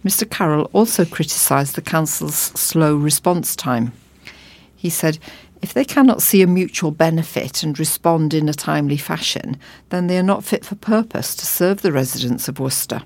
Mr. 0.06 0.30
Carroll 0.30 0.70
also 0.74 1.06
criticised 1.06 1.76
the 1.76 1.82
council's 1.82 2.36
slow 2.36 2.96
response 2.96 3.56
time. 3.56 3.92
He 4.76 4.90
said, 4.90 5.20
if 5.62 5.74
they 5.74 5.86
cannot 5.86 6.22
see 6.22 6.42
a 6.42 6.48
mutual 6.48 6.92
benefit 6.92 7.64
and 7.64 7.78
respond 7.78 8.34
in 8.34 8.48
a 8.48 8.54
timely 8.54 8.98
fashion, 8.98 9.58
then 9.90 10.08
they 10.08 10.18
are 10.18 10.24
not 10.24 10.44
fit 10.44 10.64
for 10.64 10.76
purpose 10.76 11.36
to 11.36 11.46
serve 11.46 11.82
the 11.82 11.92
residents 11.92 12.48
of 12.48 12.60
Worcester. 12.60 13.02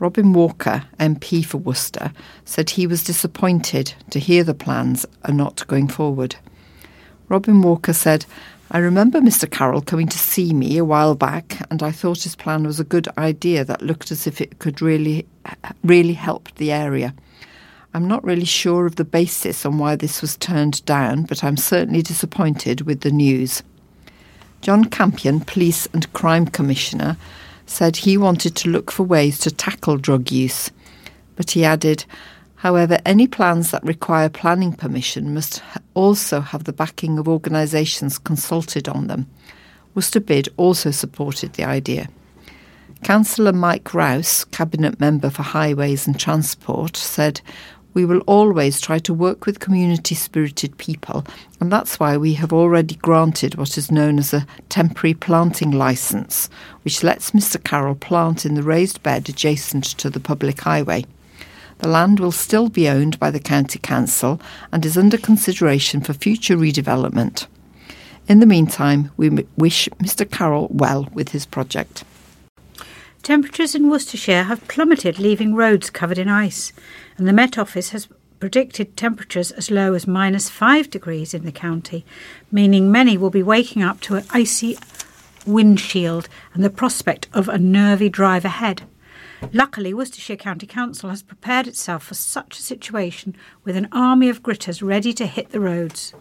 Robin 0.00 0.32
Walker, 0.32 0.84
MP 0.98 1.44
for 1.44 1.58
Worcester, 1.58 2.10
said 2.46 2.70
he 2.70 2.86
was 2.86 3.04
disappointed 3.04 3.92
to 4.08 4.18
hear 4.18 4.42
the 4.42 4.54
plans 4.54 5.04
are 5.26 5.34
not 5.34 5.66
going 5.66 5.88
forward. 5.88 6.36
Robin 7.28 7.60
Walker 7.60 7.92
said, 7.92 8.24
I 8.70 8.78
remember 8.78 9.20
Mr. 9.20 9.48
Carroll 9.48 9.82
coming 9.82 10.08
to 10.08 10.18
see 10.18 10.54
me 10.54 10.78
a 10.78 10.86
while 10.86 11.14
back, 11.14 11.66
and 11.70 11.82
I 11.82 11.90
thought 11.90 12.22
his 12.22 12.34
plan 12.34 12.64
was 12.64 12.80
a 12.80 12.84
good 12.84 13.08
idea 13.18 13.62
that 13.62 13.82
looked 13.82 14.10
as 14.10 14.26
if 14.26 14.40
it 14.40 14.58
could 14.58 14.80
really, 14.80 15.26
really 15.84 16.14
help 16.14 16.48
the 16.54 16.72
area. 16.72 17.12
I'm 17.92 18.08
not 18.08 18.24
really 18.24 18.46
sure 18.46 18.86
of 18.86 18.96
the 18.96 19.04
basis 19.04 19.66
on 19.66 19.76
why 19.76 19.96
this 19.96 20.22
was 20.22 20.38
turned 20.38 20.82
down, 20.86 21.24
but 21.24 21.44
I'm 21.44 21.58
certainly 21.58 22.00
disappointed 22.00 22.82
with 22.82 23.02
the 23.02 23.10
news. 23.10 23.62
John 24.62 24.86
Campion, 24.86 25.40
Police 25.40 25.88
and 25.92 26.10
Crime 26.14 26.46
Commissioner, 26.46 27.18
said 27.70 27.96
he 27.96 28.16
wanted 28.18 28.56
to 28.56 28.68
look 28.68 28.90
for 28.90 29.04
ways 29.04 29.38
to 29.38 29.50
tackle 29.50 29.96
drug 29.96 30.32
use. 30.32 30.72
But 31.36 31.52
he 31.52 31.64
added, 31.64 32.04
however, 32.56 32.98
any 33.06 33.28
plans 33.28 33.70
that 33.70 33.84
require 33.84 34.28
planning 34.28 34.72
permission 34.72 35.32
must 35.32 35.62
also 35.94 36.40
have 36.40 36.64
the 36.64 36.72
backing 36.72 37.16
of 37.16 37.28
organisations 37.28 38.18
consulted 38.18 38.88
on 38.88 39.06
them. 39.06 39.28
Worcester 39.94 40.20
Bid 40.20 40.48
also 40.56 40.90
supported 40.90 41.52
the 41.52 41.64
idea. 41.64 42.08
Councillor 43.04 43.52
Mike 43.52 43.94
Rouse, 43.94 44.44
Cabinet 44.46 44.98
Member 44.98 45.30
for 45.30 45.42
Highways 45.42 46.06
and 46.06 46.18
Transport, 46.18 46.96
said, 46.96 47.40
we 47.92 48.04
will 48.04 48.20
always 48.20 48.80
try 48.80 48.98
to 49.00 49.14
work 49.14 49.46
with 49.46 49.60
community 49.60 50.14
spirited 50.14 50.76
people, 50.78 51.24
and 51.60 51.72
that's 51.72 51.98
why 51.98 52.16
we 52.16 52.34
have 52.34 52.52
already 52.52 52.94
granted 52.96 53.56
what 53.56 53.76
is 53.76 53.90
known 53.90 54.18
as 54.18 54.32
a 54.32 54.46
temporary 54.68 55.14
planting 55.14 55.70
licence, 55.70 56.48
which 56.82 57.02
lets 57.02 57.32
Mr. 57.32 57.62
Carroll 57.62 57.94
plant 57.94 58.46
in 58.46 58.54
the 58.54 58.62
raised 58.62 59.02
bed 59.02 59.28
adjacent 59.28 59.84
to 59.84 60.08
the 60.08 60.20
public 60.20 60.60
highway. 60.60 61.04
The 61.78 61.88
land 61.88 62.20
will 62.20 62.32
still 62.32 62.68
be 62.68 62.88
owned 62.88 63.18
by 63.18 63.30
the 63.30 63.40
County 63.40 63.78
Council 63.78 64.40
and 64.70 64.84
is 64.84 64.98
under 64.98 65.16
consideration 65.16 66.00
for 66.00 66.12
future 66.12 66.56
redevelopment. 66.56 67.46
In 68.28 68.38
the 68.38 68.46
meantime, 68.46 69.10
we 69.16 69.30
wish 69.56 69.88
Mr. 69.98 70.30
Carroll 70.30 70.68
well 70.70 71.08
with 71.12 71.30
his 71.30 71.46
project. 71.46 72.04
Temperatures 73.22 73.74
in 73.74 73.90
Worcestershire 73.90 74.44
have 74.44 74.66
plummeted, 74.66 75.18
leaving 75.18 75.54
roads 75.54 75.90
covered 75.90 76.16
in 76.16 76.28
ice, 76.28 76.72
and 77.18 77.28
the 77.28 77.34
Met 77.34 77.58
Office 77.58 77.90
has 77.90 78.08
predicted 78.40 78.96
temperatures 78.96 79.50
as 79.52 79.70
low 79.70 79.92
as 79.92 80.06
minus 80.06 80.48
5 80.48 80.88
degrees 80.88 81.34
in 81.34 81.44
the 81.44 81.52
county, 81.52 82.06
meaning 82.50 82.90
many 82.90 83.18
will 83.18 83.28
be 83.28 83.42
waking 83.42 83.82
up 83.82 84.00
to 84.00 84.16
an 84.16 84.24
icy 84.30 84.78
windshield 85.46 86.28
and 86.54 86.64
the 86.64 86.70
prospect 86.70 87.28
of 87.34 87.48
a 87.48 87.58
nervy 87.58 88.08
drive 88.08 88.46
ahead. 88.46 88.82
Luckily, 89.52 89.92
Worcestershire 89.92 90.36
County 90.36 90.66
Council 90.66 91.10
has 91.10 91.22
prepared 91.22 91.66
itself 91.66 92.04
for 92.04 92.14
such 92.14 92.58
a 92.58 92.62
situation 92.62 93.36
with 93.64 93.76
an 93.76 93.88
army 93.92 94.30
of 94.30 94.42
gritters 94.42 94.82
ready 94.82 95.12
to 95.12 95.26
hit 95.26 95.50
the 95.50 95.60
roads. 95.60 96.14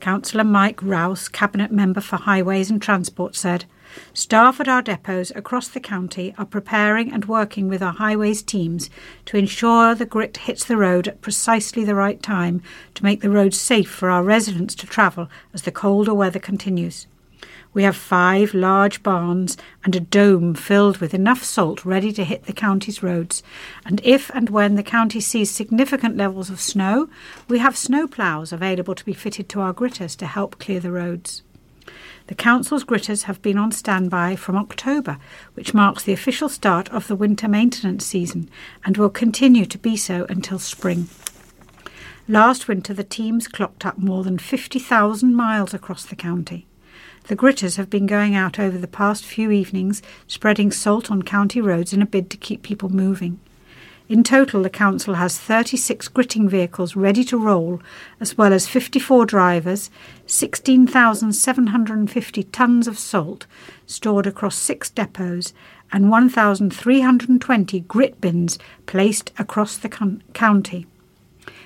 Councillor 0.00 0.44
Mike 0.44 0.82
Rouse, 0.82 1.28
Cabinet 1.28 1.70
Member 1.70 2.00
for 2.00 2.16
Highways 2.16 2.70
and 2.70 2.82
Transport, 2.82 3.36
said, 3.36 3.66
Staff 4.12 4.60
at 4.60 4.68
our 4.68 4.82
depots 4.82 5.32
across 5.34 5.68
the 5.68 5.80
county 5.80 6.34
are 6.38 6.44
preparing 6.44 7.12
and 7.12 7.24
working 7.24 7.68
with 7.68 7.82
our 7.82 7.94
highways 7.94 8.42
teams 8.42 8.90
to 9.26 9.36
ensure 9.36 9.94
the 9.94 10.06
grit 10.06 10.36
hits 10.36 10.64
the 10.64 10.76
road 10.76 11.08
at 11.08 11.20
precisely 11.20 11.84
the 11.84 11.94
right 11.94 12.22
time 12.22 12.62
to 12.94 13.04
make 13.04 13.20
the 13.20 13.30
roads 13.30 13.60
safe 13.60 13.90
for 13.90 14.10
our 14.10 14.22
residents 14.22 14.74
to 14.74 14.86
travel 14.86 15.28
as 15.54 15.62
the 15.62 15.72
colder 15.72 16.14
weather 16.14 16.38
continues. 16.38 17.06
We 17.72 17.84
have 17.84 17.96
five 17.96 18.52
large 18.52 19.02
barns 19.02 19.56
and 19.84 19.94
a 19.94 20.00
dome 20.00 20.54
filled 20.54 20.98
with 20.98 21.14
enough 21.14 21.44
salt 21.44 21.84
ready 21.84 22.12
to 22.12 22.24
hit 22.24 22.44
the 22.44 22.52
county's 22.52 23.02
roads. 23.02 23.44
And 23.84 24.00
if 24.02 24.28
and 24.30 24.50
when 24.50 24.74
the 24.74 24.82
county 24.82 25.20
sees 25.20 25.50
significant 25.50 26.16
levels 26.16 26.50
of 26.50 26.60
snow, 26.60 27.08
we 27.48 27.60
have 27.60 27.76
snow 27.76 28.08
ploughs 28.08 28.52
available 28.52 28.96
to 28.96 29.04
be 29.04 29.12
fitted 29.12 29.48
to 29.50 29.60
our 29.60 29.72
gritters 29.72 30.16
to 30.16 30.26
help 30.26 30.58
clear 30.58 30.80
the 30.80 30.90
roads. 30.90 31.42
The 32.30 32.36
Council's 32.36 32.84
gritters 32.84 33.24
have 33.24 33.42
been 33.42 33.58
on 33.58 33.72
standby 33.72 34.36
from 34.36 34.56
October, 34.56 35.18
which 35.54 35.74
marks 35.74 36.04
the 36.04 36.12
official 36.12 36.48
start 36.48 36.88
of 36.90 37.08
the 37.08 37.16
winter 37.16 37.48
maintenance 37.48 38.06
season, 38.06 38.48
and 38.84 38.96
will 38.96 39.10
continue 39.10 39.66
to 39.66 39.76
be 39.76 39.96
so 39.96 40.26
until 40.28 40.60
spring. 40.60 41.08
Last 42.28 42.68
winter, 42.68 42.94
the 42.94 43.02
teams 43.02 43.48
clocked 43.48 43.84
up 43.84 43.98
more 43.98 44.22
than 44.22 44.38
50,000 44.38 45.34
miles 45.34 45.74
across 45.74 46.04
the 46.04 46.14
county. 46.14 46.68
The 47.24 47.34
gritters 47.34 47.78
have 47.78 47.90
been 47.90 48.06
going 48.06 48.36
out 48.36 48.60
over 48.60 48.78
the 48.78 48.86
past 48.86 49.24
few 49.24 49.50
evenings, 49.50 50.00
spreading 50.28 50.70
salt 50.70 51.10
on 51.10 51.24
county 51.24 51.60
roads 51.60 51.92
in 51.92 52.00
a 52.00 52.06
bid 52.06 52.30
to 52.30 52.36
keep 52.36 52.62
people 52.62 52.90
moving. 52.90 53.40
In 54.10 54.22
total, 54.24 54.62
the 54.64 54.70
council 54.70 55.14
has 55.14 55.38
36 55.38 56.08
gritting 56.08 56.48
vehicles 56.48 56.96
ready 56.96 57.22
to 57.22 57.38
roll, 57.38 57.80
as 58.18 58.36
well 58.36 58.52
as 58.52 58.66
54 58.66 59.24
drivers, 59.24 59.88
16,750 60.26 62.42
tonnes 62.42 62.88
of 62.88 62.98
salt 62.98 63.46
stored 63.86 64.26
across 64.26 64.56
six 64.56 64.90
depots, 64.90 65.52
and 65.92 66.10
1,320 66.10 67.80
grit 67.82 68.20
bins 68.20 68.58
placed 68.86 69.30
across 69.38 69.76
the 69.76 69.88
con- 69.88 70.24
county. 70.32 70.88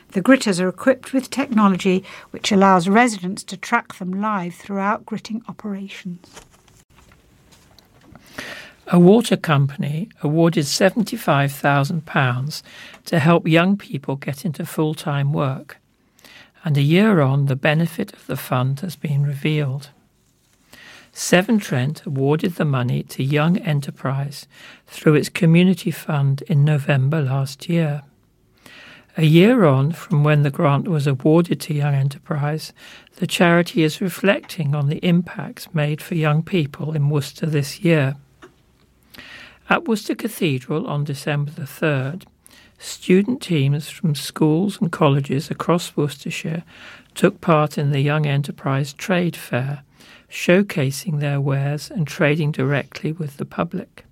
The 0.09 0.21
gritters 0.21 0.61
are 0.61 0.69
equipped 0.69 1.15
with 1.15 1.31
technology 1.31 2.05
which 2.31 2.53
allows 2.53 2.91
residents 2.91 3.43
to 3.45 3.57
track 3.57 3.95
them 3.95 4.21
live 4.21 4.55
throughout 4.55 5.07
gritting 5.07 5.43
operations. 5.49 6.43
A 8.89 8.99
water 8.99 9.39
company 9.39 10.11
awarded 10.23 10.67
£75,000 10.67 12.63
to 13.07 13.19
help 13.19 13.49
young 13.49 13.79
people 13.79 14.17
get 14.17 14.45
into 14.45 14.67
full 14.67 14.93
time 14.95 15.33
work, 15.33 15.79
and 16.65 16.77
a 16.77 16.83
year 16.83 17.23
on, 17.23 17.47
the 17.47 17.57
benefit 17.57 18.13
of 18.13 18.27
the 18.27 18.37
fund 18.37 18.81
has 18.81 18.95
been 18.95 19.23
revealed. 19.25 19.89
Severn 21.13 21.59
Trent 21.61 22.05
awarded 22.05 22.57
the 22.57 22.65
money 22.65 23.03
to 23.05 23.23
Young 23.23 23.57
Enterprise 23.59 24.47
through 24.87 25.15
its 25.15 25.29
community 25.29 25.91
fund 25.91 26.43
in 26.43 26.65
November 26.65 27.23
last 27.23 27.69
year. 27.69 28.03
A 29.17 29.25
year 29.25 29.65
on 29.65 29.93
from 29.93 30.25
when 30.25 30.43
the 30.43 30.51
grant 30.51 30.89
was 30.89 31.07
awarded 31.07 31.61
to 31.63 31.75
Young 31.75 31.95
Enterprise, 31.95 32.73
the 33.17 33.29
charity 33.29 33.85
is 33.85 34.01
reflecting 34.01 34.75
on 34.75 34.89
the 34.89 34.99
impacts 35.07 35.73
made 35.73 36.03
for 36.03 36.17
young 36.17 36.43
people 36.43 36.93
in 36.95 37.09
Worcester 37.09 37.47
this 37.47 37.81
year. 37.81 38.17
At 39.71 39.89
Worcester 39.89 40.15
Cathedral 40.15 40.87
on 40.87 41.05
December 41.05 41.51
the 41.51 41.63
3rd, 41.63 42.25
student 42.79 43.41
teams 43.41 43.89
from 43.89 44.15
schools 44.15 44.79
and 44.79 44.93
colleges 44.93 45.51
across 45.51 45.97
Worcestershire 45.97 46.65
took 47.15 47.41
part 47.41 47.79
in 47.79 47.91
the 47.91 48.01
Young 48.01 48.27
Enterprise 48.27 48.93
Trade 48.93 49.35
Fair, 49.35 49.83
showcasing 50.31 51.21
their 51.21 51.41
wares 51.41 51.91
and 51.91 52.07
trading 52.07 52.53
directly 52.53 53.13
with 53.13 53.39
the 53.39 53.47
public. 53.47 54.05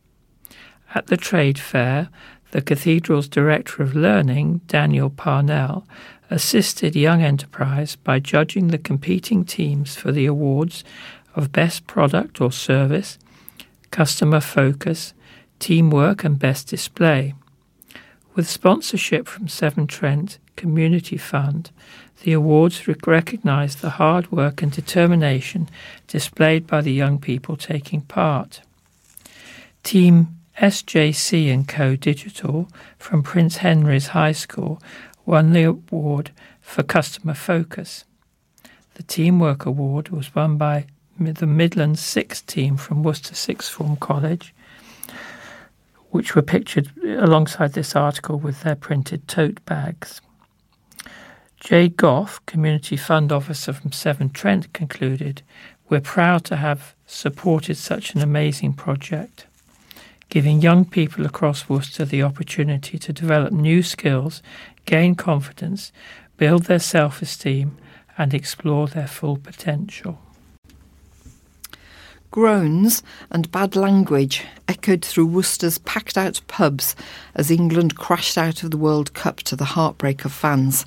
At 0.95 1.09
the 1.09 1.17
trade 1.17 1.59
fair, 1.59 2.09
the 2.53 2.63
cathedral's 2.63 3.29
Director 3.29 3.83
of 3.83 3.95
Learning, 3.95 4.61
Daniel 4.67 5.11
Parnell, 5.11 5.87
assisted 6.31 6.95
Young 6.95 7.23
Enterprise 7.23 7.97
by 7.97 8.21
judging 8.21 8.69
the 8.69 8.79
competing 8.79 9.45
teams 9.45 9.97
for 9.97 10.13
the 10.13 10.27
awards 10.27 10.85
of 11.35 11.53
Best 11.53 11.87
Product 11.87 12.41
or 12.41 12.53
Service, 12.53 13.19
Customer 13.91 14.41
Focus, 14.41 15.13
Teamwork, 15.63 16.25
and 16.25 16.41
Best 16.41 16.67
Display. 16.67 17.35
With 18.35 18.49
sponsorship 18.49 19.29
from 19.29 19.47
Severn 19.47 19.87
Trent 19.87 20.39
Community 20.57 21.17
Fund, 21.17 21.71
the 22.25 22.33
awards 22.33 22.89
recognise 23.07 23.77
the 23.77 23.91
hard 23.91 24.33
work 24.33 24.61
and 24.61 24.73
determination 24.73 25.69
displayed 26.09 26.67
by 26.67 26.81
the 26.81 26.93
young 26.93 27.21
people 27.21 27.57
taking 27.57 28.01
part. 28.01 28.63
Team 29.85 30.37
SJC 30.61 31.55
and 31.55 31.69
Co 31.69 31.95
Digital 31.95 32.69
from 32.99 33.23
Prince 33.23 33.59
Henry's 33.59 34.09
High 34.09 34.33
School 34.33 34.83
won 35.25 35.53
the 35.53 35.63
award 35.63 36.33
for 36.61 36.83
customer 36.83 37.35
focus. 37.35 38.05
The 38.95 39.05
Teamwork 39.05 39.65
Award 39.65 40.09
was 40.09 40.35
won 40.35 40.57
by 40.57 40.87
the 41.21 41.47
Midlands 41.47 42.01
6 42.01 42.43
team 42.43 42.77
from 42.77 43.05
Worcester 43.05 43.37
Sixth 43.37 43.71
Form 43.71 43.95
College, 43.95 44.53
which 46.13 46.35
were 46.35 46.43
pictured 46.43 46.89
alongside 47.05 47.73
this 47.73 47.95
article 47.97 48.39
with 48.39 48.63
their 48.63 48.77
printed 48.77 49.27
tote 49.27 49.63
bags. 49.65 50.21
Jay 51.59 51.89
Goff, 51.89 52.45
Community 52.47 52.97
Fund 52.97 53.33
Officer 53.33 53.73
from 53.73 53.93
Severn 53.93 54.31
Trent, 54.31 54.73
concluded, 54.73 55.43
We're 55.89 56.01
proud 56.01 56.45
to 56.45 56.57
have 56.57 56.95
supported 57.07 57.77
such 57.77 58.15
an 58.15 58.23
amazing 58.23 58.75
project 58.75 59.47
giving 60.33 60.63
young 60.63 60.83
people 60.83 61.27
across 61.27 61.69
Worcester 61.69 62.07
the 62.07 62.23
opportunity 62.23 62.99
to 62.99 63.13
develop 63.13 63.53
new 63.53 63.83
skills, 63.83 64.43
gain 64.87 65.15
confidence, 65.15 65.93
build 66.39 66.63
their 66.63 66.79
self 66.79 67.21
esteem, 67.21 67.77
and 68.17 68.33
explore 68.33 68.87
their 68.87 69.07
full 69.07 69.37
potential. 69.37 70.19
Groans 72.33 73.03
and 73.31 73.53
bad 73.53 73.77
language 73.77 74.43
echoed 74.67 75.05
through 75.05 75.27
Worcester's 75.27 75.77
packed 75.77 76.17
out 76.17 76.41
pubs 76.49 76.97
as 77.35 77.51
England 77.51 77.99
crashed 77.99 78.39
out 78.39 78.63
of 78.63 78.71
the 78.71 78.79
World 78.79 79.13
Cup 79.13 79.41
to 79.41 79.55
the 79.55 79.67
heartbreak 79.67 80.25
of 80.25 80.33
fans. 80.33 80.87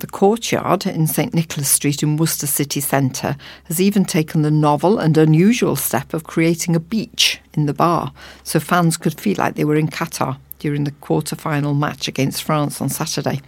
The 0.00 0.06
courtyard 0.06 0.86
in 0.86 1.06
St 1.06 1.32
Nicholas 1.32 1.70
Street 1.70 2.02
in 2.02 2.18
Worcester 2.18 2.46
city 2.46 2.80
centre 2.80 3.38
has 3.64 3.80
even 3.80 4.04
taken 4.04 4.42
the 4.42 4.50
novel 4.50 4.98
and 4.98 5.16
unusual 5.16 5.74
step 5.74 6.12
of 6.12 6.24
creating 6.24 6.76
a 6.76 6.80
beach 6.80 7.40
in 7.54 7.64
the 7.64 7.72
bar 7.72 8.12
so 8.42 8.60
fans 8.60 8.98
could 8.98 9.18
feel 9.18 9.36
like 9.38 9.54
they 9.54 9.64
were 9.64 9.76
in 9.76 9.88
Qatar 9.88 10.36
during 10.58 10.84
the 10.84 10.90
quarter 10.90 11.34
final 11.34 11.72
match 11.72 12.08
against 12.08 12.42
France 12.42 12.82
on 12.82 12.90
Saturday. 12.90 13.40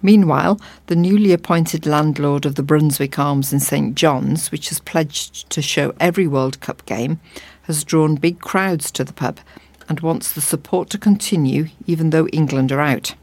Meanwhile, 0.00 0.60
the 0.86 0.96
newly 0.96 1.32
appointed 1.32 1.86
landlord 1.86 2.46
of 2.46 2.54
the 2.54 2.62
Brunswick 2.62 3.18
Arms 3.18 3.52
in 3.52 3.60
St 3.60 3.94
John's, 3.94 4.52
which 4.52 4.68
has 4.68 4.78
pledged 4.80 5.50
to 5.50 5.60
show 5.60 5.92
every 5.98 6.26
World 6.26 6.60
Cup 6.60 6.86
game, 6.86 7.20
has 7.62 7.84
drawn 7.84 8.14
big 8.14 8.40
crowds 8.40 8.90
to 8.92 9.04
the 9.04 9.12
pub 9.12 9.40
and 9.88 10.00
wants 10.00 10.32
the 10.32 10.40
support 10.40 10.90
to 10.90 10.98
continue 10.98 11.68
even 11.86 12.10
though 12.10 12.28
England 12.28 12.70
are 12.70 12.80
out. 12.80 13.14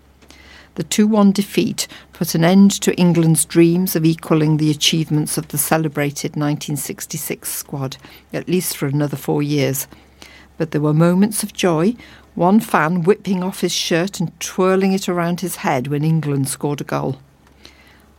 The 0.75 0.83
2 0.83 1.07
1 1.07 1.31
defeat 1.31 1.87
put 2.11 2.35
an 2.35 2.43
end 2.43 2.71
to 2.81 2.95
England's 2.95 3.45
dreams 3.45 3.95
of 3.95 4.03
equalling 4.03 4.57
the 4.57 4.71
achievements 4.71 5.37
of 5.37 5.47
the 5.47 5.57
celebrated 5.57 6.31
1966 6.31 7.49
squad, 7.49 7.95
at 8.33 8.49
least 8.49 8.75
for 8.75 8.85
another 8.85 9.15
four 9.15 9.41
years. 9.41 9.87
But 10.57 10.71
there 10.71 10.81
were 10.81 10.93
moments 10.93 11.43
of 11.43 11.53
joy, 11.53 11.95
one 12.35 12.59
fan 12.59 13.03
whipping 13.03 13.41
off 13.41 13.61
his 13.61 13.71
shirt 13.71 14.19
and 14.19 14.37
twirling 14.39 14.91
it 14.91 15.09
around 15.09 15.39
his 15.39 15.57
head 15.57 15.87
when 15.87 16.03
England 16.03 16.49
scored 16.49 16.81
a 16.81 16.83
goal. 16.83 17.17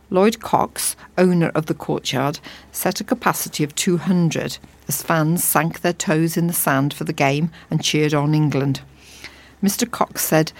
Lloyd 0.09 0.39
Cox, 0.39 0.95
owner 1.17 1.49
of 1.49 1.67
the 1.67 1.73
courtyard, 1.73 2.39
set 2.71 2.99
a 2.99 3.03
capacity 3.03 3.63
of 3.63 3.75
200 3.75 4.57
as 4.87 5.03
fans 5.03 5.43
sank 5.43 5.81
their 5.81 5.93
toes 5.93 6.37
in 6.37 6.47
the 6.47 6.53
sand 6.53 6.93
for 6.93 7.03
the 7.03 7.13
game 7.13 7.51
and 7.69 7.83
cheered 7.83 8.13
on 8.13 8.33
England. 8.33 8.81
Mr. 9.61 9.89
Cox 9.89 10.23
said, 10.23 10.51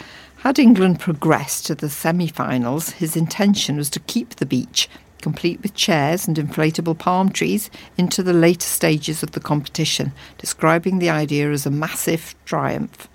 had 0.42 0.60
England 0.60 1.00
progressed 1.00 1.66
to 1.66 1.76
the 1.76 1.90
semi 1.90 2.28
finals, 2.28 2.92
his 2.92 3.16
intention 3.16 3.78
was 3.78 3.90
to 3.90 4.00
keep 4.02 4.36
the 4.36 4.46
beach, 4.46 4.88
complete 5.22 5.62
with 5.64 5.74
chairs 5.74 6.28
and 6.28 6.38
inflatable 6.38 6.98
palm 6.98 7.32
trees, 7.32 7.72
into 7.98 8.22
the 8.22 8.34
later 8.34 8.68
stages 8.68 9.24
of 9.24 9.32
the 9.32 9.40
competition, 9.40 10.12
describing 10.38 11.00
the 11.00 11.10
idea 11.10 11.52
as 11.52 11.66
a 11.66 11.72
massive 11.72 12.36
triumph. 12.46 13.08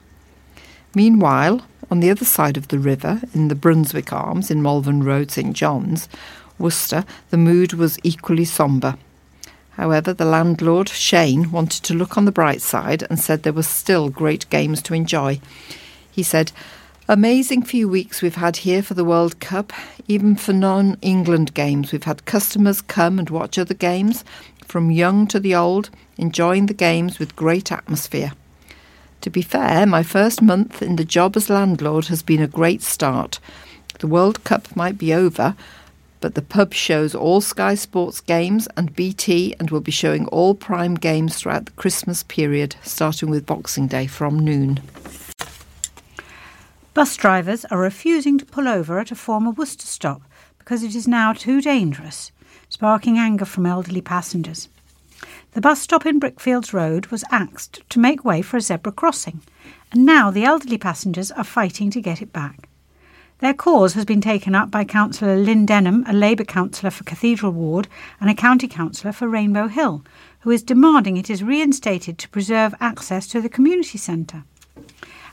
Meanwhile, 0.94 1.62
on 1.90 2.01
the 2.01 2.10
other 2.10 2.24
side 2.24 2.56
of 2.56 2.69
the 2.69 2.78
river, 2.78 3.20
in 3.35 3.48
the 3.48 3.55
Brunswick 3.55 4.12
Arms 4.12 4.51
in 4.51 4.62
Malvern 4.62 5.02
Road, 5.02 5.31
St 5.31 5.55
John's, 5.55 6.09
Worcester, 6.59 7.05
the 7.31 7.36
mood 7.36 7.73
was 7.73 7.98
equally 8.02 8.44
sombre. 8.44 8.98
However, 9.73 10.12
the 10.12 10.27
landlord, 10.27 10.89
Shane, 10.89 11.51
wanted 11.51 11.82
to 11.85 11.94
look 11.94 12.19
on 12.19 12.27
the 12.27 12.32
bright 12.32 12.60
side 12.60 13.05
and 13.09 13.19
said 13.19 13.43
there 13.43 13.52
were 13.52 13.62
still 13.62 14.10
great 14.10 14.48
games 14.51 14.82
to 14.82 14.94
enjoy. 14.94 15.40
He 16.10 16.23
said, 16.23 16.52
Amazing 17.09 17.62
few 17.62 17.89
weeks 17.89 18.23
we've 18.23 18.36
had 18.36 18.59
here 18.59 18.82
for 18.82 18.94
the 18.94 19.05
World 19.05 19.40
Cup. 19.40 19.73
Even 20.09 20.36
for 20.36 20.52
non 20.52 20.98
England 21.02 21.52
games, 21.55 21.90
we've 21.90 22.05
had 22.05 22.27
customers 22.27 22.81
come 22.81 23.19
and 23.19 23.28
watch 23.28 23.59
other 23.59 23.74
games, 23.74 24.24
from 24.66 24.90
young 24.90 25.27
to 25.27 25.40
the 25.40 25.55
old, 25.55 25.90
enjoying 26.16 26.66
the 26.66 26.74
games 26.74 27.19
with 27.19 27.35
great 27.35 27.73
atmosphere. 27.73 28.32
To 29.23 29.31
be 29.31 29.43
fair, 29.43 29.86
my 29.86 30.03
first 30.03 30.43
month 30.43 30.82
in 30.82 30.97
the 30.97 31.05
job 31.05 31.36
as 31.36 31.49
landlord 31.49 32.07
has 32.07 32.24
been 32.24 32.43
a 32.43 32.49
great 32.49 32.82
start. 32.82 33.39
The 34.01 34.09
World 34.09 34.43
Cup 34.43 34.74
might 34.74 34.99
be 34.99 35.15
over, 35.15 35.55
but 36.20 36.35
the 36.35 36.43
pub 36.43 36.74
shows 36.74 37.15
all 37.15 37.40
Sky 37.40 37.77
Sports 37.77 38.20
games 38.20 38.66
and 38.77 38.97
BT 38.97 39.55
and 39.61 39.70
will 39.70 39.81
be 39.81 39.93
showing 39.93 40.27
all 40.27 40.57
Prime 40.57 40.97
games 40.97 41.36
throughout 41.36 41.66
the 41.66 41.73
Christmas 41.73 42.24
period, 42.24 42.74
starting 42.82 43.31
with 43.31 43.47
Boxing 43.47 43.86
Day 43.86 44.09
from 44.09 44.40
noon. 44.40 44.81
Bus 46.93 47.16
drivers 47.16 47.65
are 47.66 47.78
refusing 47.78 48.39
to 48.39 48.44
pull 48.44 48.66
over 48.66 48.99
at 48.99 49.12
a 49.12 49.15
former 49.15 49.53
Worcester 49.53 49.86
stop 49.86 50.23
because 50.59 50.82
it 50.82 50.97
is 50.97 51.07
now 51.07 51.32
too 51.32 51.61
dangerous, 51.61 52.32
sparking 52.69 53.19
anger 53.19 53.44
from 53.44 53.66
elderly 53.66 54.01
passengers. 54.01 54.69
The 55.55 55.61
bus 55.61 55.83
stop 55.83 56.07
in 56.07 56.19
Brickfields 56.19 56.73
Road 56.73 57.09
was 57.09 57.24
axed 57.31 57.83
to 57.91 57.99
make 57.99 58.24
way 58.24 58.41
for 58.41 58.57
a 58.57 58.61
zebra 58.62 58.91
crossing, 58.91 59.43
and 59.93 60.07
now 60.07 60.31
the 60.31 60.45
elderly 60.45 60.79
passengers 60.79 61.31
are 61.31 61.45
fighting 61.45 61.91
to 61.91 62.01
get 62.01 62.23
it 62.23 62.33
back. 62.33 62.70
Their 63.41 63.53
cause 63.53 63.93
has 63.93 64.07
been 64.07 64.23
taken 64.23 64.55
up 64.55 64.70
by 64.70 64.85
Councillor 64.85 65.37
Lynn 65.37 65.66
Denham, 65.66 66.07
a 66.09 66.15
Labour 66.15 66.45
councillor 66.45 66.91
for 66.91 67.05
Cathedral 67.05 67.53
Ward 67.53 67.87
and 68.19 68.31
a 68.31 68.35
county 68.35 68.66
councillor 68.66 69.12
for 69.12 69.29
Rainbow 69.29 69.69
Hill, 69.69 70.03
who 70.41 70.51
is 70.51 70.62
demanding 70.62 71.19
it 71.19 71.29
is 71.29 71.43
reinstated 71.43 72.16
to 72.16 72.31
preserve 72.31 72.74
access 72.81 73.27
to 73.27 73.43
the 73.43 73.51
community 73.51 73.99
centre. 73.99 74.45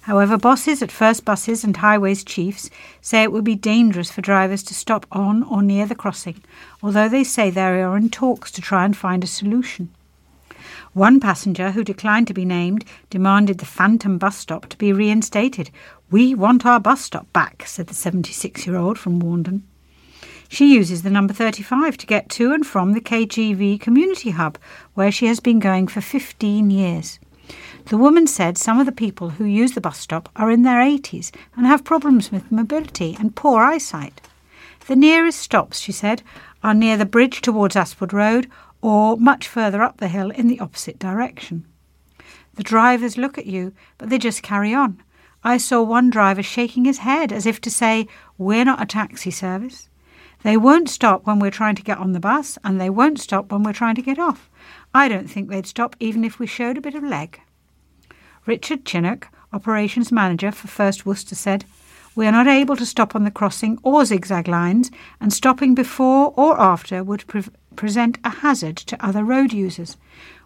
However, 0.02 0.38
bosses 0.38 0.82
at 0.82 0.92
First 0.92 1.24
Buses 1.24 1.64
and 1.64 1.78
Highways 1.78 2.26
chiefs 2.26 2.70
say 3.00 3.24
it 3.24 3.32
would 3.32 3.46
be 3.46 3.56
dangerous 3.56 4.12
for 4.12 4.20
drivers 4.20 4.64
to 4.64 4.74
stop 4.74 5.06
on 5.14 5.44
or 5.44 5.62
near 5.62 5.86
the 5.86 5.96
crossing, 5.96 6.44
although 6.84 7.08
they 7.08 7.24
say 7.24 7.50
they 7.50 7.82
are 7.82 7.96
in 7.96 8.10
talks 8.10 8.52
to 8.52 8.62
try 8.62 8.84
and 8.84 8.98
find 8.98 9.24
a 9.24 9.28
solution. 9.28 9.92
One 11.00 11.22
passenger, 11.22 11.72
who 11.72 11.86
declined 11.86 12.28
to 12.28 12.34
be 12.34 12.44
named, 12.44 12.84
demanded 13.10 13.60
the 13.60 13.66
phantom 13.66 14.18
bus 14.18 14.36
stop 14.36 14.66
to 14.66 14.78
be 14.78 14.92
reinstated. 14.92 15.72
We 16.12 16.36
want 16.36 16.66
our 16.66 16.78
bus 16.78 17.00
stop 17.00 17.32
back, 17.32 17.64
said 17.66 17.88
the 17.88 17.94
76 17.94 18.68
year 18.68 18.76
old 18.76 19.00
from 19.00 19.22
Warndon. 19.22 19.62
She 20.50 20.74
uses 20.74 21.02
the 21.02 21.10
number 21.10 21.34
35 21.34 21.96
to 22.00 22.06
get 22.06 22.28
to 22.32 22.52
and 22.52 22.68
from 22.68 22.92
the 22.92 23.00
KGV 23.00 23.80
Community 23.80 24.32
Hub, 24.32 24.58
where 24.94 25.10
she 25.10 25.28
has 25.28 25.40
been 25.40 25.60
going 25.60 25.88
for 25.88 26.02
15 26.02 26.70
years. 26.70 27.18
The 27.86 27.96
woman 27.96 28.28
said 28.28 28.58
some 28.58 28.78
of 28.78 28.86
the 28.86 28.92
people 28.92 29.30
who 29.30 29.46
use 29.46 29.72
the 29.72 29.80
bus 29.80 30.00
stop 30.00 30.28
are 30.36 30.52
in 30.52 30.64
their 30.64 30.82
80s 30.82 31.32
and 31.56 31.66
have 31.66 31.86
problems 31.86 32.30
with 32.30 32.52
mobility 32.52 33.16
and 33.18 33.38
poor 33.38 33.64
eyesight. 33.64 34.20
The 34.88 34.98
nearest 34.98 35.40
stops, 35.40 35.80
she 35.80 35.94
said, 35.94 36.24
are 36.62 36.74
near 36.74 36.98
the 36.98 37.06
bridge 37.06 37.40
towards 37.40 37.76
Astwood 37.76 38.12
Road 38.12 38.50
or 38.82 39.18
much 39.18 39.48
further 39.48 39.82
up 39.82 39.98
the 39.98 40.08
hill 40.08 40.32
in 40.32 40.48
the 40.48 40.60
opposite 40.60 41.00
direction. 41.00 41.66
The 42.56 42.64
drivers 42.64 43.18
look 43.18 43.38
at 43.38 43.46
you, 43.46 43.74
but 43.98 44.10
they 44.10 44.18
just 44.18 44.44
carry 44.44 44.74
on. 44.74 45.02
I 45.44 45.58
saw 45.58 45.82
one 45.82 46.10
driver 46.10 46.44
shaking 46.44 46.86
his 46.86 47.00
head 47.00 47.32
as 47.32 47.46
if 47.46 47.62
to 47.62 47.70
say, 47.70 48.08
We're 48.38 48.66
not 48.66 48.82
a 48.82 48.86
taxi 48.86 49.32
service. 49.32 49.88
They 50.44 50.58
won't 50.58 50.90
stop 50.90 51.26
when 51.26 51.40
we're 51.40 51.52
trying 51.52 51.76
to 51.76 51.84
get 51.84 51.98
on 51.98 52.14
the 52.14 52.20
bus, 52.20 52.58
and 52.64 52.80
they 52.80 52.90
won't 52.90 53.20
stop 53.20 53.52
when 53.52 53.64
we're 53.64 53.74
trying 53.74 53.96
to 53.96 54.02
get 54.02 54.20
off. 54.20 54.50
I 54.94 55.08
don't 55.08 55.30
think 55.30 55.50
they'd 55.50 55.68
stop 55.68 55.96
even 56.00 56.24
if 56.24 56.40
we 56.40 56.48
showed 56.48 56.78
a 56.78 56.82
bit 56.82 56.96
of 56.96 57.04
leg. 57.04 57.42
Richard 58.46 58.86
Chinnock, 58.86 59.26
operations 59.54 60.12
manager 60.12 60.52
for 60.52 60.68
First 60.68 61.06
Worcester, 61.06 61.36
said, 61.36 61.66
We 62.16 62.26
are 62.26 62.32
not 62.32 62.48
able 62.48 62.76
to 62.78 62.86
stop 62.86 63.16
on 63.16 63.24
the 63.24 63.32
crossing 63.32 63.78
or 63.84 64.06
zigzag 64.06 64.48
lines, 64.48 64.90
and 65.20 65.32
stopping 65.32 65.76
before 65.76 66.34
or 66.36 66.60
after 66.60 67.04
would 67.04 67.26
present 67.80 68.18
a 68.26 68.30
hazard 68.30 68.76
to 68.76 69.06
other 69.06 69.24
road 69.24 69.54
users. 69.54 69.96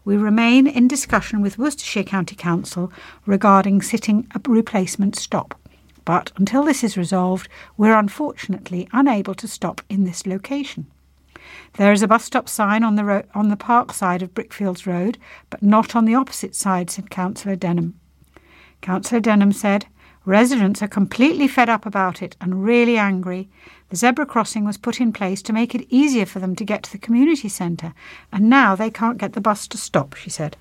We 0.05 0.18
remain 0.18 0.68
in 0.68 0.88
discussion 0.88 1.41
with 1.41 1.57
Worcestershire 1.57 2.03
County 2.03 2.35
Council 2.35 2.93
regarding 3.26 3.81
sitting 3.81 4.27
a 4.35 4.41
replacement 4.47 5.15
stop. 5.15 5.60
But 6.05 6.31
until 6.38 6.61
this 6.61 6.84
is 6.84 6.95
resolved, 6.95 7.49
we're 7.76 7.97
unfortunately 7.97 8.88
unable 8.93 9.34
to 9.34 9.47
stop 9.47 9.81
in 9.89 10.03
this 10.03 10.27
location. 10.27 10.85
There 11.73 11.91
is 11.91 12.03
a 12.03 12.07
bus 12.07 12.23
stop 12.23 12.47
sign 12.47 12.84
on 12.84 12.97
the, 12.97 13.03
ro- 13.03 13.23
on 13.34 13.49
the 13.49 13.57
park 13.57 13.93
side 13.93 14.22
of 14.22 14.35
Brickfields 14.35 14.85
Road, 14.85 15.18
but 15.49 15.64
not 15.64 15.95
on 15.95 16.05
the 16.05 16.14
opposite 16.14 16.53
side, 16.53 16.91
said 16.91 17.10
Councillor 17.10 17.55
Denham. 17.55 17.99
Councillor 18.81 19.22
Denham 19.22 19.53
said, 19.53 19.88
Residents 20.26 20.82
are 20.82 20.88
completely 20.88 21.48
fed 21.48 21.68
up 21.70 21.86
about 21.86 22.22
it 22.22 22.38
and 22.40 22.64
really 22.64 22.98
angry. 22.98 23.50
The 23.90 23.98
zebra 23.98 24.26
crossing 24.26 24.64
was 24.64 24.78
put 24.78 25.02
in 25.02 25.12
place 25.12 25.41
to 25.41 25.54
make 25.54 25.76
it 25.76 25.86
easier 25.90 26.26
for 26.26 26.40
them 26.40 26.56
to 26.56 26.64
get 26.64 26.84
to 26.84 26.91
the 26.91 26.98
community 26.98 27.50
centre, 27.50 27.94
and 28.32 28.50
now 28.50 28.76
they 28.76 28.90
can't 28.90 29.18
get 29.18 29.34
the 29.34 29.41
bus 29.41 29.68
to 29.68 29.78
stop, 29.78 30.16
she 30.16 30.30
said. 30.30 30.56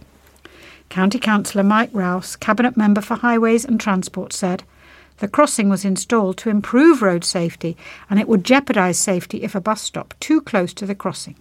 County 0.88 1.18
Councillor 1.18 1.62
Mike 1.62 1.90
Rouse, 1.92 2.34
Cabinet 2.36 2.76
Member 2.76 3.00
for 3.00 3.14
Highways 3.14 3.64
and 3.64 3.80
Transport, 3.80 4.32
said, 4.32 4.64
the 5.18 5.28
crossing 5.28 5.68
was 5.68 5.84
installed 5.84 6.36
to 6.38 6.50
improve 6.50 7.00
road 7.00 7.24
safety 7.24 7.76
and 8.10 8.18
it 8.18 8.26
would 8.26 8.44
jeopardise 8.44 8.98
safety 8.98 9.44
if 9.44 9.54
a 9.54 9.60
bus 9.60 9.80
stopped 9.80 10.20
too 10.20 10.40
close 10.40 10.74
to 10.74 10.84
the 10.84 10.96
crossing. 10.96 11.36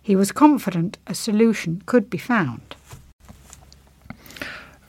He 0.00 0.16
was 0.16 0.32
confident 0.32 0.96
a 1.06 1.14
solution 1.14 1.82
could 1.84 2.08
be 2.08 2.16
found. 2.16 2.74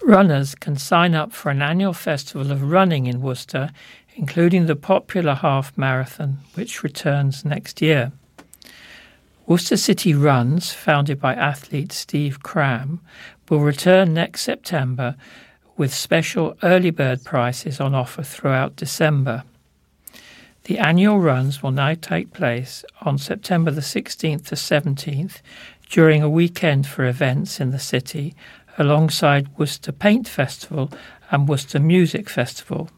Runners 0.08 0.56
can 0.56 0.78
sign 0.78 1.14
up 1.14 1.34
for 1.34 1.50
an 1.50 1.62
annual 1.62 1.92
festival 1.92 2.50
of 2.50 2.72
running 2.72 3.08
in 3.08 3.22
Worcester, 3.22 3.72
including 4.16 4.66
the 4.66 4.76
popular 4.78 5.34
half 5.34 5.78
marathon, 5.78 6.38
which 6.54 6.82
returns 6.82 7.44
next 7.44 7.82
year. 7.82 8.14
Worcester 9.48 9.76
City 9.76 10.14
Runs, 10.14 10.72
founded 10.72 11.20
by 11.20 11.34
athlete 11.34 11.92
Steve 11.92 12.42
Cram, 12.42 13.02
will 13.50 13.60
return 13.60 14.14
next 14.14 14.44
September 14.44 15.18
with 15.76 15.94
special 15.94 16.56
early 16.64 16.90
bird 16.90 17.26
prices 17.26 17.82
on 17.82 17.94
offer 17.94 18.24
throughout 18.24 18.78
December. 18.78 19.44
The 20.64 20.80
annual 20.80 21.20
runs 21.20 21.62
will 21.62 21.72
now 21.72 21.96
take 21.96 22.32
place 22.32 22.86
on 23.02 23.18
September 23.18 23.72
the 23.72 23.82
16th 23.82 24.46
to 24.48 24.56
17th 24.56 25.42
during 25.90 26.24
a 26.24 26.30
weekend 26.30 26.88
for 26.88 27.06
events 27.06 27.60
in 27.60 27.72
the 27.72 27.80
city 27.80 28.36
alongside 28.78 29.58
Worcester 29.58 29.92
Paint 29.92 30.28
Festival 30.28 30.92
and 31.32 31.48
Worcester 31.48 31.80
Music 31.80 32.30
Festival. 32.30 32.90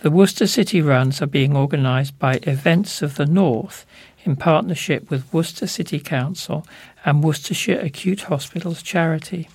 The 0.00 0.10
Worcester 0.10 0.46
City 0.46 0.80
Runs 0.80 1.20
are 1.20 1.26
being 1.26 1.56
organised 1.56 2.18
by 2.18 2.38
Events 2.44 3.02
of 3.02 3.16
the 3.16 3.26
North 3.26 3.84
in 4.24 4.36
partnership 4.36 5.10
with 5.10 5.32
Worcester 5.32 5.66
City 5.66 5.98
Council 5.98 6.66
and 7.04 7.24
Worcestershire 7.24 7.80
Acute 7.80 8.22
Hospitals 8.22 8.82
Charity. 8.82 9.48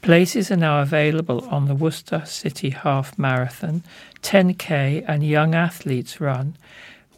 Places 0.00 0.50
are 0.50 0.56
now 0.56 0.80
available 0.80 1.46
on 1.48 1.66
the 1.66 1.74
Worcester 1.74 2.24
City 2.26 2.70
Half 2.70 3.18
Marathon, 3.18 3.82
10K, 4.22 5.04
and 5.08 5.26
Young 5.26 5.54
Athletes 5.54 6.20
Run, 6.20 6.56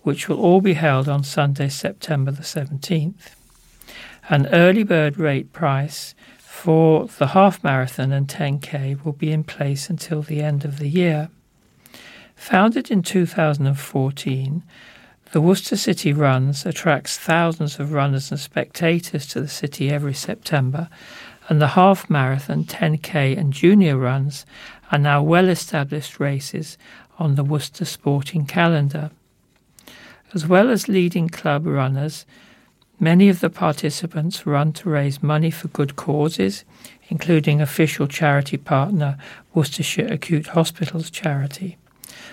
which 0.02 0.28
will 0.28 0.40
all 0.40 0.60
be 0.60 0.74
held 0.74 1.08
on 1.08 1.24
Sunday, 1.24 1.68
September 1.68 2.30
the 2.30 2.42
17th. 2.42 3.34
An 4.28 4.46
early 4.48 4.82
bird 4.84 5.18
rate 5.18 5.52
price 5.52 6.14
for 6.57 7.07
the 7.19 7.28
half 7.28 7.62
marathon 7.62 8.12
and 8.12 8.27
10K 8.27 9.05
will 9.05 9.12
be 9.12 9.31
in 9.31 9.45
place 9.45 9.91
until 9.91 10.23
the 10.23 10.41
end 10.41 10.65
of 10.65 10.78
the 10.78 10.89
year. 10.89 11.28
Founded 12.35 12.91
in 12.91 13.03
2014, 13.03 14.62
the 15.33 15.41
Worcester 15.41 15.77
City 15.77 16.15
Runs 16.15 16.65
attracts 16.65 17.19
thousands 17.19 17.78
of 17.78 17.93
runners 17.93 18.31
and 18.31 18.41
spectators 18.41 19.27
to 19.28 19.41
the 19.43 19.49
city 19.49 19.91
every 19.91 20.15
September 20.15 20.89
and 21.49 21.61
the 21.61 21.69
half 21.69 22.09
marathon, 22.09 22.65
10k, 22.65 23.37
and 23.37 23.53
junior 23.53 23.99
runs 23.99 24.47
are 24.91 24.99
now 24.99 25.23
well 25.23 25.49
established 25.49 26.19
races 26.19 26.78
on 27.19 27.35
the 27.35 27.45
Worcester 27.45 27.85
sporting 27.85 28.47
calendar. 28.47 29.11
As 30.35 30.47
well 30.47 30.70
as 30.70 30.89
leading 30.89 31.28
club 31.28 31.66
runners, 31.66 32.24
many 32.98 33.28
of 33.28 33.40
the 33.40 33.51
participants 33.51 34.47
run 34.47 34.73
to 34.73 34.89
raise 34.89 35.23
money 35.23 35.51
for 35.51 35.68
good 35.68 35.97
causes, 35.97 36.64
including 37.09 37.60
official 37.60 38.06
charity 38.06 38.56
partner 38.56 39.18
Worcestershire 39.55 40.12
Acute 40.12 40.48
Hospitals 40.48 41.10
Charity. 41.10 41.78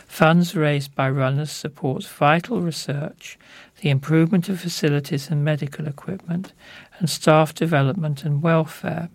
Funds 0.07 0.55
raised 0.55 0.93
by 0.95 1.09
runners 1.09 1.51
support 1.51 2.05
vital 2.05 2.61
research, 2.61 3.37
the 3.81 3.89
improvement 3.89 4.47
of 4.47 4.59
facilities 4.59 5.29
and 5.29 5.43
medical 5.43 5.87
equipment, 5.87 6.53
and 6.99 7.09
staff 7.09 7.53
development 7.53 8.23
and 8.23 8.41
welfare. 8.41 9.09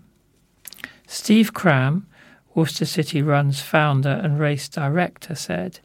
Steve 1.06 1.54
Cram, 1.54 2.06
Worcester 2.54 2.84
City 2.84 3.22
Run's 3.22 3.60
founder 3.62 4.20
and 4.22 4.38
race 4.38 4.68
director, 4.68 5.34
said, 5.34 5.78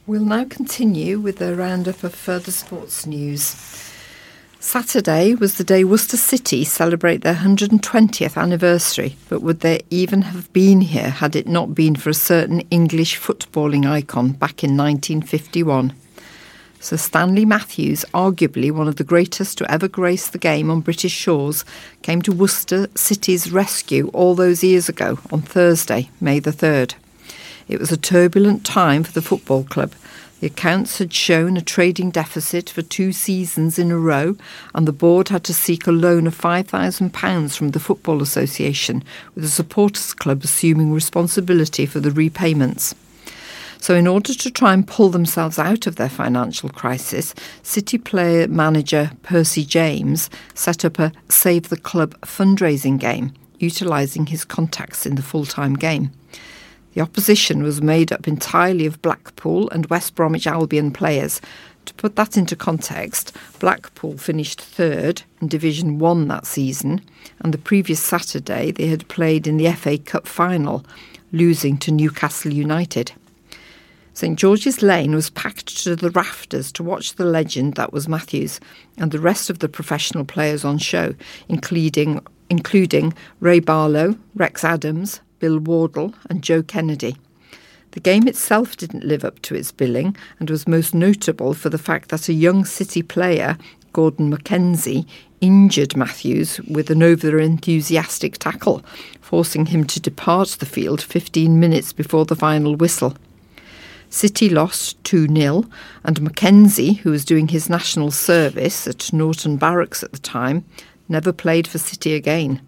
We'll 0.08 0.26
now 0.26 0.45
continue 0.45 1.20
with 1.20 1.41
a 1.41 1.56
roundup 1.56 2.03
of 2.03 2.14
further 2.16 2.52
sports 2.52 3.06
news. 3.06 3.90
Saturday 4.63 5.33
was 5.33 5.57
the 5.57 5.63
day 5.63 5.83
Worcester 5.83 6.17
City 6.17 6.63
celebrate 6.63 7.23
their 7.23 7.33
120th 7.33 8.38
anniversary, 8.38 9.15
but 9.27 9.41
would 9.41 9.61
they 9.61 9.81
even 9.89 10.21
have 10.21 10.53
been 10.53 10.81
here 10.81 11.09
had 11.09 11.35
it 11.35 11.47
not 11.47 11.73
been 11.73 11.95
for 11.95 12.11
a 12.11 12.13
certain 12.13 12.61
English 12.69 13.19
footballing 13.19 13.89
icon 13.89 14.33
back 14.33 14.63
in 14.63 14.77
1951? 14.77 15.93
Sir 16.79 16.95
Stanley 16.95 17.43
Matthews, 17.43 18.05
arguably 18.13 18.71
one 18.71 18.88
of 18.88 18.97
the 18.97 19.03
greatest 19.03 19.57
to 19.57 19.69
ever 19.69 19.88
grace 19.88 20.29
the 20.29 20.38
game 20.38 20.69
on 20.69 20.81
British 20.81 21.11
shores, 21.11 21.65
came 22.03 22.21
to 22.21 22.31
Worcester 22.31 22.88
City's 22.93 23.51
rescue 23.51 24.09
all 24.13 24.35
those 24.35 24.63
years 24.63 24.88
ago 24.88 25.17
on 25.31 25.41
Thursday, 25.41 26.11
May 26.21 26.38
the 26.38 26.51
3rd. 26.51 26.93
It 27.67 27.79
was 27.79 27.91
a 27.91 27.97
turbulent 27.97 28.63
time 28.63 29.03
for 29.03 29.11
the 29.11 29.23
football 29.23 29.63
club. 29.63 29.93
The 30.41 30.47
accounts 30.47 30.97
had 30.97 31.13
shown 31.13 31.55
a 31.55 31.61
trading 31.61 32.09
deficit 32.09 32.68
for 32.68 32.81
two 32.81 33.11
seasons 33.11 33.77
in 33.77 33.91
a 33.91 33.97
row, 33.97 34.35
and 34.73 34.88
the 34.88 34.91
board 34.91 35.30
had 35.30 35.43
to 35.43 35.53
seek 35.53 35.85
a 35.85 35.91
loan 35.91 36.26
of 36.26 36.35
£5,000 36.35 37.55
from 37.55 37.69
the 37.69 37.80
Football 37.80 38.23
Association, 38.23 39.03
with 39.35 39.43
the 39.43 39.49
supporters 39.51 40.15
club 40.15 40.43
assuming 40.43 40.91
responsibility 40.91 41.85
for 41.85 41.99
the 41.99 42.09
repayments. 42.09 42.95
So, 43.77 43.93
in 43.93 44.07
order 44.07 44.34
to 44.34 44.49
try 44.49 44.73
and 44.73 44.88
pull 44.88 45.09
themselves 45.09 45.59
out 45.59 45.85
of 45.85 45.97
their 45.97 46.09
financial 46.09 46.69
crisis, 46.69 47.35
City 47.61 47.99
player 47.99 48.47
manager 48.47 49.11
Percy 49.22 49.63
James 49.63 50.27
set 50.55 50.84
up 50.84 50.97
a 50.97 51.11
Save 51.30 51.69
the 51.69 51.77
Club 51.77 52.19
fundraising 52.22 52.99
game, 52.99 53.34
utilising 53.59 54.26
his 54.26 54.43
contacts 54.43 55.05
in 55.05 55.13
the 55.13 55.22
full 55.22 55.45
time 55.45 55.76
game. 55.76 56.11
The 56.93 57.01
opposition 57.01 57.63
was 57.63 57.81
made 57.81 58.11
up 58.11 58.27
entirely 58.27 58.85
of 58.85 59.01
Blackpool 59.01 59.69
and 59.69 59.85
West 59.85 60.13
Bromwich 60.15 60.45
Albion 60.45 60.91
players. 60.91 61.39
To 61.85 61.93
put 61.93 62.15
that 62.18 62.35
into 62.35 62.55
context, 62.55 63.35
Blackpool 63.59 64.18
finished 64.18 64.61
third 64.61 65.23
in 65.41 65.47
Division 65.47 65.99
1 65.99 66.27
that 66.27 66.45
season, 66.45 67.01
and 67.39 67.53
the 67.53 67.57
previous 67.57 67.99
Saturday 68.01 68.72
they 68.72 68.88
had 68.88 69.07
played 69.07 69.47
in 69.47 69.57
the 69.57 69.72
FA 69.72 69.97
Cup 69.97 70.27
final, 70.27 70.85
losing 71.31 71.77
to 71.77 71.91
Newcastle 71.91 72.51
United. 72.53 73.13
St 74.13 74.38
George's 74.38 74.81
Lane 74.81 75.15
was 75.15 75.30
packed 75.30 75.84
to 75.84 75.95
the 75.95 76.11
rafters 76.11 76.72
to 76.73 76.84
watch 76.84 77.13
the 77.13 77.26
legend 77.26 77.76
that 77.76 77.93
was 77.93 78.09
Matthews 78.09 78.59
and 78.97 79.11
the 79.11 79.19
rest 79.19 79.49
of 79.49 79.59
the 79.59 79.69
professional 79.69 80.26
players 80.26 80.65
on 80.65 80.77
show, 80.77 81.15
including, 81.47 82.19
including 82.49 83.13
Ray 83.39 83.61
Barlow, 83.61 84.18
Rex 84.35 84.65
Adams, 84.65 85.22
Bill 85.41 85.59
Wardle, 85.59 86.13
and 86.30 86.41
Joe 86.43 86.63
Kennedy. 86.63 87.18
The 87.91 87.99
game 87.99 88.27
itself 88.27 88.77
didn't 88.77 89.03
live 89.03 89.26
up 89.26 89.41
to 89.41 89.55
its 89.55 89.72
billing 89.72 90.15
and 90.39 90.49
was 90.49 90.68
most 90.68 90.93
notable 90.93 91.53
for 91.53 91.68
the 91.68 91.77
fact 91.77 92.07
that 92.09 92.30
a 92.30 92.34
young 92.34 92.63
City 92.63 93.01
player, 93.01 93.57
Gordon 93.91 94.30
Mackenzie, 94.30 95.05
injured 95.41 95.97
Matthews 95.97 96.61
with 96.61 96.89
an 96.89 97.03
over 97.03 97.39
enthusiastic 97.39 98.38
tackle, 98.38 98.84
forcing 99.19 99.65
him 99.65 99.85
to 99.88 99.99
depart 99.99 100.49
the 100.59 100.65
field 100.65 101.01
15 101.01 101.59
minutes 101.59 101.91
before 101.91 102.26
the 102.26 102.35
final 102.35 102.76
whistle. 102.76 103.18
City 104.09 104.47
lost 104.47 105.03
2 105.05 105.27
0, 105.27 105.65
and 106.03 106.22
Mackenzie, 106.22 106.93
who 106.93 107.11
was 107.11 107.26
doing 107.26 107.47
his 107.47 107.69
national 107.69 108.11
service 108.11 108.85
at 108.85 109.11
Norton 109.11 109.57
Barracks 109.57 110.03
at 110.03 110.11
the 110.11 110.19
time, 110.19 110.63
never 111.09 111.34
played 111.34 111.68
for 111.68 111.77
City 111.77 112.13
again. 112.13 112.61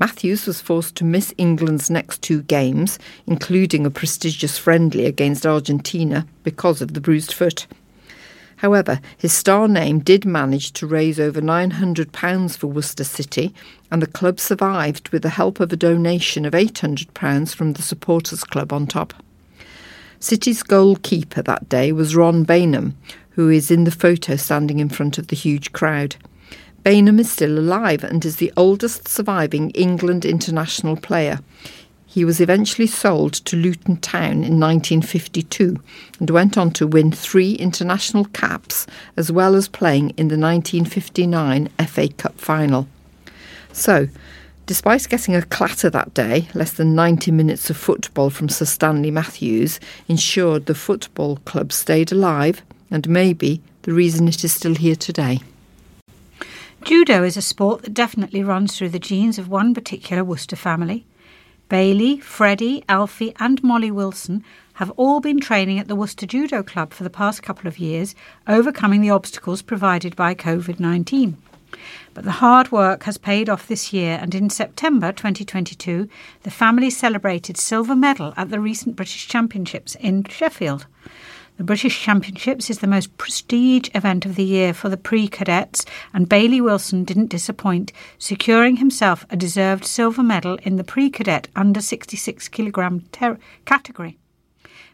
Matthews 0.00 0.46
was 0.46 0.60
forced 0.60 0.94
to 0.96 1.04
miss 1.04 1.34
England's 1.38 1.90
next 1.90 2.22
two 2.22 2.42
games, 2.42 3.00
including 3.26 3.84
a 3.84 3.90
prestigious 3.90 4.56
friendly 4.56 5.06
against 5.06 5.44
Argentina, 5.44 6.24
because 6.44 6.80
of 6.80 6.94
the 6.94 7.00
bruised 7.00 7.32
foot. 7.32 7.66
However, 8.58 9.00
his 9.16 9.32
star 9.32 9.66
name 9.66 9.98
did 9.98 10.24
manage 10.24 10.72
to 10.74 10.86
raise 10.86 11.18
over 11.18 11.40
£900 11.40 12.56
for 12.56 12.68
Worcester 12.68 13.02
City, 13.02 13.52
and 13.90 14.00
the 14.00 14.06
club 14.06 14.38
survived 14.38 15.08
with 15.08 15.22
the 15.22 15.30
help 15.30 15.58
of 15.58 15.72
a 15.72 15.76
donation 15.76 16.44
of 16.44 16.52
£800 16.52 17.52
from 17.52 17.72
the 17.72 17.82
Supporters 17.82 18.44
Club 18.44 18.72
on 18.72 18.86
top. 18.86 19.12
City's 20.20 20.62
goalkeeper 20.62 21.42
that 21.42 21.68
day 21.68 21.90
was 21.90 22.14
Ron 22.14 22.46
Baynham, 22.46 22.94
who 23.30 23.48
is 23.48 23.68
in 23.68 23.82
the 23.82 23.90
photo 23.90 24.36
standing 24.36 24.78
in 24.78 24.90
front 24.90 25.18
of 25.18 25.26
the 25.26 25.36
huge 25.36 25.72
crowd. 25.72 26.14
Baynham 26.84 27.18
is 27.18 27.30
still 27.30 27.58
alive 27.58 28.04
and 28.04 28.24
is 28.24 28.36
the 28.36 28.52
oldest 28.56 29.08
surviving 29.08 29.70
England 29.70 30.24
international 30.24 30.96
player. 30.96 31.40
He 32.06 32.24
was 32.24 32.40
eventually 32.40 32.86
sold 32.86 33.34
to 33.34 33.56
Luton 33.56 33.98
Town 33.98 34.42
in 34.44 34.58
1952 34.58 35.78
and 36.18 36.30
went 36.30 36.56
on 36.56 36.70
to 36.72 36.86
win 36.86 37.12
three 37.12 37.52
international 37.52 38.24
caps 38.26 38.86
as 39.16 39.30
well 39.30 39.54
as 39.54 39.68
playing 39.68 40.10
in 40.10 40.28
the 40.28 40.38
1959 40.38 41.68
FA 41.86 42.08
Cup 42.08 42.40
final. 42.40 42.88
So, 43.72 44.08
Despite 44.68 45.08
getting 45.08 45.34
a 45.34 45.40
clatter 45.40 45.88
that 45.88 46.12
day, 46.12 46.46
less 46.52 46.72
than 46.72 46.94
90 46.94 47.30
minutes 47.30 47.70
of 47.70 47.78
football 47.78 48.28
from 48.28 48.50
Sir 48.50 48.66
Stanley 48.66 49.10
Matthews 49.10 49.80
ensured 50.08 50.66
the 50.66 50.74
football 50.74 51.36
club 51.46 51.72
stayed 51.72 52.12
alive 52.12 52.60
and 52.90 53.08
maybe 53.08 53.62
the 53.84 53.94
reason 53.94 54.28
it 54.28 54.44
is 54.44 54.52
still 54.52 54.74
here 54.74 54.94
today. 54.94 55.40
Judo 56.84 57.24
is 57.24 57.36
a 57.36 57.42
sport 57.42 57.82
that 57.82 57.92
definitely 57.92 58.42
runs 58.42 58.76
through 58.76 58.90
the 58.90 58.98
genes 58.98 59.38
of 59.38 59.48
one 59.48 59.74
particular 59.74 60.24
Worcester 60.24 60.56
family. 60.56 61.04
Bailey, 61.68 62.18
Freddie, 62.18 62.82
Alfie, 62.88 63.34
and 63.38 63.62
Molly 63.62 63.90
Wilson 63.90 64.42
have 64.74 64.90
all 64.92 65.20
been 65.20 65.40
training 65.40 65.78
at 65.78 65.88
the 65.88 65.96
Worcester 65.96 66.24
Judo 66.24 66.62
Club 66.62 66.94
for 66.94 67.04
the 67.04 67.10
past 67.10 67.42
couple 67.42 67.66
of 67.66 67.78
years, 67.78 68.14
overcoming 68.46 69.02
the 69.02 69.10
obstacles 69.10 69.60
provided 69.60 70.16
by 70.16 70.34
COVID 70.34 70.80
19. 70.80 71.36
But 72.14 72.24
the 72.24 72.32
hard 72.32 72.72
work 72.72 73.02
has 73.02 73.18
paid 73.18 73.50
off 73.50 73.68
this 73.68 73.92
year, 73.92 74.18
and 74.22 74.34
in 74.34 74.48
September 74.48 75.12
2022, 75.12 76.08
the 76.44 76.50
family 76.50 76.88
celebrated 76.90 77.58
silver 77.58 77.94
medal 77.94 78.32
at 78.36 78.50
the 78.50 78.60
recent 78.60 78.96
British 78.96 79.28
Championships 79.28 79.94
in 79.96 80.24
Sheffield. 80.24 80.86
The 81.58 81.64
British 81.64 82.00
Championships 82.00 82.70
is 82.70 82.78
the 82.78 82.86
most 82.86 83.18
prestige 83.18 83.90
event 83.92 84.24
of 84.24 84.36
the 84.36 84.44
year 84.44 84.72
for 84.72 84.88
the 84.88 84.96
pre 84.96 85.26
cadets, 85.26 85.84
and 86.14 86.28
Bailey 86.28 86.60
Wilson 86.60 87.02
didn't 87.02 87.30
disappoint, 87.30 87.92
securing 88.16 88.76
himself 88.76 89.26
a 89.28 89.36
deserved 89.36 89.84
silver 89.84 90.22
medal 90.22 90.54
in 90.62 90.76
the 90.76 90.84
pre 90.84 91.10
cadet 91.10 91.48
under 91.56 91.80
66 91.80 92.46
kilogram 92.46 93.00
ter- 93.10 93.40
category. 93.64 94.18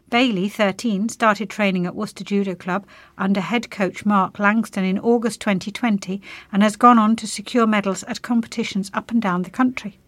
Bailey, 0.09 0.49
13, 0.49 1.07
started 1.09 1.51
training 1.51 1.85
at 1.85 1.93
Worcester 1.93 2.23
Judo 2.23 2.55
Club 2.55 2.87
under 3.15 3.41
head 3.41 3.69
coach 3.69 4.03
Mark 4.03 4.39
Langston 4.39 4.83
in 4.83 4.97
August 4.97 5.41
2020 5.41 6.19
and 6.51 6.63
has 6.63 6.75
gone 6.75 6.97
on 6.97 7.15
to 7.17 7.27
secure 7.27 7.67
medals 7.67 8.01
at 8.05 8.23
competitions 8.23 8.89
up 8.91 9.11
and 9.11 9.21
down 9.21 9.43
the 9.43 9.51
country. 9.51 9.99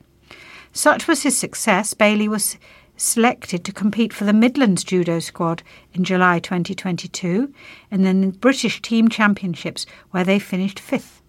Such 0.74 1.08
was 1.08 1.22
his 1.22 1.38
success, 1.38 1.94
Bailey 1.94 2.28
was 2.28 2.58
selected 2.98 3.64
to 3.64 3.72
compete 3.72 4.12
for 4.12 4.26
the 4.26 4.34
Midlands 4.34 4.84
Judo 4.84 5.20
squad 5.20 5.64
in 5.94 6.04
July 6.04 6.40
2022 6.40 7.54
and 7.90 8.06
then 8.06 8.22
the 8.22 8.38
British 8.38 8.82
Team 8.82 9.08
Championships, 9.08 9.86
where 10.12 10.24
they 10.24 10.40
finished 10.40 10.80
fifth. 10.80 11.22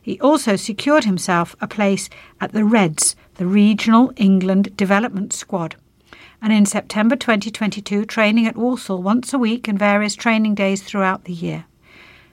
He 0.00 0.18
also 0.20 0.56
secured 0.56 1.04
himself 1.04 1.54
a 1.60 1.68
place 1.68 2.08
at 2.40 2.52
the 2.52 2.64
Reds, 2.64 3.14
the 3.34 3.46
Regional 3.46 4.12
England 4.16 4.76
Development 4.76 5.32
Squad 5.32 5.76
and 6.42 6.52
in 6.52 6.66
September 6.66 7.14
2022, 7.14 8.04
training 8.04 8.48
at 8.48 8.56
Walsall 8.56 9.00
once 9.00 9.32
a 9.32 9.38
week 9.38 9.68
and 9.68 9.78
various 9.78 10.16
training 10.16 10.56
days 10.56 10.82
throughout 10.82 11.24
the 11.24 11.32
year. 11.32 11.66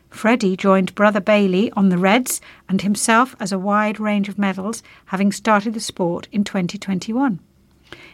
Freddie 0.09 0.57
joined 0.57 0.95
brother 0.95 1.21
Bailey 1.21 1.71
on 1.73 1.89
the 1.89 1.97
Reds 1.99 2.41
and 2.67 2.81
himself 2.81 3.35
as 3.39 3.51
a 3.51 3.59
wide 3.59 3.99
range 3.99 4.27
of 4.27 4.39
medals, 4.39 4.81
having 5.05 5.31
started 5.31 5.75
the 5.75 5.79
sport 5.79 6.27
in 6.31 6.43
2021. 6.43 7.39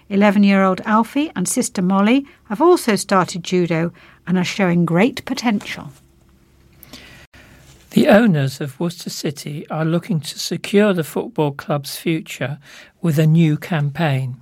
11 0.10 0.44
year 0.44 0.64
old 0.64 0.82
Alfie 0.82 1.32
and 1.36 1.48
sister 1.48 1.82
Molly 1.82 2.26
have 2.45 2.61
also 2.61 2.95
started 2.95 3.44
judo 3.44 3.91
and 4.27 4.38
are 4.38 4.44
showing 4.44 4.86
great 4.86 5.26
potential. 5.26 5.91
The 7.91 8.10
owners 8.10 8.60
of 8.60 8.80
Worcester 8.80 9.10
City 9.10 9.65
are 9.69 9.86
looking 9.86 10.19
to 10.19 10.38
secure 10.38 10.94
the 10.94 11.03
football 11.03 11.53
club's 11.53 11.95
future 11.95 12.60
with 13.02 13.18
a 13.18 13.26
new 13.26 13.57
campaign. 13.57 14.41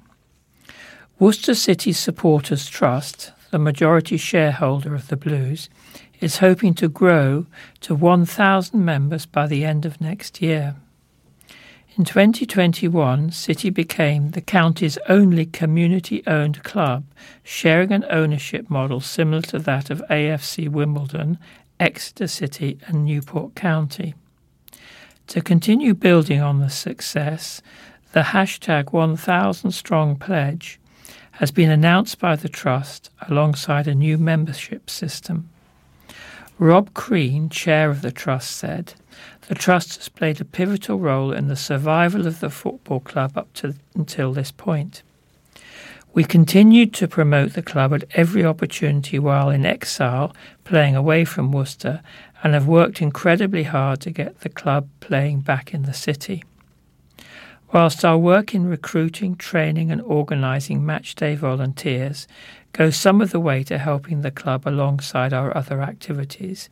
Worcester 1.20 1.54
City 1.54 1.94
Supporters 1.94 2.68
Trust, 2.68 3.32
the 3.52 3.60
majority 3.60 4.18
shareholder 4.18 4.96
of 4.96 5.08
the 5.08 5.16
Blues, 5.16 5.70
is 6.20 6.40
hoping 6.40 6.74
to 6.74 6.90
grow 6.90 7.46
to 7.82 7.94
1,000 7.94 8.84
members 8.84 9.26
by 9.28 9.46
the 9.46 9.64
end 9.64 9.86
of 9.86 10.02
next 10.02 10.42
year. 10.42 10.76
In 11.96 12.06
2021, 12.06 13.30
City 13.30 13.70
became 13.70 14.32
the 14.32 14.42
county's 14.42 14.98
only 15.08 15.46
community 15.46 16.24
owned 16.26 16.64
club, 16.64 17.04
sharing 17.44 17.92
an 17.92 18.04
ownership 18.10 18.68
model 18.68 19.00
similar 19.00 19.44
to 19.44 19.60
that 19.60 19.92
of 19.92 20.02
AFC 20.10 20.68
Wimbledon, 20.68 21.38
Exeter 21.80 22.26
City, 22.26 22.80
and 22.88 23.06
Newport 23.06 23.54
County. 23.54 24.16
To 25.28 25.42
continue 25.42 25.94
building 25.94 26.42
on 26.42 26.62
the 26.62 26.70
success, 26.72 27.62
the 28.14 28.22
hashtag 28.22 28.92
1000 28.92 29.70
Strong 29.70 30.16
Pledge 30.16 30.80
has 31.34 31.52
been 31.52 31.70
announced 31.70 32.18
by 32.18 32.36
the 32.36 32.50
Trust 32.50 33.12
alongside 33.30 33.88
a 33.88 33.94
new 33.94 34.18
membership 34.18 34.90
system. 34.90 35.48
Rob 36.58 36.96
Crean, 36.96 37.50
chair 37.50 37.92
of 37.92 38.02
the 38.02 38.12
Trust, 38.12 38.50
said, 38.50 38.96
The 39.48 39.56
Trust 39.56 39.98
has 39.98 40.10
played 40.10 40.40
a 40.40 40.46
pivotal 40.46 41.00
role 41.00 41.34
in 41.34 41.50
the 41.50 41.56
survival 41.56 42.26
of 42.28 42.40
the 42.40 42.50
football 42.50 43.02
club 43.02 43.38
up 43.38 43.52
to 43.56 43.76
until 43.94 44.32
this 44.32 44.52
point. 44.52 45.04
We 46.14 46.24
continued 46.24 46.94
to 46.94 47.08
promote 47.08 47.54
the 47.54 47.62
club 47.62 47.94
at 47.94 48.06
every 48.14 48.46
opportunity 48.46 49.20
while 49.20 49.50
in 49.50 49.66
exile, 49.66 50.34
playing 50.64 50.96
away 50.96 51.26
from 51.26 51.52
Worcester, 51.52 52.02
and 52.44 52.54
have 52.54 52.68
worked 52.68 53.02
incredibly 53.02 53.64
hard 53.64 54.00
to 54.02 54.12
get 54.12 54.42
the 54.42 54.50
club 54.50 54.88
playing 55.00 55.42
back 55.42 55.74
in 55.74 55.84
the 55.84 55.94
city. 55.94 56.44
Whilst 57.74 58.06
our 58.06 58.18
work 58.18 58.54
in 58.54 58.68
recruiting, 58.68 59.36
training, 59.36 59.92
and 59.92 60.02
organising 60.02 60.82
matchday 60.82 61.36
volunteers 61.36 62.28
goes 62.72 62.96
some 62.96 63.20
of 63.20 63.32
the 63.32 63.40
way 63.40 63.64
to 63.64 63.80
helping 63.80 64.22
the 64.22 64.32
club 64.32 64.68
alongside 64.68 65.34
our 65.34 65.56
other 65.58 65.82
activities, 65.82 66.70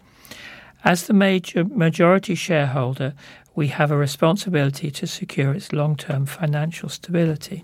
as 0.83 1.07
the 1.07 1.13
major 1.13 1.63
majority 1.63 2.35
shareholder, 2.35 3.13
we 3.55 3.67
have 3.67 3.91
a 3.91 3.97
responsibility 3.97 4.89
to 4.91 5.07
secure 5.07 5.53
its 5.53 5.73
long 5.73 5.95
term 5.95 6.25
financial 6.25 6.89
stability. 6.89 7.63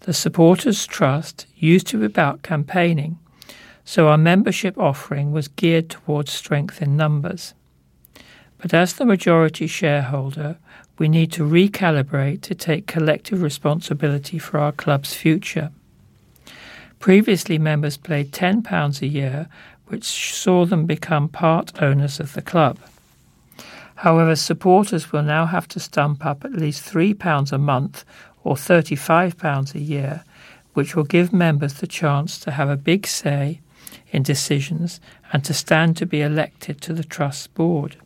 The 0.00 0.14
Supporters 0.14 0.86
Trust 0.86 1.46
used 1.56 1.86
to 1.88 1.98
be 1.98 2.06
about 2.06 2.42
campaigning, 2.42 3.18
so 3.84 4.08
our 4.08 4.16
membership 4.18 4.78
offering 4.78 5.32
was 5.32 5.48
geared 5.48 5.90
towards 5.90 6.32
strength 6.32 6.80
in 6.80 6.96
numbers. 6.96 7.54
But 8.58 8.74
as 8.74 8.94
the 8.94 9.04
majority 9.04 9.66
shareholder, 9.66 10.56
we 10.98 11.08
need 11.08 11.32
to 11.32 11.48
recalibrate 11.48 12.42
to 12.42 12.54
take 12.54 12.86
collective 12.86 13.42
responsibility 13.42 14.38
for 14.38 14.58
our 14.58 14.72
club's 14.72 15.14
future. 15.14 15.70
Previously, 16.98 17.58
members 17.58 17.96
paid 17.96 18.32
£10 18.32 19.00
a 19.00 19.06
year, 19.06 19.48
which 19.90 20.04
saw 20.04 20.64
them 20.64 20.86
become 20.86 21.28
part 21.28 21.82
owners 21.82 22.18
of 22.18 22.32
the 22.32 22.42
club. 22.42 22.78
However, 23.96 24.34
supporters 24.34 25.12
will 25.12 25.22
now 25.22 25.44
have 25.46 25.68
to 25.68 25.80
stump 25.80 26.24
up 26.24 26.44
at 26.44 26.52
least 26.52 26.90
£3 26.90 27.52
a 27.52 27.58
month 27.58 28.04
or 28.44 28.54
£35 28.54 29.74
a 29.74 29.80
year, 29.80 30.24
which 30.72 30.96
will 30.96 31.04
give 31.04 31.32
members 31.32 31.74
the 31.74 31.86
chance 31.86 32.38
to 32.38 32.52
have 32.52 32.70
a 32.70 32.76
big 32.76 33.06
say 33.06 33.60
in 34.10 34.22
decisions 34.22 35.00
and 35.32 35.44
to 35.44 35.52
stand 35.52 35.96
to 35.96 36.06
be 36.06 36.22
elected 36.22 36.80
to 36.80 36.92
the 36.92 37.04
Trust 37.04 37.52
board. 37.54 37.96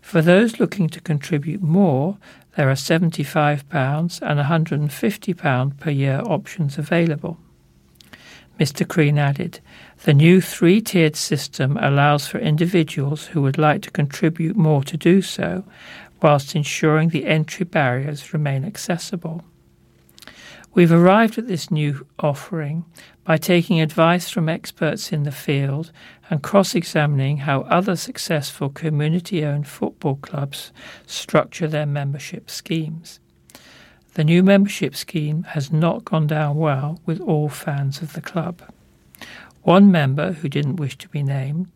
For 0.00 0.22
those 0.22 0.60
looking 0.60 0.88
to 0.88 1.00
contribute 1.00 1.62
more, 1.62 2.16
there 2.56 2.70
are 2.70 2.74
£75 2.74 4.22
and 4.22 4.90
£150 4.90 5.78
per 5.78 5.90
year 5.90 6.22
options 6.24 6.78
available. 6.78 7.38
Mr. 8.58 8.86
Crean 8.86 9.18
added, 9.18 9.60
The 10.04 10.14
new 10.14 10.40
three 10.40 10.80
tiered 10.80 11.14
system 11.14 11.76
allows 11.76 12.26
for 12.26 12.38
individuals 12.38 13.26
who 13.26 13.42
would 13.42 13.58
like 13.58 13.82
to 13.82 13.90
contribute 13.90 14.56
more 14.56 14.82
to 14.84 14.96
do 14.96 15.20
so, 15.20 15.62
whilst 16.22 16.56
ensuring 16.56 17.10
the 17.10 17.26
entry 17.26 17.66
barriers 17.66 18.32
remain 18.32 18.64
accessible. 18.64 19.44
We've 20.72 20.90
arrived 20.90 21.36
at 21.36 21.48
this 21.48 21.70
new 21.70 22.06
offering 22.18 22.86
by 23.24 23.36
taking 23.36 23.78
advice 23.78 24.30
from 24.30 24.48
experts 24.48 25.12
in 25.12 25.24
the 25.24 25.32
field 25.32 25.92
and 26.30 26.42
cross 26.42 26.74
examining 26.74 27.38
how 27.38 27.62
other 27.62 27.94
successful 27.94 28.70
community 28.70 29.44
owned 29.44 29.68
football 29.68 30.16
clubs 30.16 30.72
structure 31.06 31.68
their 31.68 31.86
membership 31.86 32.48
schemes. 32.48 33.20
The 34.14 34.24
new 34.24 34.42
membership 34.42 34.96
scheme 34.96 35.42
has 35.42 35.70
not 35.70 36.06
gone 36.06 36.26
down 36.26 36.56
well 36.56 37.00
with 37.04 37.20
all 37.20 37.50
fans 37.50 38.00
of 38.00 38.14
the 38.14 38.22
club. 38.22 38.62
One 39.62 39.90
member, 39.90 40.32
who 40.32 40.48
didn't 40.48 40.76
wish 40.76 40.96
to 40.98 41.08
be 41.08 41.22
named, 41.22 41.68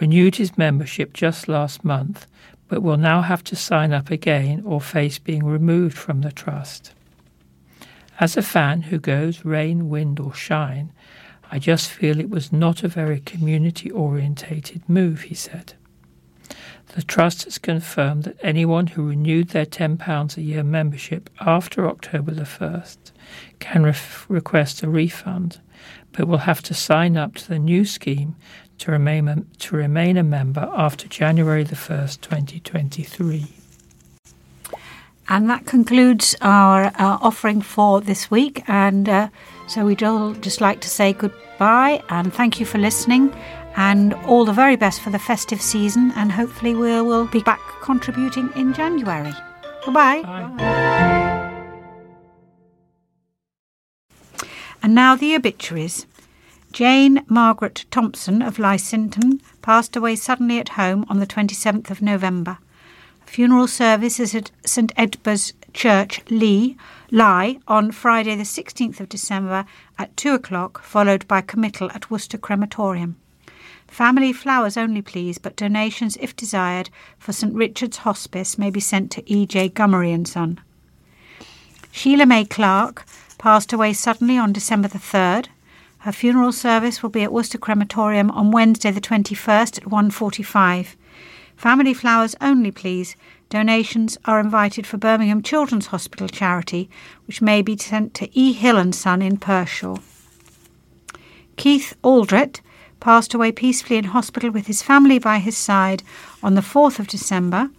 renewed 0.00 0.36
his 0.36 0.58
membership 0.58 1.12
just 1.12 1.48
last 1.48 1.84
month, 1.84 2.26
but 2.68 2.82
will 2.82 2.96
now 2.96 3.22
have 3.22 3.44
to 3.44 3.56
sign 3.56 3.92
up 3.92 4.10
again 4.10 4.62
or 4.64 4.80
face 4.80 5.18
being 5.18 5.44
removed 5.44 5.96
from 5.96 6.20
the 6.20 6.32
trust. 6.32 6.92
As 8.20 8.36
a 8.36 8.42
fan 8.42 8.82
who 8.82 8.98
goes 8.98 9.44
rain, 9.44 9.88
wind, 9.88 10.20
or 10.20 10.34
shine, 10.34 10.92
I 11.50 11.58
just 11.58 11.90
feel 11.90 12.18
it 12.18 12.30
was 12.30 12.52
not 12.52 12.82
a 12.82 12.88
very 12.88 13.20
community 13.20 13.90
orientated 13.90 14.88
move, 14.88 15.22
he 15.22 15.34
said. 15.34 15.74
The 16.94 17.02
Trust 17.02 17.44
has 17.44 17.58
confirmed 17.58 18.24
that 18.24 18.38
anyone 18.42 18.88
who 18.88 19.08
renewed 19.08 19.48
their 19.48 19.64
£10 19.64 20.36
a 20.36 20.42
year 20.42 20.62
membership 20.62 21.30
after 21.40 21.88
October 21.88 22.32
the 22.32 22.42
1st 22.42 22.98
can 23.58 23.82
re- 23.84 23.94
request 24.28 24.82
a 24.82 24.88
refund, 24.88 25.60
but 26.12 26.28
will 26.28 26.38
have 26.38 26.62
to 26.62 26.74
sign 26.74 27.16
up 27.16 27.34
to 27.34 27.48
the 27.48 27.58
new 27.58 27.84
scheme 27.84 28.36
to 28.78 28.90
remain 28.90 29.28
a, 29.28 29.36
to 29.58 29.76
remain 29.76 30.16
a 30.16 30.22
member 30.22 30.70
after 30.74 31.08
January 31.08 31.64
the 31.64 31.76
1st, 31.76 32.20
2023. 32.20 33.46
And 35.28 35.48
that 35.48 35.66
concludes 35.66 36.34
our 36.42 36.86
uh, 36.86 37.18
offering 37.20 37.62
for 37.62 38.00
this 38.00 38.30
week. 38.30 38.64
And 38.68 39.08
uh, 39.08 39.28
so 39.68 39.86
we'd 39.86 40.02
all 40.02 40.34
just 40.34 40.60
like 40.60 40.80
to 40.80 40.88
say 40.88 41.12
goodbye 41.12 42.02
and 42.08 42.32
thank 42.34 42.58
you 42.58 42.66
for 42.66 42.78
listening 42.78 43.32
and 43.76 44.14
all 44.26 44.44
the 44.44 44.52
very 44.52 44.76
best 44.76 45.00
for 45.00 45.10
the 45.10 45.18
festive 45.18 45.62
season. 45.62 46.12
And 46.16 46.30
hopefully, 46.30 46.74
we 46.74 47.00
will 47.00 47.26
be 47.26 47.40
back 47.40 47.60
contributing 47.80 48.50
in 48.56 48.74
January. 48.74 49.32
Goodbye. 49.84 50.22
Bye. 50.22 51.31
And 54.82 54.94
now 54.94 55.14
the 55.14 55.34
obituaries. 55.36 56.06
Jane 56.72 57.22
Margaret 57.28 57.84
Thompson 57.90 58.42
of 58.42 58.56
Lysington 58.56 59.40
passed 59.60 59.94
away 59.94 60.16
suddenly 60.16 60.58
at 60.58 60.70
home 60.70 61.04
on 61.08 61.20
the 61.20 61.26
27th 61.26 61.90
of 61.90 62.02
November. 62.02 62.58
Funeral 63.26 63.68
service 63.68 64.18
is 64.18 64.34
at 64.34 64.50
St 64.66 64.92
Edbur's 64.96 65.52
Church, 65.72 66.20
Lee, 66.28 66.76
Lye, 67.10 67.58
on 67.68 67.92
Friday 67.92 68.34
the 68.34 68.42
16th 68.42 69.00
of 69.00 69.08
December 69.08 69.64
at 69.98 70.16
2 70.16 70.34
o'clock, 70.34 70.82
followed 70.82 71.28
by 71.28 71.40
committal 71.40 71.90
at 71.92 72.10
Worcester 72.10 72.38
Crematorium. 72.38 73.16
Family 73.86 74.32
flowers 74.32 74.76
only, 74.76 75.02
please, 75.02 75.38
but 75.38 75.56
donations, 75.56 76.16
if 76.20 76.34
desired, 76.34 76.90
for 77.18 77.32
St 77.32 77.54
Richard's 77.54 77.98
Hospice 77.98 78.58
may 78.58 78.70
be 78.70 78.80
sent 78.80 79.10
to 79.12 79.32
E.J. 79.32 79.70
Gummery 79.70 80.12
and 80.12 80.26
Son. 80.26 80.58
Sheila 81.90 82.24
May 82.24 82.46
Clark 82.46 83.04
passed 83.42 83.72
away 83.72 83.92
suddenly 83.92 84.38
on 84.38 84.52
December 84.52 84.86
the 84.86 84.98
3rd. 84.98 85.48
Her 85.98 86.12
funeral 86.12 86.52
service 86.52 87.02
will 87.02 87.10
be 87.10 87.24
at 87.24 87.32
Worcester 87.32 87.58
Crematorium 87.58 88.30
on 88.30 88.52
Wednesday 88.52 88.92
the 88.92 89.00
21st 89.00 89.78
at 89.78 89.84
1.45. 89.84 90.94
Family 91.56 91.92
flowers 91.92 92.36
only, 92.40 92.70
please. 92.70 93.16
Donations 93.48 94.16
are 94.26 94.38
invited 94.38 94.86
for 94.86 94.96
Birmingham 94.96 95.42
Children's 95.42 95.86
Hospital 95.86 96.28
charity, 96.28 96.88
which 97.26 97.42
may 97.42 97.62
be 97.62 97.76
sent 97.76 98.14
to 98.14 98.30
E. 98.32 98.52
Hill 98.52 98.76
and 98.76 98.94
Son 98.94 99.20
in 99.20 99.38
Pershore. 99.38 100.00
Keith 101.56 101.96
Aldrett 102.04 102.60
passed 103.00 103.34
away 103.34 103.50
peacefully 103.50 103.98
in 103.98 104.04
hospital 104.04 104.52
with 104.52 104.68
his 104.68 104.82
family 104.82 105.18
by 105.18 105.40
his 105.40 105.56
side 105.56 106.04
on 106.44 106.54
the 106.54 106.60
4th 106.60 107.00
of 107.00 107.08
December. 107.08 107.70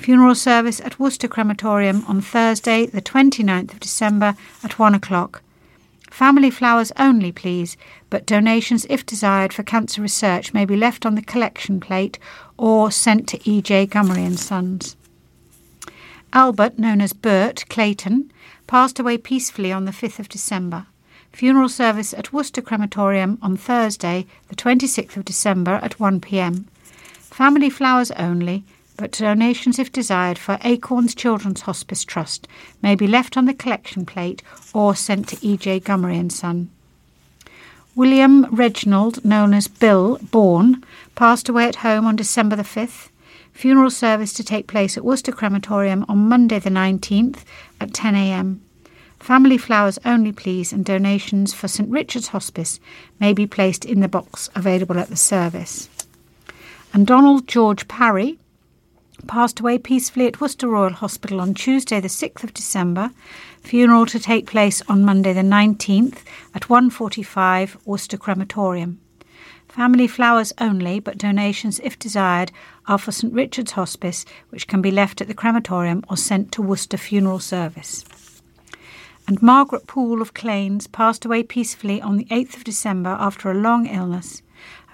Funeral 0.00 0.34
service 0.34 0.80
at 0.80 0.98
Worcester 0.98 1.28
Crematorium 1.28 2.06
on 2.08 2.22
Thursday, 2.22 2.86
the 2.86 3.02
29th 3.02 3.74
of 3.74 3.80
December 3.80 4.34
at 4.64 4.78
1 4.78 4.94
o'clock. 4.94 5.42
Family 6.10 6.50
flowers 6.50 6.90
only, 6.98 7.30
please, 7.30 7.76
but 8.08 8.24
donations, 8.24 8.86
if 8.88 9.04
desired, 9.04 9.52
for 9.52 9.62
cancer 9.62 10.00
research 10.00 10.54
may 10.54 10.64
be 10.64 10.74
left 10.74 11.04
on 11.04 11.16
the 11.16 11.22
collection 11.22 11.80
plate 11.80 12.18
or 12.56 12.90
sent 12.90 13.28
to 13.28 13.50
E.J. 13.50 13.88
Gummery 13.88 14.24
and 14.24 14.40
Sons. 14.40 14.96
Albert, 16.32 16.78
known 16.78 17.02
as 17.02 17.12
Bert 17.12 17.66
Clayton, 17.68 18.32
passed 18.66 18.98
away 18.98 19.18
peacefully 19.18 19.70
on 19.70 19.84
the 19.84 19.92
5th 19.92 20.18
of 20.18 20.30
December. 20.30 20.86
Funeral 21.30 21.68
service 21.68 22.14
at 22.14 22.32
Worcester 22.32 22.62
Crematorium 22.62 23.38
on 23.42 23.54
Thursday, 23.58 24.26
the 24.48 24.56
26th 24.56 25.18
of 25.18 25.26
December 25.26 25.78
at 25.82 26.00
1 26.00 26.20
pm. 26.22 26.66
Family 27.18 27.68
flowers 27.68 28.10
only, 28.12 28.64
but 29.00 29.12
donations, 29.12 29.78
if 29.78 29.90
desired, 29.90 30.38
for 30.38 30.58
Acorns 30.62 31.14
Children's 31.14 31.62
Hospice 31.62 32.04
Trust 32.04 32.46
may 32.82 32.94
be 32.94 33.06
left 33.06 33.36
on 33.36 33.46
the 33.46 33.54
collection 33.54 34.04
plate 34.04 34.42
or 34.74 34.94
sent 34.94 35.28
to 35.28 35.38
E.J. 35.40 35.80
Gummery 35.80 36.18
and 36.18 36.30
Son. 36.30 36.70
William 37.96 38.44
Reginald, 38.54 39.24
known 39.24 39.54
as 39.54 39.68
Bill 39.68 40.18
Bourne, 40.30 40.84
passed 41.14 41.48
away 41.48 41.66
at 41.66 41.76
home 41.76 42.06
on 42.06 42.14
December 42.14 42.56
the 42.56 42.62
5th. 42.62 43.08
Funeral 43.52 43.90
service 43.90 44.32
to 44.34 44.44
take 44.44 44.66
place 44.66 44.96
at 44.96 45.04
Worcester 45.04 45.32
Crematorium 45.32 46.04
on 46.08 46.28
Monday 46.28 46.58
the 46.58 46.70
19th 46.70 47.38
at 47.80 47.90
10am. 47.90 48.58
Family 49.18 49.58
flowers 49.58 49.98
only, 50.04 50.32
please, 50.32 50.72
and 50.72 50.84
donations 50.84 51.52
for 51.52 51.68
St 51.68 51.90
Richard's 51.90 52.28
Hospice 52.28 52.80
may 53.18 53.32
be 53.32 53.46
placed 53.46 53.84
in 53.84 54.00
the 54.00 54.08
box 54.08 54.48
available 54.54 54.98
at 54.98 55.08
the 55.08 55.16
service. 55.16 55.88
And 56.92 57.06
Donald 57.06 57.48
George 57.48 57.88
Parry 57.88 58.38
passed 59.26 59.60
away 59.60 59.78
peacefully 59.78 60.26
at 60.26 60.40
Worcester 60.40 60.68
Royal 60.68 60.92
Hospital 60.92 61.40
on 61.40 61.54
Tuesday 61.54 62.00
the 62.00 62.08
6th 62.08 62.44
of 62.44 62.54
December. 62.54 63.10
Funeral 63.62 64.06
to 64.06 64.18
take 64.18 64.46
place 64.46 64.82
on 64.88 65.04
Monday 65.04 65.32
the 65.32 65.42
19th 65.42 66.22
at 66.54 66.68
1:45 66.68 67.76
Worcester 67.84 68.16
Crematorium. 68.16 68.98
Family 69.68 70.06
flowers 70.06 70.52
only, 70.58 71.00
but 71.00 71.18
donations, 71.18 71.80
if 71.84 71.98
desired, 71.98 72.52
are 72.88 72.98
for 72.98 73.12
St 73.12 73.32
Richard's 73.32 73.72
Hospice, 73.72 74.24
which 74.50 74.66
can 74.66 74.82
be 74.82 74.90
left 74.90 75.20
at 75.20 75.28
the 75.28 75.34
crematorium 75.34 76.04
or 76.08 76.16
sent 76.16 76.52
to 76.52 76.62
Worcester 76.62 76.96
Funeral 76.96 77.40
Service 77.40 78.04
and 79.30 79.40
Margaret 79.40 79.86
Poole 79.86 80.20
of 80.20 80.34
Claines 80.34 80.88
passed 80.88 81.24
away 81.24 81.44
peacefully 81.44 82.02
on 82.02 82.16
the 82.16 82.26
8th 82.32 82.56
of 82.56 82.64
December 82.64 83.16
after 83.20 83.48
a 83.48 83.54
long 83.54 83.86
illness. 83.86 84.42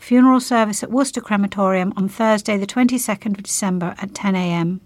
Funeral 0.06 0.38
service 0.38 0.84
at 0.84 0.92
Worcester 0.92 1.20
Crematorium 1.20 1.92
on 1.96 2.08
Thursday, 2.08 2.56
the 2.56 2.64
22nd 2.64 3.36
of 3.38 3.42
December 3.42 3.96
at 3.98 4.12
10am. 4.12 4.78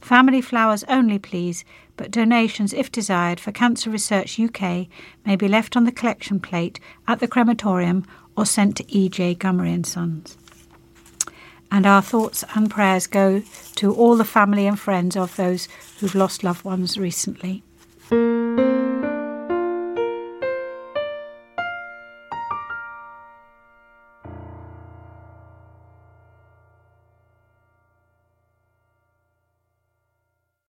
Family 0.00 0.40
flowers 0.40 0.84
only, 0.84 1.18
please, 1.18 1.64
but 1.96 2.12
donations, 2.12 2.72
if 2.72 2.92
desired, 2.92 3.40
for 3.40 3.50
Cancer 3.50 3.90
Research 3.90 4.38
UK 4.38 4.86
may 5.26 5.34
be 5.34 5.48
left 5.48 5.76
on 5.76 5.82
the 5.82 5.90
collection 5.90 6.38
plate 6.38 6.78
at 7.08 7.18
the 7.18 7.26
crematorium 7.26 8.06
or 8.36 8.46
sent 8.46 8.76
to 8.76 8.84
E.J. 8.96 9.34
Gummery 9.34 9.74
and 9.74 9.84
Sons. 9.84 10.38
And 11.72 11.84
our 11.84 12.00
thoughts 12.00 12.44
and 12.54 12.70
prayers 12.70 13.08
go 13.08 13.42
to 13.74 13.92
all 13.92 14.16
the 14.16 14.24
family 14.24 14.68
and 14.68 14.78
friends 14.78 15.16
of 15.16 15.34
those 15.34 15.66
who've 15.98 16.14
lost 16.14 16.44
loved 16.44 16.64
ones 16.64 16.96
recently. 16.96 17.64